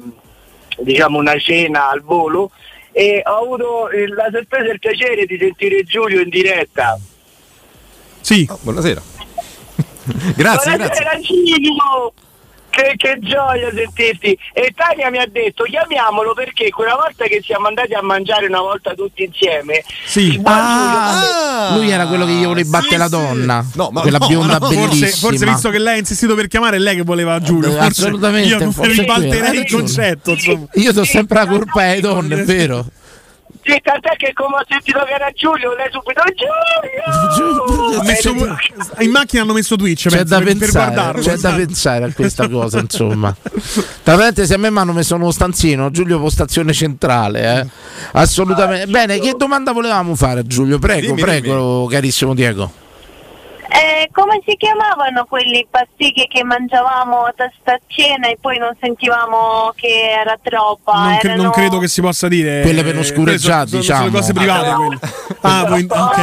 diciamo 0.77 1.17
una 1.17 1.37
cena 1.39 1.89
al 1.89 2.01
volo 2.01 2.51
e 2.93 3.21
ho 3.25 3.43
avuto 3.43 3.89
la 4.15 4.29
sorpresa 4.31 4.69
e 4.69 4.71
il 4.71 4.79
piacere 4.79 5.25
di 5.25 5.37
sentire 5.37 5.83
Giulio 5.83 6.21
in 6.21 6.29
diretta. 6.29 6.97
Sì. 8.21 8.47
buonasera. 8.61 9.01
grazie, 10.37 10.77
grazie. 10.77 10.77
Buonasera 10.77 11.19
Giulio! 11.19 12.13
Che, 12.77 12.93
che 12.95 13.17
gioia 13.21 13.71
sentirti! 13.73 14.37
E 14.53 14.71
Tania 14.75 15.09
mi 15.09 15.17
ha 15.17 15.25
detto 15.27 15.63
chiamiamolo 15.63 16.35
perché 16.35 16.69
quella 16.69 16.93
volta 16.95 17.25
che 17.25 17.41
siamo 17.43 17.65
andati 17.65 17.93
a 17.95 18.03
mangiare 18.03 18.45
una 18.45 18.61
volta 18.61 18.93
tutti 18.93 19.23
insieme 19.23 19.83
Sì. 20.05 20.37
detto- 20.37 21.73
Lui 21.73 21.89
era 21.89 22.05
quello 22.05 22.25
che 22.27 22.33
gli 22.33 22.45
voleva 22.45 22.69
battere 22.69 22.97
la 22.97 23.07
donna. 23.07 23.65
No, 23.73 23.89
ma 23.91 24.01
quella 24.01 24.19
no, 24.19 24.27
bionda 24.27 24.57
no, 24.59 24.67
bellissima. 24.67 25.07
Forse, 25.07 25.17
forse 25.17 25.45
visto 25.45 25.69
che 25.71 25.79
lei 25.79 25.95
ha 25.95 25.97
insistito 25.97 26.35
per 26.35 26.47
chiamare, 26.47 26.75
è 26.75 26.79
lei 26.79 26.95
che 26.97 27.01
voleva 27.01 27.39
Giulio. 27.39 27.69
Eh, 27.69 27.81
Forse 27.81 28.01
assolutamente, 28.03 28.49
Io 28.49 28.59
non 28.59 28.73
ribalterei 28.79 29.59
il 29.59 29.71
concetto. 29.71 30.31
Insomma. 30.31 30.65
Io 30.73 30.93
do 30.93 31.03
sempre 31.03 31.39
la 31.39 31.47
colpa 31.47 31.81
alle 31.81 31.99
donne, 31.99 32.41
è 32.41 32.43
vero? 32.43 32.85
Sì, 33.63 33.79
tant'è 33.81 34.15
che 34.15 34.31
come 34.33 34.55
ho 34.57 34.63
sentito 34.67 34.99
che 35.03 35.11
era 35.11 35.29
Giulio, 35.33 35.75
lei 35.75 35.89
subito 35.91 36.21
Giulio! 37.35 38.01
Messo- 38.03 38.33
in 38.99 39.11
macchina 39.11 39.41
hanno 39.41 39.53
messo 39.53 39.75
Twitch 39.75 40.07
C'è 40.07 40.23
da 40.23 40.37
per, 40.37 40.45
per 40.45 40.57
pensare, 40.57 40.93
guardarlo. 40.93 41.21
c'è 41.21 41.35
da 41.37 41.53
pensare 41.53 42.05
a 42.05 42.13
questa 42.13 42.47
cosa, 42.47 42.79
insomma. 42.79 43.35
Tra 44.03 44.15
parentesi, 44.15 44.53
a 44.53 44.57
me 44.57 44.69
mi 44.69 44.77
hanno 44.77 44.93
messo 44.93 45.15
uno 45.15 45.31
stanzino, 45.31 45.91
Giulio 45.91 46.19
postazione 46.19 46.71
centrale, 46.73 47.59
eh. 47.61 47.67
Assolutamente. 48.13 48.87
Bene, 48.87 49.19
che 49.19 49.33
domanda 49.37 49.71
volevamo 49.73 50.15
fare, 50.15 50.45
Giulio? 50.45 50.79
Prego, 50.79 51.07
Dimmi, 51.07 51.21
prego, 51.21 51.87
carissimo 51.87 52.33
Diego. 52.33 52.71
Eh, 53.77 54.09
come 54.11 54.41
si 54.43 54.55
chiamavano 54.55 55.25
quelli 55.25 55.67
pasticche 55.69 56.25
che 56.27 56.43
mangiavamo 56.43 57.25
a 57.25 57.33
testa 57.35 57.73
a 57.73 57.79
cena 57.85 58.27
e 58.27 58.37
poi 58.41 58.57
non 58.57 58.75
sentivamo 58.81 59.71
che 59.75 60.09
era 60.19 60.35
troppa? 60.41 60.93
Non, 60.93 61.17
cre- 61.17 61.27
Erano- 61.29 61.43
non 61.43 61.51
credo 61.51 61.77
che 61.77 61.87
si 61.87 62.01
possa 62.01 62.27
dire. 62.27 62.61
Quelle 62.61 62.83
per 62.83 62.97
oscureggiati, 62.97 63.69
Quelle 63.71 63.83
sono- 63.83 63.99
diciamo. 63.99 64.05
Sono 64.05 64.17
cose 64.17 64.33
private 64.33 64.73
quelle. 64.73 64.99
Ah, 65.41 65.65
voi, 65.67 65.85
ok. 65.87 66.17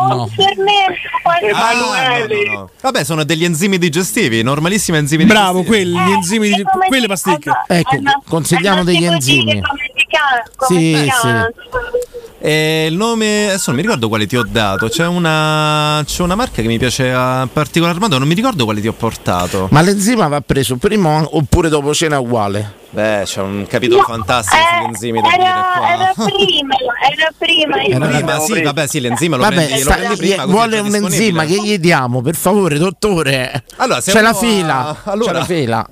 Oh, 0.00 0.06
No. 0.08 0.22
un 0.22 0.28
fermento, 0.30 1.00
qualcosa. 1.22 1.50
Emanuele! 1.52 2.42
Ah, 2.48 2.50
no, 2.52 2.58
no. 2.58 2.70
Vabbè, 2.80 3.04
sono 3.04 3.22
degli 3.24 3.44
enzimi 3.44 3.78
digestivi, 3.78 4.42
normalissimi 4.42 4.98
enzimi 4.98 5.24
Bravo, 5.26 5.60
digestivi. 5.60 5.92
quelli, 5.92 6.08
gli 6.08 6.12
enzimi, 6.12 6.48
di- 6.50 6.62
come 6.64 6.86
quelle 6.88 7.06
pasticche. 7.06 7.50
Ecco, 7.68 7.94
eh, 7.94 8.00
no, 8.00 8.22
consigliamo 8.28 8.80
eh, 8.80 8.84
degli 8.84 9.04
enzimi. 9.04 9.60
Come 9.60 9.90
si 9.94 10.06
chiama? 10.08 10.42
Come 10.56 10.80
Sì, 10.80 10.94
si 10.96 11.10
sì. 11.20 12.25
E 12.38 12.86
il 12.88 12.96
nome, 12.96 13.46
adesso 13.46 13.70
non 13.70 13.76
mi 13.76 13.82
ricordo 13.82 14.08
quale 14.08 14.26
ti 14.26 14.36
ho 14.36 14.44
dato. 14.48 14.88
C'è 14.88 15.06
una, 15.06 16.02
c'è 16.04 16.22
una 16.22 16.34
marca 16.34 16.62
che 16.62 16.68
mi 16.68 16.78
piace 16.78 17.10
a 17.12 17.48
particolar 17.50 17.98
modo, 17.98 18.18
non 18.18 18.28
mi 18.28 18.34
ricordo 18.34 18.64
quale 18.64 18.80
ti 18.80 18.88
ho 18.88 18.92
portato. 18.92 19.68
Ma 19.70 19.80
l'enzima 19.80 20.28
va 20.28 20.40
preso 20.40 20.76
prima 20.76 21.26
oppure 21.30 21.68
dopo 21.68 21.94
cena 21.94 22.18
uguale? 22.18 22.84
Beh, 22.96 23.24
c'è 23.26 23.42
un 23.42 23.66
capitolo 23.68 24.00
fantastico 24.04 24.56
Eh, 24.56 24.64
sugli 24.78 24.86
enzimi 24.86 25.20
da 25.20 25.28
era, 25.34 25.92
era 25.92 26.12
prima, 26.14 26.74
era 27.12 27.30
prima. 27.36 27.82
Era 27.82 28.06
Prima, 28.06 28.38
sì, 28.38 28.62
vabbè, 28.62 28.86
sì, 28.86 29.00
l'enzima 29.00 29.36
lo 29.36 29.42
Vabbè, 29.42 29.54
prendi, 29.54 29.72
lo 29.74 29.78
sta- 29.80 29.94
prendi 29.96 30.14
gli- 30.14 30.28
prima. 30.28 30.46
vuole 30.46 30.76
è 30.78 30.80
un 30.80 30.90
già 30.90 30.96
enzima 30.96 31.44
che 31.44 31.60
gli 31.62 31.78
diamo, 31.78 32.22
per 32.22 32.34
favore, 32.36 32.78
dottore. 32.78 33.64
Allora, 33.76 34.00
c'è 34.00 34.22
la 34.22 34.32
fila. 34.32 34.74
a- 34.88 35.10
allora- 35.10 35.32
C'è 35.32 35.38
la 35.40 35.44
fila. 35.44 35.86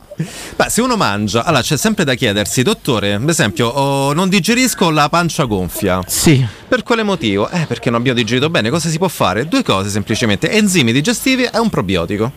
Beh, 0.56 0.70
se 0.70 0.80
uno 0.80 0.96
mangia, 0.96 1.44
allora 1.44 1.62
c'è 1.62 1.76
sempre 1.76 2.04
da 2.04 2.14
chiedersi, 2.14 2.62
dottore, 2.62 3.12
ad 3.12 3.28
esempio, 3.28 3.66
oh, 3.68 4.14
non 4.14 4.30
digerisco 4.30 4.88
la 4.88 5.10
pancia 5.10 5.44
gonfia. 5.44 6.00
Sì. 6.06 6.42
Per 6.66 6.82
quale 6.84 7.02
motivo? 7.02 7.50
Eh, 7.50 7.66
perché 7.66 7.90
non 7.90 8.00
abbiamo 8.00 8.16
digerito 8.18 8.48
bene. 8.48 8.70
Cosa 8.70 8.88
si 8.88 8.96
può 8.96 9.08
fare? 9.08 9.46
Due 9.46 9.62
cose 9.62 9.90
semplicemente: 9.90 10.50
enzimi 10.50 10.90
digestivi 10.90 11.42
e 11.44 11.58
un 11.58 11.68
probiotico. 11.68 12.32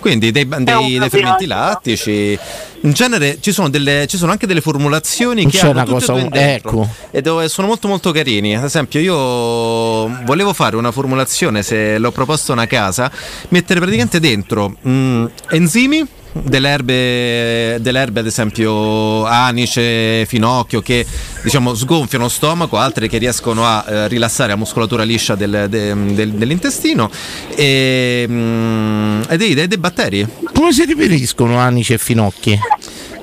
Quindi 0.00 0.30
dei, 0.30 0.46
dei- 0.46 0.98
dei 0.98 1.08
fermenti 1.10 1.46
lattici. 1.46 2.38
In 2.82 2.92
genere 2.92 3.38
ci 3.40 3.50
sono, 3.50 3.68
delle, 3.68 4.06
ci 4.08 4.16
sono 4.16 4.30
anche 4.30 4.46
delle 4.46 4.60
formulazioni 4.60 5.42
Non 5.42 5.50
che 5.50 5.60
hanno 5.60 5.84
cosa- 5.84 6.14
e 6.14 6.28
dentro 6.28 6.70
ecco. 6.70 6.88
e 7.10 7.20
dove 7.22 7.48
sono 7.48 7.66
molto 7.66 7.88
molto 7.88 8.12
carini. 8.12 8.56
Ad 8.56 8.62
esempio, 8.64 9.00
io 9.00 10.06
volevo 10.24 10.52
fare 10.52 10.76
una 10.76 10.92
formulazione, 10.92 11.62
se 11.64 11.98
l'ho 11.98 12.12
proposto 12.12 12.52
a 12.52 12.54
una 12.54 12.66
casa, 12.66 13.10
mettere 13.48 13.80
praticamente 13.80 14.20
dentro 14.20 14.76
mm, 14.86 15.26
enzimi 15.50 16.06
delle 16.32 16.68
erbe, 16.68 17.78
delle 17.80 17.98
erbe, 18.00 18.20
ad 18.20 18.26
esempio 18.26 19.24
anice, 19.24 20.24
finocchio, 20.26 20.80
che 20.80 21.04
diciamo 21.42 21.74
sgonfiano 21.74 22.24
lo 22.24 22.30
stomaco, 22.30 22.76
altre 22.76 23.08
che 23.08 23.18
riescono 23.18 23.64
a 23.64 23.84
eh, 23.88 24.08
rilassare 24.08 24.50
la 24.50 24.56
muscolatura 24.56 25.02
liscia 25.02 25.34
del- 25.34 25.66
de- 25.68 25.94
del- 26.14 26.32
dell'intestino 26.32 27.10
e, 27.54 28.24
mm, 28.28 29.22
dei, 29.36 29.54
dei- 29.54 29.66
dei 29.68 29.78
batteri. 29.78 30.26
Come 30.52 30.72
si 30.72 30.84
riferiscono 30.84 31.58
anici 31.58 31.92
e 31.94 31.98
finocchi? 31.98 32.58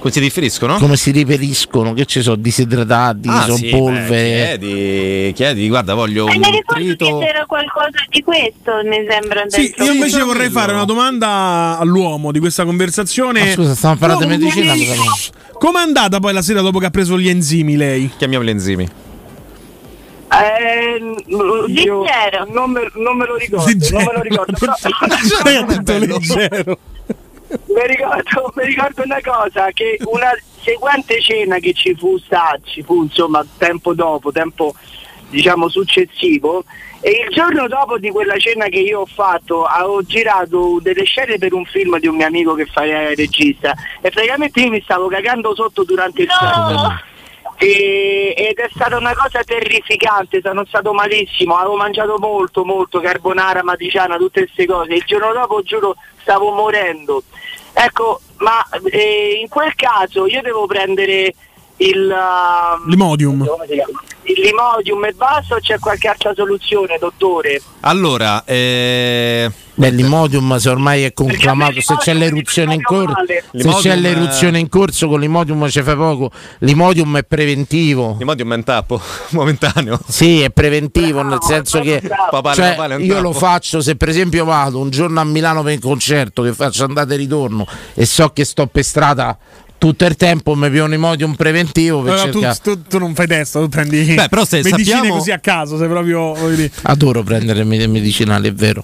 Come 0.06 0.18
si 0.18 0.19
riferiscono? 0.23 0.77
Come 0.77 0.98
si 0.98 1.10
riferiscono? 1.10 1.94
Che 1.94 2.06
ci 2.06 2.22
sono 2.22 2.36
disidratati, 2.36 3.27
Ah, 3.27 3.41
sono 3.45 3.56
sì, 3.56 3.69
polvere. 3.69 4.56
beh, 4.60 4.60
chiedi, 4.60 5.34
chiedi, 5.34 5.68
guarda, 5.68 5.95
voglio 5.95 6.27
E 6.27 6.36
un 6.36 6.41
mi 6.41 6.52
ricordo 6.52 6.84
trito. 6.84 7.18
che 7.18 7.26
c'era 7.26 7.45
qualcosa 7.48 7.90
di 8.11 8.22
questo, 8.22 8.72
mi 8.84 9.03
sembra. 9.10 9.45
Sì, 9.48 9.73
io 9.80 9.91
invece 9.94 10.22
vorrei 10.22 10.52
fare 10.52 10.73
una 10.73 10.86
domanda 10.86 11.77
all'uomo 11.80 12.32
di 12.32 12.38
questa 12.38 12.65
conversazione. 12.65 13.45
Ma 13.45 13.52
scusa, 13.52 13.73
stiamo 13.73 13.95
parlando 13.95 14.26
di 14.27 14.48
Come- 14.48 14.64
medicina, 14.65 14.94
no? 14.94 15.03
Com'è 15.57 15.80
andata 15.82 16.19
poi 16.19 16.34
la 16.34 16.44
sera 16.44 16.61
dopo 16.61 16.77
che 16.77 16.86
ha 16.86 16.91
preso 16.91 17.18
gli 17.18 17.27
enzimi 17.27 17.76
lei? 17.76 18.11
Chiamiamo 18.15 18.45
gli 18.45 18.49
enzimi. 18.49 18.88
Eh, 20.32 20.99
non 22.53 22.69
me, 22.72 22.91
non 22.94 23.18
me 23.18 23.26
lo 23.26 23.38
ricordo, 23.38 23.72
non 23.90 24.03
me 24.03 24.11
lo 24.14 24.22
ricordo. 24.22 24.53
però- 24.60 24.76
ha 25.60 25.64
detto 25.64 25.98
leggero. 25.98 26.77
Mi, 27.47 27.88
ricordo, 27.88 28.53
mi 28.55 28.65
ricordo 28.65 29.03
una 29.03 29.19
cosa, 29.22 29.72
che 29.72 29.97
una 30.05 30.31
seguente 30.61 31.22
cena 31.22 31.59
che 31.59 31.73
ci 31.73 31.95
fu 31.95 32.17
sta, 32.17 32.57
ci 32.63 32.81
fu 32.81 33.03
insomma 33.03 33.45
tempo 33.57 33.93
dopo, 33.93 34.31
tempo 34.31 34.73
diciamo 35.30 35.69
successivo, 35.69 36.63
e 37.01 37.26
il 37.27 37.34
giorno 37.34 37.67
dopo 37.67 37.99
di 37.99 38.09
quella 38.09 38.38
cena 38.38 38.65
che 38.65 38.80
io 38.80 39.01
ho 39.01 39.05
fatto 39.05 39.63
avevo 39.65 40.01
girato 40.01 40.80
delle 40.81 41.03
scene 41.03 41.38
per 41.38 41.53
un 41.53 41.65
film 41.65 41.99
di 41.99 42.07
un 42.07 42.15
mio 42.15 42.26
amico 42.26 42.55
che 42.55 42.65
fa 42.65 42.84
il 42.84 43.15
regista 43.15 43.76
e 44.01 44.09
praticamente 44.09 44.61
io 44.61 44.72
mi 44.72 44.81
stavo 44.81 45.07
cagando 45.07 45.53
sotto 45.53 45.84
durante 45.84 46.23
il 46.23 46.30
set. 46.30 47.13
E- 47.57 48.34
ed 48.36 48.57
è 48.57 48.68
stata 48.73 48.98
una 48.98 49.15
cosa 49.15 49.41
terrificante, 49.44 50.41
sono 50.44 50.65
stato 50.65 50.94
malissimo, 50.94 51.56
avevo 51.56 51.76
mangiato 51.76 52.18
molto, 52.19 52.65
molto 52.65 52.99
carbonara, 52.99 53.64
matriciana, 53.64 54.18
tutte 54.18 54.44
queste 54.44 54.65
cose. 54.65 54.94
Il 54.94 55.03
giorno 55.06 55.32
dopo, 55.32 55.61
giuro, 55.61 55.95
stavo 56.22 56.52
morendo. 56.52 57.23
Ecco, 57.73 58.22
ma 58.38 58.65
eh, 58.90 59.40
in 59.41 59.48
quel 59.49 59.76
caso 59.76 60.27
io 60.27 60.41
devo 60.41 60.65
prendere 60.65 61.34
il, 61.77 62.10
um, 62.10 62.89
Limodium. 62.89 63.45
il 64.23 64.41
limodium 64.41 65.06
e 65.06 65.14
basta 65.14 65.56
o 65.56 65.60
c'è 65.60 65.77
qualche 65.80 66.07
altra 66.07 66.34
soluzione, 66.34 66.97
dottore? 66.97 67.61
Allora, 67.81 68.43
eh, 68.45 69.52
Beh, 69.77 69.89
l'imodium 69.89 70.56
se 70.56 70.69
ormai 70.69 71.03
è 71.03 71.11
conclamato, 71.11 71.81
se 71.81 71.97
c'è 71.97 72.14
l'eruzione 72.14 72.76
in 72.76 72.81
corso, 72.81 73.14
se 73.52 73.69
c'è 73.81 73.95
l'eruzione 73.97 74.57
in 74.57 74.69
corso 74.69 75.10
con 75.10 75.19
l'imodium 75.19 75.68
ci 75.68 75.81
fai 75.81 75.97
poco. 75.97 76.31
L'imodium 76.60 77.18
è 77.18 77.23
preventivo. 77.23 78.15
L'imodium 78.18 78.53
è 78.53 78.56
un 78.56 78.64
tappo 78.64 79.02
momentaneo. 79.31 79.99
Sì, 80.07 80.41
è 80.41 80.49
preventivo, 80.49 81.23
nel 81.23 81.39
senso 81.41 81.81
che 81.81 82.02
cioè, 82.53 82.95
io 82.99 83.19
lo 83.19 83.34
faccio 83.34 83.81
se 83.81 83.97
per 83.97 84.07
esempio 84.07 84.45
vado 84.45 84.80
un 84.80 84.89
giorno 84.91 85.19
a 85.19 85.26
Milano 85.26 85.61
per 85.61 85.73
un 85.73 85.80
concerto 85.80 86.41
che 86.41 86.53
faccio 86.53 86.85
andata 86.85 87.14
e 87.14 87.18
ritorno 87.18 87.68
e 87.93 88.06
so 88.06 88.30
che 88.30 88.45
sto 88.45 88.68
per 88.68 88.84
strada 88.84 89.38
tutto 89.85 90.05
il 90.05 90.15
tempo 90.15 90.55
mi 90.55 90.67
piglio 90.69 90.85
un 90.85 90.93
imodium 90.93 91.35
preventivo 91.35 92.01
per 92.01 92.19
tu, 92.31 92.39
cercare 92.39 92.57
tu- 92.63 92.81
tu 92.87 92.97
non 92.97 93.13
fai 93.13 93.27
testa, 93.27 93.59
tu 93.59 93.69
prendi 93.69 94.15
Beh, 94.15 94.27
però 94.29 94.43
se 94.43 94.61
medicine 94.63 94.83
sappiamo- 94.95 95.15
così 95.17 95.31
a 95.31 95.37
caso, 95.39 95.77
sei 95.77 95.87
proprio. 95.87 96.33
Adoro 96.83 97.21
prendere 97.21 97.63
med- 97.63 97.87
medicinali, 97.87 98.47
è 98.47 98.53
vero. 98.53 98.83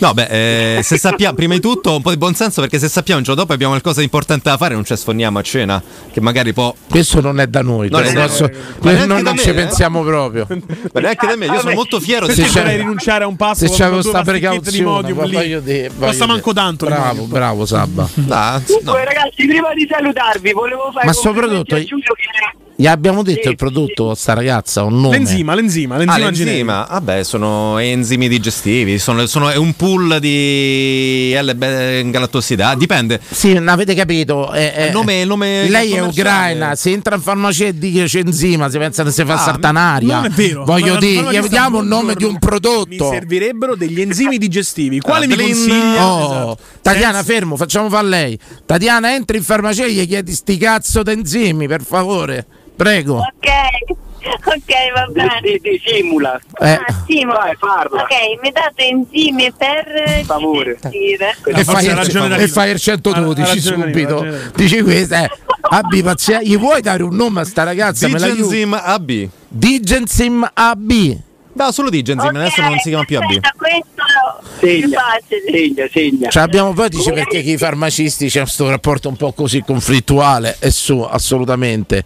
No, 0.00 0.12
beh, 0.12 0.76
eh, 0.76 0.82
se 0.82 0.98
sappiamo, 0.98 1.34
prima 1.34 1.54
di 1.54 1.60
tutto 1.60 1.94
un 1.96 2.02
po' 2.02 2.10
di 2.10 2.18
buonsenso 2.18 2.60
perché 2.60 2.78
se 2.78 2.88
sappiamo 2.90 3.20
il 3.20 3.24
giorno 3.24 3.40
dopo 3.40 3.54
abbiamo 3.54 3.72
qualcosa 3.72 4.00
di 4.00 4.04
importante 4.04 4.50
da 4.50 4.58
fare 4.58 4.74
non 4.74 4.84
ci 4.84 4.94
sfondiamo 4.94 5.38
a 5.38 5.42
cena, 5.42 5.82
che 6.12 6.20
magari 6.20 6.52
può... 6.52 6.74
Questo 6.90 7.22
non 7.22 7.40
è 7.40 7.46
da 7.46 7.62
noi, 7.62 7.88
Non 7.88 8.02
te 8.02 8.08
è 8.08 8.12
lo 8.12 8.20
da 8.20 8.26
posso- 8.26 8.50
neanche 8.82 9.06
non, 9.06 9.08
da 9.08 9.22
non 9.22 9.34
me, 9.34 9.40
ci 9.42 9.48
eh? 9.48 9.54
pensiamo 9.54 10.02
proprio. 10.02 10.46
Ma 10.92 11.00
neanche 11.00 11.26
da 11.26 11.36
me, 11.36 11.46
io 11.46 11.60
sono 11.60 11.72
molto 11.72 12.00
fiero 12.00 12.26
di 12.26 12.34
vorrei 12.42 12.76
rinunciare 12.76 13.24
a 13.24 13.26
un 13.26 13.36
passo 13.36 13.66
Se 13.66 13.72
c'avevo 13.74 14.02
sta 14.02 14.22
precauzione, 14.22 15.12
voglio 15.14 15.60
dire- 15.60 15.90
Costa 15.98 16.26
manco 16.26 16.52
tanto 16.52 16.84
Bravo, 16.84 17.24
bravo 17.24 17.64
Sabba. 17.64 18.06
Ah, 18.28 18.60
Dunque 18.66 19.04
ragazzi, 19.04 19.46
prima 19.46 19.72
di 19.74 19.86
salutarvi 20.18 20.52
volevo 20.52 20.90
fare 20.92 21.06
Ma 21.06 21.12
sto 21.12 21.32
complimenti 21.32 21.64
prodotto- 21.64 21.74
a 21.76 21.84
Giulio 21.84 22.14
che 22.14 22.24
Gli 22.80 22.86
abbiamo 22.86 23.24
detto 23.24 23.48
il 23.48 23.56
prodotto 23.56 24.12
a 24.12 24.14
sta 24.14 24.34
ragazza, 24.34 24.84
un 24.84 25.00
nome. 25.00 25.16
L'enzima, 25.16 25.52
l'enzima, 25.56 25.96
Ah, 25.96 25.98
l'enzima 25.98 26.30
generico. 26.30 26.44
l'enzima, 26.44 26.86
vabbè, 26.88 27.24
sono 27.24 27.76
enzimi 27.78 28.28
digestivi, 28.28 29.00
sono, 29.00 29.26
sono- 29.26 29.48
è 29.48 29.56
un 29.56 29.72
pool 29.74 30.20
di 30.20 31.34
L-galattosidà, 31.42 32.76
dipende. 32.76 33.20
Sì, 33.28 33.52
non 33.54 33.66
avete 33.66 33.94
capito. 33.96 34.52
eh, 34.52 34.72
eh, 34.76 34.86
Il 34.86 34.92
nome- 34.92 35.20
il 35.22 35.26
nome 35.26 35.68
lei 35.68 35.92
è 35.94 36.00
ucraina. 36.00 36.76
Se 36.76 36.90
entra 36.92 37.16
in 37.16 37.20
farmacia 37.20 37.66
e 37.66 37.76
dice 37.76 38.04
c'è 38.04 38.20
enzima, 38.20 38.70
si 38.70 38.78
pensa 38.78 39.02
che 39.02 39.10
si 39.10 39.24
fa 39.24 39.34
Ah, 39.34 39.38
sartanaria. 39.38 40.14
Non 40.14 40.24
è 40.26 40.28
vero. 40.30 40.64
Voglio 40.64 40.92
Ma- 40.92 40.98
dire, 41.00 41.22
ma- 41.22 41.32
gli 41.32 41.48
diamo 41.48 41.80
il 41.80 41.86
nome 41.88 42.14
di 42.14 42.22
un 42.22 42.34
Mi 42.34 42.38
prodotto. 42.38 43.10
servirebbero 43.10 43.74
degli 43.74 44.00
enzimi 44.00 44.38
digestivi. 44.38 45.00
Quale 45.00 45.24
Ah, 45.24 45.28
mi 45.28 45.34
consiglia? 45.36 46.06
Oh, 46.06 46.20
Esatto. 46.30 46.58
Tatiana, 46.80 47.24
fermo, 47.24 47.56
facciamo 47.56 47.88
fare 47.88 48.06
lei. 48.06 48.38
Tatiana, 48.64 49.16
entri 49.16 49.38
in 49.38 49.42
farmacia 49.42 49.84
e 49.84 49.90
gli 49.92 50.06
chiedi 50.06 50.32
sti 50.32 50.56
cazzo 50.58 51.02
d'enzimi, 51.02 51.66
per 51.66 51.82
favore. 51.82 52.46
Prego. 52.78 53.16
Ok, 53.16 53.48
ok, 54.46 54.72
va 54.94 55.06
bene. 55.12 55.40
di, 55.42 55.58
di 55.60 55.82
simula. 55.84 56.40
Eh, 56.60 56.70
Ah, 56.74 57.04
sì, 57.06 57.24
ma- 57.24 57.34
Vai, 57.34 57.56
parla. 57.58 58.02
Ok, 58.02 58.40
mi 58.40 58.50
date 58.52 58.84
enzimi 58.86 59.52
per 59.52 59.84
Per 59.84 60.24
favore. 60.24 60.78
e, 60.80 61.64
fai 61.64 61.86
il, 61.86 62.34
e 62.40 62.48
fai 62.48 62.70
il 62.70 62.78
112 62.78 63.40
Ha- 63.40 63.44
ha 63.44 63.54
ragione 63.54 63.84
subito. 63.92 64.22
ragione. 64.22 64.50
Dici 64.54 64.82
questo, 64.82 65.14
eh. 65.14 65.30
Abbi 65.70 66.02
pazienza. 66.02 66.42
Gli 66.44 66.56
vuoi 66.56 66.80
dare 66.80 67.02
un 67.02 67.14
nome 67.16 67.40
a 67.40 67.44
sta 67.44 67.64
ragazza? 67.64 68.06
Digenzim 68.06 68.80
AB. 68.80 69.28
Digenzim 69.48 70.48
AB. 70.54 71.16
No, 71.54 71.72
solo 71.72 71.90
Digenzim, 71.90 72.28
adesso 72.36 72.60
non 72.62 72.78
si 72.78 72.90
chiama 72.90 73.04
più 73.04 73.18
AB. 73.18 73.40
Questo 73.56 73.86
Segna, 74.60 75.00
facile. 75.00 75.42
segna, 75.50 75.86
segna. 75.92 76.28
Cioè 76.30 76.42
abbiamo 76.44 76.72
poi 76.72 76.88
dice 76.88 77.12
perché 77.12 77.38
i 77.38 77.56
farmacisti 77.56 78.28
c'è 78.28 78.42
questo 78.42 78.68
rapporto 78.70 79.08
un 79.08 79.16
po' 79.16 79.32
così 79.32 79.62
conflittuale 79.66 80.56
e 80.60 80.70
su 80.70 81.00
assolutamente. 81.00 82.04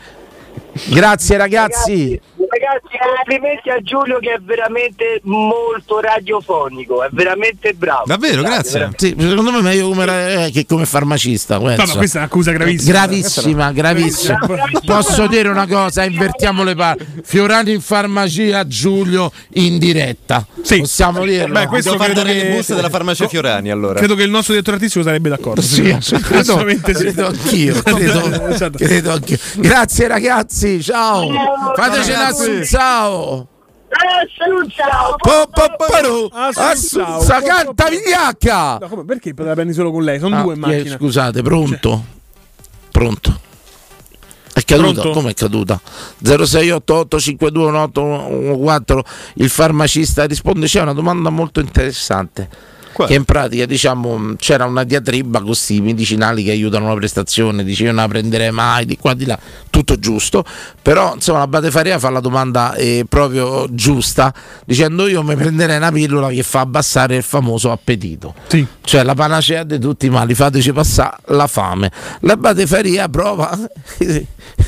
Grazie 0.90 1.36
ragazzi. 1.36 1.90
Ragazzi, 1.90 2.20
complimenti 2.58 3.70
a 3.70 3.80
Giulio 3.80 4.18
che 4.18 4.34
è 4.34 4.38
veramente 4.40 5.20
molto 5.24 6.00
radiofonico, 6.00 7.02
è 7.04 7.08
veramente 7.12 7.72
bravo. 7.74 8.04
Davvero, 8.06 8.42
grazie. 8.42 8.90
Sì, 8.96 9.14
secondo 9.18 9.50
me 9.50 9.58
è 9.58 9.62
meglio 9.62 9.88
come, 9.88 10.04
ra- 10.04 10.44
eh, 10.44 10.50
che 10.50 10.66
come 10.66 10.84
farmacista. 10.84 11.58
Questo. 11.58 11.82
No, 11.82 11.92
no, 11.92 11.96
questa 11.96 12.18
è 12.18 12.20
un'accusa 12.20 12.52
gravissima. 12.52 12.92
Gravissima, 12.92 13.72
gravissima. 13.72 14.38
Posso 14.84 15.26
dire 15.26 15.48
una 15.48 15.66
cosa? 15.66 16.04
Invertiamo 16.04 16.62
le 16.64 16.74
parti. 16.74 17.06
Fiorani 17.22 17.72
in 17.72 17.80
farmacia, 17.80 18.66
Giulio 18.66 19.30
in 19.54 19.78
diretta. 19.78 20.46
Sì. 20.62 20.78
Possiamo 20.80 21.24
dirlo. 21.24 21.52
Beh, 21.52 21.66
questo 21.66 21.92
Devo 21.92 22.02
far 22.02 22.12
credo 22.12 22.26
dare 22.28 22.40
che- 22.40 22.48
le 22.48 22.54
buste 22.54 22.74
della 22.74 22.90
farmacia 22.90 23.28
Fiorani 23.28 23.70
allora. 23.70 23.98
Credo 23.98 24.14
che 24.14 24.22
il 24.22 24.30
nostro 24.30 24.52
direttore 24.52 24.76
artistico 24.76 25.04
sarebbe 25.04 25.28
d'accordo. 25.28 25.60
Sì, 25.62 25.90
assolutamente 25.90 26.94
sì. 26.94 27.02
credo 27.02 27.26
anch'io, 27.26 27.82
credo, 27.82 28.48
Esatto. 28.48 28.78
credo 28.78 29.12
anch'io. 29.12 29.38
Grazie 29.56 30.06
ragazzi, 30.08 30.82
ciao. 30.82 31.28
Fateci 31.74 32.10
un 32.10 32.16
assunzao. 32.42 33.46
ciao. 34.70 35.16
Po, 35.16 35.46
po. 35.52 36.28
Assunzao. 36.32 36.70
Assunza, 36.70 37.40
canta 37.42 37.88
vigliacca. 37.88 38.78
No, 38.80 38.88
come, 38.88 39.04
perché 39.04 39.34
te 39.34 39.42
la 39.42 39.54
prendi 39.54 39.72
solo 39.72 39.90
con 39.90 40.04
lei? 40.04 40.18
Sono 40.18 40.38
Ah, 40.38 40.42
due 40.42 40.54
in 40.54 40.60
macchina. 40.60 40.96
scusate, 40.96 41.42
pronto? 41.42 42.04
Pronto? 42.90 43.40
È 44.54 44.62
caduta? 44.64 45.00
Pronto? 45.00 45.18
Come 45.18 45.30
è 45.30 45.34
caduta? 45.34 45.80
0688521814 46.22 48.98
il 49.34 49.48
farmacista 49.48 50.24
risponde 50.24 50.66
c'è 50.66 50.82
una 50.82 50.92
domanda 50.92 51.30
molto 51.30 51.60
interessante 51.60 52.48
che 53.06 53.14
in 53.14 53.24
pratica 53.24 53.66
diciamo 53.66 54.16
mh, 54.16 54.36
c'era 54.36 54.64
una 54.64 54.84
diatriba 54.84 55.38
con 55.38 55.48
questi 55.48 55.80
medicinali 55.80 56.42
che 56.44 56.50
aiutano 56.50 56.88
la 56.88 56.94
prestazione 56.94 57.64
dice 57.64 57.84
io 57.84 57.92
non 57.92 58.02
la 58.02 58.08
prenderei 58.08 58.50
mai 58.50 58.84
di 58.84 58.96
qua 58.96 59.14
di 59.14 59.24
là 59.26 59.38
tutto 59.70 59.98
giusto 59.98 60.44
però 60.80 61.14
insomma 61.14 61.38
la 61.40 61.46
Batefaria 61.46 61.98
fa 61.98 62.10
la 62.10 62.20
domanda 62.20 62.74
eh, 62.74 63.04
proprio 63.08 63.66
giusta 63.70 64.32
dicendo 64.64 65.06
io 65.08 65.22
mi 65.22 65.34
prenderei 65.36 65.76
una 65.76 65.90
pillola 65.92 66.28
che 66.28 66.42
fa 66.42 66.60
abbassare 66.60 67.16
il 67.16 67.22
famoso 67.22 67.70
appetito 67.70 68.34
Sì. 68.48 68.66
cioè 68.82 69.02
la 69.02 69.14
panacea 69.14 69.64
di 69.64 69.78
tutti 69.78 70.06
i 70.06 70.10
mali, 70.10 70.34
fateci 70.34 70.72
passare 70.72 71.16
la 71.26 71.46
fame. 71.46 71.90
La 72.20 72.36
Batefaria 72.36 73.08
prova 73.08 73.56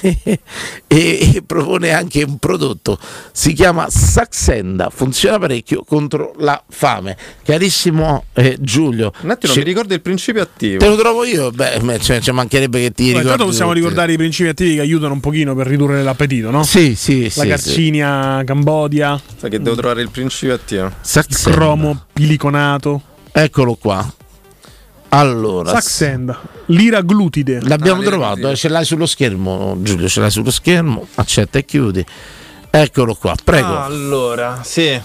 e, 0.00 0.38
e 0.86 1.42
propone 1.44 1.92
anche 1.92 2.22
un 2.22 2.38
prodotto, 2.38 2.98
si 3.32 3.52
chiama 3.52 3.88
Saxenda, 3.90 4.90
funziona 4.90 5.38
parecchio 5.38 5.84
contro 5.84 6.32
la 6.38 6.62
fame. 6.68 7.16
Carissimo 7.44 8.13
eh, 8.34 8.56
Giulio, 8.60 9.12
Un 9.22 9.30
attimo, 9.30 9.52
ci- 9.52 9.58
mi 9.60 9.64
ricordi 9.64 9.94
il 9.94 10.00
principio 10.00 10.42
attivo. 10.42 10.78
te 10.78 10.88
lo 10.88 10.96
trovo 10.96 11.24
io? 11.24 11.50
Beh, 11.50 11.98
cioè, 12.00 12.20
ci 12.20 12.30
mancherebbe 12.32 12.80
che 12.80 12.90
ti 12.92 13.02
Beh, 13.02 13.08
ricordi. 13.08 13.26
intanto 13.28 13.44
possiamo 13.46 13.70
tutti. 13.70 13.82
ricordare 13.82 14.12
i 14.12 14.16
principi 14.16 14.48
attivi 14.48 14.74
che 14.74 14.80
aiutano 14.80 15.12
un 15.14 15.20
pochino 15.20 15.54
per 15.54 15.66
ridurre 15.66 16.02
l'appetito, 16.02 16.50
no? 16.50 16.62
Sì, 16.64 16.94
sì, 16.94 17.24
La 17.24 17.30
sì, 17.30 17.48
carcinia 17.48 18.42
cambodia, 18.44 19.20
Sai 19.36 19.50
che 19.50 19.60
devo 19.60 19.76
trovare 19.76 20.02
il 20.02 20.10
principio 20.10 20.54
attivo. 20.54 20.90
Saxenda. 21.00 21.56
cromo 21.58 22.04
piliconato. 22.12 23.00
Eccolo 23.32 23.74
qua. 23.74 24.12
Allora, 25.10 25.70
Saxenda. 25.70 26.40
Lira 26.66 27.00
glutide. 27.02 27.60
L'abbiamo 27.62 28.00
Ah, 28.00 28.04
trovato, 28.04 28.48
eh, 28.48 28.56
ce 28.56 28.68
l'hai 28.68 28.84
sullo 28.84 29.06
schermo, 29.06 29.76
Giulio, 29.80 30.08
ce 30.08 30.20
l'hai 30.20 30.30
sullo 30.30 30.50
schermo, 30.50 31.06
accetta 31.14 31.58
e 31.58 31.64
chiudi. 31.64 32.04
Eccolo 32.70 33.14
qua, 33.14 33.34
prego. 33.42 33.78
Allora, 33.80 34.60
sì. 34.64 35.00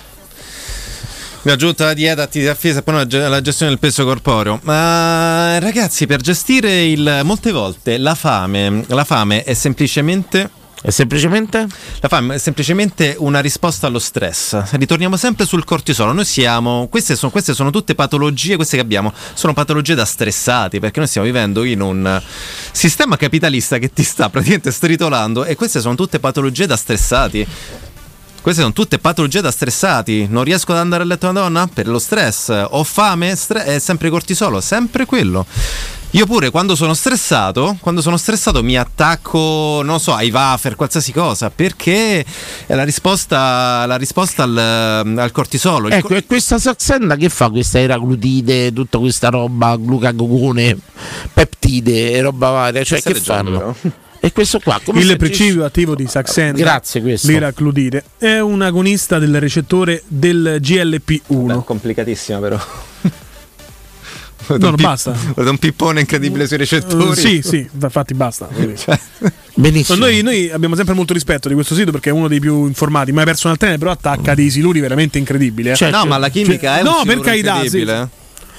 Mi 1.42 1.52
ha 1.52 1.54
aggiunto 1.54 1.86
la 1.86 1.94
dieta, 1.94 2.22
attività 2.22 2.54
fisica 2.54 2.80
e 2.80 2.84
poi 2.84 2.96
la 2.96 3.08
ge- 3.08 3.28
la 3.30 3.40
gestione 3.42 3.72
del 3.72 3.80
peso 3.80 4.04
corporeo. 4.04 4.60
Ma 4.64 5.58
ragazzi, 5.60 6.06
per 6.06 6.20
gestire 6.20 6.84
il. 6.84 7.22
molte 7.24 7.54
volte 7.54 7.98
la 7.98 8.14
fame, 8.14 8.84
la 8.88 9.06
fame 9.06 9.44
è 9.44 9.54
semplicemente. 9.54 10.58
È 10.82 10.90
semplicemente? 10.92 11.68
La 12.00 12.08
fame 12.08 12.36
è 12.36 12.38
semplicemente 12.38 13.16
una 13.20 13.40
risposta 13.40 13.88
allo 13.88 14.00
stress. 14.00 14.62
Ritorniamo 14.72 15.16
sempre 15.16 15.46
sul 15.46 15.64
cortisolo. 15.64 16.12
Noi 16.12 16.26
siamo. 16.26 16.88
Queste 16.90 17.16
sono, 17.16 17.32
queste 17.32 17.54
sono 17.54 17.70
tutte 17.70 17.96
patologie, 17.96 18.58
queste 18.58 18.76
che 18.76 18.82
abbiamo, 18.82 19.14
sono 19.34 19.54
patologie 19.54 19.96
da 19.96 20.06
stressati, 20.06 20.80
perché 20.80 21.00
noi 21.00 21.08
stiamo 21.08 21.28
vivendo 21.28 21.64
in 21.64 21.80
un 21.80 22.22
sistema 22.72 23.16
capitalista 23.16 23.78
che 23.78 23.94
ti 23.94 24.04
sta 24.04 24.30
praticamente 24.30 24.72
stritolando 24.72 25.46
e 25.46 25.56
queste 25.56 25.80
sono 25.80 25.96
tutte 25.96 26.20
patologie 26.20 26.66
da 26.66 26.76
stressati. 26.76 27.48
Queste 28.42 28.62
sono 28.62 28.74
tutte 28.74 29.00
patologie 29.00 29.42
da 29.42 29.52
stressati. 29.52 30.28
Non 30.30 30.44
riesco 30.44 30.72
ad 30.72 30.80
andare 30.80 31.04
a 31.04 31.06
letto 31.06 31.30
una 31.30 31.42
donna? 31.42 31.70
Per 31.72 31.88
lo 31.88 32.00
stress. 32.00 32.50
Ho 32.70 32.84
fame? 32.84 33.36
Stre- 33.36 33.64
è 33.64 33.80
sempre 33.80 34.10
cortisolo, 34.10 34.62
sempre 34.62 35.06
quello. 35.06 35.46
Io 36.14 36.26
pure 36.26 36.50
quando 36.50 36.76
sono 36.76 36.96
stressato, 36.96 37.78
quando 37.80 38.02
sono 38.02 38.18
stressato 38.18 38.64
mi 38.64 38.76
attacco, 38.76 39.82
non 39.84 40.00
so, 40.00 40.16
ai 40.16 40.32
wafer, 40.32 40.76
qualsiasi 40.76 41.12
cosa, 41.12 41.52
perché 41.52 42.26
è 42.66 42.74
la 42.74 42.84
risposta, 42.84 43.86
la 43.86 43.96
risposta 43.96 44.42
al, 44.42 44.58
al 44.58 45.32
cortisolo. 45.32 45.88
Ecco, 45.90 46.16
e 46.16 46.26
questa 46.26 46.58
saxenda 46.58 47.16
che 47.16 47.30
fa? 47.30 47.52
Questa 47.52 47.80
eraglutide, 47.80 48.74
tutta 48.74 48.98
questa 48.98 49.30
roba, 49.30 49.76
glucagone, 49.76 50.76
peptide 51.32 52.14
e 52.14 52.22
roba 52.22 52.50
varia, 52.50 52.84
cioè 52.84 53.04
che 53.04 53.14
leggendo, 53.14 53.76
fanno? 53.82 54.08
E 54.22 54.32
questo 54.34 54.60
qua 54.60 54.80
come 54.84 55.00
Il 55.00 55.16
principio 55.18 55.64
attivo 55.64 55.96
di 55.96 56.06
Saxenda, 56.08 56.58
Grazie, 56.58 57.02
questo. 57.02 57.28
l'iracludide, 57.30 58.04
è 58.18 58.40
un 58.40 58.62
agonista 58.62 59.18
del 59.18 59.40
recettore 59.40 60.04
del 60.08 60.60
GLP1. 60.62 61.64
complicatissima 61.64 62.40
però. 62.40 62.60
No, 64.48 64.58
no, 64.58 64.76
basta. 64.78 65.16
È 65.36 65.42
un 65.42 65.58
pippone 65.60 66.00
incredibile 66.00 66.48
sui 66.48 66.58
recettori. 66.58 67.10
Uh, 67.10 67.14
sì, 67.14 67.42
sì, 67.44 67.70
infatti 67.72 68.16
basta. 68.16 68.50
Benissimo. 69.54 69.98
Noi, 70.00 70.24
noi 70.24 70.50
abbiamo 70.50 70.76
sempre 70.76 70.96
molto 70.96 71.14
rispetto 71.14 71.48
di 71.50 71.54
questo 71.54 71.76
sito 71.76 71.92
perché 71.92 72.10
è 72.10 72.14
uno 72.14 72.28
dei 72.28 72.40
più 72.40 72.66
informati. 72.66 73.12
Ma 73.12 73.22
è 73.22 73.26
personal 73.26 73.58
trainer, 73.58 73.78
però 73.78 73.92
attacca 73.92 74.34
dei 74.34 74.50
siluri 74.50 74.80
veramente 74.80 75.20
incredibili. 75.20 75.70
eh. 75.70 75.76
Cioè, 75.76 75.92
no, 75.92 76.06
ma 76.06 76.18
la 76.18 76.30
chimica 76.30 76.78
Cioè, 76.78 76.78
è 76.80 76.82
un 76.82 76.86
No, 76.88 77.04
per 77.06 77.20
carità, 77.20 77.64
sì. 77.68 77.86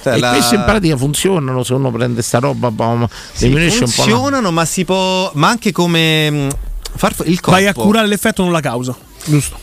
Cioè, 0.03 0.13
e 0.15 0.19
la- 0.19 0.31
queste 0.31 0.55
in 0.55 0.63
pratica 0.65 0.97
funzionano 0.97 1.63
se 1.63 1.73
uno 1.73 1.91
prende 1.91 2.21
sta 2.21 2.39
roba, 2.39 2.71
boh, 2.71 3.07
Sì, 3.33 3.47
diminuisce 3.47 3.83
un 3.83 3.91
po'. 3.91 4.01
la- 4.03 4.03
funzionano, 4.09 4.51
ma 4.51 4.65
si 4.65 4.85
può. 4.85 5.31
Ma 5.35 5.49
anche 5.49 5.71
come. 5.71 6.29
mh, 6.29 6.49
Far 6.95 7.13
il 7.25 7.35
corpo. 7.39 7.51
Vai 7.51 7.67
a 7.67 7.73
curare 7.73 8.07
l'effetto, 8.07 8.43
non 8.43 8.51
la 8.51 8.59
causa. 8.59 8.93
Giusto. 9.23 9.57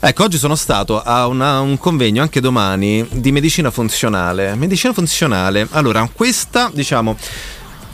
Ecco, 0.00 0.24
oggi 0.24 0.36
sono 0.36 0.56
stato 0.56 1.00
a 1.00 1.28
una- 1.28 1.60
un 1.60 1.78
convegno 1.78 2.22
anche 2.22 2.40
domani 2.40 3.06
di 3.12 3.30
medicina 3.30 3.70
funzionale. 3.70 4.54
Medicina 4.56 4.92
funzionale. 4.92 5.68
Allora, 5.72 6.08
questa, 6.12 6.70
diciamo. 6.74 7.16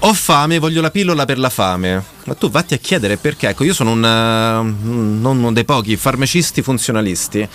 Ho 0.03 0.15
fame, 0.15 0.59
voglio 0.61 0.81
la 0.81 0.91
pillola 0.93 1.25
per 1.25 1.39
la 1.41 1.51
fame. 1.51 2.03
Ma 2.25 2.35
tu 2.35 2.49
vatti 2.49 2.73
a 2.73 2.79
chiedere 2.79 3.17
perché. 3.17 3.49
Ecco, 3.49 3.65
io 3.65 3.75
sono 3.75 3.91
un, 3.91 4.01
non 4.01 5.37
uno 5.39 5.53
dei 5.53 5.65
pochi 5.65 5.97
farmacisti 5.97 6.63
funzionalisti. 6.63 7.47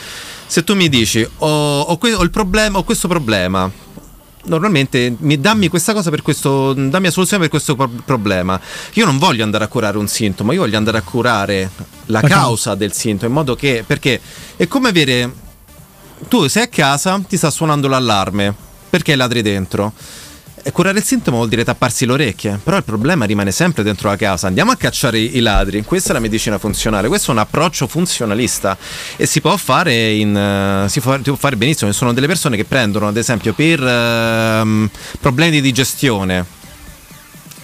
Se 0.45 0.63
tu 0.63 0.75
mi 0.75 0.89
dici 0.89 1.25
ho, 1.37 1.79
ho 1.81 1.97
que- 1.97 2.13
ho 2.13 2.21
il 2.21 2.29
problema, 2.29 2.77
ho 2.77 2.83
questo 2.83 3.07
problema, 3.07 3.71
normalmente 4.43 5.15
mi 5.19 5.39
dammi 5.39 5.67
questa 5.67 5.93
cosa 5.93 6.09
per 6.09 6.21
questo, 6.21 6.73
dammi 6.73 7.05
la 7.05 7.11
soluzione 7.11 7.41
per 7.43 7.51
questo 7.51 7.75
pro- 7.75 7.89
problema. 8.05 8.59
Io 8.93 9.05
non 9.05 9.17
voglio 9.17 9.43
andare 9.43 9.63
a 9.63 9.67
curare 9.67 9.97
un 9.97 10.07
sintomo, 10.07 10.51
io 10.51 10.59
voglio 10.61 10.77
andare 10.77 10.97
a 10.97 11.01
curare 11.01 11.69
la 12.07 12.19
La 12.21 12.27
causa 12.27 12.75
del 12.75 12.93
sintomo, 12.93 13.29
in 13.29 13.35
modo 13.35 13.55
che 13.55 13.83
perché 13.85 14.19
è 14.55 14.67
come 14.67 14.89
avere 14.89 15.31
tu 16.27 16.47
sei 16.47 16.63
a 16.63 16.67
casa, 16.67 17.21
ti 17.27 17.37
sta 17.37 17.49
suonando 17.49 17.87
l'allarme 17.87 18.53
perché 18.89 19.15
ladri 19.15 19.41
dentro. 19.41 19.93
E 20.65 20.71
curare 20.71 20.97
il 20.97 21.03
sintomo 21.03 21.35
vuol 21.35 21.49
dire 21.49 21.65
tapparsi 21.65 22.05
le 22.05 22.13
orecchie, 22.13 22.57
però 22.63 22.77
il 22.77 22.85
problema 22.85 23.25
rimane 23.25 23.51
sempre 23.51 23.83
dentro 23.83 24.07
la 24.07 24.15
casa. 24.15 24.47
Andiamo 24.47 24.71
a 24.71 24.77
cacciare 24.77 25.19
i 25.19 25.41
ladri. 25.41 25.83
Questa 25.83 26.11
è 26.11 26.13
la 26.13 26.21
medicina 26.21 26.57
funzionale, 26.57 27.09
questo 27.09 27.31
è 27.31 27.33
un 27.33 27.41
approccio 27.41 27.85
funzionalista 27.85 28.77
e 29.17 29.25
si 29.25 29.41
può 29.41 29.57
fare 29.57 30.13
in 30.13 30.33
eh, 30.33 30.87
si, 30.87 31.01
può, 31.01 31.19
fare 31.35 31.57
benissimo. 31.57 31.91
Ci 31.91 31.97
sono 31.97 32.13
delle 32.13 32.27
persone 32.27 32.55
che 32.55 32.63
prendono, 32.63 33.09
ad 33.09 33.17
esempio, 33.17 33.51
per 33.51 33.83
ehm, 33.83 34.89
problemi 35.19 35.51
di 35.51 35.59
digestione, 35.59 36.45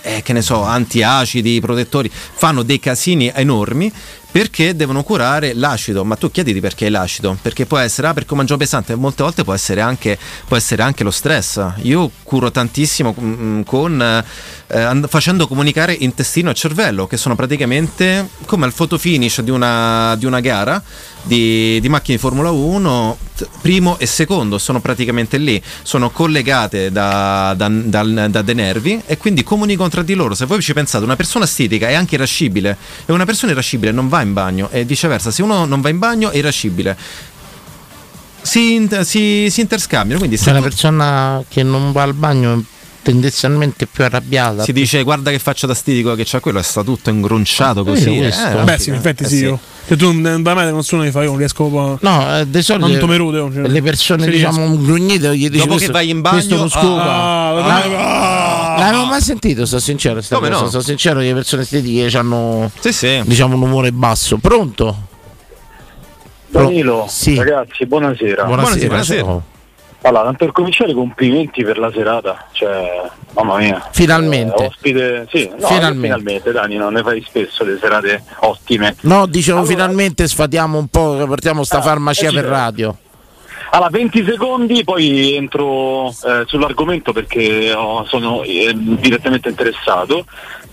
eh, 0.01 0.21
che 0.21 0.34
ne 0.34 0.41
so, 0.41 0.61
antiacidi, 0.63 1.61
protettori, 1.61 2.11
fanno 2.11 2.63
dei 2.63 2.80
casini 2.81 3.31
enormi 3.34 3.89
perché 4.31 4.76
devono 4.76 5.03
curare 5.03 5.53
l'acido. 5.53 6.03
Ma 6.03 6.15
tu 6.15 6.30
chiediti 6.31 6.60
perché 6.60 6.88
è 6.88 6.89
l'acido? 6.89 7.38
Perché 7.41 7.65
può 7.65 7.77
essere, 7.77 8.07
ah, 8.07 8.14
perché 8.14 8.35
mangio 8.35 8.57
pesante, 8.57 8.95
molte 8.95 9.23
volte 9.23 9.43
può 9.43 9.53
essere 9.53 9.81
anche, 9.81 10.18
può 10.47 10.56
essere 10.56 10.84
anche 10.84 11.03
lo 11.03 11.11
stress. 11.11 11.64
Io 11.81 12.10
curo 12.23 12.51
tantissimo 12.51 13.15
mm, 13.19 13.61
con, 13.61 14.01
eh, 14.01 14.81
and- 14.81 15.07
facendo 15.07 15.47
comunicare 15.47 15.93
intestino 15.93 16.49
e 16.49 16.53
cervello, 16.53 17.07
che 17.07 17.18
sono 17.18 17.35
praticamente 17.35 18.30
come 18.45 18.65
al 18.65 18.73
photo 18.73 18.97
finish 18.97 19.41
di 19.41 19.49
di 20.15 20.26
una 20.26 20.39
gara 20.39 20.81
di, 21.23 21.79
di 21.81 21.89
macchine 21.89 22.15
di 22.15 22.21
Formula 22.21 22.49
1, 22.51 23.17
t- 23.35 23.47
primo 23.61 23.97
e 23.99 24.05
secondo 24.05 24.57
sono 24.57 24.79
praticamente 24.79 25.37
lì, 25.37 25.61
sono 25.83 26.09
collegate 26.09 26.91
da, 26.91 27.53
da- 27.55 27.67
dal- 27.69 28.27
da 28.29 28.41
dei 28.41 28.55
nervi 28.55 29.01
e 29.05 29.17
quindi 29.17 29.43
comunicano 29.43 29.89
tra 29.89 30.01
di 30.01 30.13
loro. 30.13 30.33
Se 30.35 30.45
voi 30.45 30.61
ci 30.61 30.73
pensate, 30.73 31.03
una 31.03 31.15
persona 31.15 31.45
stitica 31.45 31.87
è 31.89 31.93
anche 31.93 32.15
irascibile 32.15 32.77
e 33.05 33.11
una 33.13 33.25
persona 33.25 33.51
irascibile 33.51 33.91
non 33.91 34.07
va 34.07 34.21
in 34.21 34.33
bagno 34.33 34.69
e 34.71 34.85
viceversa, 34.85 35.31
se 35.31 35.41
uno 35.41 35.65
non 35.65 35.81
va 35.81 35.89
in 35.89 35.99
bagno 35.99 36.29
è 36.31 36.37
irascibile. 36.37 36.97
Si, 38.41 38.87
si, 39.03 39.47
si 39.49 39.61
interscambiano, 39.61 40.17
quindi 40.19 40.37
se 40.37 40.49
una 40.49 40.59
tu- 40.59 40.65
persona 40.65 41.43
che 41.47 41.61
non 41.61 41.91
va 41.91 42.03
al 42.03 42.13
bagno 42.13 42.63
tendenzialmente 43.01 43.88
più 43.88 44.03
arrabbiata. 44.03 44.63
si 44.63 44.73
dice 44.73 45.03
guarda 45.03 45.31
che 45.31 45.39
faccia 45.39 45.65
da 45.67 45.73
stitico 45.73 46.15
che 46.15 46.23
c'ha 46.26 46.39
quello, 46.39 46.61
sta 46.61 46.84
tutto 46.84 47.09
ingrunciato 47.09 47.84
così. 47.84 48.05
vero 48.05 48.21
questo? 48.21 48.59
eh, 48.59 48.63
Beh, 48.63 48.77
sì, 48.77 48.89
in 48.89 48.95
effetti 48.95 49.23
eh, 49.23 49.27
sì. 49.27 49.35
Io. 49.43 49.59
Se 49.85 49.95
tu 49.97 50.11
non 50.11 50.41
me 50.41 50.69
non 50.71 50.84
sono 50.84 51.01
di 51.03 51.09
fare, 51.09 51.23
io 51.26 51.31
non 51.31 51.39
riesco 51.39 51.63
un 51.63 51.71
po'. 51.71 51.97
No, 52.01 52.38
eh, 52.38 52.47
di 52.47 52.61
solito 52.61 52.88
Tanto 52.88 53.07
merude, 53.07 53.49
cioè. 53.51 53.67
le 53.67 53.81
persone 53.81 54.27
diciamo 54.27 54.77
grugnite 54.77 55.35
gli 55.35 55.47
dici 55.49 55.57
Dopo 55.65 55.71
questo- 55.73 55.88
che 55.88 55.91
vai 55.91 56.09
in 56.09 56.21
questo 56.21 56.49
bagno, 56.49 56.59
non 56.61 56.69
scopa. 56.69 57.03
Ah, 57.03 57.53
La- 57.53 58.76
L'avevo 58.80 59.05
mai 59.05 59.21
sentito, 59.21 59.65
sto 59.65 59.80
sincero, 59.80 60.21
sta 60.21 60.35
Come 60.35 60.49
cosa, 60.49 60.61
no? 60.63 60.69
sto 60.69 60.81
sincero 60.81 61.19
che 61.19 61.26
le 61.27 61.34
persone 61.34 61.63
estetiche 61.63 62.15
hanno 62.17 62.69
Sì, 62.80 62.93
sì. 62.93 63.21
diciamo 63.26 63.55
un 63.55 63.61
umore 63.63 63.91
basso. 63.91 64.38
Pronto? 64.38 65.07
Danilo, 66.51 67.05
Sì. 67.09 67.35
ragazzi, 67.35 67.85
buonasera. 67.85 68.43
Buonasera. 68.45 68.85
buonasera. 68.88 69.23
ciao. 69.23 69.43
Allora, 70.01 70.23
tanto 70.23 70.45
per 70.45 70.53
cominciare, 70.53 70.93
complimenti 70.93 71.63
per 71.63 71.77
la 71.77 71.91
serata. 71.91 72.45
Cioè, 72.51 73.01
mamma 73.34 73.57
mia. 73.57 73.85
Finalmente. 73.91 74.63
Eh, 74.63 74.65
ospite, 74.67 75.27
sì, 75.30 75.49
no, 75.59 75.67
Finalmente. 75.67 76.01
finalmente, 76.01 76.51
Dani, 76.51 76.76
non 76.77 76.93
ne 76.93 77.01
fai 77.03 77.21
spesso 77.27 77.63
le 77.65 77.77
serate 77.80 78.23
ottime. 78.39 78.95
No, 79.01 79.26
dicevo 79.26 79.59
Allora- 79.59 79.73
finalmente 79.73 80.27
sfatiamo 80.27 80.77
un 80.77 80.88
po', 80.88 81.23
portiamo 81.27 81.63
sta 81.63 81.80
Ah, 81.80 81.81
farmacia 81.81 82.30
eh, 82.30 82.34
per 82.34 82.45
radio. 82.45 82.97
Allora, 83.71 83.89
20 83.91 84.23
secondi, 84.26 84.84
poi 84.84 85.35
entro 85.35 86.09
eh, 86.09 86.43
sull'argomento 86.47 87.11
perché 87.13 87.71
oh, 87.73 88.03
sono 88.05 88.41
eh, 88.41 88.71
direttamente 88.76 89.49
interessato. 89.49 90.26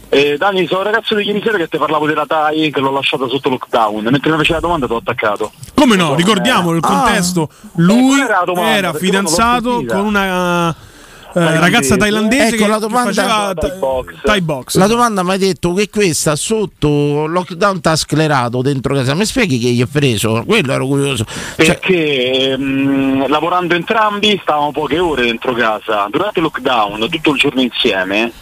Eh, 0.09 0.37
Dani, 0.39 0.66
sono 0.66 0.81
il 0.81 0.87
ragazzo 0.87 1.15
di 1.16 1.24
ieri 1.24 1.43
sera 1.43 1.59
che 1.59 1.69
ti 1.69 1.78
parlavo 1.78 2.07
della 2.07 2.27
TAI 2.27 2.70
che 2.70 2.81
l'ho 2.81 2.93
lasciata 2.93 3.27
sotto 3.28 3.49
lockdown. 3.49 4.05
Mentre 4.05 4.31
mi 4.31 4.37
faceva 4.39 4.61
la 4.61 4.66
domanda 4.66 4.87
ti 4.87 4.93
ho 4.93 4.97
attaccato. 4.99 5.53
Come 5.74 5.97
no? 5.97 6.15
Ricordiamo 6.15 6.73
il 6.73 6.81
contesto. 6.81 7.49
Lui 7.74 7.99
Eh, 8.20 8.24
qual 8.24 8.28
era 8.28 8.43
domanda? 8.45 8.70
era 8.77 8.93
fidanzato 8.95 9.85
con 9.87 9.99
una 10.05 10.69
eh, 11.35 11.59
ragazza 11.59 11.97
thailandese 11.97 12.55
Ecco, 12.55 12.62
che 12.65 12.69
la 12.70 12.78
domanda- 12.78 13.11
che 13.11 13.15
faceva 13.16 13.55
Thai 13.55 13.78
box. 13.78 14.15
Thai 14.23 14.41
box. 14.41 14.77
La 14.77 14.87
domanda 14.87 15.23
mi 15.24 15.33
ha 15.33 15.37
detto 15.37 15.73
che 15.74 15.91
questa 15.91 16.35
sotto 16.37 17.27
lockdown 17.27 17.81
ti 17.81 17.89
ha 17.89 17.97
sclerato 17.97 18.62
dentro 18.62 18.95
casa. 18.95 19.15
Mi 19.15 19.27
spieghi 19.27 19.59
che 19.59 19.69
gli 19.70 19.83
è 19.83 19.87
preso? 19.87 20.45
Quello 20.47 20.73
ero 20.73 20.87
curioso. 20.87 21.24
Cioè, 21.24 21.66
Perché 21.66 22.53
ehm, 22.53 23.28
lavorando 23.28 23.74
entrambi 23.74 24.39
stavamo 24.41 24.70
poche 24.70 24.99
ore 25.01 25.24
dentro 25.24 25.53
casa. 25.53 26.07
Durante 26.11 26.39
il 26.39 26.45
lockdown, 26.45 27.09
tutto 27.11 27.33
il 27.33 27.39
giorno 27.39 27.61
insieme, 27.61 28.33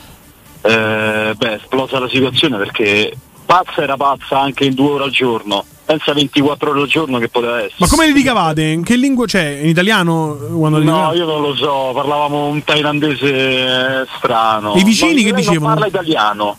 eh, 0.67 1.35
beh, 1.37 1.55
esplosa 1.55 1.99
la 1.99 2.09
situazione 2.09 2.57
perché 2.57 3.15
pazza 3.45 3.83
era 3.83 3.97
pazza 3.97 4.41
anche 4.41 4.65
in 4.65 4.75
due 4.75 4.93
ore 4.93 5.05
al 5.05 5.11
giorno. 5.11 5.65
Pensa 5.85 6.15
24 6.15 6.71
ore 6.71 6.81
al 6.81 6.87
giorno 6.87 7.19
che 7.19 7.29
poteva 7.29 7.59
essere. 7.59 7.75
Ma 7.79 7.87
come 7.89 8.07
litigavate? 8.07 8.63
In 8.63 8.83
che 8.83 8.97
lingua 8.97 9.27
c'è? 9.27 9.61
In 9.61 9.69
italiano? 9.69 10.39
No, 10.49 10.69
litigavate? 10.79 11.17
io 11.19 11.27
non 11.27 11.43
lo 11.43 11.55
so, 11.55 11.91
parlavamo 11.93 12.47
un 12.47 12.65
thailandese 12.65 14.07
strano. 14.17 14.73
I 14.77 14.85
vicini 14.85 15.23
No, 15.23 15.29
che 15.29 15.35
dicevano? 15.35 15.67
Non 15.67 15.75
parla 15.75 15.87
italiano. 15.87 16.57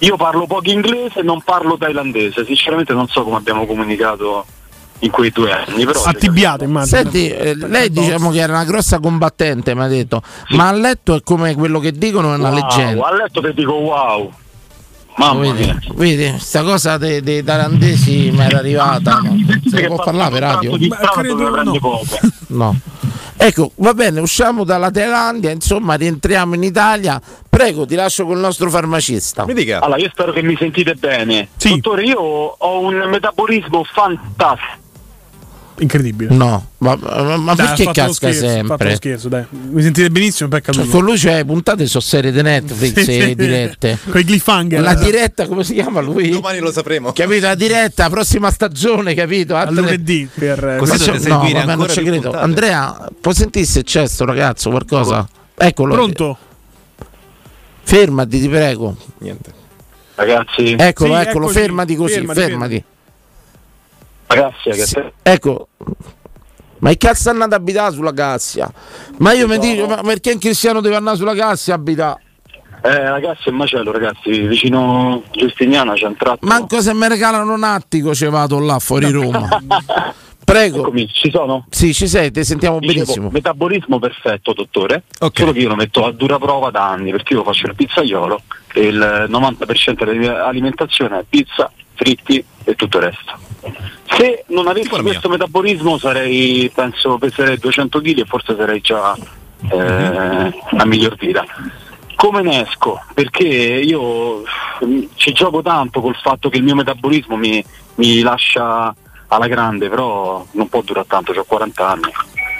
Io 0.00 0.16
parlo 0.16 0.46
poco 0.46 0.70
inglese 0.70 1.20
e 1.20 1.22
non 1.22 1.40
parlo 1.40 1.78
thailandese. 1.78 2.44
Sinceramente 2.44 2.92
non 2.92 3.08
so 3.08 3.22
come 3.24 3.36
abbiamo 3.36 3.64
comunicato 3.64 4.44
in 5.00 5.10
quei 5.10 5.30
due 5.30 5.52
anni. 5.52 5.84
Però 5.84 6.02
Attibbiate, 6.02 6.64
immagino. 6.64 6.96
Senti, 6.96 7.28
eh, 7.28 7.54
lei 7.56 7.90
diciamo 7.90 8.30
che 8.30 8.38
era 8.38 8.52
una 8.54 8.64
grossa 8.64 8.98
combattente, 8.98 9.74
mi 9.74 9.82
ha 9.82 9.86
detto, 9.88 10.22
ma 10.50 10.68
a 10.68 10.72
letto 10.72 11.14
è 11.14 11.22
come 11.22 11.54
quello 11.54 11.78
che 11.78 11.92
dicono, 11.92 12.32
è 12.32 12.36
una 12.36 12.50
Wow, 12.50 12.58
leggenda. 12.58 13.06
A 13.06 13.14
letto 13.14 13.40
ti 13.40 13.52
dico 13.54 13.72
wow. 13.72 14.32
Mamma 15.16 15.40
vedi, 15.40 15.64
mia. 15.64 15.78
vedi, 15.94 16.38
sta 16.38 16.62
cosa 16.62 16.96
dei, 16.96 17.20
dei 17.22 17.42
tarandesi 17.42 18.30
mi 18.32 18.38
era 18.40 18.58
arrivata. 18.58 19.18
no? 19.18 19.36
Se 19.68 19.86
può 19.86 19.96
parlare 19.96 20.30
per 20.32 20.42
radio? 20.42 20.76
Di 20.76 20.88
poco. 21.80 22.06
No. 22.48 22.78
Ecco, 23.40 23.70
va 23.76 23.94
bene, 23.94 24.20
usciamo 24.20 24.64
dalla 24.64 24.90
Thailandia, 24.90 25.50
insomma, 25.50 25.94
rientriamo 25.94 26.54
in 26.54 26.62
Italia. 26.64 27.20
Prego, 27.48 27.84
ti 27.86 27.94
lascio 27.94 28.24
col 28.26 28.38
nostro 28.38 28.68
farmacista. 28.70 29.44
Mi 29.44 29.54
dica. 29.54 29.80
Allora, 29.80 30.00
io 30.00 30.08
spero 30.10 30.32
che 30.32 30.42
mi 30.42 30.56
sentite 30.58 30.94
bene. 30.94 31.48
Dottore, 31.56 32.02
io 32.04 32.18
ho 32.20 32.80
un 32.80 32.94
metabolismo 33.08 33.84
fantastico. 33.84 34.86
Incredibile. 35.80 36.34
No, 36.34 36.70
ma, 36.78 36.96
ma- 37.00 37.36
ma 37.36 37.54
Dai, 37.54 37.66
perché 37.66 37.84
casca 37.92 38.12
scherzo, 38.32 38.46
sempre? 38.48 38.96
scherzo, 38.96 39.28
dai. 39.28 39.44
Mi 39.50 39.82
sentite 39.82 40.10
benissimo, 40.10 40.48
peccato. 40.48 40.78
Cioè, 40.82 40.88
con 40.90 41.04
lui 41.04 41.16
c'è 41.16 41.44
puntate 41.44 41.86
sono 41.86 42.02
serie 42.02 42.32
di 42.32 42.42
Netflix 42.42 43.00
Sì, 43.02 43.16
e 43.18 43.22
sì. 43.28 43.34
dirette. 43.34 43.98
Con 44.10 44.20
i 44.20 44.24
cliffhanger. 44.24 44.80
La 44.80 44.94
diretta, 44.94 45.46
come 45.46 45.62
si 45.64 45.74
chiama 45.74 46.00
lui? 46.00 46.30
Domani 46.30 46.58
lo 46.58 46.72
sapremo. 46.72 47.12
Capito? 47.12 47.46
La 47.46 47.54
diretta, 47.54 48.08
prossima 48.10 48.50
stagione, 48.50 49.14
capito? 49.14 49.54
A 49.54 49.60
Altre- 49.60 49.74
lunedì 49.82 50.28
per 50.32 50.76
Così 50.78 50.90
Ma 50.92 50.96
dovete 50.98 51.20
so- 51.22 51.28
no, 51.28 51.38
vabbè, 51.38 51.76
non 51.76 51.88
ci 51.88 52.02
credo. 52.02 52.20
puntate. 52.22 52.44
Andrea, 52.44 53.08
puoi 53.20 53.34
sentire 53.34 53.64
se 53.66 53.82
c'è 53.84 54.06
sto 54.08 54.24
ragazzo 54.24 54.70
qualcosa? 54.70 55.28
Eccolo. 55.56 55.94
Pronto? 55.94 56.38
Fermati, 57.82 58.40
ti 58.40 58.48
prego. 58.48 58.96
Niente. 59.18 59.52
Ragazzi, 60.16 60.74
Eccolo, 60.76 61.14
Sì, 61.14 61.20
eccolo, 61.20 61.44
eccoci. 61.46 61.52
fermati 61.60 61.94
così, 61.94 62.12
Fermati, 62.14 62.40
fermati. 62.40 62.84
Ragazzi, 64.28 64.70
che 64.70 65.12
Ecco. 65.22 65.68
Ma 66.78 66.90
che 66.90 66.96
cazzo 66.96 67.28
è 67.28 67.32
andato 67.32 67.54
a 67.54 67.56
abitare 67.56 67.92
sulla 67.92 68.12
Cassia? 68.12 68.70
Ma 69.18 69.32
io 69.32 69.48
mi 69.48 69.58
dico, 69.58 69.86
ma 69.86 70.00
perché 70.02 70.32
un 70.32 70.38
cristiano 70.38 70.80
deve 70.80 70.94
andare 70.94 71.16
sulla 71.16 71.34
Cassia 71.34 71.74
a 71.74 71.76
abitare? 71.76 72.22
Eh, 72.82 73.10
ragazzi, 73.10 73.48
è 73.48 73.50
un 73.50 73.56
macello, 73.56 73.90
ragazzi. 73.90 74.30
Vicino 74.46 75.24
Giustiniana 75.32 75.94
c'è 75.94 76.06
un 76.06 76.16
tratto. 76.16 76.46
Manco 76.46 76.80
se 76.80 76.94
mi 76.94 77.08
regalano 77.08 77.52
un 77.52 77.64
attico 77.64 78.14
ci 78.14 78.26
vado 78.26 78.60
là 78.60 78.78
fuori 78.78 79.10
Roma. 79.10 79.48
Prego. 80.48 80.78
Eccomi, 80.78 81.06
ci 81.08 81.30
sono? 81.30 81.66
Sì, 81.68 81.92
ci 81.92 82.06
sei, 82.08 82.30
ti 82.30 82.42
sentiamo 82.42 82.78
Dicevo, 82.78 83.00
benissimo. 83.00 83.30
metabolismo 83.30 83.98
perfetto, 83.98 84.54
dottore. 84.54 85.02
Solo 85.32 85.52
che 85.52 85.58
io 85.58 85.68
lo 85.68 85.74
metto 85.74 86.06
a 86.06 86.12
dura 86.12 86.38
prova 86.38 86.70
da 86.70 86.88
anni, 86.88 87.10
perché 87.10 87.34
io 87.34 87.44
faccio 87.44 87.66
il 87.66 87.74
pizzaiolo 87.74 88.40
e 88.72 88.80
il 88.86 89.26
90% 89.28 90.04
della 90.04 90.12
mia 90.18 90.46
alimentazione 90.46 91.18
è 91.18 91.24
pizza, 91.28 91.70
fritti 91.94 92.42
e 92.64 92.74
tutto 92.74 92.98
il 92.98 93.04
resto. 93.04 93.38
Se 94.04 94.44
non 94.48 94.66
avessi 94.66 94.88
questo 94.88 95.28
metabolismo 95.28 95.98
sarei, 95.98 96.70
penso, 96.74 97.18
peserei 97.18 97.58
200 97.58 98.00
kg 98.00 98.18
e 98.18 98.24
forse 98.24 98.56
sarei 98.56 98.80
già 98.80 99.16
eh, 99.70 100.52
a 100.76 100.84
miglior 100.84 101.16
vita. 101.16 101.44
Come 102.14 102.42
ne 102.42 102.66
esco? 102.66 103.00
Perché 103.14 103.44
io 103.44 104.42
mm, 104.84 105.02
ci 105.14 105.32
gioco 105.32 105.62
tanto 105.62 106.00
col 106.00 106.16
fatto 106.16 106.48
che 106.48 106.56
il 106.56 106.64
mio 106.64 106.74
metabolismo 106.74 107.36
mi, 107.36 107.64
mi 107.96 108.20
lascia 108.22 108.94
alla 109.28 109.46
grande, 109.46 109.88
però 109.88 110.44
non 110.52 110.68
può 110.68 110.82
durare 110.82 111.06
tanto, 111.06 111.32
ho 111.32 111.44
40 111.44 111.88
anni. 111.88 112.12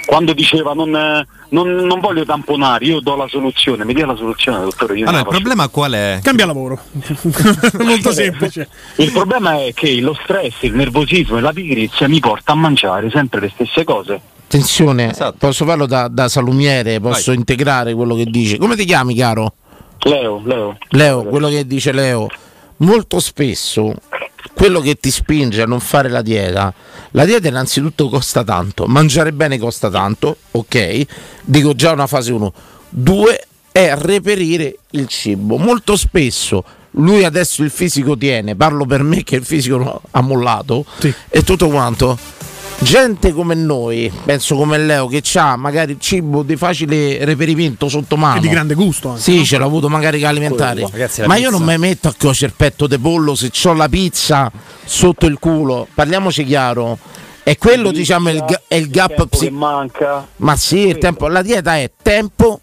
Quando 0.05 0.33
diceva 0.33 0.73
non, 0.73 0.95
eh, 0.95 1.25
non- 1.49 1.75
non 1.85 1.99
voglio 1.99 2.25
tamponare, 2.25 2.85
io 2.85 2.99
do 2.99 3.15
la 3.15 3.27
soluzione, 3.27 3.85
mi 3.85 3.93
dia 3.93 4.05
la 4.07 4.15
soluzione, 4.15 4.59
dottore. 4.61 4.93
Io 4.97 5.03
Allora, 5.03 5.19
il 5.19 5.25
faccio. 5.25 5.37
problema 5.39 5.67
qual 5.67 5.91
è? 5.93 6.19
Cambia 6.23 6.45
lavoro. 6.47 6.79
Molto 7.83 8.11
semplice. 8.11 8.67
Il 8.95 9.11
problema 9.11 9.63
è 9.63 9.71
che 9.73 9.99
lo 10.01 10.17
stress, 10.23 10.61
il 10.61 10.73
nervosismo 10.73 11.37
e 11.37 11.41
la 11.41 11.53
pigrizia 11.53 12.07
mi 12.07 12.19
porta 12.19 12.53
a 12.53 12.55
mangiare 12.55 13.09
sempre 13.11 13.39
le 13.41 13.51
stesse 13.53 13.83
cose. 13.83 14.19
Attenzione, 14.45 15.11
Esatto. 15.11 15.35
posso 15.37 15.63
farlo 15.63 15.85
da, 15.85 16.07
da 16.07 16.27
salumiere, 16.27 16.99
posso 16.99 17.31
integrare 17.31 17.93
quello 17.93 18.15
che 18.15 18.25
dice. 18.25 18.57
Come 18.57 18.75
ti 18.75 18.85
chiami, 18.85 19.13
caro? 19.15 19.53
Leo, 19.99 20.41
Leo. 20.43 20.77
Leo, 20.89 21.23
quello 21.25 21.49
che 21.49 21.67
dice 21.67 21.91
Leo. 21.91 22.27
Molto 22.77 23.19
spesso 23.19 23.93
quello 24.53 24.79
che 24.79 24.95
ti 24.95 25.11
spinge 25.11 25.61
a 25.61 25.65
non 25.65 25.79
fare 25.79 26.09
la 26.09 26.21
dieta, 26.21 26.73
la 27.11 27.25
dieta 27.25 27.47
innanzitutto 27.47 28.09
costa 28.09 28.43
tanto, 28.43 28.85
mangiare 28.85 29.31
bene 29.33 29.57
costa 29.57 29.89
tanto, 29.89 30.37
ok? 30.51 31.05
Dico 31.43 31.73
già 31.73 31.91
una 31.91 32.07
fase 32.07 32.31
1. 32.31 32.53
Due 32.89 33.47
è 33.71 33.93
reperire 33.95 34.77
il 34.91 35.07
cibo. 35.07 35.57
Molto 35.57 35.95
spesso 35.95 36.63
lui 36.91 37.23
adesso 37.23 37.63
il 37.63 37.69
fisico 37.69 38.17
tiene, 38.17 38.55
parlo 38.55 38.85
per 38.85 39.03
me 39.03 39.23
che 39.23 39.35
il 39.35 39.45
fisico 39.45 40.01
ha 40.09 40.21
mollato 40.21 40.85
e 41.29 41.43
tutto 41.43 41.69
quanto. 41.69 42.17
Gente 42.81 43.33
come 43.33 43.55
noi, 43.55 44.11
penso 44.23 44.55
come 44.55 44.77
Leo, 44.77 45.07
che 45.07 45.21
ha 45.35 45.57
magari 45.57 45.91
il 45.91 45.99
cibo 45.99 46.43
di 46.43 46.55
facile 46.55 47.23
reperimento 47.25 47.89
sotto 47.89 48.15
mano. 48.15 48.37
E 48.37 48.39
di 48.39 48.47
grande 48.47 48.73
gusto 48.73 49.09
anche, 49.09 49.21
Sì, 49.21 49.37
no? 49.39 49.43
ce 49.43 49.57
l'ho 49.57 49.65
avuto 49.65 49.89
magari 49.89 50.17
che 50.19 50.25
alimentare. 50.25 50.87
Ragazzi, 50.89 51.21
Ma 51.23 51.35
io 51.35 51.49
pizza- 51.49 51.57
non 51.63 51.67
mi 51.67 51.77
metto 51.77 52.07
a 52.07 52.13
cuocere 52.17 52.47
il 52.51 52.53
petto 52.57 52.87
di 52.87 52.97
pollo 52.97 53.35
se 53.35 53.51
ho 53.65 53.73
la 53.73 53.89
pizza 53.89 54.49
sotto 54.85 55.25
il 55.25 55.37
culo. 55.39 55.87
Parliamoci 55.93 56.45
chiaro. 56.45 56.97
E 57.43 57.57
quello, 57.57 57.91
diciamo, 57.91 58.29
è 58.29 58.31
il, 58.33 58.43
ga- 58.47 58.61
è 58.67 58.75
il 58.75 58.89
gap 58.89 59.07
tempo 59.09 59.23
che 59.23 59.29
psicologico. 59.37 59.65
manca. 59.65 60.27
Ma 60.37 60.55
sì, 60.55 60.87
il 60.87 60.97
tempo, 60.99 61.27
la 61.27 61.41
dieta 61.41 61.75
è 61.77 61.91
tempo, 62.01 62.61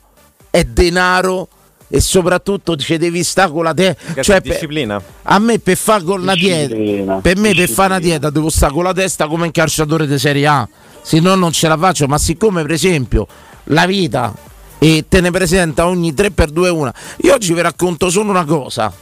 è 0.51 0.65
denaro 0.65 1.49
e 1.89 2.01
soprattutto 2.01 2.77
ci 2.77 2.97
devi 2.97 3.23
stare 3.23 3.51
con 3.51 3.65
la 3.65 3.75
testa. 3.75 4.23
Cioè, 4.23 4.41
per- 4.41 4.53
disciplina. 4.53 5.01
a 5.23 5.39
me 5.39 5.59
per 5.59 5.77
fare 5.77 6.05
con 6.05 6.25
la 6.25 6.35
dieta, 6.35 7.21
per 7.21 7.37
me 7.37 7.55
per 7.55 7.69
fare 7.69 7.89
una 7.91 8.01
dieta 8.01 8.31
devo 8.31 8.51
stare 8.51 8.73
con 8.73 8.85
la 8.85 8.93
testa 8.93 9.27
come 9.27 9.45
un 9.45 9.53
calciatore 9.53 10.07
di 10.07 10.19
Serie 10.19 10.47
A, 10.47 10.69
se 11.03 11.21
no 11.21 11.35
non 11.35 11.53
ce 11.53 11.69
la 11.69 11.77
faccio. 11.77 12.07
Ma 12.07 12.19
siccome 12.19 12.63
per 12.63 12.73
esempio 12.73 13.27
la 13.65 13.87
vita 13.87 14.35
e 14.79 15.05
te 15.09 15.21
ne 15.21 15.31
presenta 15.31 15.87
ogni 15.87 16.13
3x2 16.13 16.69
una, 16.69 16.95
io 17.19 17.35
oggi 17.35 17.55
vi 17.55 17.61
racconto 17.61 18.11
solo 18.11 18.31
una 18.31 18.45
cosa. 18.45 18.93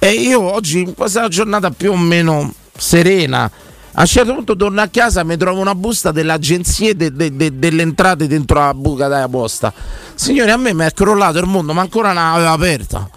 E 0.00 0.12
io 0.12 0.40
oggi, 0.40 0.92
questa 0.96 1.18
è 1.18 1.22
una 1.22 1.30
giornata 1.30 1.70
più 1.70 1.90
o 1.90 1.96
meno 1.96 2.52
serena. 2.76 3.50
A 3.98 4.02
un 4.02 4.06
certo 4.06 4.32
punto 4.32 4.54
torno 4.54 4.80
a 4.80 4.86
casa 4.86 5.22
e 5.22 5.24
mi 5.24 5.36
trovo 5.36 5.60
una 5.60 5.74
busta 5.74 6.12
delle 6.12 6.30
agenzie 6.30 6.94
de- 6.94 7.10
de- 7.12 7.34
de- 7.34 7.58
delle 7.58 7.82
entrate 7.82 8.28
dentro 8.28 8.60
la 8.60 8.72
buca 8.72 9.08
della 9.08 9.28
posta. 9.28 9.72
Signore, 10.14 10.52
a 10.52 10.56
me 10.56 10.72
mi 10.72 10.84
è 10.84 10.92
crollato 10.92 11.38
il 11.38 11.46
mondo, 11.46 11.72
ma 11.72 11.80
ancora 11.80 12.12
non 12.12 12.22
l'aveva 12.30 12.52
aperta. 12.52 13.10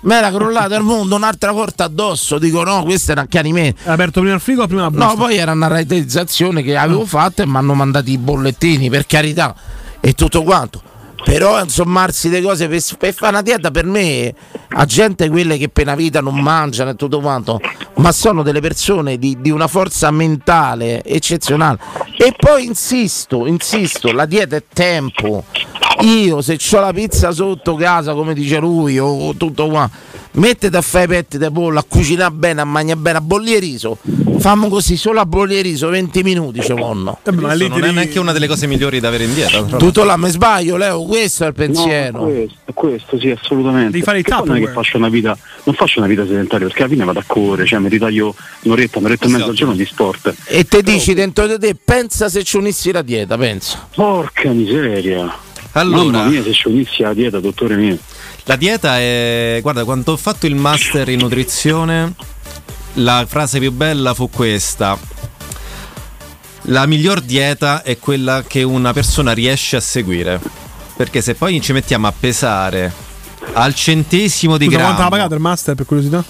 Mi 0.00 0.14
era 0.14 0.30
crollato 0.30 0.74
il 0.74 0.80
mondo, 0.84 1.16
un'altra 1.16 1.52
porta 1.52 1.84
addosso. 1.84 2.38
Dico 2.38 2.64
no, 2.64 2.82
questo 2.82 3.10
è 3.10 3.14
un 3.14 3.20
accanimento. 3.20 3.82
Hai 3.84 3.92
aperto 3.92 4.20
prima 4.20 4.34
il 4.36 4.40
frigo 4.40 4.62
o 4.62 4.66
prima 4.66 4.82
la 4.84 4.90
busta? 4.90 5.06
No, 5.06 5.16
poi 5.16 5.36
era 5.36 5.52
una 5.52 5.66
rateizzazione 5.66 6.62
che 6.62 6.78
avevo 6.78 7.04
fatto 7.04 7.42
e 7.42 7.46
mi 7.46 7.56
hanno 7.58 7.74
mandato 7.74 8.08
i 8.08 8.16
bollettini, 8.16 8.88
per 8.88 9.04
carità, 9.04 9.54
e 10.00 10.14
tutto 10.14 10.42
quanto. 10.44 10.80
Però 11.24 11.60
insommarsi 11.62 12.28
le 12.28 12.42
cose 12.42 12.68
per, 12.68 12.82
per 12.98 13.14
fare 13.14 13.32
una 13.32 13.42
dieta 13.42 13.70
per 13.70 13.84
me, 13.84 14.34
a 14.68 14.84
gente 14.84 15.28
quelle 15.28 15.56
che 15.56 15.68
per 15.68 15.84
una 15.84 15.94
vita 15.94 16.20
non 16.20 16.38
mangiano 16.38 16.90
e 16.90 16.94
tutto 16.96 17.20
quanto, 17.20 17.60
ma 17.96 18.12
sono 18.12 18.42
delle 18.42 18.60
persone 18.60 19.18
di, 19.18 19.38
di 19.40 19.50
una 19.50 19.68
forza 19.68 20.10
mentale 20.10 21.02
eccezionale. 21.04 21.78
E 22.18 22.34
poi 22.36 22.64
insisto, 22.64 23.46
insisto, 23.46 24.12
la 24.12 24.26
dieta 24.26 24.56
è 24.56 24.64
tempo. 24.72 25.44
Io 26.00 26.40
se 26.40 26.58
ho 26.72 26.80
la 26.80 26.92
pizza 26.92 27.30
sotto 27.30 27.76
casa, 27.76 28.14
come 28.14 28.34
dice 28.34 28.58
lui, 28.58 28.98
o 28.98 29.34
tutto 29.36 29.68
qua, 29.68 29.88
mettete 30.32 30.76
a 30.76 30.80
fare 30.80 31.04
i 31.04 31.08
petti 31.08 31.38
di 31.38 31.50
pollo, 31.50 31.78
a 31.78 31.84
cucinare 31.86 32.32
bene, 32.32 32.60
a 32.60 32.64
mangiare 32.64 32.98
bene, 32.98 33.18
a 33.18 33.20
bollire 33.20 33.58
riso. 33.58 33.98
Fammo 34.42 34.68
così, 34.68 34.96
solo 34.96 35.20
a 35.20 35.24
bollire 35.24 35.62
riso, 35.62 35.88
20 35.88 36.22
minuti 36.24 36.60
ci 36.62 36.72
vanno. 36.72 37.18
Questo 37.22 37.68
non 37.68 37.84
è 37.84 37.92
neanche 37.92 38.18
una 38.18 38.32
delle 38.32 38.48
cose 38.48 38.66
migliori 38.66 38.98
da 38.98 39.06
avere 39.06 39.22
in 39.22 39.34
dieta. 39.34 39.50
tra 39.50 39.60
l'altro. 39.60 39.78
Tutto 39.78 40.02
là, 40.02 40.16
mi 40.16 40.30
sbaglio, 40.30 40.76
Leo, 40.76 41.04
questo 41.04 41.44
è 41.44 41.46
il 41.46 41.52
pensiero. 41.52 42.18
No, 42.18 42.24
questo, 42.24 42.72
questo 42.74 43.20
sì, 43.20 43.30
assolutamente. 43.30 43.92
Devi 43.92 44.02
fare 44.02 44.18
il 44.18 44.24
Che 44.24 44.34
poi 44.34 44.46
non 44.48 44.56
è 44.56 44.60
che 44.60 44.72
faccio 44.72 44.96
una 44.96 45.08
vita, 45.08 45.38
non 45.62 45.74
faccio 45.76 46.00
una 46.00 46.08
vita 46.08 46.26
sedentaria, 46.26 46.66
perché 46.66 46.82
alla 46.82 46.92
fine 46.92 47.04
vado 47.04 47.18
a 47.20 47.24
correre, 47.24 47.66
cioè 47.68 47.78
mi 47.78 47.88
ritaglio 47.88 48.34
un'oretta, 48.62 48.98
un'oretta 48.98 49.26
e 49.26 49.28
mezza 49.28 49.44
al 49.44 49.54
giorno 49.54 49.74
di 49.74 49.84
sport. 49.84 50.34
E 50.46 50.64
te 50.64 50.82
dici 50.82 51.14
dentro 51.14 51.46
di 51.46 51.56
te, 51.60 51.76
pensa 51.76 52.28
se 52.28 52.42
ci 52.42 52.56
unissi 52.56 52.90
la 52.90 53.02
dieta, 53.02 53.38
pensa. 53.38 53.86
Porca 53.94 54.50
miseria. 54.50 55.32
Allora- 55.74 56.02
Mamma 56.02 56.24
mia, 56.24 56.42
se 56.42 56.52
ci 56.52 56.66
unissi 56.66 57.02
la 57.02 57.14
dieta, 57.14 57.38
dottore 57.38 57.76
mio. 57.76 57.96
La 58.46 58.56
dieta 58.56 58.98
è. 58.98 59.60
Guarda, 59.62 59.84
quando 59.84 60.10
ho 60.10 60.16
fatto 60.16 60.46
il 60.46 60.56
master 60.56 61.08
in 61.10 61.20
nutrizione, 61.20 62.12
la 62.94 63.24
frase 63.28 63.58
più 63.58 63.72
bella 63.72 64.14
fu 64.14 64.28
questa. 64.30 64.98
La 66.66 66.86
miglior 66.86 67.20
dieta 67.20 67.82
è 67.82 67.98
quella 67.98 68.44
che 68.46 68.62
una 68.62 68.92
persona 68.92 69.32
riesce 69.32 69.76
a 69.76 69.80
seguire. 69.80 70.40
Perché 70.96 71.20
se 71.20 71.34
poi 71.34 71.60
ci 71.60 71.72
mettiamo 71.72 72.06
a 72.06 72.12
pesare 72.18 72.92
al 73.54 73.74
centesimo 73.74 74.56
di 74.56 74.66
Scusa, 74.66 74.76
quanto 74.76 74.94
grammo. 74.94 75.10
l'ha 75.10 75.16
pagato 75.16 75.34
il 75.34 75.40
master 75.40 75.74
per 75.74 75.86
curiosità? 75.86 76.24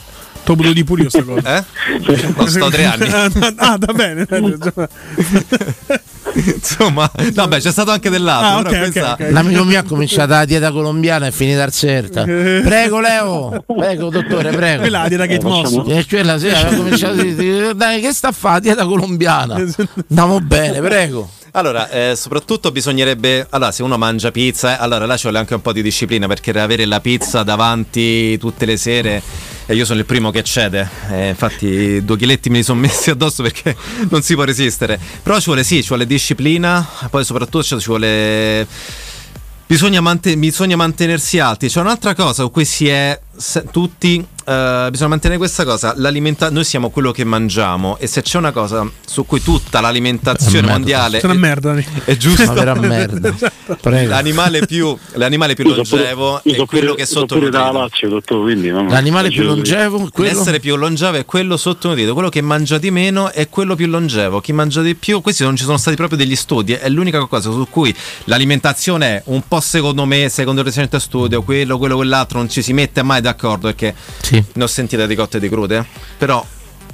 T'ho 0.44 0.56
potuto 0.56 0.72
di 0.72 0.82
pure 0.84 1.02
io 1.02 1.08
sta 1.08 1.22
cosa. 1.22 1.58
Eh? 1.58 1.64
Non 2.36 2.48
sto 2.48 2.68
tre 2.68 2.84
anni. 2.84 3.06
ah, 3.56 3.76
va 3.78 3.92
bene. 3.92 4.26
Insomma, 6.34 7.10
no, 7.34 7.48
beh, 7.48 7.58
c'è 7.60 7.70
stato 7.70 7.90
anche 7.90 8.08
dell'altro. 8.10 8.58
Ah, 8.58 8.62
però 8.62 8.82
ok, 8.82 8.86
ok, 8.86 8.92
questa- 8.92 9.12
ok. 9.12 9.30
L'amico 9.30 9.64
mio 9.64 9.78
ha 9.78 9.82
cominciato 9.82 10.32
la 10.32 10.44
dieta 10.44 10.72
colombiana 10.72 11.26
e 11.26 11.28
è 11.28 11.32
finita 11.32 11.62
al 11.62 11.72
CERTA. 11.72 12.24
Prego 12.24 13.00
Leo, 13.00 13.64
prego 13.66 14.08
dottore, 14.08 14.50
prego. 14.50 14.80
Quella 14.80 14.98
è 14.98 15.02
la 15.02 15.08
dieta 15.08 15.26
Kate 15.26 15.44
Moss. 15.44 15.82
Eh, 15.86 16.06
quella 16.08 16.38
sì, 16.38 16.48
aveva 16.48 16.74
cominciato 16.76 17.20
a 17.20 17.24
dire, 17.24 17.74
dai, 17.74 18.00
che 18.00 18.12
sta 18.12 18.28
a 18.28 18.32
fare? 18.32 18.60
Dieta 18.60 18.84
colombiana. 18.84 19.54
Andiamo 20.08 20.40
bene, 20.40 20.80
prego. 20.80 21.30
Allora, 21.54 21.90
eh, 21.90 22.14
soprattutto 22.16 22.70
bisognerebbe. 22.72 23.46
Allora, 23.50 23.70
se 23.72 23.82
uno 23.82 23.98
mangia 23.98 24.30
pizza, 24.30 24.72
eh, 24.78 24.82
allora 24.82 25.04
là 25.04 25.16
ci 25.16 25.24
vuole 25.24 25.38
anche 25.38 25.54
un 25.54 25.60
po' 25.60 25.72
di 25.72 25.82
disciplina 25.82 26.26
perché 26.26 26.50
avere 26.58 26.86
la 26.86 27.00
pizza 27.00 27.42
davanti 27.42 28.38
tutte 28.38 28.64
le 28.64 28.76
sere. 28.78 29.22
E 29.66 29.74
io 29.74 29.84
sono 29.84 30.00
il 30.00 30.04
primo 30.04 30.30
che 30.30 30.42
cede. 30.42 30.88
Eh, 31.10 31.28
infatti, 31.28 32.04
due 32.04 32.16
chiletti 32.16 32.50
me 32.50 32.58
li 32.58 32.62
sono 32.64 32.80
messi 32.80 33.10
addosso 33.10 33.42
perché 33.42 33.76
non 34.10 34.22
si 34.22 34.34
può 34.34 34.44
resistere. 34.44 34.98
Però 35.22 35.38
ci 35.38 35.46
vuole 35.46 35.64
sì, 35.64 35.82
ci 35.82 35.88
vuole 35.88 36.06
disciplina. 36.06 36.86
Poi, 37.10 37.24
soprattutto, 37.24 37.62
ci 37.62 37.86
vuole. 37.86 38.66
Bisogna, 39.66 40.00
mante- 40.00 40.36
bisogna 40.36 40.76
mantenersi 40.76 41.38
alti. 41.38 41.68
C'è 41.68 41.80
un'altra 41.80 42.14
cosa 42.14 42.42
su 42.42 42.50
cui 42.50 42.64
si 42.64 42.88
è 42.88 43.18
se- 43.36 43.64
tutti. 43.70 44.26
eh, 44.44 44.88
bisogna 44.90 45.10
mantenere 45.10 45.38
questa 45.38 45.64
cosa. 45.64 45.94
L'alimenta- 45.96 46.50
noi 46.50 46.64
siamo 46.64 46.90
quello 46.90 47.12
che 47.12 47.22
mangiamo. 47.24 47.96
E 47.98 48.08
se 48.08 48.22
c'è 48.22 48.38
una 48.38 48.50
cosa 48.50 48.84
su 49.06 49.24
cui 49.24 49.40
tutta 49.40 49.80
l'alimentazione 49.80 50.54
merda. 50.62 50.72
mondiale. 50.72 51.20
Una 51.22 51.32
merda. 51.34 51.74
È 52.04 52.16
giusto. 52.16 52.52
Vera 52.52 52.74
merda. 52.74 53.32
Prego. 53.80 54.08
L'animale 54.10 54.66
più, 54.66 54.96
l'animale 55.12 55.54
più 55.54 55.64
pure- 55.64 55.76
longevo 55.76 56.42
è 56.42 56.64
quello 56.66 56.94
che 56.94 57.02
è 57.02 57.06
sottonutrito. 57.06 57.56
L'animale 58.88 59.28
più 59.30 59.44
longevo, 59.44 60.08
quello 60.12 60.32
L'essere 60.32 60.58
più 60.60 60.76
longevo 60.76 61.16
è 61.18 61.24
quello 61.24 61.56
sottonutrito, 61.56 62.12
quello 62.12 62.28
che 62.28 62.40
mangia 62.40 62.78
di 62.78 62.90
meno 62.90 63.30
è 63.30 63.48
quello 63.48 63.76
più 63.76 63.86
longevo, 63.86 64.40
chi 64.40 64.52
mangia 64.52 64.82
di 64.82 64.94
più, 64.96 65.20
questi 65.20 65.44
non 65.44 65.56
ci 65.56 65.64
sono 65.64 65.76
stati 65.76 65.96
proprio 65.96 66.18
degli 66.18 66.34
studi, 66.36 66.72
è 66.72 66.88
l'unica 66.88 67.24
cosa 67.26 67.50
su 67.50 67.66
cui 67.70 67.94
l'alimentazione 68.24 69.06
è 69.06 69.22
un 69.26 69.42
po' 69.46 69.60
secondo 69.60 70.04
me, 70.04 70.28
secondo 70.28 70.60
il 70.60 70.66
recente 70.66 70.98
studio, 71.00 71.42
quello, 71.42 71.78
quello, 71.78 71.94
quell'altro, 71.96 72.38
non 72.38 72.48
ci 72.48 72.60
si 72.60 72.72
mette 72.72 73.02
mai 73.02 73.20
d'accordo 73.22 73.68
perché 73.68 73.94
ne 74.52 74.62
ho 74.62 74.66
sentite 74.66 75.06
di 75.06 75.14
cotte 75.14 75.38
e 75.38 75.40
di 75.40 75.48
crude, 75.48 75.86
però 76.18 76.44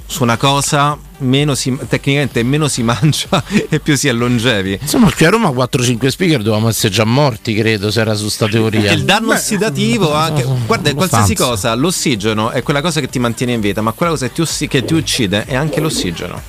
su 0.05 0.23
una 0.23 0.37
cosa 0.37 0.97
meno 1.19 1.55
si, 1.55 1.77
tecnicamente 1.87 2.41
meno 2.43 2.67
si 2.67 2.83
mangia 2.83 3.43
e 3.69 3.79
più 3.79 3.95
si 3.95 4.07
è 4.07 4.11
longevi. 4.13 4.79
Insomma, 4.81 5.11
qui 5.11 5.25
a 5.25 5.29
Roma 5.29 5.49
4-5 5.49 6.07
speaker 6.07 6.37
dovevamo 6.41 6.69
essere 6.69 6.93
già 6.93 7.03
morti, 7.05 7.53
credo, 7.53 7.91
se 7.91 8.01
era 8.01 8.13
su 8.15 8.29
sta 8.29 8.47
teoria. 8.47 8.91
Il 8.91 9.03
danno 9.05 9.33
ossidativo 9.33 10.13
anche. 10.13 10.45
Guarda, 10.65 10.93
qualsiasi 10.93 11.35
cosa, 11.35 11.73
l'ossigeno 11.75 12.49
è 12.51 12.63
quella 12.63 12.81
cosa 12.81 12.99
che 12.99 13.07
ti 13.07 13.19
mantiene 13.19 13.53
in 13.53 13.61
vita, 13.61 13.81
ma 13.81 13.91
quella 13.91 14.11
cosa 14.11 14.27
che 14.27 14.33
ti, 14.33 14.41
ossi- 14.41 14.67
che 14.67 14.83
ti 14.83 14.93
uccide 14.93 15.45
è 15.45 15.55
anche 15.55 15.79
l'ossigeno. 15.79 16.41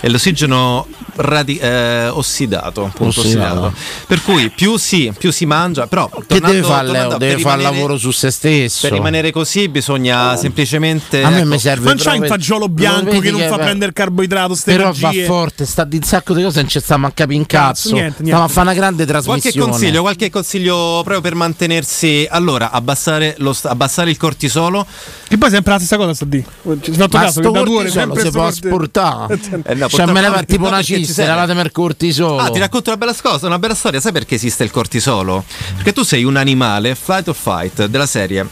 È 0.00 0.08
l'ossigeno 0.08 0.86
radi- 1.16 1.58
eh, 1.58 2.08
ossidato, 2.08 2.84
appunto, 2.86 3.20
Ossidato. 3.20 3.60
ossidato. 3.66 3.74
Per 4.06 4.22
cui 4.22 4.48
più 4.50 4.76
si, 4.78 5.12
più 5.18 5.30
si 5.30 5.44
mangia, 5.44 5.86
però 5.86 6.08
Che 6.26 6.40
deve 6.40 6.62
fare 6.62 6.86
tornando 6.86 7.08
Leo? 7.10 7.18
Deve 7.18 7.38
fare 7.40 7.60
lavoro 7.62 7.98
su 7.98 8.10
se 8.10 8.30
stesso. 8.30 8.88
Per 8.88 8.96
rimanere 8.96 9.30
così 9.30 9.68
bisogna 9.68 10.34
semplicemente. 10.36 11.22
A 11.22 11.28
me 11.28 11.38
ecco, 11.40 11.48
mi 11.48 11.58
serve 11.58 11.84
Non 11.88 11.96
c'hai 11.96 12.04
proprio- 12.04 12.22
il 12.24 12.28
fagiolo 12.30 12.68
bianco 12.68 13.18
che 13.18 13.30
non 13.30 13.46
fa 13.48 13.58
prendere 13.58 13.92
carboidrato, 14.00 14.54
ste 14.54 14.72
Però 14.76 14.92
va 14.92 15.08
energie. 15.10 15.24
forte, 15.24 15.66
sta 15.66 15.84
di 15.84 15.96
un 15.96 16.02
sacco 16.02 16.32
di 16.34 16.42
cose, 16.42 16.60
non 16.60 16.68
ci 16.70 16.80
stiamo 16.80 17.06
a 17.06 17.10
capire 17.12 17.36
in 17.38 17.46
cazzo. 17.46 17.88
niente, 17.92 18.22
niente. 18.22 18.24
Stiamo 18.24 18.44
a 18.44 18.48
fare 18.48 18.66
una 18.68 18.74
grande 18.74 19.04
Qualche 19.04 19.22
trasmissione. 19.24 19.70
consiglio, 19.70 20.00
qualche 20.00 20.30
consiglio 20.30 20.74
proprio 21.02 21.20
per 21.20 21.34
mantenersi. 21.34 22.26
Allora, 22.30 22.70
abbassare, 22.70 23.34
lo 23.38 23.54
abbassare 23.64 24.10
il 24.10 24.16
cortisolo. 24.16 24.86
Che 25.28 25.38
poi 25.38 25.48
è 25.48 25.52
sempre 25.52 25.72
la 25.72 25.78
stessa 25.78 25.96
cosa 25.96 26.14
sta 26.14 26.24
di. 26.24 26.38
Ci 26.80 26.92
fatto 26.92 27.16
Ma 27.16 27.22
caso 27.24 27.40
sto 27.40 27.50
che 27.52 27.58
da 27.58 27.64
due 27.64 27.76
ore 27.76 27.90
sempre 27.90 28.22
si 28.22 28.30
può 28.30 28.42
corti- 28.42 28.66
asportare. 28.66 29.38
Eh, 29.70 29.74
no, 29.74 29.88
Cioè, 29.88 30.06
me 30.06 30.12
purtroppo- 30.12 30.20
leva 30.20 30.42
tipo 30.42 30.66
una 30.66 30.82
cista, 30.82 31.12
serve. 31.12 31.32
levatemi 31.32 31.60
il 31.60 31.72
cortisolo. 31.72 32.38
Ah, 32.38 32.50
ti 32.50 32.58
racconto 32.58 32.90
una 32.90 32.98
bella 32.98 33.14
cosa, 33.20 33.46
una 33.46 33.58
bella 33.58 33.74
storia. 33.74 34.00
Sai 34.00 34.12
perché 34.12 34.34
esiste 34.36 34.64
il 34.64 34.70
cortisolo? 34.70 35.44
Perché 35.76 35.92
tu 35.92 36.02
sei 36.02 36.24
un 36.24 36.36
animale, 36.36 36.94
flight 36.94 37.28
or 37.28 37.34
fight, 37.34 37.86
della 37.86 38.06
serie. 38.06 38.46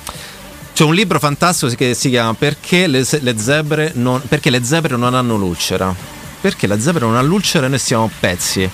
C'è 0.78 0.84
un 0.84 0.94
libro 0.94 1.18
fantastico 1.18 1.74
che 1.74 1.92
si 1.92 2.08
chiama 2.08 2.34
Perché 2.34 2.86
le, 2.86 3.04
le 3.22 3.36
zebre 3.36 3.90
non, 3.96 4.22
perché 4.28 4.48
le 4.48 4.62
zebre 4.62 4.96
non 4.96 5.12
hanno 5.12 5.36
l'ulcera. 5.36 5.92
Perché 6.40 6.68
la 6.68 6.78
zebra 6.78 7.04
non 7.04 7.16
ha 7.16 7.20
l'ulcera 7.20 7.66
e 7.66 7.68
noi 7.68 7.80
siamo 7.80 8.08
pezzi. 8.20 8.70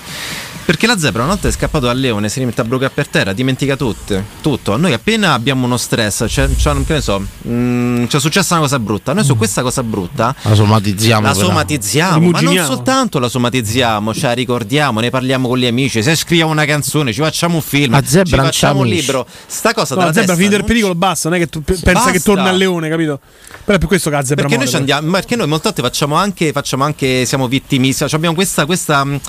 Perché 0.65 0.87
la 0.87 0.97
zebra 0.97 1.21
una 1.23 1.33
volta 1.33 1.47
è 1.47 1.51
scappato 1.51 1.85
dal 1.85 1.99
leone, 1.99 2.27
si 2.27 2.39
rimette 2.39 2.61
a 2.61 2.63
bruca 2.63 2.89
per 2.89 3.07
terra, 3.07 3.33
dimentica 3.33 3.75
tutto. 3.75 4.23
tutto. 4.41 4.77
Noi 4.77 4.93
appena 4.93 5.33
abbiamo 5.33 5.65
uno 5.67 5.77
stress, 5.77 6.25
c'è, 6.25 6.49
c'è- 6.55 6.73
che 6.85 6.93
ne 6.93 7.01
so, 7.01 7.23
mm, 7.47 8.05
c'è 8.05 8.19
successa 8.19 8.53
una 8.55 8.63
cosa 8.63 8.79
brutta. 8.79 9.13
Noi 9.13 9.23
su 9.23 9.37
questa 9.37 9.61
cosa 9.61 9.83
brutta 9.83 10.35
La 10.41 10.55
somatizziamo. 10.55 11.27
la 11.27 11.33
però. 11.33 11.45
somatizziamo, 11.45 12.29
ma 12.31 12.39
non 12.41 12.57
soltanto 12.65 13.19
la 13.19 13.29
somatizziamo, 13.29 14.11
cioè 14.13 14.23
la 14.23 14.31
ricordiamo, 14.33 14.99
ne 15.01 15.11
parliamo 15.11 15.47
con 15.47 15.59
gli 15.59 15.67
amici, 15.67 16.01
se 16.01 16.15
scriviamo 16.15 16.51
una 16.51 16.65
canzone, 16.65 17.13
ci 17.13 17.21
facciamo 17.21 17.55
un 17.57 17.61
film, 17.61 17.91
La 17.91 18.01
zebra 18.03 18.39
ci 18.41 18.45
facciamo 18.45 18.79
un 18.79 18.87
libro. 18.87 19.27
Sta 19.45 19.71
cosa 19.73 19.93
No, 19.93 20.01
dalla 20.01 20.13
la 20.13 20.19
zebra 20.19 20.35
finita 20.35 20.55
il 20.55 20.63
pericolo, 20.63 20.95
basta. 20.95 21.29
Non 21.29 21.37
è 21.37 21.41
che 21.41 21.47
tu 21.47 21.61
pe- 21.61 21.73
pensa 21.75 22.05
che 22.05 22.13
Basta. 22.13 22.33
torna 22.33 22.49
al 22.49 22.57
leone, 22.57 22.89
capito? 22.89 23.19
Però 23.63 23.77
è 23.77 23.79
per 23.79 23.87
questo 23.87 24.09
che 24.09 24.15
la 24.15 24.23
zebra 24.25 24.47
perché 24.47 24.57
noi, 24.57 24.65
muore, 24.65 24.69
ci 24.71 24.75
andiamo, 24.77 25.07
ma 25.09 25.19
perché 25.19 25.35
noi 25.35 25.47
molte 25.47 25.63
volte 25.65 25.81
facciamo 25.83 26.15
anche, 26.15 26.51
facciamo 26.51 26.83
anche 26.83 27.25
siamo 27.25 27.47
vittimisti, 27.47 28.07
cioè 28.07 28.15
abbiamo 28.17 28.33
questa, 28.35 28.65
questa 28.65 29.03
mh, 29.03 29.19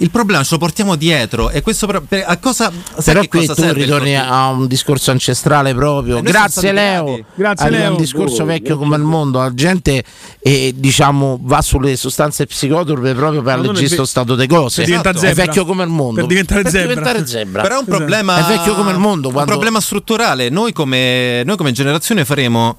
il 0.00 0.10
problema 0.10 0.42
ce 0.42 0.50
lo 0.52 0.58
portiamo 0.58 0.94
dietro 0.96 1.50
e 1.50 1.60
questo 1.62 1.86
per- 1.86 2.24
a 2.26 2.36
cosa 2.38 2.70
sai 2.70 3.04
Però 3.04 3.20
che 3.20 3.28
qui 3.28 3.46
cosa 3.46 3.54
tu 3.54 3.72
ritorni 3.72 4.16
a 4.16 4.48
un 4.48 4.66
discorso 4.66 5.10
ancestrale 5.10 5.74
proprio. 5.74 6.20
Grazie 6.22 6.72
Leo. 6.72 7.24
Grazie, 7.34 7.70
Leo. 7.70 7.90
un 7.92 7.96
discorso 7.96 8.42
Oh, 8.42 8.46
vecchio 8.46 8.78
come 8.78 8.96
il 8.96 9.02
mondo. 9.02 9.38
La 9.38 9.52
gente 9.54 10.04
eh, 10.40 10.72
diciamo 10.76 11.38
va 11.42 11.60
sulle 11.62 11.96
sostanze 11.96 12.46
psicotrope 12.46 13.14
proprio 13.14 13.42
per 13.42 13.56
Ma 13.56 13.62
non 13.62 13.64
è 13.64 13.68
alleggerire 13.68 13.88
ve- 13.88 13.94
sto 13.94 14.04
stato 14.04 14.34
di 14.36 14.46
cose. 14.46 14.76
per 14.82 14.84
diventare 14.86 15.30
È 15.30 15.34
vecchio 15.34 15.64
come 15.64 15.82
il 15.84 15.90
mondo. 15.90 16.14
Per 16.14 16.26
diventare 16.26 16.62
Per 16.62 16.70
zebra. 16.70 16.88
diventare 16.88 17.26
zebra. 17.26 17.62
Però 17.62 17.74
è 17.74 17.78
un 17.78 17.82
Esatto. 17.84 17.96
problema. 17.98 18.38
È 18.38 18.56
vecchio 18.56 18.74
come 18.74 18.90
il 18.92 18.98
mondo, 18.98 19.28
Un 19.28 19.32
quando- 19.34 19.52
problema 19.52 19.80
strutturale. 19.80 20.48
Noi 20.48 20.72
come, 20.72 21.42
noi 21.44 21.56
come 21.56 21.72
generazione 21.72 22.24
faremo. 22.24 22.76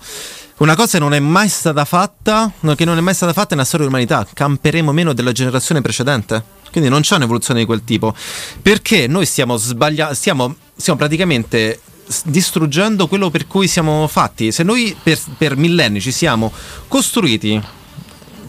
Una 0.58 0.76
cosa 0.76 0.98
che 0.98 1.00
non 1.00 1.14
è 1.14 1.20
mai 1.20 1.48
stata 1.48 1.86
fatta, 1.86 2.52
che 2.76 2.84
non 2.84 2.98
è 2.98 3.02
mai 3.02 3.14
stata 3.14 3.32
fatta 3.32 3.56
nella 3.56 3.66
storia 3.66 3.86
dell'umanità, 3.86 4.28
camperemo 4.34 4.92
meno 4.92 5.14
della 5.14 5.32
generazione 5.32 5.80
precedente. 5.80 6.44
Quindi 6.72 6.90
non 6.90 7.02
c'è 7.02 7.16
un'evoluzione 7.16 7.62
di 7.62 7.66
quel 7.66 7.84
tipo. 7.84 8.14
Perché 8.62 9.08
noi 9.08 9.26
stiamo 9.26 9.58
sbagliando, 9.58 10.14
stiamo, 10.14 10.56
stiamo 10.76 11.00
praticamente 11.00 11.82
distruggendo 12.26 13.08
quello 13.08 13.30
per 13.30 13.48
cui 13.48 13.68
siamo 13.68 14.08
fatti. 14.08 14.52
Se 14.52 14.64
noi 14.64 14.96
per, 15.02 15.20
per 15.38 15.56
millenni 15.56 16.02
ci 16.02 16.12
siamo 16.12 16.52
costruiti 16.88 17.62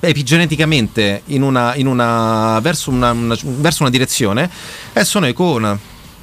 epigeneticamente 0.00 1.22
in 1.26 1.42
una, 1.42 1.74
in 1.74 1.86
una, 1.86 2.58
verso, 2.60 2.90
una, 2.90 3.10
una- 3.12 3.36
verso 3.42 3.82
una 3.82 3.90
direzione, 3.90 4.50
adesso 4.92 5.18
noi 5.18 5.32
con 5.34 5.78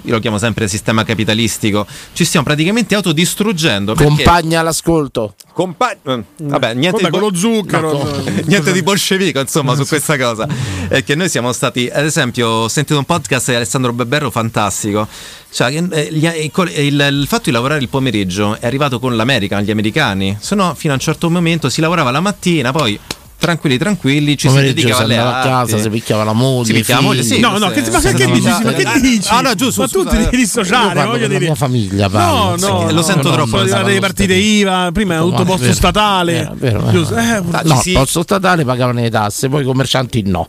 io 0.08 0.14
lo 0.14 0.20
chiamo 0.20 0.38
sempre 0.38 0.70
sistema 0.70 1.04
capitalistico, 1.04 1.86
ci 2.14 2.24
stiamo 2.24 2.46
praticamente 2.46 2.96
autodistruggendo. 2.96 3.94
Compagna 3.94 4.62
all'ascolto. 4.62 5.36
Compa- 5.52 5.92
eh, 5.92 6.24
vabbè, 6.38 6.74
niente, 6.76 7.02
Vabbè, 7.02 7.04
di 7.04 7.10
con 7.10 7.20
bo- 7.20 7.30
lo 7.30 7.36
zucchero. 7.36 7.92
No, 7.92 8.24
niente 8.46 8.72
di 8.72 8.82
bolscevico, 8.82 9.40
insomma, 9.42 9.76
su 9.76 9.86
questa 9.86 10.18
cosa. 10.18 10.48
È 10.88 11.04
che 11.04 11.16
noi 11.16 11.28
siamo 11.28 11.52
stati, 11.52 11.90
ad 11.92 12.06
esempio, 12.06 12.48
ho 12.48 12.68
sentito 12.70 12.98
un 12.98 13.04
podcast 13.06 13.50
di 13.50 13.56
Alessandro 13.56 13.92
Beberro 13.92 14.32
fantastico. 14.32 15.06
Cioè, 15.52 15.84
eh, 15.92 16.50
col- 16.54 16.72
il, 16.72 17.08
il 17.12 17.26
fatto 17.28 17.44
di 17.46 17.52
lavorare 17.52 17.82
il 17.82 17.90
pomeriggio 17.90 18.58
è 18.60 18.66
arrivato 18.66 19.00
con 19.00 19.14
l'America, 19.16 19.60
gli 19.60 19.72
americani. 19.72 20.38
Se 20.40 20.56
no, 20.56 20.74
fino 20.74 20.94
a 20.94 20.96
un 20.96 21.02
certo 21.02 21.30
momento 21.30 21.70
si 21.70 21.82
lavorava 21.82 22.12
la 22.12 22.22
mattina, 22.22 22.72
poi 22.72 22.98
tranquilli, 23.38 23.78
tranquilli, 23.78 24.38
ci 24.38 24.48
si 24.48 24.54
Pomeriggio 24.54 24.74
dedicava 24.74 24.96
si 24.98 25.04
alle 25.04 25.18
andava 25.18 25.36
a 25.36 25.40
arti. 25.40 25.50
casa, 25.50 25.78
si 25.84 25.90
picchiava 25.90 26.24
la 26.24 26.34
moglie. 26.34 26.66
Si 26.66 26.74
picchiava 26.74 27.02
la 27.02 27.08
moglie, 27.08 27.24
sì. 27.24 27.40
No, 27.40 27.58
no, 27.58 27.70
che, 27.70 27.90
ma 27.90 28.00
che, 28.00 28.32
dici? 28.32 28.48
Ma 28.48 28.74
che 28.74 29.00
dici? 29.02 29.28
Ah, 29.30 29.42
no, 29.42 29.56
giusto, 29.56 29.82
Ma 29.82 29.88
tu 29.88 30.04
ti 30.04 30.18
devi 30.18 30.36
eh. 30.36 30.38
Dissociare, 30.38 31.06
voglio 31.06 31.28
dire. 31.28 31.40
mia 31.40 31.56
famiglia, 31.56 32.06
No, 32.06 32.12
parlo, 32.12 32.50
no, 32.50 32.58
sì, 32.58 32.66
no, 32.66 32.92
lo 32.92 33.02
sento 33.02 33.30
no, 33.30 33.36
troppo, 33.36 33.58
arrivate 33.58 33.92
le 33.92 34.00
partite 34.00 34.34
IVA, 34.34 34.90
prima 34.92 35.16
è 35.18 35.20
tutto 35.20 35.44
posto 35.44 35.74
statale. 35.74 36.56
Era 36.60 36.92
era. 36.92 37.38
eh, 37.38 37.64
no, 37.64 37.82
posto 37.94 38.22
statale 38.24 38.66
pagavano 38.66 39.02
le 39.02 39.10
tasse, 39.10 39.50
poi 39.50 39.62
i 39.62 39.66
commercianti 39.66 40.24
no. 40.24 40.48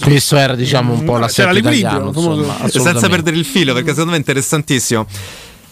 Questo 0.00 0.36
era 0.36 0.54
diciamo 0.54 0.92
un 0.92 1.04
po' 1.04 1.18
italiano, 1.18 2.12
famoso. 2.12 2.54
insomma, 2.62 2.90
senza 2.90 3.08
perdere 3.08 3.36
il 3.36 3.44
filo, 3.44 3.72
perché 3.74 3.90
secondo 3.90 4.10
me 4.10 4.16
è 4.16 4.20
interessantissimo. 4.20 5.06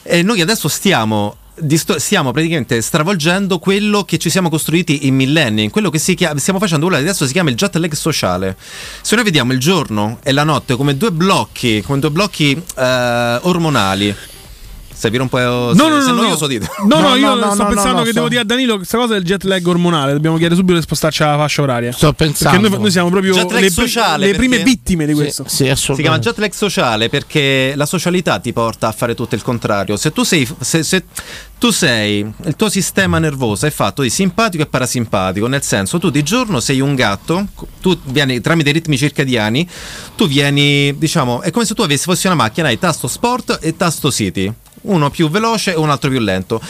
E 0.03 0.23
noi 0.23 0.41
adesso 0.41 0.69
stiamo. 0.69 1.37
Disto- 1.63 1.99
stiamo 1.99 2.33
praticamente 2.33 2.81
stravolgendo 2.81 3.59
quello 3.59 4.05
che 4.05 4.19
ci 4.19 4.31
siamo 4.31 4.49
costruiti 4.49 5.07
in 5.07 5.15
millenni, 5.15 5.71
quello 5.71 5.91
che 5.91 5.99
si 5.99 6.15
chiama, 6.15 6.39
stiamo 6.39 6.59
facendo 6.59 6.87
quello 6.87 7.01
che 7.03 7.09
adesso 7.09 7.27
si 7.27 7.33
chiama 7.33 7.51
il 7.51 7.57
jet 7.57 7.77
lag 7.77 7.93
sociale. 7.93 8.57
Se 9.03 9.15
noi 9.15 9.25
vediamo 9.25 9.53
il 9.53 9.59
giorno 9.59 10.19
e 10.23 10.33
la 10.33 10.45
notte 10.45 10.77
come 10.77 10.97
due 10.97 11.13
blocchi, 11.13 11.83
come 11.83 11.99
due 11.99 12.11
blocchi 12.11 12.61
eh, 12.77 13.39
ormonali, 13.43 14.15
servire 14.93 15.23
un 15.23 15.31
po'. 15.31 15.39
No, 15.39 15.73
se, 15.75 15.89
no, 15.89 16.01
se 16.03 16.11
no, 16.11 16.15
no, 16.21 16.29
io 16.29 16.37
so 16.37 16.47
dite. 16.47 16.69
No, 16.87 17.01
no, 17.01 17.09
No, 17.09 17.15
io 17.15 17.35
no, 17.35 17.53
sto 17.55 17.63
no, 17.63 17.69
pensando 17.71 17.99
no, 18.01 18.03
che 18.03 18.13
devo 18.13 18.29
dire 18.29 18.43
a 18.43 18.45
Danilo 18.45 18.77
questa 18.77 18.99
cosa 18.99 19.15
del 19.15 19.23
jet 19.25 19.45
lag 19.45 19.67
ormonale. 19.67 20.13
Dobbiamo 20.13 20.37
chiedere 20.37 20.57
subito 20.61 20.77
di 20.77 20.83
spostarci 20.83 21.23
alla 21.23 21.39
fascia 21.39 21.63
oraria. 21.63 21.91
Sto 21.91 22.13
pensando. 22.13 22.59
Perché 22.59 22.69
noi, 22.75 22.83
noi 22.83 22.91
siamo 22.91 23.09
proprio 23.09 23.33
Jet 23.33 23.51
lag 23.51 23.63
le, 23.63 23.71
sociale, 23.71 24.27
le 24.27 24.35
prime 24.35 24.59
vittime 24.59 25.07
di 25.07 25.13
Sì, 25.15 25.19
questo. 25.19 25.45
sì, 25.47 25.73
Si 25.75 25.95
chiama 26.03 26.19
jet 26.19 26.37
lag 26.39 26.53
sociale 26.53 27.09
perché 27.09 27.73
la 27.77 27.87
socialità 27.87 28.39
ti 28.41 28.53
porta 28.53 28.89
a 28.89 28.93
fare 28.93 29.15
tutto 29.15 29.35
il 29.35 29.41
contrario. 29.43 29.97
Se 29.97 30.13
tu 30.13 30.23
sei. 30.23 30.47
Se, 30.61 30.83
se 30.83 31.05
tu 31.61 31.71
sei, 31.73 32.21
il 32.21 32.57
tuo 32.57 32.71
sistema 32.71 33.19
nervoso 33.19 33.67
è 33.67 33.71
fatto 33.71 34.01
di 34.01 34.09
simpatico 34.09 34.63
e 34.63 34.67
parasimpatico, 34.67 35.47
nel 35.47 35.63
senso 35.63 35.99
tu 35.99 36.09
di 36.09 36.23
giorno 36.23 36.59
sei 36.59 36.81
un 36.81 36.95
gatto, 36.95 37.49
tu 37.83 38.01
vieni 38.05 38.41
tramite 38.41 38.71
ritmi 38.71 38.97
circadiani, 38.97 39.69
tu 40.17 40.27
vieni, 40.27 40.97
diciamo, 40.97 41.43
è 41.43 41.51
come 41.51 41.67
se 41.67 41.75
tu 41.75 41.83
avessi 41.83 42.05
fossi 42.05 42.25
una 42.29 42.35
macchina, 42.35 42.69
hai 42.69 42.79
tasto 42.79 43.09
sport 43.09 43.59
e 43.61 43.77
tasto 43.77 44.11
city, 44.11 44.51
uno 44.83 45.11
più 45.11 45.29
veloce 45.29 45.75
e 45.75 45.77
un 45.77 45.91
altro 45.91 46.09
più 46.09 46.19
lento. 46.21 46.63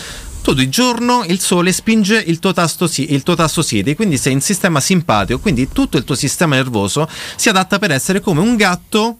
Tu 0.42 0.54
di 0.54 0.68
giorno 0.68 1.22
il 1.24 1.38
sole 1.38 1.70
spinge 1.70 2.20
il 2.26 2.40
tuo 2.40 2.52
tasto, 2.52 2.90
il 2.96 3.22
tuo 3.22 3.36
tasto 3.36 3.62
city, 3.62 3.94
quindi 3.94 4.18
sei 4.18 4.32
in 4.32 4.40
sistema 4.40 4.80
simpatico, 4.80 5.38
quindi 5.38 5.68
tutto 5.68 5.98
il 5.98 6.04
tuo 6.04 6.16
sistema 6.16 6.56
nervoso 6.56 7.08
si 7.36 7.48
adatta 7.48 7.78
per 7.78 7.92
essere 7.92 8.18
come 8.18 8.40
un 8.40 8.56
gatto 8.56 9.18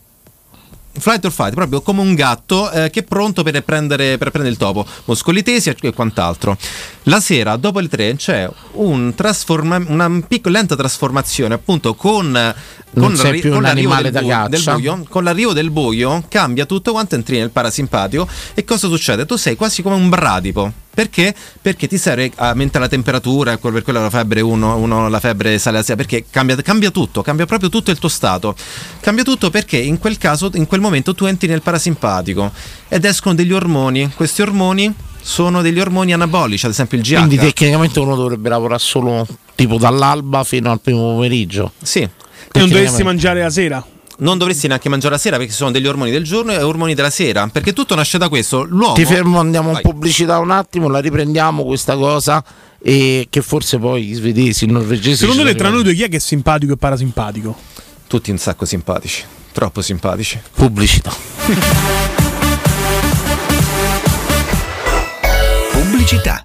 Flight 0.92 1.24
or 1.24 1.30
fight, 1.30 1.54
proprio 1.54 1.82
come 1.82 2.00
un 2.00 2.14
gatto 2.14 2.70
eh, 2.70 2.90
che 2.90 3.00
è 3.00 3.02
pronto 3.04 3.44
per 3.44 3.62
prendere, 3.62 4.18
per 4.18 4.30
prendere 4.30 4.52
il 4.52 4.58
topo, 4.58 4.84
muscoli 5.04 5.42
tesi 5.42 5.70
e 5.70 5.92
quant'altro. 5.92 6.56
La 7.04 7.20
sera, 7.20 7.56
dopo 7.56 7.78
le 7.78 7.88
tre, 7.88 8.16
c'è 8.16 8.48
un 8.72 9.14
trasforma- 9.14 9.82
una 9.86 10.10
piccola 10.26 10.58
lenta 10.58 10.74
trasformazione, 10.74 11.54
appunto, 11.54 11.94
con, 11.94 12.54
con, 12.92 13.16
più 13.38 13.54
un 13.54 13.62
l'arrivo 13.62 13.94
del, 13.94 14.12
bu- 14.20 14.48
del 14.48 14.62
buio, 14.62 15.06
con 15.08 15.24
l'arrivo 15.24 15.52
del 15.52 15.70
buio 15.70 16.24
cambia 16.28 16.66
tutto 16.66 16.90
quanto, 16.90 17.14
entri 17.14 17.38
nel 17.38 17.50
parasimpatico 17.50 18.28
e 18.54 18.64
cosa 18.64 18.88
succede? 18.88 19.24
Tu 19.26 19.36
sei 19.36 19.54
quasi 19.54 19.82
come 19.82 19.94
un 19.94 20.08
bradipo. 20.08 20.72
Perché? 20.92 21.34
Perché 21.62 21.86
ti 21.86 21.96
serve 21.96 22.32
aumenta 22.34 22.78
la 22.78 22.88
temperatura, 22.88 23.56
per 23.56 23.82
quello 23.82 24.00
la 24.02 24.10
febbre 24.10 24.40
1, 24.40 25.08
la 25.08 25.20
febbre 25.20 25.58
sale 25.58 25.78
a 25.78 25.82
6, 25.82 25.96
perché 25.96 26.24
cambia, 26.28 26.56
cambia 26.56 26.90
tutto, 26.90 27.22
cambia 27.22 27.46
proprio 27.46 27.68
tutto 27.68 27.90
il 27.90 27.98
tuo 27.98 28.08
stato. 28.08 28.54
Cambia 29.00 29.22
tutto 29.24 29.50
perché 29.50 29.78
in 29.78 29.98
quel 29.98 30.18
caso, 30.18 30.50
in 30.54 30.66
quel 30.66 30.80
momento 30.80 31.14
tu 31.14 31.26
entri 31.26 31.48
nel 31.48 31.62
parasimpatico 31.62 32.50
ed 32.88 33.04
escono 33.04 33.34
degli 33.34 33.52
ormoni. 33.52 34.12
Questi 34.14 34.42
ormoni 34.42 34.92
sono 35.22 35.62
degli 35.62 35.78
ormoni 35.78 36.12
anabolici, 36.12 36.66
ad 36.66 36.72
esempio 36.72 36.98
il 36.98 37.04
GH. 37.04 37.14
Quindi 37.14 37.36
tecnicamente 37.36 38.00
uno 38.00 38.16
dovrebbe 38.16 38.48
lavorare 38.48 38.80
solo 38.80 39.26
tipo 39.54 39.78
dall'alba 39.78 40.44
fino 40.44 40.70
al 40.70 40.80
primo 40.80 41.12
pomeriggio. 41.12 41.72
Sì. 41.80 42.00
E 42.00 42.10
non 42.58 42.68
dovresti 42.68 43.04
mangiare 43.04 43.42
la 43.42 43.50
sera. 43.50 43.84
Non 44.20 44.38
dovresti 44.38 44.66
neanche 44.66 44.88
mangiare 44.88 45.14
la 45.14 45.20
sera 45.20 45.36
perché 45.36 45.52
sono 45.52 45.70
degli 45.70 45.86
ormoni 45.86 46.10
del 46.10 46.24
giorno 46.24 46.52
e 46.52 46.62
ormoni 46.62 46.94
della 46.94 47.10
sera. 47.10 47.48
Perché 47.48 47.72
tutto 47.72 47.94
nasce 47.94 48.18
da 48.18 48.28
questo. 48.28 48.64
L'uomo. 48.64 48.94
Ti 48.94 49.04
fermo, 49.04 49.38
andiamo 49.38 49.72
Vai. 49.72 49.82
in 49.82 49.90
pubblicità 49.90 50.38
un 50.38 50.50
attimo, 50.50 50.88
la 50.88 50.98
riprendiamo 50.98 51.64
questa 51.64 51.96
cosa 51.96 52.42
e 52.82 53.26
che 53.28 53.42
forse 53.42 53.78
poi 53.78 54.10
i 54.10 54.14
svedesi, 54.14 54.64
i 54.64 54.68
norvegesi... 54.68 55.16
Secondo 55.16 55.44
te, 55.44 55.54
tra 55.54 55.68
noi 55.68 55.82
due, 55.82 55.94
chi 55.94 56.04
è 56.04 56.08
che 56.08 56.16
è 56.16 56.20
simpatico 56.20 56.72
e 56.72 56.76
parasimpatico? 56.76 57.56
Tutti 58.06 58.30
un 58.30 58.38
sacco 58.38 58.64
simpatici. 58.64 59.24
Troppo 59.52 59.82
simpatici. 59.82 60.40
Pubblicità. 60.54 61.12
Pubblicità. 65.72 66.44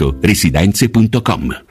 residenze.com. 0.21 1.70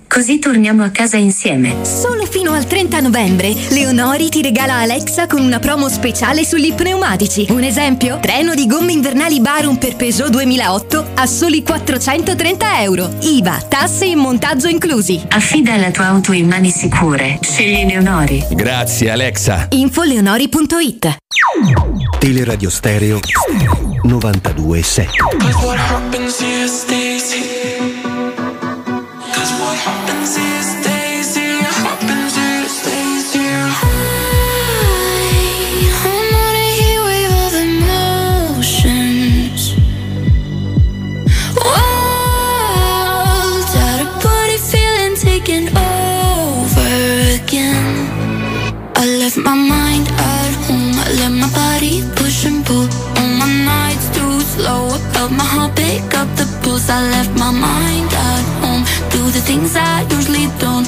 così 0.11 0.39
torniamo 0.39 0.83
a 0.83 0.89
casa 0.89 1.15
insieme. 1.15 1.85
Solo 1.85 2.25
fino 2.25 2.51
al 2.51 2.65
30 2.65 2.99
novembre, 2.99 3.55
Leonori 3.69 4.27
ti 4.27 4.41
regala 4.41 4.75
Alexa 4.75 5.25
con 5.25 5.41
una 5.41 5.59
promo 5.59 5.87
speciale 5.87 6.43
sugli 6.43 6.73
pneumatici. 6.73 7.45
Un 7.49 7.63
esempio? 7.63 8.19
Treno 8.19 8.53
di 8.53 8.67
gomme 8.67 8.91
invernali 8.91 9.39
Barum 9.39 9.77
per 9.77 9.95
Peugeot 9.95 10.29
2008 10.29 11.11
a 11.13 11.25
soli 11.25 11.63
430 11.63 12.81
euro. 12.81 13.09
IVA, 13.21 13.63
tasse 13.69 14.07
e 14.07 14.15
montaggio 14.17 14.67
inclusi. 14.67 15.21
Affida 15.29 15.77
la 15.77 15.91
tua 15.91 16.07
auto 16.07 16.33
in 16.33 16.49
mani 16.49 16.71
sicure. 16.71 17.39
Scegli 17.41 17.85
Leonori. 17.85 18.45
Grazie 18.51 19.11
Alexa. 19.11 19.67
Info 19.69 20.03
leonori.it 20.03 21.19
Teleradio 22.19 22.69
Stereo 22.69 23.19
92.7 24.03 25.07
Cause 25.37 25.65
what 25.65 25.77
happens 25.77 26.39
here 26.39 26.67
stays 26.67 27.10
Left 49.31 49.45
my 49.45 49.55
mind 49.55 50.09
at 50.09 50.53
home. 50.67 50.91
I 50.91 51.07
let 51.19 51.31
my 51.31 51.47
body 51.55 52.03
push 52.17 52.43
and 52.45 52.65
pull. 52.65 52.83
On 53.15 53.29
my 53.39 53.47
nights 53.63 54.09
too 54.09 54.41
slow. 54.41 54.89
I 54.89 54.97
felt 55.13 55.31
my 55.31 55.45
heart 55.45 55.73
pick 55.73 56.03
up 56.19 56.27
the 56.35 56.43
pulse. 56.61 56.89
I 56.89 56.99
left 57.11 57.31
my 57.39 57.49
mind 57.49 58.11
at 58.11 58.45
home. 58.59 58.83
Do 59.09 59.21
the 59.31 59.39
things 59.39 59.77
I 59.77 60.01
usually 60.11 60.47
don't. 60.59 60.80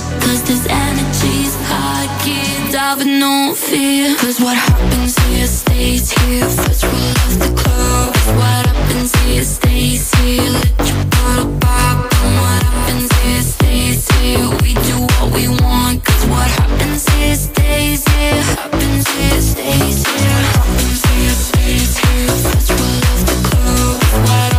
Out 2.93 2.99
with 2.99 3.07
no 3.07 3.53
fear. 3.55 4.15
Cause 4.17 4.39
what 4.39 4.55
happens 4.55 5.17
here 5.25 5.47
stays 5.47 6.11
here. 6.11 6.47
First 6.49 6.83
rule 6.83 7.15
of 7.25 7.39
the 7.39 7.51
club. 7.61 8.15
What 8.37 8.65
happens 8.67 9.15
here 9.23 9.43
stays 9.43 10.13
here. 10.15 10.49
Let 10.51 10.87
your 10.89 11.05
bottle 11.05 11.57
pop. 11.59 12.13
And 12.21 12.35
what 12.41 12.63
happens 12.63 13.11
here 13.21 13.41
stays 13.41 14.07
here. 14.17 14.49
We 14.61 14.73
do 14.89 14.97
what 15.13 15.31
we 15.33 15.47
want. 15.47 16.03
Cause 16.05 16.25
what 16.27 16.49
happens 16.59 17.07
here 17.15 17.35
stays 17.35 18.03
here. 18.15 18.41
Happens 18.57 19.07
here 19.15 19.41
stays 19.41 19.99
here. 20.07 20.39
Happens 20.53 21.01
here 21.09 21.35
stays 21.47 21.97
here. 21.97 22.27
First 22.43 22.69
rule 22.77 23.03
of 23.13 23.19
the 23.29 23.37
club. 23.49 24.03
What 24.27 24.52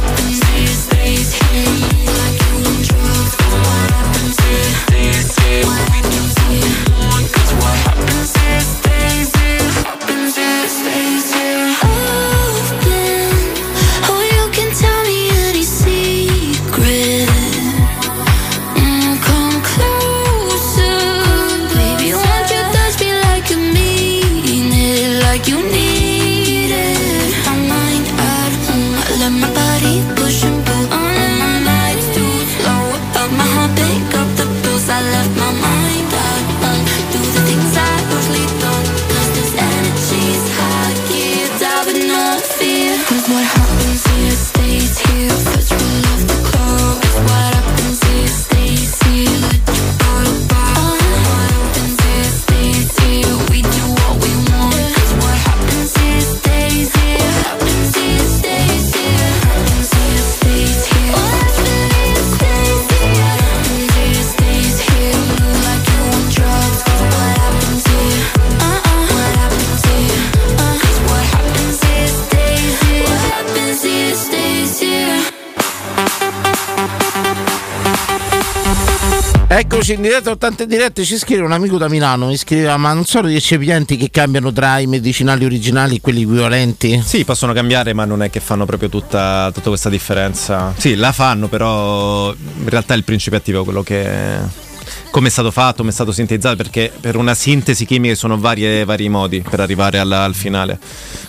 in 79.93 80.03
diretta, 80.03 80.31
80 80.31 80.65
dirette, 80.65 81.05
ci 81.05 81.19
scrive 81.19 81.43
un 81.43 81.53
amico 81.53 81.77
da 81.77 81.89
Milano, 81.89 82.27
mi 82.27 82.37
scriveva 82.37 82.77
ma 82.77 82.93
non 82.93 83.05
sono 83.05 83.29
gli 83.29 83.37
eccipienti 83.37 83.97
che 83.97 84.11
cambiano 84.11 84.53
tra 84.53 84.79
i 84.79 84.87
medicinali 84.87 85.45
originali 85.45 85.97
e 85.97 86.01
quelli 86.01 86.23
equivalenti? 86.23 87.03
Sì, 87.05 87.25
possono 87.25 87.53
cambiare, 87.53 87.93
ma 87.93 88.05
non 88.05 88.23
è 88.23 88.31
che 88.31 88.41
fanno 88.41 88.65
proprio 88.65 88.89
tutta, 88.89 89.51
tutta 89.53 89.69
questa 89.69 89.89
differenza. 89.91 90.73
Sì, 90.77 90.95
la 90.95 91.13
fanno, 91.13 91.49
però 91.49 92.33
in 92.33 92.69
realtà 92.69 92.95
è 92.95 92.97
il 92.97 93.05
principio 93.05 93.39
attivo 93.39 93.65
quello 93.65 93.83
che 93.83 94.63
come 95.11 95.29
è 95.29 95.31
stato 95.31 95.51
fatto, 95.51 95.79
come 95.79 95.91
è 95.91 95.93
stato 95.93 96.13
sintetizzato, 96.13 96.57
perché 96.57 96.93
per 97.01 97.17
una 97.17 97.35
sintesi 97.35 97.85
chimica 97.87 98.15
sono 98.15 98.39
varie- 98.39 98.85
vari 98.85 99.09
modi 99.09 99.43
per 99.49 99.61
arrivare 99.61 99.99
alla- 99.99 100.25
al 100.25 100.35
finale. 100.35 100.79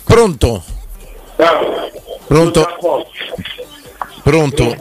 Pronto? 0.04 0.64
Pronto? 2.26 2.66
Pronto? 4.26 4.74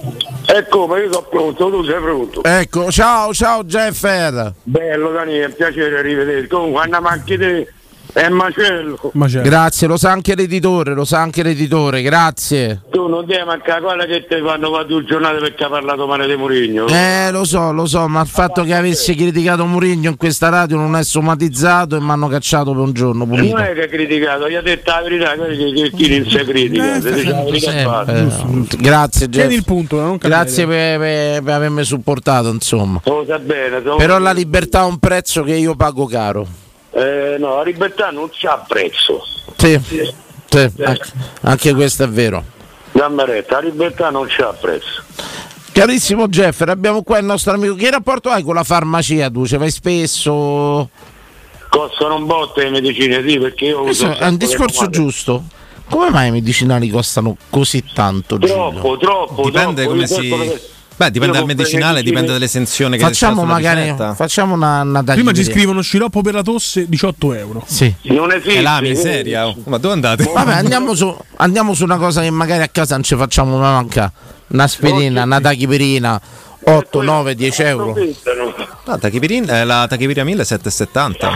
Ecco, 0.47 0.87
ma 0.87 0.97
io 0.97 1.13
sono 1.13 1.27
pronto, 1.29 1.69
tu 1.69 1.83
sei 1.83 2.01
pronto. 2.01 2.43
Ecco, 2.43 2.89
ciao, 2.89 3.31
ciao 3.31 3.63
Jeffer. 3.63 4.53
Bello 4.63 5.11
Daniele, 5.11 5.53
piacere 5.53 6.01
rivederti. 6.01 6.47
Comunque 6.47 6.81
andiamo 6.81 7.09
anche 7.09 7.37
te. 7.37 7.73
È 8.15 8.29
macello. 8.29 8.97
Grazie, 9.43 9.87
lo 9.87 9.97
sa 9.97 10.11
anche 10.11 10.35
l'editore, 10.35 10.93
lo 10.93 11.03
sa 11.03 11.19
anche 11.19 11.43
l'editore, 11.43 12.01
grazie. 12.01 12.83
Tu 12.89 13.07
non 13.07 13.25
devi 13.25 13.43
mancare 13.43 13.81
quella 13.81 14.05
che 14.05 14.25
ti 14.25 14.41
fanno 14.41 14.69
qua 14.69 14.83
due 14.83 15.03
giornate 15.03 15.39
perché 15.39 15.65
ha 15.65 15.67
parlato 15.67 16.07
male 16.07 16.25
di 16.25 16.37
Mourinho. 16.37 16.87
Eh, 16.87 17.27
lo 17.31 17.43
so, 17.43 17.73
lo 17.73 17.85
so, 17.85 18.07
ma 18.07 18.21
il 18.21 18.27
fatto 18.27 18.63
che 18.63 18.73
avessi 18.73 19.15
criticato 19.15 19.65
Mourinho 19.65 20.07
in 20.07 20.15
questa 20.15 20.47
radio 20.47 20.77
non 20.77 20.95
è 20.95 21.03
somatizzato 21.03 21.97
e 21.97 21.99
mi 21.99 22.09
hanno 22.09 22.29
cacciato 22.29 22.71
per 22.71 22.79
un 22.79 22.93
giorno 22.93 23.25
punito. 23.25 23.53
Non 23.53 23.65
è 23.65 23.73
che 23.73 23.83
ha 23.83 23.87
criticato, 23.87 24.49
gli 24.49 24.55
ha 24.55 24.61
detto 24.61 24.91
la 24.91 25.01
verità, 25.01 25.33
che, 25.33 25.91
chi 25.93 26.17
non 26.17 26.29
si 26.29 26.37
critica. 26.45 26.95
Eh, 26.95 28.17
eh, 28.17 28.77
grazie. 28.77 29.27
Tieni 29.27 29.55
il 29.55 29.65
punto, 29.65 29.99
non 29.99 30.17
cambiare 30.17 30.45
Grazie 30.45 30.65
per, 30.65 30.99
per- 30.99 31.43
per 31.43 31.53
avermi 31.53 31.83
supportato, 31.83 32.47
insomma. 32.47 33.01
Bene, 33.41 33.81
Però 33.97 34.17
la 34.19 34.31
libertà 34.31 34.79
ha 34.79 34.85
un 34.85 34.99
prezzo 34.99 35.43
che 35.43 35.55
io 35.55 35.75
pago 35.75 36.05
caro. 36.05 36.63
Eh, 36.97 37.35
no, 37.37 37.57
la 37.57 37.63
libertà 37.63 38.09
non 38.09 38.29
c'ha 38.31 38.63
prezzo. 38.65 39.21
Sì, 39.57 39.77
sì, 39.83 40.13
anche, 40.81 41.11
anche 41.41 41.73
questo 41.73 42.03
è 42.03 42.07
vero. 42.07 42.41
Dammi 42.93 43.25
retta, 43.25 43.55
la 43.55 43.67
libertà 43.67 44.09
non 44.09 44.27
c'ha 44.29 44.53
prezzo. 44.53 45.03
Carissimo 45.73 46.29
Jeffer, 46.29 46.69
abbiamo 46.69 47.03
qua 47.03 47.17
il 47.17 47.25
nostro 47.25 47.51
amico. 47.51 47.75
Che 47.75 47.89
rapporto 47.89 48.29
hai 48.29 48.43
con 48.43 48.55
la 48.55 48.63
farmacia 48.63 49.29
tu? 49.29 49.45
Ci 49.45 49.57
vai 49.57 49.71
spesso? 49.71 50.89
Costano 51.67 52.15
un 52.15 52.25
botto 52.25 52.61
le 52.61 52.69
medicine, 52.69 53.21
sì, 53.27 53.39
perché 53.39 53.65
io 53.65 53.81
Questo 53.81 54.07
uso 54.07 54.17
è 54.17 54.27
un 54.27 54.37
discorso 54.37 54.89
giusto. 54.89 55.43
Come 55.89 56.09
mai 56.11 56.29
i 56.29 56.31
medicinali 56.31 56.89
costano 56.89 57.35
così 57.49 57.83
tanto? 57.93 58.37
Giulio? 58.37 58.55
Troppo, 58.71 58.97
troppo, 58.97 59.43
Dipende 59.43 59.83
troppo. 59.83 59.97
come 59.97 60.07
si. 60.07 60.73
Beh, 60.97 61.11
dipende 61.11 61.37
dal 61.37 61.45
medicinale, 61.45 62.01
dipende 62.01 62.31
dall'esenzione 62.31 62.95
che 62.97 63.03
Facciamo 63.03 63.43
magari 63.43 63.93
facciamo 64.15 64.53
una, 64.53 64.81
una 64.81 65.03
Prima 65.03 65.33
ci 65.33 65.43
scrivono 65.43 65.81
sciroppo 65.81 66.21
per 66.21 66.33
la 66.35 66.41
tosse 66.41 66.87
18 66.87 67.33
euro. 67.33 67.63
Sì. 67.65 67.93
Non 68.03 68.31
esiste. 68.31 68.59
È 68.59 68.61
la 68.61 68.79
miseria. 68.81 69.47
oh. 69.47 69.55
Ma 69.65 69.77
dove 69.77 69.93
andate? 69.93 70.23
Vabbè, 70.23 70.53
andiamo 70.53 70.95
su, 70.95 71.15
andiamo 71.37 71.73
su 71.73 71.83
una 71.83 71.97
cosa 71.97 72.21
che 72.21 72.29
magari 72.29 72.63
a 72.63 72.69
casa 72.69 72.95
non 72.95 73.03
ci 73.03 73.15
facciamo 73.15 73.57
mai 73.57 73.73
mancare. 73.73 74.11
Un'aspirina, 74.47 75.23
una 75.23 75.41
tachipirina, 75.41 76.21
8, 76.63 77.01
9, 77.01 77.35
10 77.35 77.61
euro. 77.63 77.95
La 78.87 78.99
tachipirina, 78.99 79.61
eh, 79.61 79.63
la 79.65 79.87
tachipirina 79.89 80.23
1770. 80.23 81.31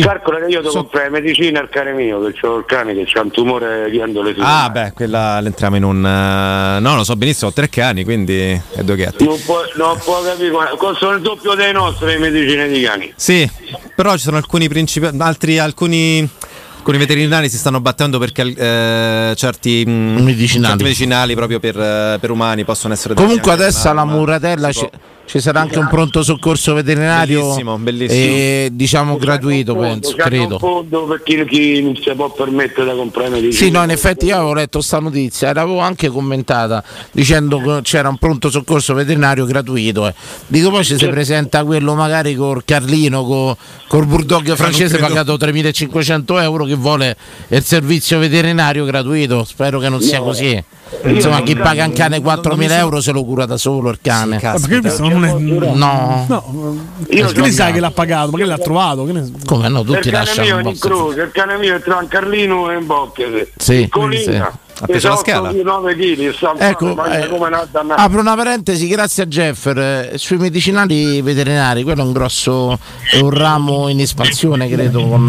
Calcola 0.00 0.38
che 0.38 0.46
io 0.52 0.60
devo 0.60 0.72
comprare 0.74 1.10
medicina 1.10 1.58
al 1.60 1.68
cane 1.68 1.92
mio, 1.92 2.20
che 2.30 2.46
ho 2.46 2.58
il 2.58 2.64
cane 2.66 2.94
che 2.94 3.06
ha 3.18 3.20
un 3.20 3.30
tumore 3.32 3.90
di 3.90 4.00
andole 4.00 4.32
Ah, 4.38 4.70
beh, 4.70 4.92
quella 4.92 5.40
l'entriamo 5.40 5.74
in 5.76 5.82
un. 5.84 6.06
eh, 6.06 6.78
no, 6.80 6.94
lo 6.96 7.02
so 7.02 7.16
benissimo, 7.16 7.50
ho 7.50 7.52
tre 7.52 7.68
cani, 7.68 8.04
quindi 8.04 8.38
è 8.74 8.82
due 8.82 8.96
gatti. 8.96 9.24
Non 9.24 9.40
può, 9.44 9.60
non 9.76 9.98
può 10.04 10.22
capire, 10.22 10.52
costano 10.78 11.16
il 11.16 11.20
doppio 11.22 11.54
dei 11.54 11.72
nostri 11.72 12.06
le 12.06 12.18
medicine 12.18 12.68
di 12.68 12.80
cani. 12.82 13.12
Sì, 13.16 13.48
però 13.96 14.12
ci 14.12 14.22
sono 14.22 14.36
alcuni 14.36 14.68
principi, 14.68 15.08
altri 15.18 15.58
alcuni. 15.58 16.28
Alcuni 16.76 16.98
veterinari 16.98 17.48
si 17.48 17.56
stanno 17.56 17.80
battendo 17.80 18.18
perché 18.18 18.42
eh, 18.42 19.32
certi, 19.36 19.84
mm, 19.88 20.16
Medicinali. 20.18 20.66
certi 20.68 20.82
medicinali 20.82 21.34
proprio 21.34 21.58
per, 21.58 21.80
eh, 21.80 22.18
per 22.20 22.30
umani 22.30 22.62
possono 22.64 22.92
essere 22.92 23.14
Comunque 23.14 23.52
adesso 23.52 23.88
alla 23.88 24.04
muratella 24.04 24.70
ci, 25.26 25.40
sarà 25.40 25.60
anche 25.60 25.78
un 25.78 25.88
pronto 25.88 26.22
soccorso 26.22 26.74
veterinario 26.74 27.40
Bellissimo, 27.40 27.78
bellissimo. 27.78 28.20
e 28.20 28.68
diciamo 28.72 29.16
gratuito, 29.16 29.74
penso, 29.74 30.14
C'hanno 30.16 30.22
un 30.24 30.38
credo. 30.40 30.58
fondo 30.58 31.04
per 31.06 31.22
chi, 31.22 31.44
chi 31.46 31.82
non 31.82 31.96
si 31.96 32.10
può 32.14 32.30
permettere 32.30 32.90
di 32.92 32.96
comprare 32.96 33.28
medicine. 33.30 33.52
Sì, 33.52 33.70
no, 33.70 33.82
in 33.82 33.90
effetti 33.90 34.26
io 34.26 34.36
avevo 34.36 34.54
letto 34.54 34.80
sta 34.80 34.98
notizia 35.00 35.50
e 35.50 35.54
l'avevo 35.54 35.78
anche 35.80 36.08
commentata 36.08 36.82
dicendo 37.10 37.58
che 37.58 37.80
c'era 37.82 38.08
un 38.08 38.18
pronto 38.18 38.50
soccorso 38.50 38.94
veterinario 38.94 39.44
gratuito. 39.46 40.06
eh. 40.06 40.14
Dico 40.46 40.70
poi 40.70 40.84
ci 40.84 40.96
si 40.98 41.06
presenta 41.08 41.64
quello 41.64 41.94
magari 41.94 42.34
col 42.34 42.62
Carlino, 42.64 43.24
co- 43.24 43.56
col 43.88 44.06
bulldog 44.06 44.54
francese 44.54 44.96
credo. 44.98 45.06
pagato 45.14 45.36
3.500 45.36 46.42
euro 46.42 46.64
che 46.64 46.74
vuole 46.74 47.16
il 47.48 47.62
servizio 47.62 48.18
veterinario 48.18 48.84
gratuito. 48.84 49.44
Spero 49.44 49.78
che 49.78 49.88
non 49.88 50.00
sia 50.00 50.18
No. 50.18 50.24
così. 50.24 50.62
Insomma, 51.04 51.42
chi 51.42 51.56
paga 51.56 51.84
un 51.84 51.92
cane 51.92 52.18
Non- 52.18 52.40
non 52.42 52.56
4.000 52.56 52.56
mi 52.56 52.66
euro 52.66 53.00
se 53.00 53.12
lo 53.12 53.24
cura 53.24 53.46
da 53.46 53.56
solo 53.56 53.90
il 53.90 53.98
cane. 54.00 54.40
Ma 54.42 54.52
perché 54.52 54.80
questo 54.80 55.08
non 55.08 55.24
è. 55.24 55.32
No. 55.32 56.24
No, 56.28 56.78
Io 57.10 57.26
che 57.28 57.40
ne 57.40 57.50
sai 57.50 57.72
che 57.72 57.80
l'ha 57.80 57.90
pagato? 57.90 58.30
Ma 58.30 58.38
che 58.38 58.44
l'ha 58.44 58.58
trovato? 58.58 59.04
Ne... 59.04 59.30
Come 59.44 59.68
no, 59.68 59.80
il 59.80 59.86
tutti 59.86 60.10
cane 60.10 60.24
lasciano 60.24 60.46
mio 60.46 60.56
un 60.56 60.64
è 60.64 60.68
in 60.68 60.78
po' 60.78 60.88
croce, 60.88 61.20
il 61.22 61.30
cane 61.32 61.56
mio 61.58 61.74
è 61.76 61.80
tra 61.82 61.96
un 61.96 62.08
Carlino 62.08 62.70
e 62.70 62.76
un 62.76 62.86
Bocchese. 62.86 63.52
Sì, 63.56 63.88
Colina. 63.88 64.22
sì. 64.50 64.63
Ha 64.80 64.86
preso 64.86 65.08
la 65.08 65.16
scala? 65.16 65.52
9 65.52 65.94
kg, 65.94 66.34
Ecco, 66.58 67.04
eh, 67.04 67.26
una 67.26 67.66
apro 67.88 68.20
una 68.20 68.34
parentesi, 68.34 68.86
grazie 68.88 69.22
a 69.22 69.26
Jeffer, 69.26 69.78
eh, 69.78 70.12
sui 70.18 70.36
medicinali 70.36 71.22
veterinari, 71.22 71.82
quello 71.82 72.02
è 72.02 72.04
un 72.04 72.12
grosso, 72.12 72.78
è 73.10 73.20
un 73.20 73.30
ramo 73.30 73.88
in 73.88 74.00
espansione 74.00 74.68
credo 74.68 75.06
con... 75.06 75.22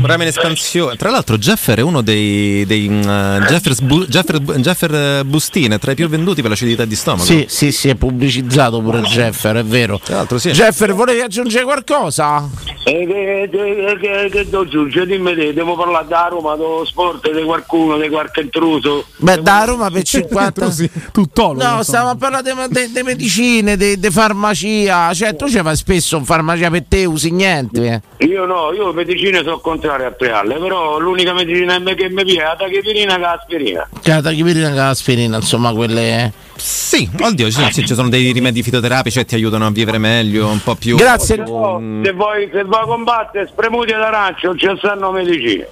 Un 0.00 0.06
ramo 0.06 0.22
in 0.22 0.28
espansione. 0.28 0.96
Tra 0.96 1.10
l'altro, 1.10 1.36
Jeffer 1.36 1.78
è 1.78 1.82
uno 1.82 2.00
dei, 2.00 2.64
dei 2.64 2.88
Jeffers 2.88 3.80
Bu- 3.80 4.06
Jeffer, 4.06 4.40
Jeffer 4.40 4.94
eh, 4.94 5.24
bustine 5.24 5.78
tra 5.78 5.92
i 5.92 5.94
più 5.94 6.08
venduti 6.08 6.40
per 6.40 6.50
l'acidità 6.50 6.84
di 6.84 6.94
stomaco. 6.94 7.24
Sì, 7.24 7.44
sì, 7.48 7.70
sì, 7.70 7.88
è 7.88 7.94
pubblicizzato 7.96 8.80
pure 8.80 9.00
Jeffer, 9.02 9.56
è 9.56 9.64
vero. 9.64 10.00
Tra 10.02 10.16
l'altro, 10.16 10.38
sì. 10.38 10.50
Jeffer, 10.52 10.94
volevi 10.94 11.20
aggiungere 11.20 11.64
qualcosa? 11.64 12.48
E 12.84 13.06
che, 13.06 13.48
che, 13.50 13.98
che, 14.00 14.28
che 14.30 14.44
devo 14.48 14.62
aggiungere? 14.62 15.06
Dimmi 15.06 15.34
te, 15.34 15.52
devo 15.52 15.76
parlare 15.76 16.06
da 16.08 16.28
Roma, 16.30 16.56
dello 16.56 16.84
sport, 16.84 17.30
di 17.30 17.42
qualcuno, 17.42 17.98
di 17.98 18.08
qualche 18.08 18.48
intruso. 18.60 19.04
Beh, 19.16 19.40
da 19.42 19.64
Roma 19.64 19.90
per 19.90 20.02
50... 20.04 20.68
Tuttologo. 21.12 21.62
No, 21.62 21.82
stiamo 21.82 22.10
a 22.10 22.16
parlare 22.16 22.52
di 22.92 23.02
medicine, 23.02 23.76
di 23.76 23.98
farmacia, 24.10 25.12
cioè 25.14 25.34
tu 25.34 25.48
ci 25.48 25.60
vai 25.60 25.76
spesso 25.76 26.16
in 26.16 26.24
farmacia 26.24 26.70
per 26.70 26.84
te, 26.86 27.04
usi 27.04 27.30
niente. 27.30 28.02
eh. 28.18 28.26
Io 28.26 28.44
no, 28.44 28.72
io 28.72 28.92
medicine 28.92 29.38
sono 29.42 29.58
contrario 29.60 30.06
a 30.06 30.10
prealle, 30.10 30.56
però 30.58 30.98
l'unica 30.98 31.32
medicina 31.32 31.78
che 31.94 32.08
mi 32.10 32.24
piace 32.24 32.40
è 32.40 32.44
la 32.44 32.56
tachipirina 32.58 33.14
che 33.14 33.20
l'aspirina. 33.20 33.88
Cioè, 34.02 34.14
la 34.16 34.22
tachipirina 34.22 34.68
che 34.68 34.74
l'aspirina, 34.74 35.36
insomma, 35.36 35.72
quelle... 35.72 36.32
Sì, 36.56 37.08
oddio, 37.18 37.50
sì, 37.50 37.66
sì, 37.70 37.86
ci 37.86 37.94
sono 37.94 38.10
dei 38.10 38.32
rimedi 38.32 38.62
fitoterapici 38.62 39.18
che 39.20 39.24
ti 39.24 39.34
aiutano 39.34 39.64
a 39.66 39.70
vivere 39.70 39.96
meglio, 39.96 40.48
un 40.48 40.60
po' 40.62 40.74
più. 40.74 40.94
Grazie. 40.96 41.36
Però, 41.36 41.80
se 42.02 42.12
vuoi, 42.12 42.50
se 42.52 42.64
vuoi 42.64 42.84
combattere 42.84 43.46
spremuti 43.46 43.92
d'arancio 43.92 44.48
non 44.48 44.58
ci 44.58 44.68
stanno 44.76 45.10
medicine. 45.10 45.66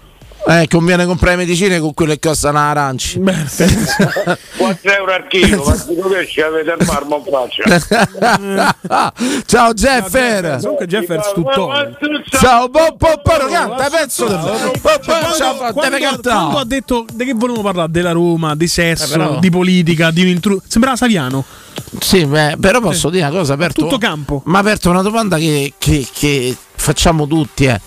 Eh, 0.47 0.66
conviene 0.69 1.05
comprare 1.05 1.36
medicine 1.36 1.78
con 1.78 1.93
quelle 1.93 2.19
che 2.19 2.28
costano 2.28 2.59
aranci. 2.59 3.19
4 3.20 3.36
euro 4.97 5.12
al 5.12 5.27
chilo, 5.28 5.62
ma 5.65 5.77
dico 5.86 6.09
che 6.09 6.27
ci 6.27 6.40
avete 6.40 6.70
il 6.78 6.86
marmo 6.86 7.23
in 7.23 7.24
faccia. 7.31 8.74
Ciao 9.44 9.74
Jeffer! 9.74 10.59
Comunque 10.62 10.86
Jeffer 10.86 11.23
stuttone. 11.23 11.97
Ciao 12.31 12.69
Bob 12.69 12.97
Popparo, 12.97 13.47
canta 13.48 13.90
pezzo 13.90 14.24
Quando, 14.27 14.73
deve 14.81 15.73
quando 15.73 15.98
cantare. 15.98 16.59
ha 16.59 16.65
detto 16.65 17.05
di 17.12 17.24
che 17.27 17.35
volevamo 17.35 17.62
parlare 17.65 17.90
della 17.90 18.12
Roma, 18.12 18.55
di 18.55 18.69
sesso, 18.69 19.35
Eh, 19.36 19.40
di 19.40 19.51
politica, 19.51 20.10
di 20.10 20.23
un 20.23 20.28
intruso. 20.28 20.62
Sembrava 20.66 20.97
Saviano. 20.97 21.44
Sì, 22.01 22.24
beh, 22.24 22.56
però 22.59 22.81
posso 22.81 23.10
dire 23.10 23.27
una 23.27 23.36
cosa, 23.36 23.52
aperto, 23.52 23.82
Tutto 23.82 23.98
campo. 23.98 24.40
ma 24.47 24.60
aperto 24.60 24.89
una 24.89 25.02
domanda 25.02 25.36
che, 25.36 25.74
che- 25.77 26.06
che 26.10 26.56
facciamo 26.74 27.27
tutti, 27.27 27.65
eh. 27.66 27.81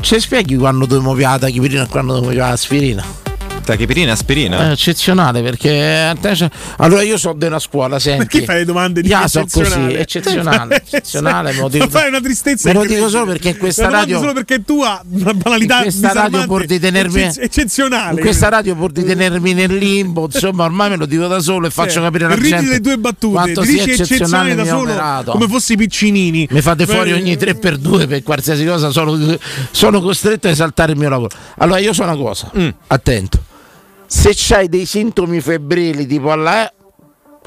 Ci 0.00 0.20
spieghi 0.20 0.56
quando 0.56 0.86
dobbiamo 0.86 1.14
piare 1.14 1.34
la 1.34 1.46
tachipirina 1.46 1.82
e 1.84 1.88
quando 1.88 2.12
dobbiamo 2.14 2.34
piare 2.34 2.50
l'aspirina? 2.50 3.27
Tachipirina 3.72 4.08
e 4.08 4.12
aspirina? 4.12 4.68
È 4.68 4.70
eccezionale 4.70 5.42
perché 5.42 6.16
te 6.20 6.30
c'è- 6.32 6.50
allora 6.78 7.02
io 7.02 7.18
so 7.18 7.32
della 7.34 7.58
scuola, 7.58 7.98
senti. 7.98 8.24
Perché 8.26 8.44
fai 8.44 8.56
le 8.58 8.64
domande 8.64 9.02
di 9.02 9.08
Io 9.08 9.28
so 9.28 9.44
così, 9.50 9.92
eccezionale? 9.94 10.76
eccezionale, 10.84 11.52
me 11.52 11.60
lo 11.60 11.68
dico, 11.68 11.84
Ma 11.84 11.90
fai 11.90 12.08
una 12.08 12.20
tristezza 12.20 12.68
me 12.68 12.74
lo 12.74 12.84
dico 12.86 13.08
solo 13.08 13.26
perché 13.26 13.50
in 13.50 13.56
questa 13.58 13.82
La 13.82 13.98
radio 14.00 14.18
solo 14.18 14.32
perché 14.32 14.64
tu 14.64 14.82
hai 14.82 14.98
una 15.10 15.34
banalità 15.34 15.76
in 15.76 15.82
questa 15.82 16.12
radio 16.12 16.44
pur 16.46 16.64
di 16.64 16.78
tenermi 16.78 17.20
eccez- 17.22 17.38
eccezionale. 17.42 18.14
in 18.14 18.20
questa 18.20 18.48
radio 18.48 18.74
pur 18.74 18.90
di 18.92 19.04
tenermi 19.04 19.52
nel 19.54 19.74
limbo 19.74 20.28
insomma 20.32 20.64
ormai 20.64 20.90
me 20.90 20.96
lo 20.96 21.06
dico 21.06 21.26
da 21.26 21.40
solo 21.40 21.66
e 21.66 21.70
faccio 21.70 21.92
Cioè, 21.94 22.02
capire 22.04 22.24
alla 22.24 22.34
ridi 22.34 22.48
gente 22.48 22.68
le 22.70 22.80
tue 22.80 22.98
battute, 22.98 23.34
quanto 23.34 23.60
ti 23.62 23.68
sia 23.68 23.84
dici 23.84 24.02
eccezionale 24.02 24.54
da 24.54 24.64
solo 24.64 24.80
operato 24.82 25.30
come 25.32 25.46
fossi 25.48 25.76
piccinini. 25.76 26.48
mi 26.50 26.60
fate 26.62 26.86
fuori 26.86 27.10
Beh, 27.12 27.18
ogni 27.20 27.34
3x2 27.34 28.08
per 28.08 28.22
qualsiasi 28.22 28.64
cosa 28.64 28.90
sono, 28.90 29.36
sono 29.70 30.00
costretto 30.00 30.46
a 30.48 30.50
esaltare 30.50 30.92
il 30.92 30.98
mio 30.98 31.08
lavoro 31.08 31.30
allora 31.58 31.78
io 31.78 31.92
so 31.92 32.02
una 32.02 32.16
cosa 32.16 32.50
Mm. 32.56 32.68
attento 32.88 33.38
se 34.08 34.32
c'hai 34.34 34.68
dei 34.68 34.86
sintomi 34.86 35.40
febbrili 35.40 36.06
tipo 36.06 36.32
alla 36.32 36.72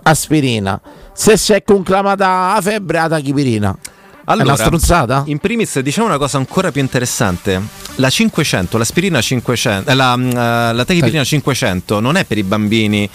aspirina 0.03 0.79
se 1.13 1.35
si 1.37 1.53
è 1.53 1.63
conclamata 1.63 2.53
la 2.53 2.61
febbre, 2.61 2.99
la 2.99 3.07
tachipirina. 3.09 3.77
è 4.25 4.33
una 4.33 4.55
stronzata? 4.55 5.23
in 5.25 5.39
primis 5.39 5.79
diciamo 5.79 6.07
una 6.07 6.17
cosa 6.17 6.37
ancora 6.37 6.71
più 6.71 6.81
interessante. 6.81 7.61
La 7.95 8.09
500, 8.09 8.77
l'aspirina 8.77 9.19
500, 9.19 9.89
eh, 9.89 9.93
la, 9.93 10.15
mm, 10.15 10.29
eh, 10.29 10.73
la 10.73 10.85
tachipirina 10.85 11.23
500 11.23 11.99
non 11.99 12.15
è 12.15 12.25
per 12.25 12.37
i 12.37 12.43
bambini 12.43 13.09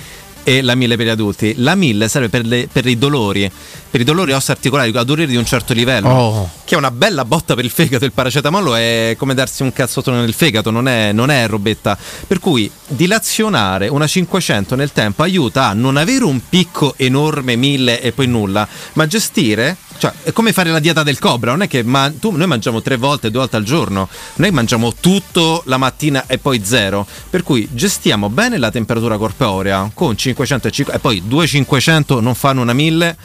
e 0.49 0.63
la 0.63 0.75
1000 0.75 0.97
per 0.97 1.07
gli 1.07 1.09
adulti. 1.09 1.55
La 1.57 1.75
1000 1.75 2.09
serve 2.09 2.29
per, 2.29 2.45
le- 2.45 2.69
per 2.71 2.87
i 2.87 2.99
dolori, 2.99 3.51
per 3.91 4.01
i 4.01 4.05
dolori 4.05 4.33
osteoarticolari, 4.33 4.91
a 4.97 5.03
dolori 5.03 5.27
di 5.27 5.37
un 5.37 5.45
certo 5.45 5.73
livello. 5.73 6.09
Oh. 6.09 6.51
Che 6.65 6.75
è 6.75 6.79
una 6.79 6.91
bella 6.91 7.25
botta 7.25 7.55
per 7.55 7.65
il 7.65 7.71
fegato. 7.71 8.05
Il 8.05 8.13
paracetamolo 8.13 8.75
è 8.75 9.15
come 9.17 9.35
darsi 9.35 9.63
un 9.63 9.73
cazzotto 9.73 10.11
nel 10.11 10.33
fegato, 10.33 10.71
non 10.71 10.89
è, 10.89 11.13
non 11.13 11.31
è 11.31 11.47
robetta. 11.47 11.97
Per 12.27 12.39
cui 12.39 12.71
dilazionare 12.89 13.89
una 13.89 14.07
500 14.07 14.75
nel 14.75 14.93
tempo 14.93 15.23
aiuta 15.23 15.67
a 15.67 15.73
non 15.73 15.97
avere 15.97 16.25
un 16.25 16.41
picco 16.49 16.95
enorme 16.97 17.57
1000 17.57 18.01
e 18.01 18.13
poi 18.13 18.27
nulla, 18.27 18.67
ma 18.95 19.07
gestire. 19.07 19.77
Cioè, 19.99 20.13
è 20.25 20.33
come 20.33 20.53
fare 20.53 20.71
la 20.71 20.79
dieta 20.79 21.03
del 21.03 21.19
cobra, 21.19 21.53
non 21.53 21.63
è 21.63 21.69
che 21.69 21.83
ma- 21.83 22.13
tu- 22.19 22.37
noi 22.37 22.47
mangiamo 22.47 22.83
tre 22.83 22.97
volte, 22.97 23.31
due 23.31 23.41
volte 23.41 23.57
al 23.57 23.65
giorno, 23.65 24.09
noi 24.35 24.51
mangiamo 24.51 24.93
tutto 24.93 25.63
la 25.67 25.79
mattina 25.79 26.25
e 26.27 26.37
poi 26.37 26.61
zero. 26.63 27.07
Per 27.31 27.43
cui 27.43 27.67
gestiamo 27.73 28.29
bene 28.29 28.59
la 28.59 28.71
temperatura 28.71 29.17
corporea 29.17 29.91
con 29.95 30.15
500 30.15 30.69
e, 30.69 30.71
cinque- 30.71 30.95
e 30.95 30.99
poi 30.99 31.23
2,500 31.27 32.21
non 32.21 32.35
fanno 32.35 32.61
una 32.61 32.75
1000. 32.75 33.17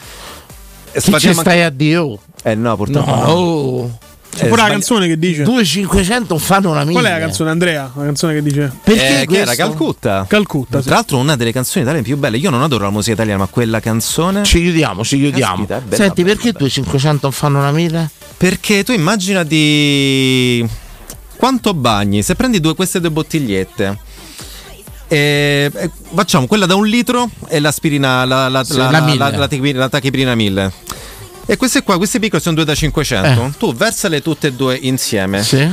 E 0.92 1.00
Che 1.00 1.18
ci 1.18 1.32
stai 1.34 1.62
a 1.62 1.70
Dio? 1.70 2.18
Eh 2.42 2.54
no, 2.54 2.76
purtroppo 2.76 3.10
No. 3.10 3.16
no. 3.16 3.32
Oh. 3.32 3.98
C'è 4.34 4.48
pure 4.48 4.62
la 4.62 4.68
canzone 4.68 5.06
che 5.08 5.18
dice 5.18 5.42
2500 5.42 6.38
fanno 6.38 6.70
una 6.70 6.80
mille. 6.84 6.92
Qual 6.92 7.04
è 7.04 7.10
la 7.10 7.18
canzone 7.18 7.50
Andrea? 7.50 7.90
La 7.94 8.04
canzone 8.04 8.32
che 8.32 8.42
dice 8.42 8.72
Perché 8.82 9.20
Eh, 9.22 9.26
che 9.26 9.38
era? 9.40 9.54
Calcutta. 9.54 10.24
Calcutta, 10.26 10.78
sì. 10.78 10.86
Tra 10.86 10.94
l'altro 10.94 11.18
una 11.18 11.36
delle 11.36 11.52
canzoni 11.52 11.84
italiane 11.84 12.02
più 12.06 12.16
belle. 12.16 12.38
Io 12.38 12.48
non 12.48 12.62
adoro 12.62 12.84
la 12.84 12.90
musica 12.90 13.12
italiana, 13.12 13.40
ma 13.40 13.46
quella 13.46 13.78
canzone. 13.80 14.42
Ci 14.44 14.60
chiudiamo, 14.62 15.04
ci 15.04 15.18
chiudiamo. 15.18 15.66
Caspita, 15.66 15.80
bella, 15.80 15.96
Senti, 16.02 16.22
bella, 16.22 16.34
perché 16.34 16.52
2500 16.52 17.30
fanno 17.30 17.58
una 17.58 17.72
mille? 17.72 18.08
Perché 18.38 18.82
tu 18.84 18.92
immagina 18.92 19.42
di 19.42 20.66
quanto 21.36 21.74
bagni 21.74 22.22
se 22.22 22.34
prendi 22.34 22.58
due, 22.58 22.74
queste 22.74 23.00
due 23.00 23.10
bottigliette. 23.10 23.98
E, 25.12 25.70
e 25.74 25.90
facciamo 26.14 26.46
quella 26.46 26.64
da 26.64 26.74
un 26.74 26.86
litro 26.86 27.28
e 27.48 27.60
l'aspirina, 27.60 28.24
la, 28.24 28.48
la, 28.48 28.64
Sì, 28.64 28.76
la, 28.78 28.84
la 28.84 28.90
la, 28.92 29.00
mille. 29.02 29.18
la, 29.18 29.78
la 29.80 29.88
tachipirina 29.90 30.34
1000. 30.34 30.72
E 31.44 31.56
queste 31.58 31.82
qua, 31.82 31.98
queste 31.98 32.18
piccole 32.18 32.40
sono 32.40 32.54
due 32.54 32.64
da 32.64 32.74
500. 32.74 33.54
Tu 33.58 33.74
versale 33.74 34.22
tutte 34.22 34.46
e 34.46 34.52
due 34.54 34.74
insieme. 34.80 35.40
Eh. 35.40 35.42
Sì. 35.42 35.68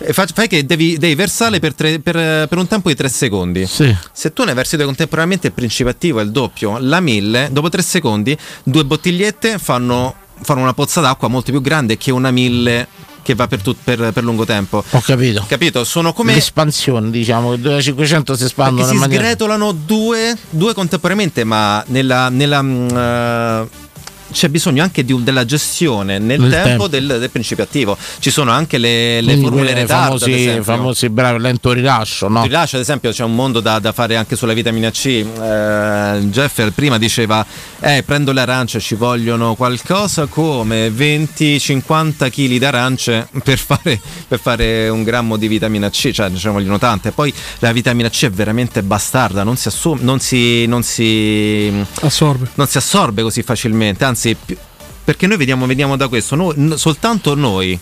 E 0.00 0.12
fa- 0.12 0.26
fai 0.32 0.48
che 0.48 0.64
devi, 0.66 0.96
devi 0.98 1.14
versarle 1.14 1.60
per, 1.60 1.74
tre- 1.74 2.00
per- 2.00 2.48
per 2.48 2.58
un 2.58 2.66
tempo 2.66 2.88
di 2.88 2.96
3 2.96 3.08
secondi. 3.08 3.64
Sì. 3.66 3.94
Se 4.12 4.32
tu 4.32 4.42
ne 4.42 4.54
versi 4.54 4.74
due 4.76 4.86
contemporaneamente, 4.86 5.46
il 5.48 5.52
principio 5.52 5.92
attivo 5.92 6.18
è 6.18 6.24
il 6.24 6.32
doppio. 6.32 6.78
La 6.80 6.98
1000, 7.00 7.50
dopo 7.52 7.68
3 7.68 7.80
secondi, 7.82 8.36
due 8.64 8.84
bottigliette 8.84 9.58
fanno, 9.58 10.14
fanno 10.42 10.62
una 10.62 10.74
pozza 10.74 11.00
d'acqua 11.00 11.28
molto 11.28 11.52
più 11.52 11.60
grande 11.60 11.96
che 11.96 12.10
una 12.10 12.30
1000 12.32 12.88
che 13.28 13.34
va 13.34 13.46
per, 13.46 13.60
tut- 13.60 13.76
per- 13.84 14.10
per 14.10 14.24
lungo 14.24 14.46
tempo. 14.46 14.82
Ho 14.88 15.00
capito. 15.00 15.44
Capito? 15.46 15.84
Sono 15.84 16.14
come. 16.14 16.32
L'espansione, 16.32 17.10
diciamo, 17.10 17.50
che 17.50 17.60
2500 17.60 18.36
si 18.36 18.44
espandono 18.44 18.88
si 18.88 18.96
maniera... 18.96 19.24
sgretolano 19.24 19.72
due, 19.72 20.34
due 20.48 20.72
contemporaneamente, 20.72 21.44
ma 21.44 21.84
nella. 21.88 22.30
nella 22.30 22.64
eh, 22.64 23.86
c'è 24.30 24.48
bisogno 24.48 24.82
anche 24.82 25.04
di 25.04 25.16
della 25.22 25.44
gestione 25.44 26.18
nel 26.18 26.40
Nel 26.40 26.50
tempo, 26.50 26.68
tempo. 26.68 26.88
Del, 26.88 27.18
del 27.18 27.30
principio 27.30 27.64
attivo. 27.64 27.96
Ci 28.18 28.30
sono 28.30 28.50
anche 28.50 28.78
le, 28.78 29.20
le 29.20 29.36
formule 29.36 29.72
quelle 29.72 29.80
retard, 29.80 30.22
ad 30.22 30.62
famosi, 30.62 31.08
bravi 31.08 31.40
lento 31.40 31.72
rilascio, 31.72 32.28
no? 32.28 32.42
Rilascio, 32.42 32.76
ad 32.76 32.82
esempio, 32.82 33.10
c'è 33.10 33.24
un 33.24 33.34
mondo 33.34 33.60
da, 33.60 33.78
da 33.78 33.92
fare 33.92 34.16
anche 34.16 34.36
sulla 34.36 34.52
vitamina 34.52 34.90
C. 34.90 35.06
Eh, 35.06 36.18
Jeff 36.24 36.70
prima 36.72 36.98
diceva: 36.98 37.44
Eh, 37.80 38.02
prendo 38.04 38.32
le 38.32 38.40
arance, 38.40 38.80
ci 38.80 38.94
vogliono 38.94 39.54
qualcosa 39.54 40.26
come 40.26 40.88
20-50 40.88 42.30
kg 42.30 42.30
di 42.30 42.64
arance 42.64 43.28
per 43.42 43.58
fare, 43.58 44.00
per 44.26 44.38
fare 44.38 44.88
un 44.88 45.02
grammo 45.02 45.36
di 45.36 45.48
vitamina 45.48 45.90
C, 45.90 46.10
cioè 46.10 46.30
ce 46.34 46.46
ne 46.46 46.52
vogliono 46.52 46.78
tante. 46.78 47.12
Poi 47.12 47.32
la 47.60 47.72
vitamina 47.72 48.08
C 48.08 48.24
è 48.24 48.30
veramente 48.30 48.82
bastarda, 48.82 49.42
non 49.42 49.56
si 49.56 49.68
assume, 49.68 50.00
non 50.02 50.20
si, 50.20 50.66
non 50.66 50.82
si 50.82 51.72
assorbe. 52.00 52.48
non 52.54 52.66
si 52.66 52.78
assorbe 52.78 53.22
così 53.22 53.42
facilmente, 53.42 54.04
anzi, 54.04 54.17
pi- 54.44 54.56
perché 55.04 55.26
noi 55.26 55.36
vediamo, 55.36 55.66
vediamo 55.66 55.96
da 55.96 56.08
questo, 56.08 56.34
noi- 56.34 56.74
soltanto 56.76 57.34
noi. 57.34 57.78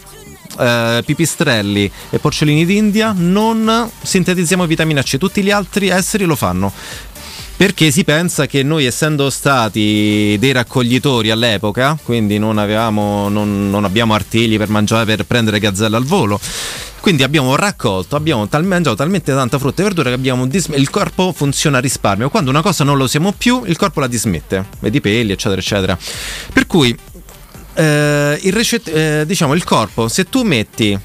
eh, 0.59 1.03
pipistrelli 1.05 1.91
e 2.09 2.19
porcellini 2.19 2.65
d'India 2.65 3.13
non 3.15 3.91
sintetizziamo 4.01 4.65
vitamina 4.65 5.03
C, 5.03 5.19
tutti 5.19 5.43
gli 5.43 5.51
altri 5.51 5.89
esseri 5.89 6.25
lo 6.25 6.35
fanno. 6.35 6.73
Perché 7.57 7.91
si 7.91 8.05
pensa 8.05 8.47
che 8.47 8.63
noi, 8.63 8.85
essendo 8.85 9.31
stati 9.31 10.37
dei 10.39 10.53
raccoglitori 10.53 11.31
all'epoca, 11.31 11.99
quindi 12.03 12.39
non, 12.39 12.59
avevamo, 12.59 13.31
non, 13.31 13.71
non 13.71 13.85
abbiamo 13.85 14.13
artigli 14.13 14.59
per 14.59 14.69
mangiare, 14.69 15.07
per 15.07 15.25
prendere 15.25 15.59
gazzelle 15.59 15.97
al 15.97 16.05
volo, 16.05 16.39
quindi 17.01 17.23
abbiamo 17.23 17.57
raccolto, 17.57 18.15
abbiamo 18.15 18.47
tal- 18.47 18.65
mangiato 18.67 18.97
talmente 18.97 19.33
tanta 19.33 19.59
frutta 19.59 19.81
e 19.81 19.85
verdura 19.85 20.11
che 20.15 20.49
dis- 20.49 20.69
il 20.75 20.91
corpo 20.91 21.33
funziona 21.33 21.79
a 21.79 21.81
risparmio. 21.81 22.29
Quando 22.29 22.51
una 22.51 22.61
cosa 22.61 22.85
non 22.85 22.99
lo 22.99 23.05
usiamo 23.05 23.33
più, 23.33 23.63
il 23.65 23.77
corpo 23.79 24.01
la 24.01 24.07
dismette, 24.07 24.67
vedi 24.81 25.01
peli, 25.01 25.33
eccetera, 25.33 25.59
eccetera. 25.61 25.99
Per 26.53 26.67
cui 26.67 26.95
eh, 27.75 28.39
il, 28.43 28.53
recet- 28.53 28.89
eh, 28.95 29.25
diciamo, 29.27 29.55
il 29.55 29.65
corpo, 29.65 30.09
se 30.09 30.29
tu 30.29 30.43
metti 30.43 30.99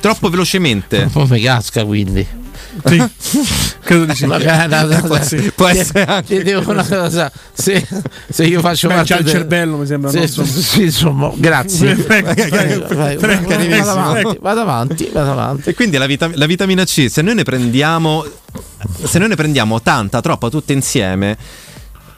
troppo 0.00 0.30
velocemente, 0.30 1.02
Un 1.02 1.10
po' 1.10 1.26
mi 1.26 1.40
casca 1.42 1.84
quindi. 1.84 2.39
Sì. 2.84 3.08
Credo 3.82 4.04
di 4.04 4.14
sì. 4.14 4.26
Magari, 4.26 5.00
Può 5.00 5.16
essere- 5.16 5.50
può 5.52 5.66
essere 5.66 6.04
anche. 6.04 6.38
Ti 6.38 6.42
dico 6.44 6.70
una 6.70 6.86
cosa, 6.86 7.30
se, 7.52 7.84
se 8.28 8.44
io 8.44 8.60
faccio 8.60 8.88
Beh, 8.88 8.94
parte 8.94 9.12
c'ha 9.12 9.18
il 9.18 9.24
del- 9.24 9.32
cervello, 9.32 9.76
mi 9.78 9.86
sembra, 9.86 10.10
Sì, 10.10 10.18
no? 10.18 10.26
sì, 10.44 10.62
sì, 10.62 10.82
insomma, 10.82 11.32
grazie. 11.34 11.94
Vado 14.40 14.60
avanti, 14.60 15.10
vado 15.12 15.30
avanti. 15.32 15.68
E 15.70 15.74
quindi 15.74 15.96
la, 15.96 16.06
vita- 16.06 16.30
la 16.34 16.46
vitamina 16.46 16.84
C, 16.84 17.06
se 17.10 17.22
noi 17.22 17.34
ne 17.34 17.42
prendiamo, 17.42 18.24
se 19.02 19.18
noi 19.18 19.28
ne 19.28 19.34
prendiamo 19.36 19.80
tanta, 19.80 20.20
troppa, 20.20 20.48
tutte 20.48 20.72
insieme, 20.72 21.36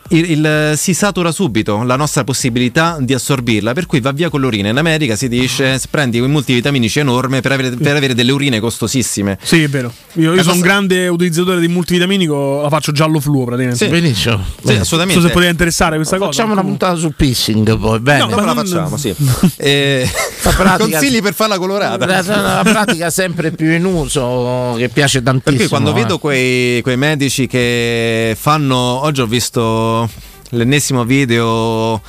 il- 0.08 0.30
il- 0.30 0.72
si 0.76 0.94
satura 0.94 1.32
subito 1.32 1.82
la 1.82 1.96
nostra 1.96 2.24
possibilità 2.24 2.96
di 3.00 3.14
assorbirla, 3.14 3.72
per 3.72 3.86
cui 3.86 4.00
va 4.00 4.12
via 4.12 4.28
con 4.28 4.40
l'urina. 4.40 4.68
In 4.68 4.76
America 4.76 5.16
si 5.16 5.28
dice 5.28 5.80
prendi 5.90 6.20
un 6.20 6.30
multivitaminici 6.30 6.98
enorme 6.98 7.40
per 7.40 7.52
avere, 7.52 7.70
per 7.70 7.96
avere 7.96 8.14
delle 8.14 8.32
urine 8.32 8.60
costosissime. 8.60 9.38
Sì, 9.42 9.62
è 9.62 9.68
vero. 9.68 9.92
Io, 10.14 10.30
io 10.30 10.34
La 10.34 10.42
sono 10.42 10.56
un 10.56 10.60
grande 10.60 11.08
utilizzatore 11.08 11.60
di 11.60 11.68
multivitaminico, 11.68 12.60
la 12.62 12.68
faccio 12.68 12.92
giallo 12.92 13.20
fluo 13.20 13.44
praticamente. 13.44 13.84
Sì. 13.84 13.90
Benissimo. 13.90 14.36
Sì, 14.64 14.72
assolutamente. 14.74 15.14
Non 15.14 15.22
so 15.22 15.26
se 15.26 15.32
poteva 15.32 15.50
interessare 15.50 15.96
questa 15.96 16.16
cosa. 16.18 16.30
Facciamo 16.30 16.52
una 16.52 16.62
puntata 16.62 16.94
su 16.96 17.12
pissing 17.16 17.78
poi, 17.78 18.00
bene. 18.00 18.18
No, 18.20 18.28
ma 18.28 18.44
la 18.44 18.54
facciamo, 18.54 18.96
sì. 18.96 19.14
Eh, 19.56 20.08
pratica- 20.42 20.76
consigli 20.78 21.22
per 21.22 21.34
farla 21.34 21.58
colorata. 21.58 22.04
La, 22.04 22.22
la 22.22 22.60
pratica 22.64 23.10
sempre 23.10 23.52
più 23.52 23.70
in 23.70 23.84
uso 23.84 24.74
che 24.76 24.88
piace 24.88 25.22
tantissimo. 25.22 25.56
Per 25.56 25.68
cui 25.68 25.68
quando 25.68 25.90
eh. 25.90 26.02
vedo 26.02 26.18
quei, 26.18 26.82
quei 26.82 26.96
medici 26.96 27.46
che 27.46 28.36
fanno. 28.38 28.76
Oggi 28.76 29.20
ho 29.20 29.26
visto 29.26 30.01
l'ennesimo 30.50 31.04
video. 31.04 32.00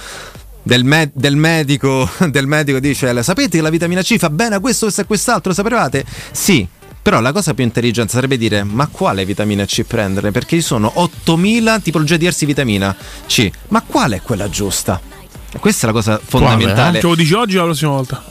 Del, 0.66 0.86
me- 0.86 1.12
del 1.14 1.36
medico 1.36 2.10
del 2.32 2.48
medico 2.48 2.80
dice 2.80 3.22
sapete 3.22 3.58
che 3.58 3.62
la 3.62 3.70
vitamina 3.70 4.02
C 4.02 4.16
fa 4.16 4.30
bene 4.30 4.56
a 4.56 4.60
questo, 4.62 4.86
questo 4.86 5.02
e 5.02 5.06
quest'altro 5.06 5.52
sapevate? 5.52 6.06
sì 6.32 6.66
però 7.02 7.20
la 7.20 7.34
cosa 7.34 7.54
più 7.54 7.66
intelligente 7.66 8.14
sarebbe 8.14 8.38
dire 8.38 8.64
ma 8.64 8.88
quale 8.88 9.26
vitamina 9.26 9.66
C 9.66 9.84
prendere 9.84 10.32
perché 10.32 10.56
ci 10.56 10.62
sono 10.62 10.90
8000 10.94 11.80
tipologie 11.80 12.18
diverse 12.18 12.40
di 12.40 12.46
vitamina 12.46 12.96
C 13.28 13.52
ma 13.68 13.82
quale 13.82 14.16
è 14.16 14.22
quella 14.22 14.50
giusta? 14.50 15.02
Questa 15.60 15.84
è 15.84 15.88
la 15.88 15.94
cosa 15.94 16.18
fondamentale 16.24 17.02
Ce 17.02 17.08
lo 17.08 17.16
dici 17.16 17.34
oggi 17.34 17.58
o 17.58 17.60
la 17.60 17.66
prossima 17.66 17.92
volta? 17.92 18.24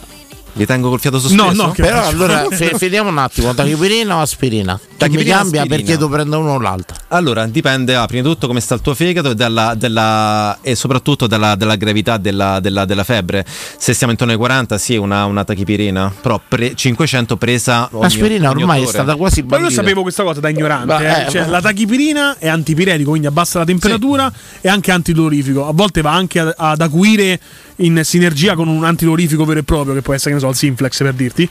Vi 0.55 0.67
tengo 0.67 0.89
col 0.91 1.01
fiato 1.01 1.19
sospeso? 1.19 1.45
No, 1.45 1.53
no, 1.53 1.73
Però 1.73 1.97
faccio? 2.03 2.09
allora 2.09 2.47
finiamo 2.77 3.09
un 3.09 3.19
attimo, 3.19 3.55
tachipirina 3.55 4.17
o 4.17 4.21
aspirina? 4.21 4.79
Mi 4.83 4.97
Tachipirina 4.99 5.35
o 5.37 5.39
cambia 5.41 5.61
aspirina? 5.63 5.85
perché 5.85 5.99
devo 5.99 6.09
prendere 6.13 6.43
uno 6.43 6.53
o 6.53 6.61
l'altro. 6.61 6.97
Allora, 7.09 7.47
dipende 7.47 7.95
ah, 7.97 8.07
prima 8.07 8.23
di 8.23 8.29
tutto 8.29 8.47
come 8.47 8.61
sta 8.61 8.75
il 8.75 8.81
tuo 8.81 8.95
fegato 8.95 9.31
e, 9.31 9.35
dalla- 9.35 9.75
dalla- 9.75 10.59
e 10.63 10.75
soprattutto 10.77 11.27
dalla, 11.27 11.55
dalla 11.57 11.75
gravità 11.77 12.19
della, 12.19 12.61
della- 12.61 12.85
della 12.85 13.03
febbre. 13.05 13.45
Se 13.77 13.95
siamo 13.95 14.13
intorno 14.13 14.33
ai 14.33 14.39
40, 14.39 14.79
sì, 14.79 14.97
una, 14.97 15.25
una 15.25 15.43
tachipirina, 15.45 16.13
però 16.21 16.41
pre- 16.47 16.75
500 16.75 17.37
presa 17.37 17.89
ogni 17.93 18.03
L'aspirina 18.03 18.51
ogni 18.51 18.63
ormai 18.63 18.83
è 18.83 18.87
stata 18.87 19.17
quasi 19.17 19.41
Ma 19.43 19.57
io 19.57 19.63
bandita. 19.63 19.81
sapevo 19.83 20.03
questa 20.03 20.23
cosa 20.23 20.41
da 20.41 20.49
ignorante. 20.51 20.87
Ma, 20.87 21.01
eh. 21.23 21.27
eh, 21.27 21.31
Cioè, 21.31 21.47
La 21.49 21.61
tachipirina 21.61 22.37
è 22.39 22.49
antipiretico, 22.49 23.11
quindi 23.11 23.27
abbassa 23.27 23.59
la 23.59 23.65
temperatura 23.65 24.31
e 24.61 24.69
anche 24.69 24.91
antidolorifico. 24.93 25.67
A 25.67 25.73
volte 25.73 26.01
va 26.03 26.13
anche 26.13 26.39
ad 26.39 26.81
acuire 26.81 27.41
in 27.77 28.01
sinergia 28.05 28.55
con 28.55 28.69
un 28.69 28.85
antidolorifico 28.85 29.45
vero 29.45 29.61
e 29.61 29.63
proprio, 29.63 29.95
che 29.95 30.03
può 30.03 30.15
essere, 30.15 30.31
che 30.31 30.37
ne 30.37 30.43
so, 30.43 30.51
il 30.51 30.57
Simplex 30.57 30.99
per 30.99 31.15
dirti. 31.15 31.49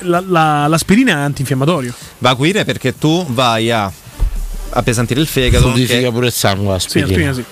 La- 0.00 0.22
la- 0.26 0.66
l'aspirina 0.66 1.12
è 1.12 1.20
antinfiammatorio. 1.20 1.92
Va 2.18 2.30
a 2.30 2.32
acuire 2.32 2.64
perché 2.64 2.96
tu 2.98 3.24
vai 3.28 3.70
a 3.70 3.90
appesantire 4.70 5.20
il 5.20 5.26
fegato. 5.26 5.64
Solidifica 5.68 6.00
che- 6.00 6.10
pure 6.12 6.26
il 6.26 6.32
sangue 6.32 6.64
Sì, 6.78 7.00
l'aspirina. 7.00 7.06
l'aspirina 7.06 7.32
sì. 7.34 7.44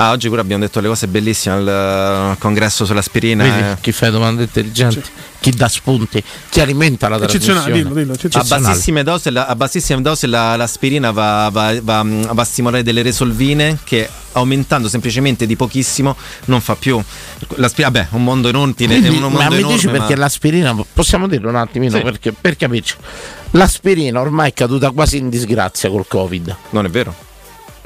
Ah, 0.00 0.12
oggi 0.12 0.28
pure 0.28 0.40
abbiamo 0.40 0.62
detto 0.62 0.78
le 0.78 0.86
cose 0.86 1.08
bellissime 1.08 1.56
al, 1.56 1.66
al 1.68 2.38
congresso 2.38 2.84
sull'aspirina. 2.84 3.42
Vedi, 3.42 3.58
eh. 3.58 3.76
chi 3.80 3.90
fa 3.90 4.10
domande 4.10 4.44
intelligenti, 4.44 5.02
chi 5.40 5.50
dà 5.50 5.66
spunti, 5.66 6.22
chi 6.50 6.60
alimenta 6.60 7.08
la 7.08 7.16
Eccezionale, 7.16 7.64
trasmissione. 7.72 8.00
dillo, 8.04 8.14
dillo, 8.14 8.38
A 8.38 8.44
bassissime 8.44 9.02
dosi, 9.02 9.30
la- 9.32 9.46
a 9.46 9.56
bassissime 9.56 10.00
dosi 10.00 10.28
la- 10.28 10.54
l'aspirina 10.54 11.10
va, 11.10 11.48
va- 11.50 11.76
va- 11.82 12.04
va 12.04 12.42
a 12.42 12.44
stimolare 12.44 12.84
delle 12.84 13.02
resolvine 13.02 13.78
che 13.82 14.08
aumentando 14.34 14.88
semplicemente 14.88 15.46
di 15.46 15.56
pochissimo 15.56 16.14
non 16.44 16.60
fa 16.60 16.76
più. 16.76 17.02
L'aspirina, 17.56 17.90
vabbè, 17.90 18.08
un 18.12 18.22
mondo 18.22 18.48
inutile, 18.50 18.94
è 18.94 18.98
Quindi, 19.00 19.16
un 19.16 19.22
mondo 19.22 19.38
ma 19.38 19.48
mi 19.48 19.56
enorme, 19.56 19.74
dici 19.74 19.88
perché 19.88 20.14
ma- 20.14 20.20
l'aspirina, 20.20 20.76
possiamo 20.92 21.26
dirlo 21.26 21.48
un 21.48 21.56
attimino 21.56 21.96
Sì. 21.96 22.02
perché, 22.02 22.30
per 22.32 22.54
capirci, 22.56 22.94
l'aspirina 23.50 24.20
ormai 24.20 24.50
è 24.50 24.54
caduta 24.54 24.92
quasi 24.92 25.16
in 25.16 25.28
disgrazia 25.28 25.90
col 25.90 26.06
covid. 26.06 26.56
Non 26.70 26.84
è 26.84 26.88
vero. 26.88 27.26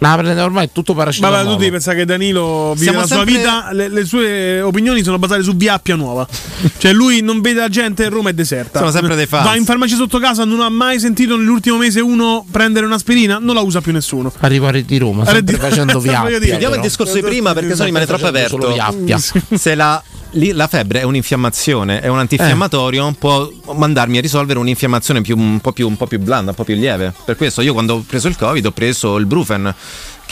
No, 0.08 0.16
prende 0.16 0.40
ormai 0.40 0.66
è 0.66 0.70
tutto 0.72 0.92
Ma 0.94 0.98
paracetamolo. 1.00 1.42
va, 1.44 1.50
tu 1.50 1.56
devi 1.56 1.70
pensare 1.70 1.96
che 1.98 2.04
Danilo 2.04 2.72
vive 2.72 2.82
Siamo 2.84 3.00
la 3.00 3.06
sua 3.06 3.16
sempre- 3.16 3.34
vita, 3.36 3.68
le, 3.72 3.88
le 3.88 4.04
sue 4.04 4.60
opinioni 4.60 5.02
sono 5.02 5.18
basate 5.18 5.42
su 5.42 5.54
via 5.56 5.74
Appia 5.74 5.94
Nuova. 5.96 6.26
cioè 6.78 6.92
lui 6.92 7.20
non 7.20 7.40
vede 7.40 7.60
la 7.60 7.68
gente, 7.68 8.08
Roma 8.08 8.30
è 8.30 8.32
deserta. 8.32 8.78
Siamo 8.78 8.92
sempre 8.92 9.14
dei 9.16 9.26
fans. 9.26 9.44
Va 9.44 9.56
in 9.56 9.64
farmacia 9.64 9.96
sotto 9.96 10.18
casa, 10.18 10.44
non 10.44 10.60
ha 10.60 10.68
mai 10.68 10.98
sentito 10.98 11.36
nell'ultimo 11.36 11.76
mese 11.76 12.00
uno 12.00 12.44
prendere 12.50 12.86
un'aspirina, 12.86 13.38
non 13.40 13.54
la 13.54 13.60
usa 13.60 13.80
più 13.80 13.92
nessuno. 13.92 14.32
Arrivo 14.40 14.66
a 14.66 14.70
Re 14.70 14.84
di 14.84 14.98
Roma, 14.98 15.24
sempre 15.24 15.56
facendo 15.56 15.98
via. 16.00 16.22
Vediamo 16.22 16.74
il 16.74 16.80
discorso 16.80 17.14
di 17.14 17.22
prima 17.22 17.52
perché 17.52 17.72
sennò 17.72 17.84
rimane 17.84 18.06
troppo 18.06 18.26
aperto. 18.26 18.60
solo 18.60 18.72
Viappia. 18.72 19.18
Se 19.54 19.74
la, 19.74 20.02
lì 20.32 20.52
la 20.52 20.66
febbre 20.66 21.00
è 21.00 21.02
un'infiammazione, 21.02 22.00
è 22.00 22.08
un 22.08 22.18
antinfiammatorio, 22.18 23.14
può 23.18 23.50
mandarmi 23.74 24.18
a 24.18 24.20
risolvere 24.20 24.58
un'infiammazione 24.58 25.20
più- 25.20 25.36
un, 25.38 25.60
po 25.60 25.72
più, 25.72 25.86
un 25.88 25.96
po' 25.96 26.06
più 26.06 26.18
blanda, 26.18 26.50
un 26.50 26.56
po' 26.56 26.64
più 26.64 26.74
lieve. 26.74 27.12
Per 27.24 27.36
questo 27.36 27.60
io 27.60 27.72
quando 27.72 27.94
ho 27.94 28.04
preso 28.06 28.28
il 28.28 28.36
Covid 28.36 28.64
ho 28.66 28.70
preso 28.72 29.16
il 29.16 29.26
Brufen, 29.26 29.74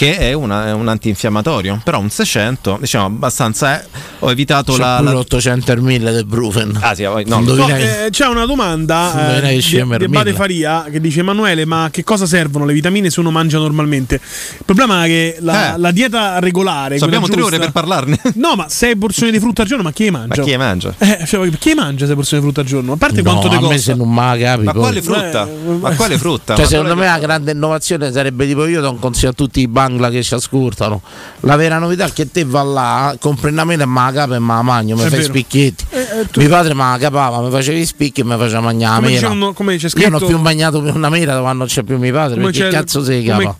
che 0.01 0.17
è, 0.17 0.33
una- 0.33 0.69
è 0.69 0.73
un 0.73 0.89
antinfiammatorio, 0.89 1.79
però 1.85 1.99
un 1.99 2.09
600, 2.09 2.79
diciamo 2.81 3.05
abbastanza... 3.05 3.83
eh, 3.83 3.85
ho 4.21 4.31
evitato 4.31 4.73
C'è 4.73 4.79
la... 4.79 4.97
pure 5.01 5.13
la- 5.13 5.19
800 5.19 5.73
e 5.73 5.77
1000 5.77 6.11
del 6.13 6.25
Brufen. 6.25 6.79
Ah 6.81 6.95
sì, 6.95 7.03
no, 7.03 7.21
No, 7.27 7.69
eh, 7.69 8.09
c'è 8.11 8.25
una 8.27 8.47
domanda 8.47 9.37
eh, 9.43 9.59
di, 9.59 10.09
di 10.25 10.33
Faria 10.33 10.87
che 10.91 11.01
dice 11.03 11.21
Emanuele 11.21 11.67
ma 11.67 11.89
che 11.91 12.03
cosa 12.03 12.25
servono 12.25 12.65
le 12.65 12.73
vitamine 12.73 13.11
se 13.11 13.21
uno 13.21 13.31
mangia 13.31 13.59
normalmente? 13.59 14.15
Il 14.15 14.65
problema 14.65 15.05
è 15.05 15.07
che 15.07 15.37
la, 15.41 15.75
Eh. 15.75 15.79
la 15.79 15.91
dieta 15.91 16.39
regolare 16.39 16.97
So, 16.97 17.05
abbiamo 17.05 17.27
quella 17.27 17.43
tre 17.47 17.57
ore 17.57 17.57
giusta- 17.67 17.73
per 17.73 17.83
parlarne. 17.83 18.21
No 18.41 18.55
ma 18.55 18.69
6 18.71 18.97
porzioni 18.97 19.31
di 19.33 19.39
frutta 19.39 19.61
al 19.63 19.69
giorno 19.69 19.83
ma 19.85 19.93
chi 19.93 20.05
le 20.05 20.11
mangia? 20.13 20.35
Ma 20.39 20.43
chi 20.45 20.51
le 20.51 20.57
mangia? 20.57 20.95
Eh, 20.97 21.25
cioè, 21.27 21.51
chi 21.59 21.75
mangia 21.75 22.07
6 22.07 22.15
porzioni 22.15 22.43
di 22.43 22.49
frutta 22.49 22.63
al 22.63 22.67
giorno? 22.73 22.93
A 22.93 22.97
parte 22.97 23.21
No, 23.21 23.33
quanto 23.33 23.51
me 23.51 23.59
costa? 23.59 23.77
se 23.79 23.95
non 23.95 24.09
me 24.09 24.23
la 24.25 24.37
capi. 24.39 24.65
Ma 24.65 24.73
poi. 24.73 24.81
quale 24.81 25.03
frutta? 25.03 25.47
Eh, 25.47 25.73
Ma 25.79 25.91
quale 25.95 26.17
frutta? 26.19 26.55
Cioè, 26.55 26.65
Ma 26.65 26.71
secondo 26.71 26.97
me 26.97 27.05
la 27.05 27.19
grande 27.19 27.53
innovazione 27.53 28.11
sarebbe 28.13 28.47
tipo 28.47 28.65
io 28.67 28.81
do 28.81 28.91
un 28.91 28.99
consiglio 28.99 29.31
a 29.31 29.35
tutti 29.35 29.61
i 29.61 29.69
bangla 29.91 30.11
che 30.11 30.23
ci 30.23 30.35
ascoltano. 30.35 31.03
La 31.41 31.57
vera 31.57 31.79
novità 31.79 32.07
è 32.07 32.13
che 32.13 32.31
te 32.31 32.45
va 32.45 32.63
là, 32.63 33.17
compri 33.19 33.51
una 33.51 33.65
mela 33.65 33.83
e 33.83 33.87
me 33.87 34.01
la 34.05 34.13
capi 34.13 34.35
e 34.35 34.39
me 34.39 34.55
la 34.55 34.63
magno, 34.63 34.95
mi 34.97 35.03
È 35.03 35.09
fai 35.09 35.19
vero. 35.19 35.23
spicchietti. 35.33 35.85
Eh, 35.91 35.99
eh, 36.01 36.27
tu- 36.31 36.41
Mio 36.41 36.49
padre 36.49 36.75
me 36.75 36.83
la 36.91 36.97
capava, 36.99 37.41
mi 37.41 37.51
faceva 37.51 37.79
i 37.79 37.85
spicchi 37.87 38.21
e 38.21 38.25
mi 38.25 38.37
faceva 38.37 38.61
mangiare 38.61 38.91
la 38.91 38.95
Come 38.97 39.07
mela. 39.09 39.19
dicevano- 39.21 39.53
come 39.53 39.77
c'è 39.77 39.83
Io 39.85 39.89
scritto- 39.91 40.09
non 40.11 40.23
ho 40.23 40.27
più 40.27 40.39
mangiato 40.39 40.79
una 40.79 41.09
mela 41.09 41.39
quando 41.41 41.59
non 41.59 41.67
c'è 41.67 41.83
più 41.83 41.99
mio 41.99 42.13
padre, 42.13 42.41
come 42.41 42.53
perché 42.53 42.69
cazzo 42.69 43.03
si 43.05 43.25
come 43.25 43.55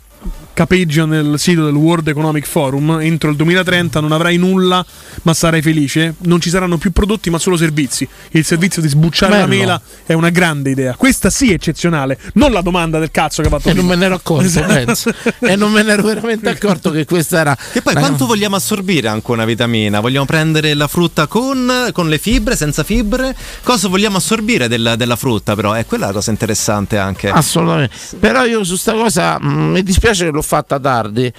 capa? 0.61 0.69
capeggia 0.71 1.05
nel 1.05 1.35
sito 1.39 1.65
del 1.65 1.75
World 1.75 2.07
Economic 2.09 2.47
Forum 2.47 2.99
entro 3.01 3.31
il 3.31 3.37
2030 3.37 4.01
non 4.01 4.13
avrai 4.13 4.37
nulla 4.37 4.85
ma 5.23 5.35
sarai 5.35 5.63
felice 5.63 6.15
non 6.23 6.41
ci 6.41 6.49
saranno 6.51 6.79
più 6.79 6.93
prodotti 6.93 7.29
ma 7.31 7.39
solo 7.39 7.57
servizi 7.57 8.07
il 8.33 8.45
servizio 8.45 8.81
di 8.83 8.89
sbucciare 8.89 9.39
la 9.39 9.47
Bello. 9.47 9.61
mela 9.61 9.81
è 10.07 10.13
una 10.13 10.31
grande 10.31 10.71
idea 10.71 10.95
questa 10.95 11.29
sì 11.31 11.51
è 11.51 11.55
eccezionale 11.55 12.19
non 12.35 12.53
la 12.53 12.61
domanda 12.61 12.99
del 12.99 13.11
cazzo 13.11 13.43
che 13.43 13.49
ha 13.49 13.51
fatto 13.51 13.69
E 13.71 13.73
non 13.73 13.87
prima. 13.87 13.95
me 13.95 13.97
ne 14.01 14.05
ero 14.07 14.15
accorto, 14.15 14.45
Esatto. 14.45 14.73
penso. 14.73 15.13
E 15.41 15.57
non 15.57 15.71
me 15.73 15.83
ne 15.83 15.93
ero 15.93 16.03
veramente 16.03 16.49
accorto 16.51 16.91
che 16.91 17.05
questa 17.05 17.39
era. 17.41 17.57
Che 17.73 17.83
poi 17.83 17.95
Ma- 17.95 18.01
quanto 18.01 18.27
vogliamo 18.27 18.57
assorbire 18.57 19.09
anche 19.09 19.31
una 19.31 19.45
vitamina? 19.45 20.01
Vogliamo 20.01 20.25
prendere 20.25 20.75
la 20.75 20.87
frutta 20.89 21.27
con, 21.27 21.89
con 21.93 22.09
le 22.09 22.19
fibre, 22.19 22.57
senza 22.57 22.83
fibre? 22.83 23.35
Cosa 23.63 23.89
vogliamo 23.89 24.17
assorbire 24.19 24.69
della, 24.69 24.97
della 24.97 25.17
frutta 25.17 25.55
però? 25.55 25.73
È 25.73 25.87
quella 25.87 26.07
la 26.07 26.13
cosa 26.13 26.31
interessante 26.31 26.99
anche. 26.99 27.31
Assolutamente. 27.31 27.95
Però 28.19 28.45
io 28.45 28.65
su 28.65 28.77
sta 28.77 28.93
cosa 28.93 29.39
mm, 29.41 29.73
mi 29.73 29.83
dispiace 29.83 30.25
che 30.27 30.31
l'ho 30.31 30.43
fatta 30.51 30.81
tardi. 30.81 31.33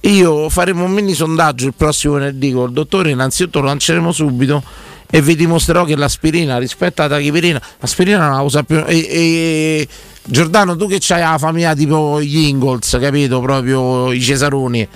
Io 0.00 0.48
faremo 0.50 0.84
un 0.84 0.92
mini 0.92 1.14
sondaggio 1.14 1.66
il 1.66 1.74
prossimo 1.74 2.14
venerdì 2.14 2.52
col 2.52 2.72
dottore, 2.72 3.10
innanzitutto 3.10 3.60
lo 3.60 3.66
lanceremo 3.66 4.12
subito 4.12 4.62
e 5.10 5.22
vi 5.22 5.34
dimostrerò 5.34 5.84
che 5.84 5.96
l'aspirina 5.96 6.58
rispetto 6.58 7.02
alla 7.02 7.16
tachipirina, 7.16 7.60
l'aspirina 7.80 8.18
non 8.26 8.36
la 8.36 8.42
usa 8.42 8.62
più. 8.62 8.82
E, 8.86 8.98
e- 8.98 9.88
Giordano, 10.22 10.76
tu 10.76 10.86
che 10.86 10.98
c'hai 11.00 11.20
la 11.20 11.38
famiglia 11.38 11.74
tipo 11.74 12.20
gli 12.20 12.36
Ingalls, 12.48 12.98
capito? 13.00 13.40
Proprio 13.40 14.12
i 14.12 14.20
Cesaroni. 14.20 14.86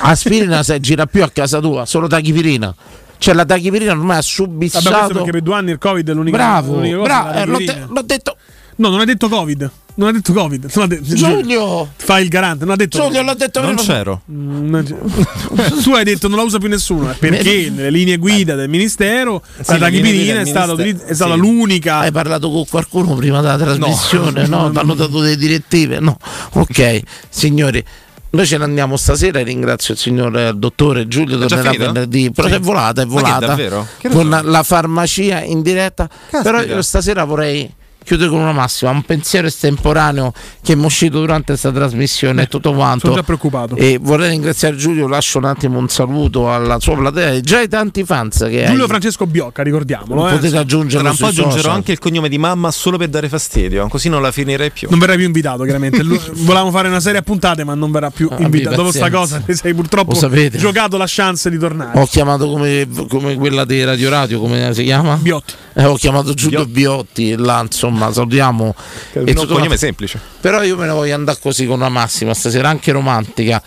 Aspirina 0.00 0.62
se 0.62 0.78
gira 0.80 1.06
più 1.06 1.22
a 1.22 1.30
casa 1.30 1.60
tua, 1.60 1.86
solo 1.86 2.06
tachipirina. 2.06 2.74
Cioè 3.16 3.34
la 3.34 3.44
tachipirina 3.46 3.92
ormai 3.92 4.18
ha 4.18 4.20
Vabbè, 4.20 4.22
subissato. 4.22 5.14
perché 5.14 5.30
per 5.30 5.40
due 5.40 5.54
anni 5.54 5.70
il 5.70 5.78
covid 5.78 6.08
è 6.10 6.12
l'unica, 6.12 6.36
Bravo, 6.36 6.74
l'unica 6.74 6.96
cosa 6.96 7.08
bravo, 7.22 7.38
eh, 7.38 7.44
l'ho, 7.46 7.58
de- 7.58 7.86
l'ho 7.88 8.02
detto. 8.02 8.36
No 8.76 8.88
non 8.88 9.00
ha 9.00 9.04
detto 9.04 9.28
covid 9.28 9.70
non 9.96 10.08
ha 10.08 10.12
detto 10.12 10.32
covid 10.32 10.70
non 10.74 10.84
ha 10.84 10.86
detto, 10.88 11.14
Giulio! 11.14 11.88
fai 11.96 12.22
il 12.24 12.28
garante 12.28 12.64
non 12.64 12.74
ha 12.74 12.76
detto 12.76 13.00
Giulio, 13.00 13.22
l'ho 13.22 13.34
detto 13.34 13.60
non 13.60 13.76
c'ero. 13.76 14.22
Mm, 14.30 14.80
tu 15.82 15.92
hai 15.92 16.04
detto 16.04 16.28
non 16.28 16.38
la 16.38 16.44
usa 16.44 16.58
più 16.58 16.68
nessuno 16.68 17.10
eh, 17.10 17.14
perché 17.14 17.70
nelle 17.70 17.90
linee 17.90 18.16
guida 18.16 18.54
del 18.56 18.68
ministero 18.68 19.42
la 19.66 19.76
le 19.76 19.90
linee 19.90 20.00
guida 20.00 20.00
tachipirina 20.00 20.32
è 20.32 20.36
del 20.42 20.46
stata, 20.48 20.74
ministero- 20.74 21.08
è 21.10 21.14
stata 21.14 21.34
sì. 21.34 21.38
l'unica 21.38 21.98
Hai 21.98 22.12
parlato 22.12 22.50
con 22.50 22.64
qualcuno 22.68 23.14
prima 23.14 23.40
della 23.40 23.56
trasmissione? 23.56 24.46
No, 24.46 24.70
ti 24.72 24.78
hanno 24.78 24.94
dato 24.94 25.20
delle 25.20 25.36
direttive? 25.36 26.00
No. 26.00 26.16
Ok, 26.52 27.00
signori. 27.28 27.82
Noi 28.30 28.46
ce 28.46 28.58
ne 28.58 28.64
andiamo 28.64 28.96
stasera 28.96 29.38
e 29.38 29.44
ringrazio 29.44 29.94
il 29.94 30.00
signor 30.00 30.36
eh, 30.36 30.52
dottore 30.54 31.06
Giulio 31.06 31.38
già 31.38 31.46
tornerà 31.46 31.70
finito? 31.70 31.92
venerdì. 31.92 32.30
Però 32.32 32.48
Sì. 32.48 32.54
è 32.54 32.58
volata, 32.58 33.02
è 33.02 33.04
Ma 33.04 33.14
che, 33.14 33.20
volata. 33.20 33.46
davvero? 33.46 33.86
Che 33.96 34.08
con 34.08 34.28
la 34.42 34.62
farmacia 34.64 35.40
in 35.44 35.62
diretta. 35.62 36.08
Però 36.42 36.60
io 36.60 36.82
stasera 36.82 37.22
vorrei 37.22 37.72
chiudere 38.04 38.30
con 38.30 38.38
una 38.40 38.52
massima, 38.52 38.90
un 38.90 39.02
pensiero 39.02 39.46
estemporaneo 39.46 40.32
che 40.62 40.76
mi 40.76 40.82
è 40.82 40.84
uscito 40.86 41.18
durante 41.20 41.46
questa 41.46 41.72
trasmissione 41.72 42.42
e 42.42 42.46
tutto 42.46 42.72
quanto. 42.72 43.06
sono 43.06 43.14
già 43.16 43.22
preoccupato 43.22 43.76
E 43.76 43.98
vorrei 44.00 44.30
ringraziare 44.30 44.76
Giulio, 44.76 45.08
lascio 45.08 45.38
un 45.38 45.44
attimo 45.46 45.78
un 45.78 45.88
saluto 45.88 46.52
alla 46.52 46.78
sua 46.80 46.96
platea 46.96 47.32
e 47.32 47.40
già 47.40 47.58
ai 47.58 47.68
tanti 47.68 48.04
fans 48.04 48.38
che 48.48 48.64
Giulio 48.66 48.82
hai. 48.82 48.88
Francesco 48.88 49.26
Biocca 49.26 49.62
ricordiamolo 49.62 50.28
eh. 50.28 50.32
Potete 50.34 50.56
aggiungerlo 50.56 51.02
Tra 51.02 51.10
un 51.10 51.16
po' 51.16 51.26
aggiungerò 51.26 51.56
social. 51.62 51.70
anche 51.74 51.92
il 51.92 51.98
cognome 51.98 52.28
di 52.28 52.38
mamma 52.38 52.70
solo 52.70 52.96
per 52.98 53.08
dare 53.08 53.28
fastidio, 53.28 53.88
così 53.88 54.08
non 54.08 54.22
la 54.22 54.30
finirei 54.30 54.70
più. 54.70 54.88
non 54.90 54.98
verrai 54.98 55.16
più 55.16 55.26
invitato 55.26 55.62
chiaramente 55.64 56.02
volevamo 56.04 56.70
fare 56.70 56.88
una 56.88 57.00
serie 57.00 57.18
a 57.20 57.22
puntate 57.22 57.64
ma 57.64 57.74
non 57.74 57.90
verrà 57.90 58.10
più 58.10 58.28
Ah, 58.30 58.40
invitato 58.40 58.76
dopo 58.76 58.90
sta 58.90 59.08
pazienza. 59.08 59.36
cosa 59.36 59.44
ti 59.46 59.54
sei 59.54 59.74
purtroppo 59.74 60.12
giocato 60.14 60.96
la 60.96 61.04
chance 61.06 61.50
di 61.50 61.58
tornare 61.58 61.98
Ho 62.00 62.06
chiamato 62.06 62.48
come, 62.48 62.86
come 63.08 63.34
quella 63.36 63.64
di 63.64 63.82
Radio 63.84 64.10
Radio, 64.10 64.40
come 64.40 64.72
si 64.74 64.82
chiama? 64.84 65.16
Biotti 65.16 65.54
Eh, 65.76 65.84
ho 65.84 65.94
chiamato 65.96 66.34
Giulio 66.34 66.66
Biotti 66.66 67.32
e 67.32 67.36
là 67.36 67.60
insomma 67.60 68.12
salutiamo. 68.12 68.74
Che 69.12 69.22
è 69.24 69.30
E 69.30 69.38
un 69.38 69.46
cognome 69.46 69.76
semplice. 69.76 70.20
Però 70.40 70.62
io 70.62 70.76
me 70.76 70.86
ne 70.86 70.92
voglio 70.92 71.14
andare 71.14 71.38
così 71.40 71.66
con 71.66 71.80
una 71.80 71.88
massima 71.88 72.32
stasera, 72.34 72.68
anche 72.68 72.92
romantica. 72.92 73.60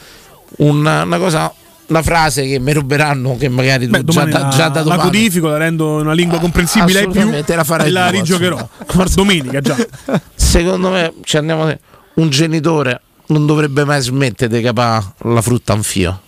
Una, 0.57 1.03
una 1.03 1.17
cosa, 1.17 1.53
una 1.88 2.01
frase 2.01 2.47
che 2.47 2.59
mi 2.59 2.71
ruberanno 2.71 3.35
che 3.38 3.49
magari 3.49 3.85
tu 3.85 3.91
Beh, 3.91 4.03
già, 4.03 4.03
domani 4.03 4.31
da, 4.31 4.39
la, 4.39 4.47
già 4.49 4.67
da 4.69 4.79
la 4.79 4.81
domani. 4.84 5.01
codifico, 5.01 5.47
la 5.49 5.57
rendo 5.57 5.95
una 5.95 6.13
lingua 6.13 6.39
comprensibile 6.39 6.99
ai 6.99 7.05
più 7.05 7.11
assolutamente, 7.19 7.55
la 7.55 7.63
farai 7.65 7.88
e 7.88 7.91
la 7.91 8.05
tu, 8.05 8.11
rigiocherò. 8.11 8.69
Domenica 9.13 9.59
già. 9.59 9.75
Secondo 10.34 10.89
me 10.89 11.13
ci 11.23 11.35
andiamo 11.38 11.77
un 12.15 12.29
genitore 12.29 13.01
non 13.27 13.45
dovrebbe 13.45 13.84
mai 13.84 14.01
smettere 14.01 14.55
di 14.55 14.63
capare 14.63 15.05
la 15.23 15.41
frutta 15.41 15.73
a 15.73 15.75
un 15.75 15.84
fio. 15.84 16.21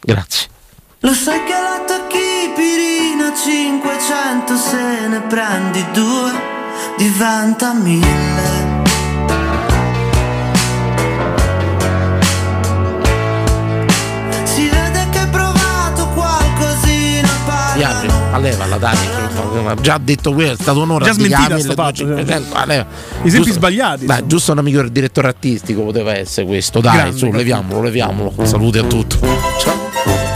Grazie. 0.00 0.48
Lo 1.04 1.12
sai 1.12 1.44
che 1.44 1.52
la 1.52 1.84
tachipirina 1.86 3.34
500 3.34 4.56
se 4.56 5.06
ne 5.08 5.20
prendi 5.28 5.84
due 5.92 6.32
diventa 6.96 7.74
mille. 7.74 8.82
Si 14.44 14.68
vede 14.68 15.08
che 15.10 15.18
hai 15.18 15.28
provato 15.28 16.08
qualcosina 16.14 17.28
Piace, 17.74 18.06
a 18.30 18.38
levala 18.38 18.76
dai, 18.78 18.96
già 19.80 19.98
detto 19.98 20.32
questo, 20.32 20.52
è 20.54 20.62
stato 20.62 20.82
un'ora 20.82 21.04
Già 21.04 21.12
di 21.12 21.24
smentita 21.24 21.58
sta 21.58 21.74
fatto, 21.74 22.04
2500, 22.04 22.56
a 22.56 22.64
leva. 22.64 22.86
I 23.22 23.26
esempi 23.26 23.36
Giusto- 23.36 23.52
sbagliati, 23.52 24.06
Dai, 24.06 24.16
insomma. 24.16 24.26
giusto 24.28 24.52
un 24.52 24.58
amico 24.58 24.80
del 24.80 24.92
direttore 24.92 25.28
artistico 25.28 25.82
poteva 25.82 26.16
essere 26.16 26.46
questo. 26.46 26.80
Dai, 26.80 26.96
Grande, 26.96 27.18
su, 27.18 27.30
leviamolo, 27.30 27.82
leviamolo. 27.82 28.32
Salute 28.44 28.78
a 28.78 28.84
tutti. 28.84 29.18
Ciao. 29.58 30.33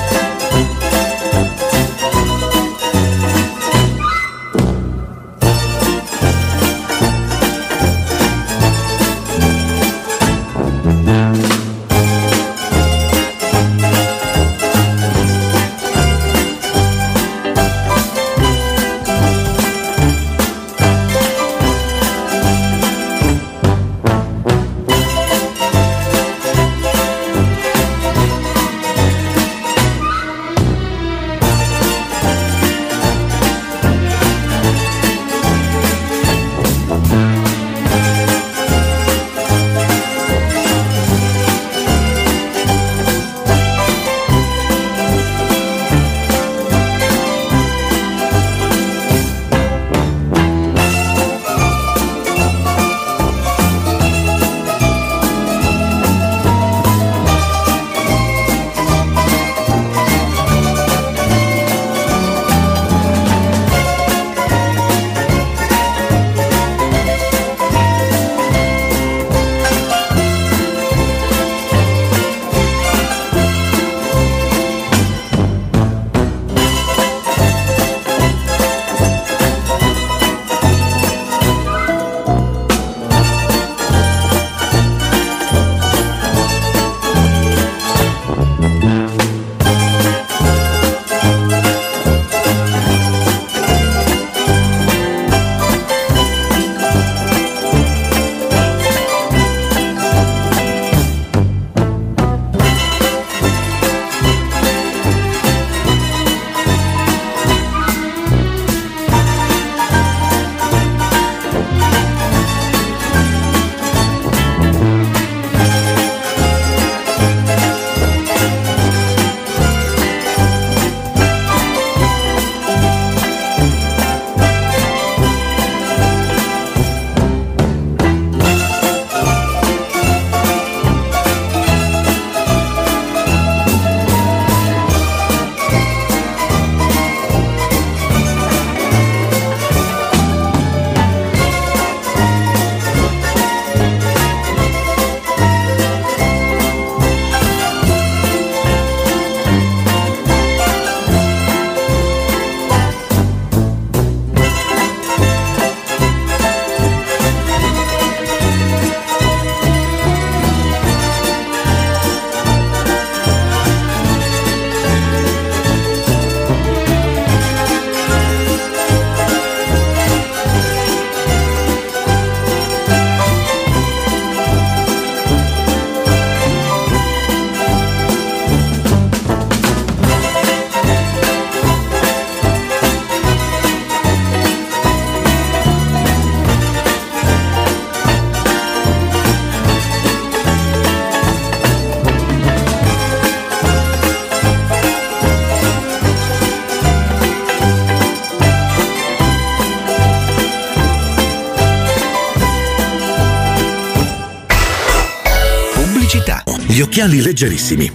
Gli 206.79 206.83
occhiali 206.83 207.21
leggerissimi, 207.21 207.91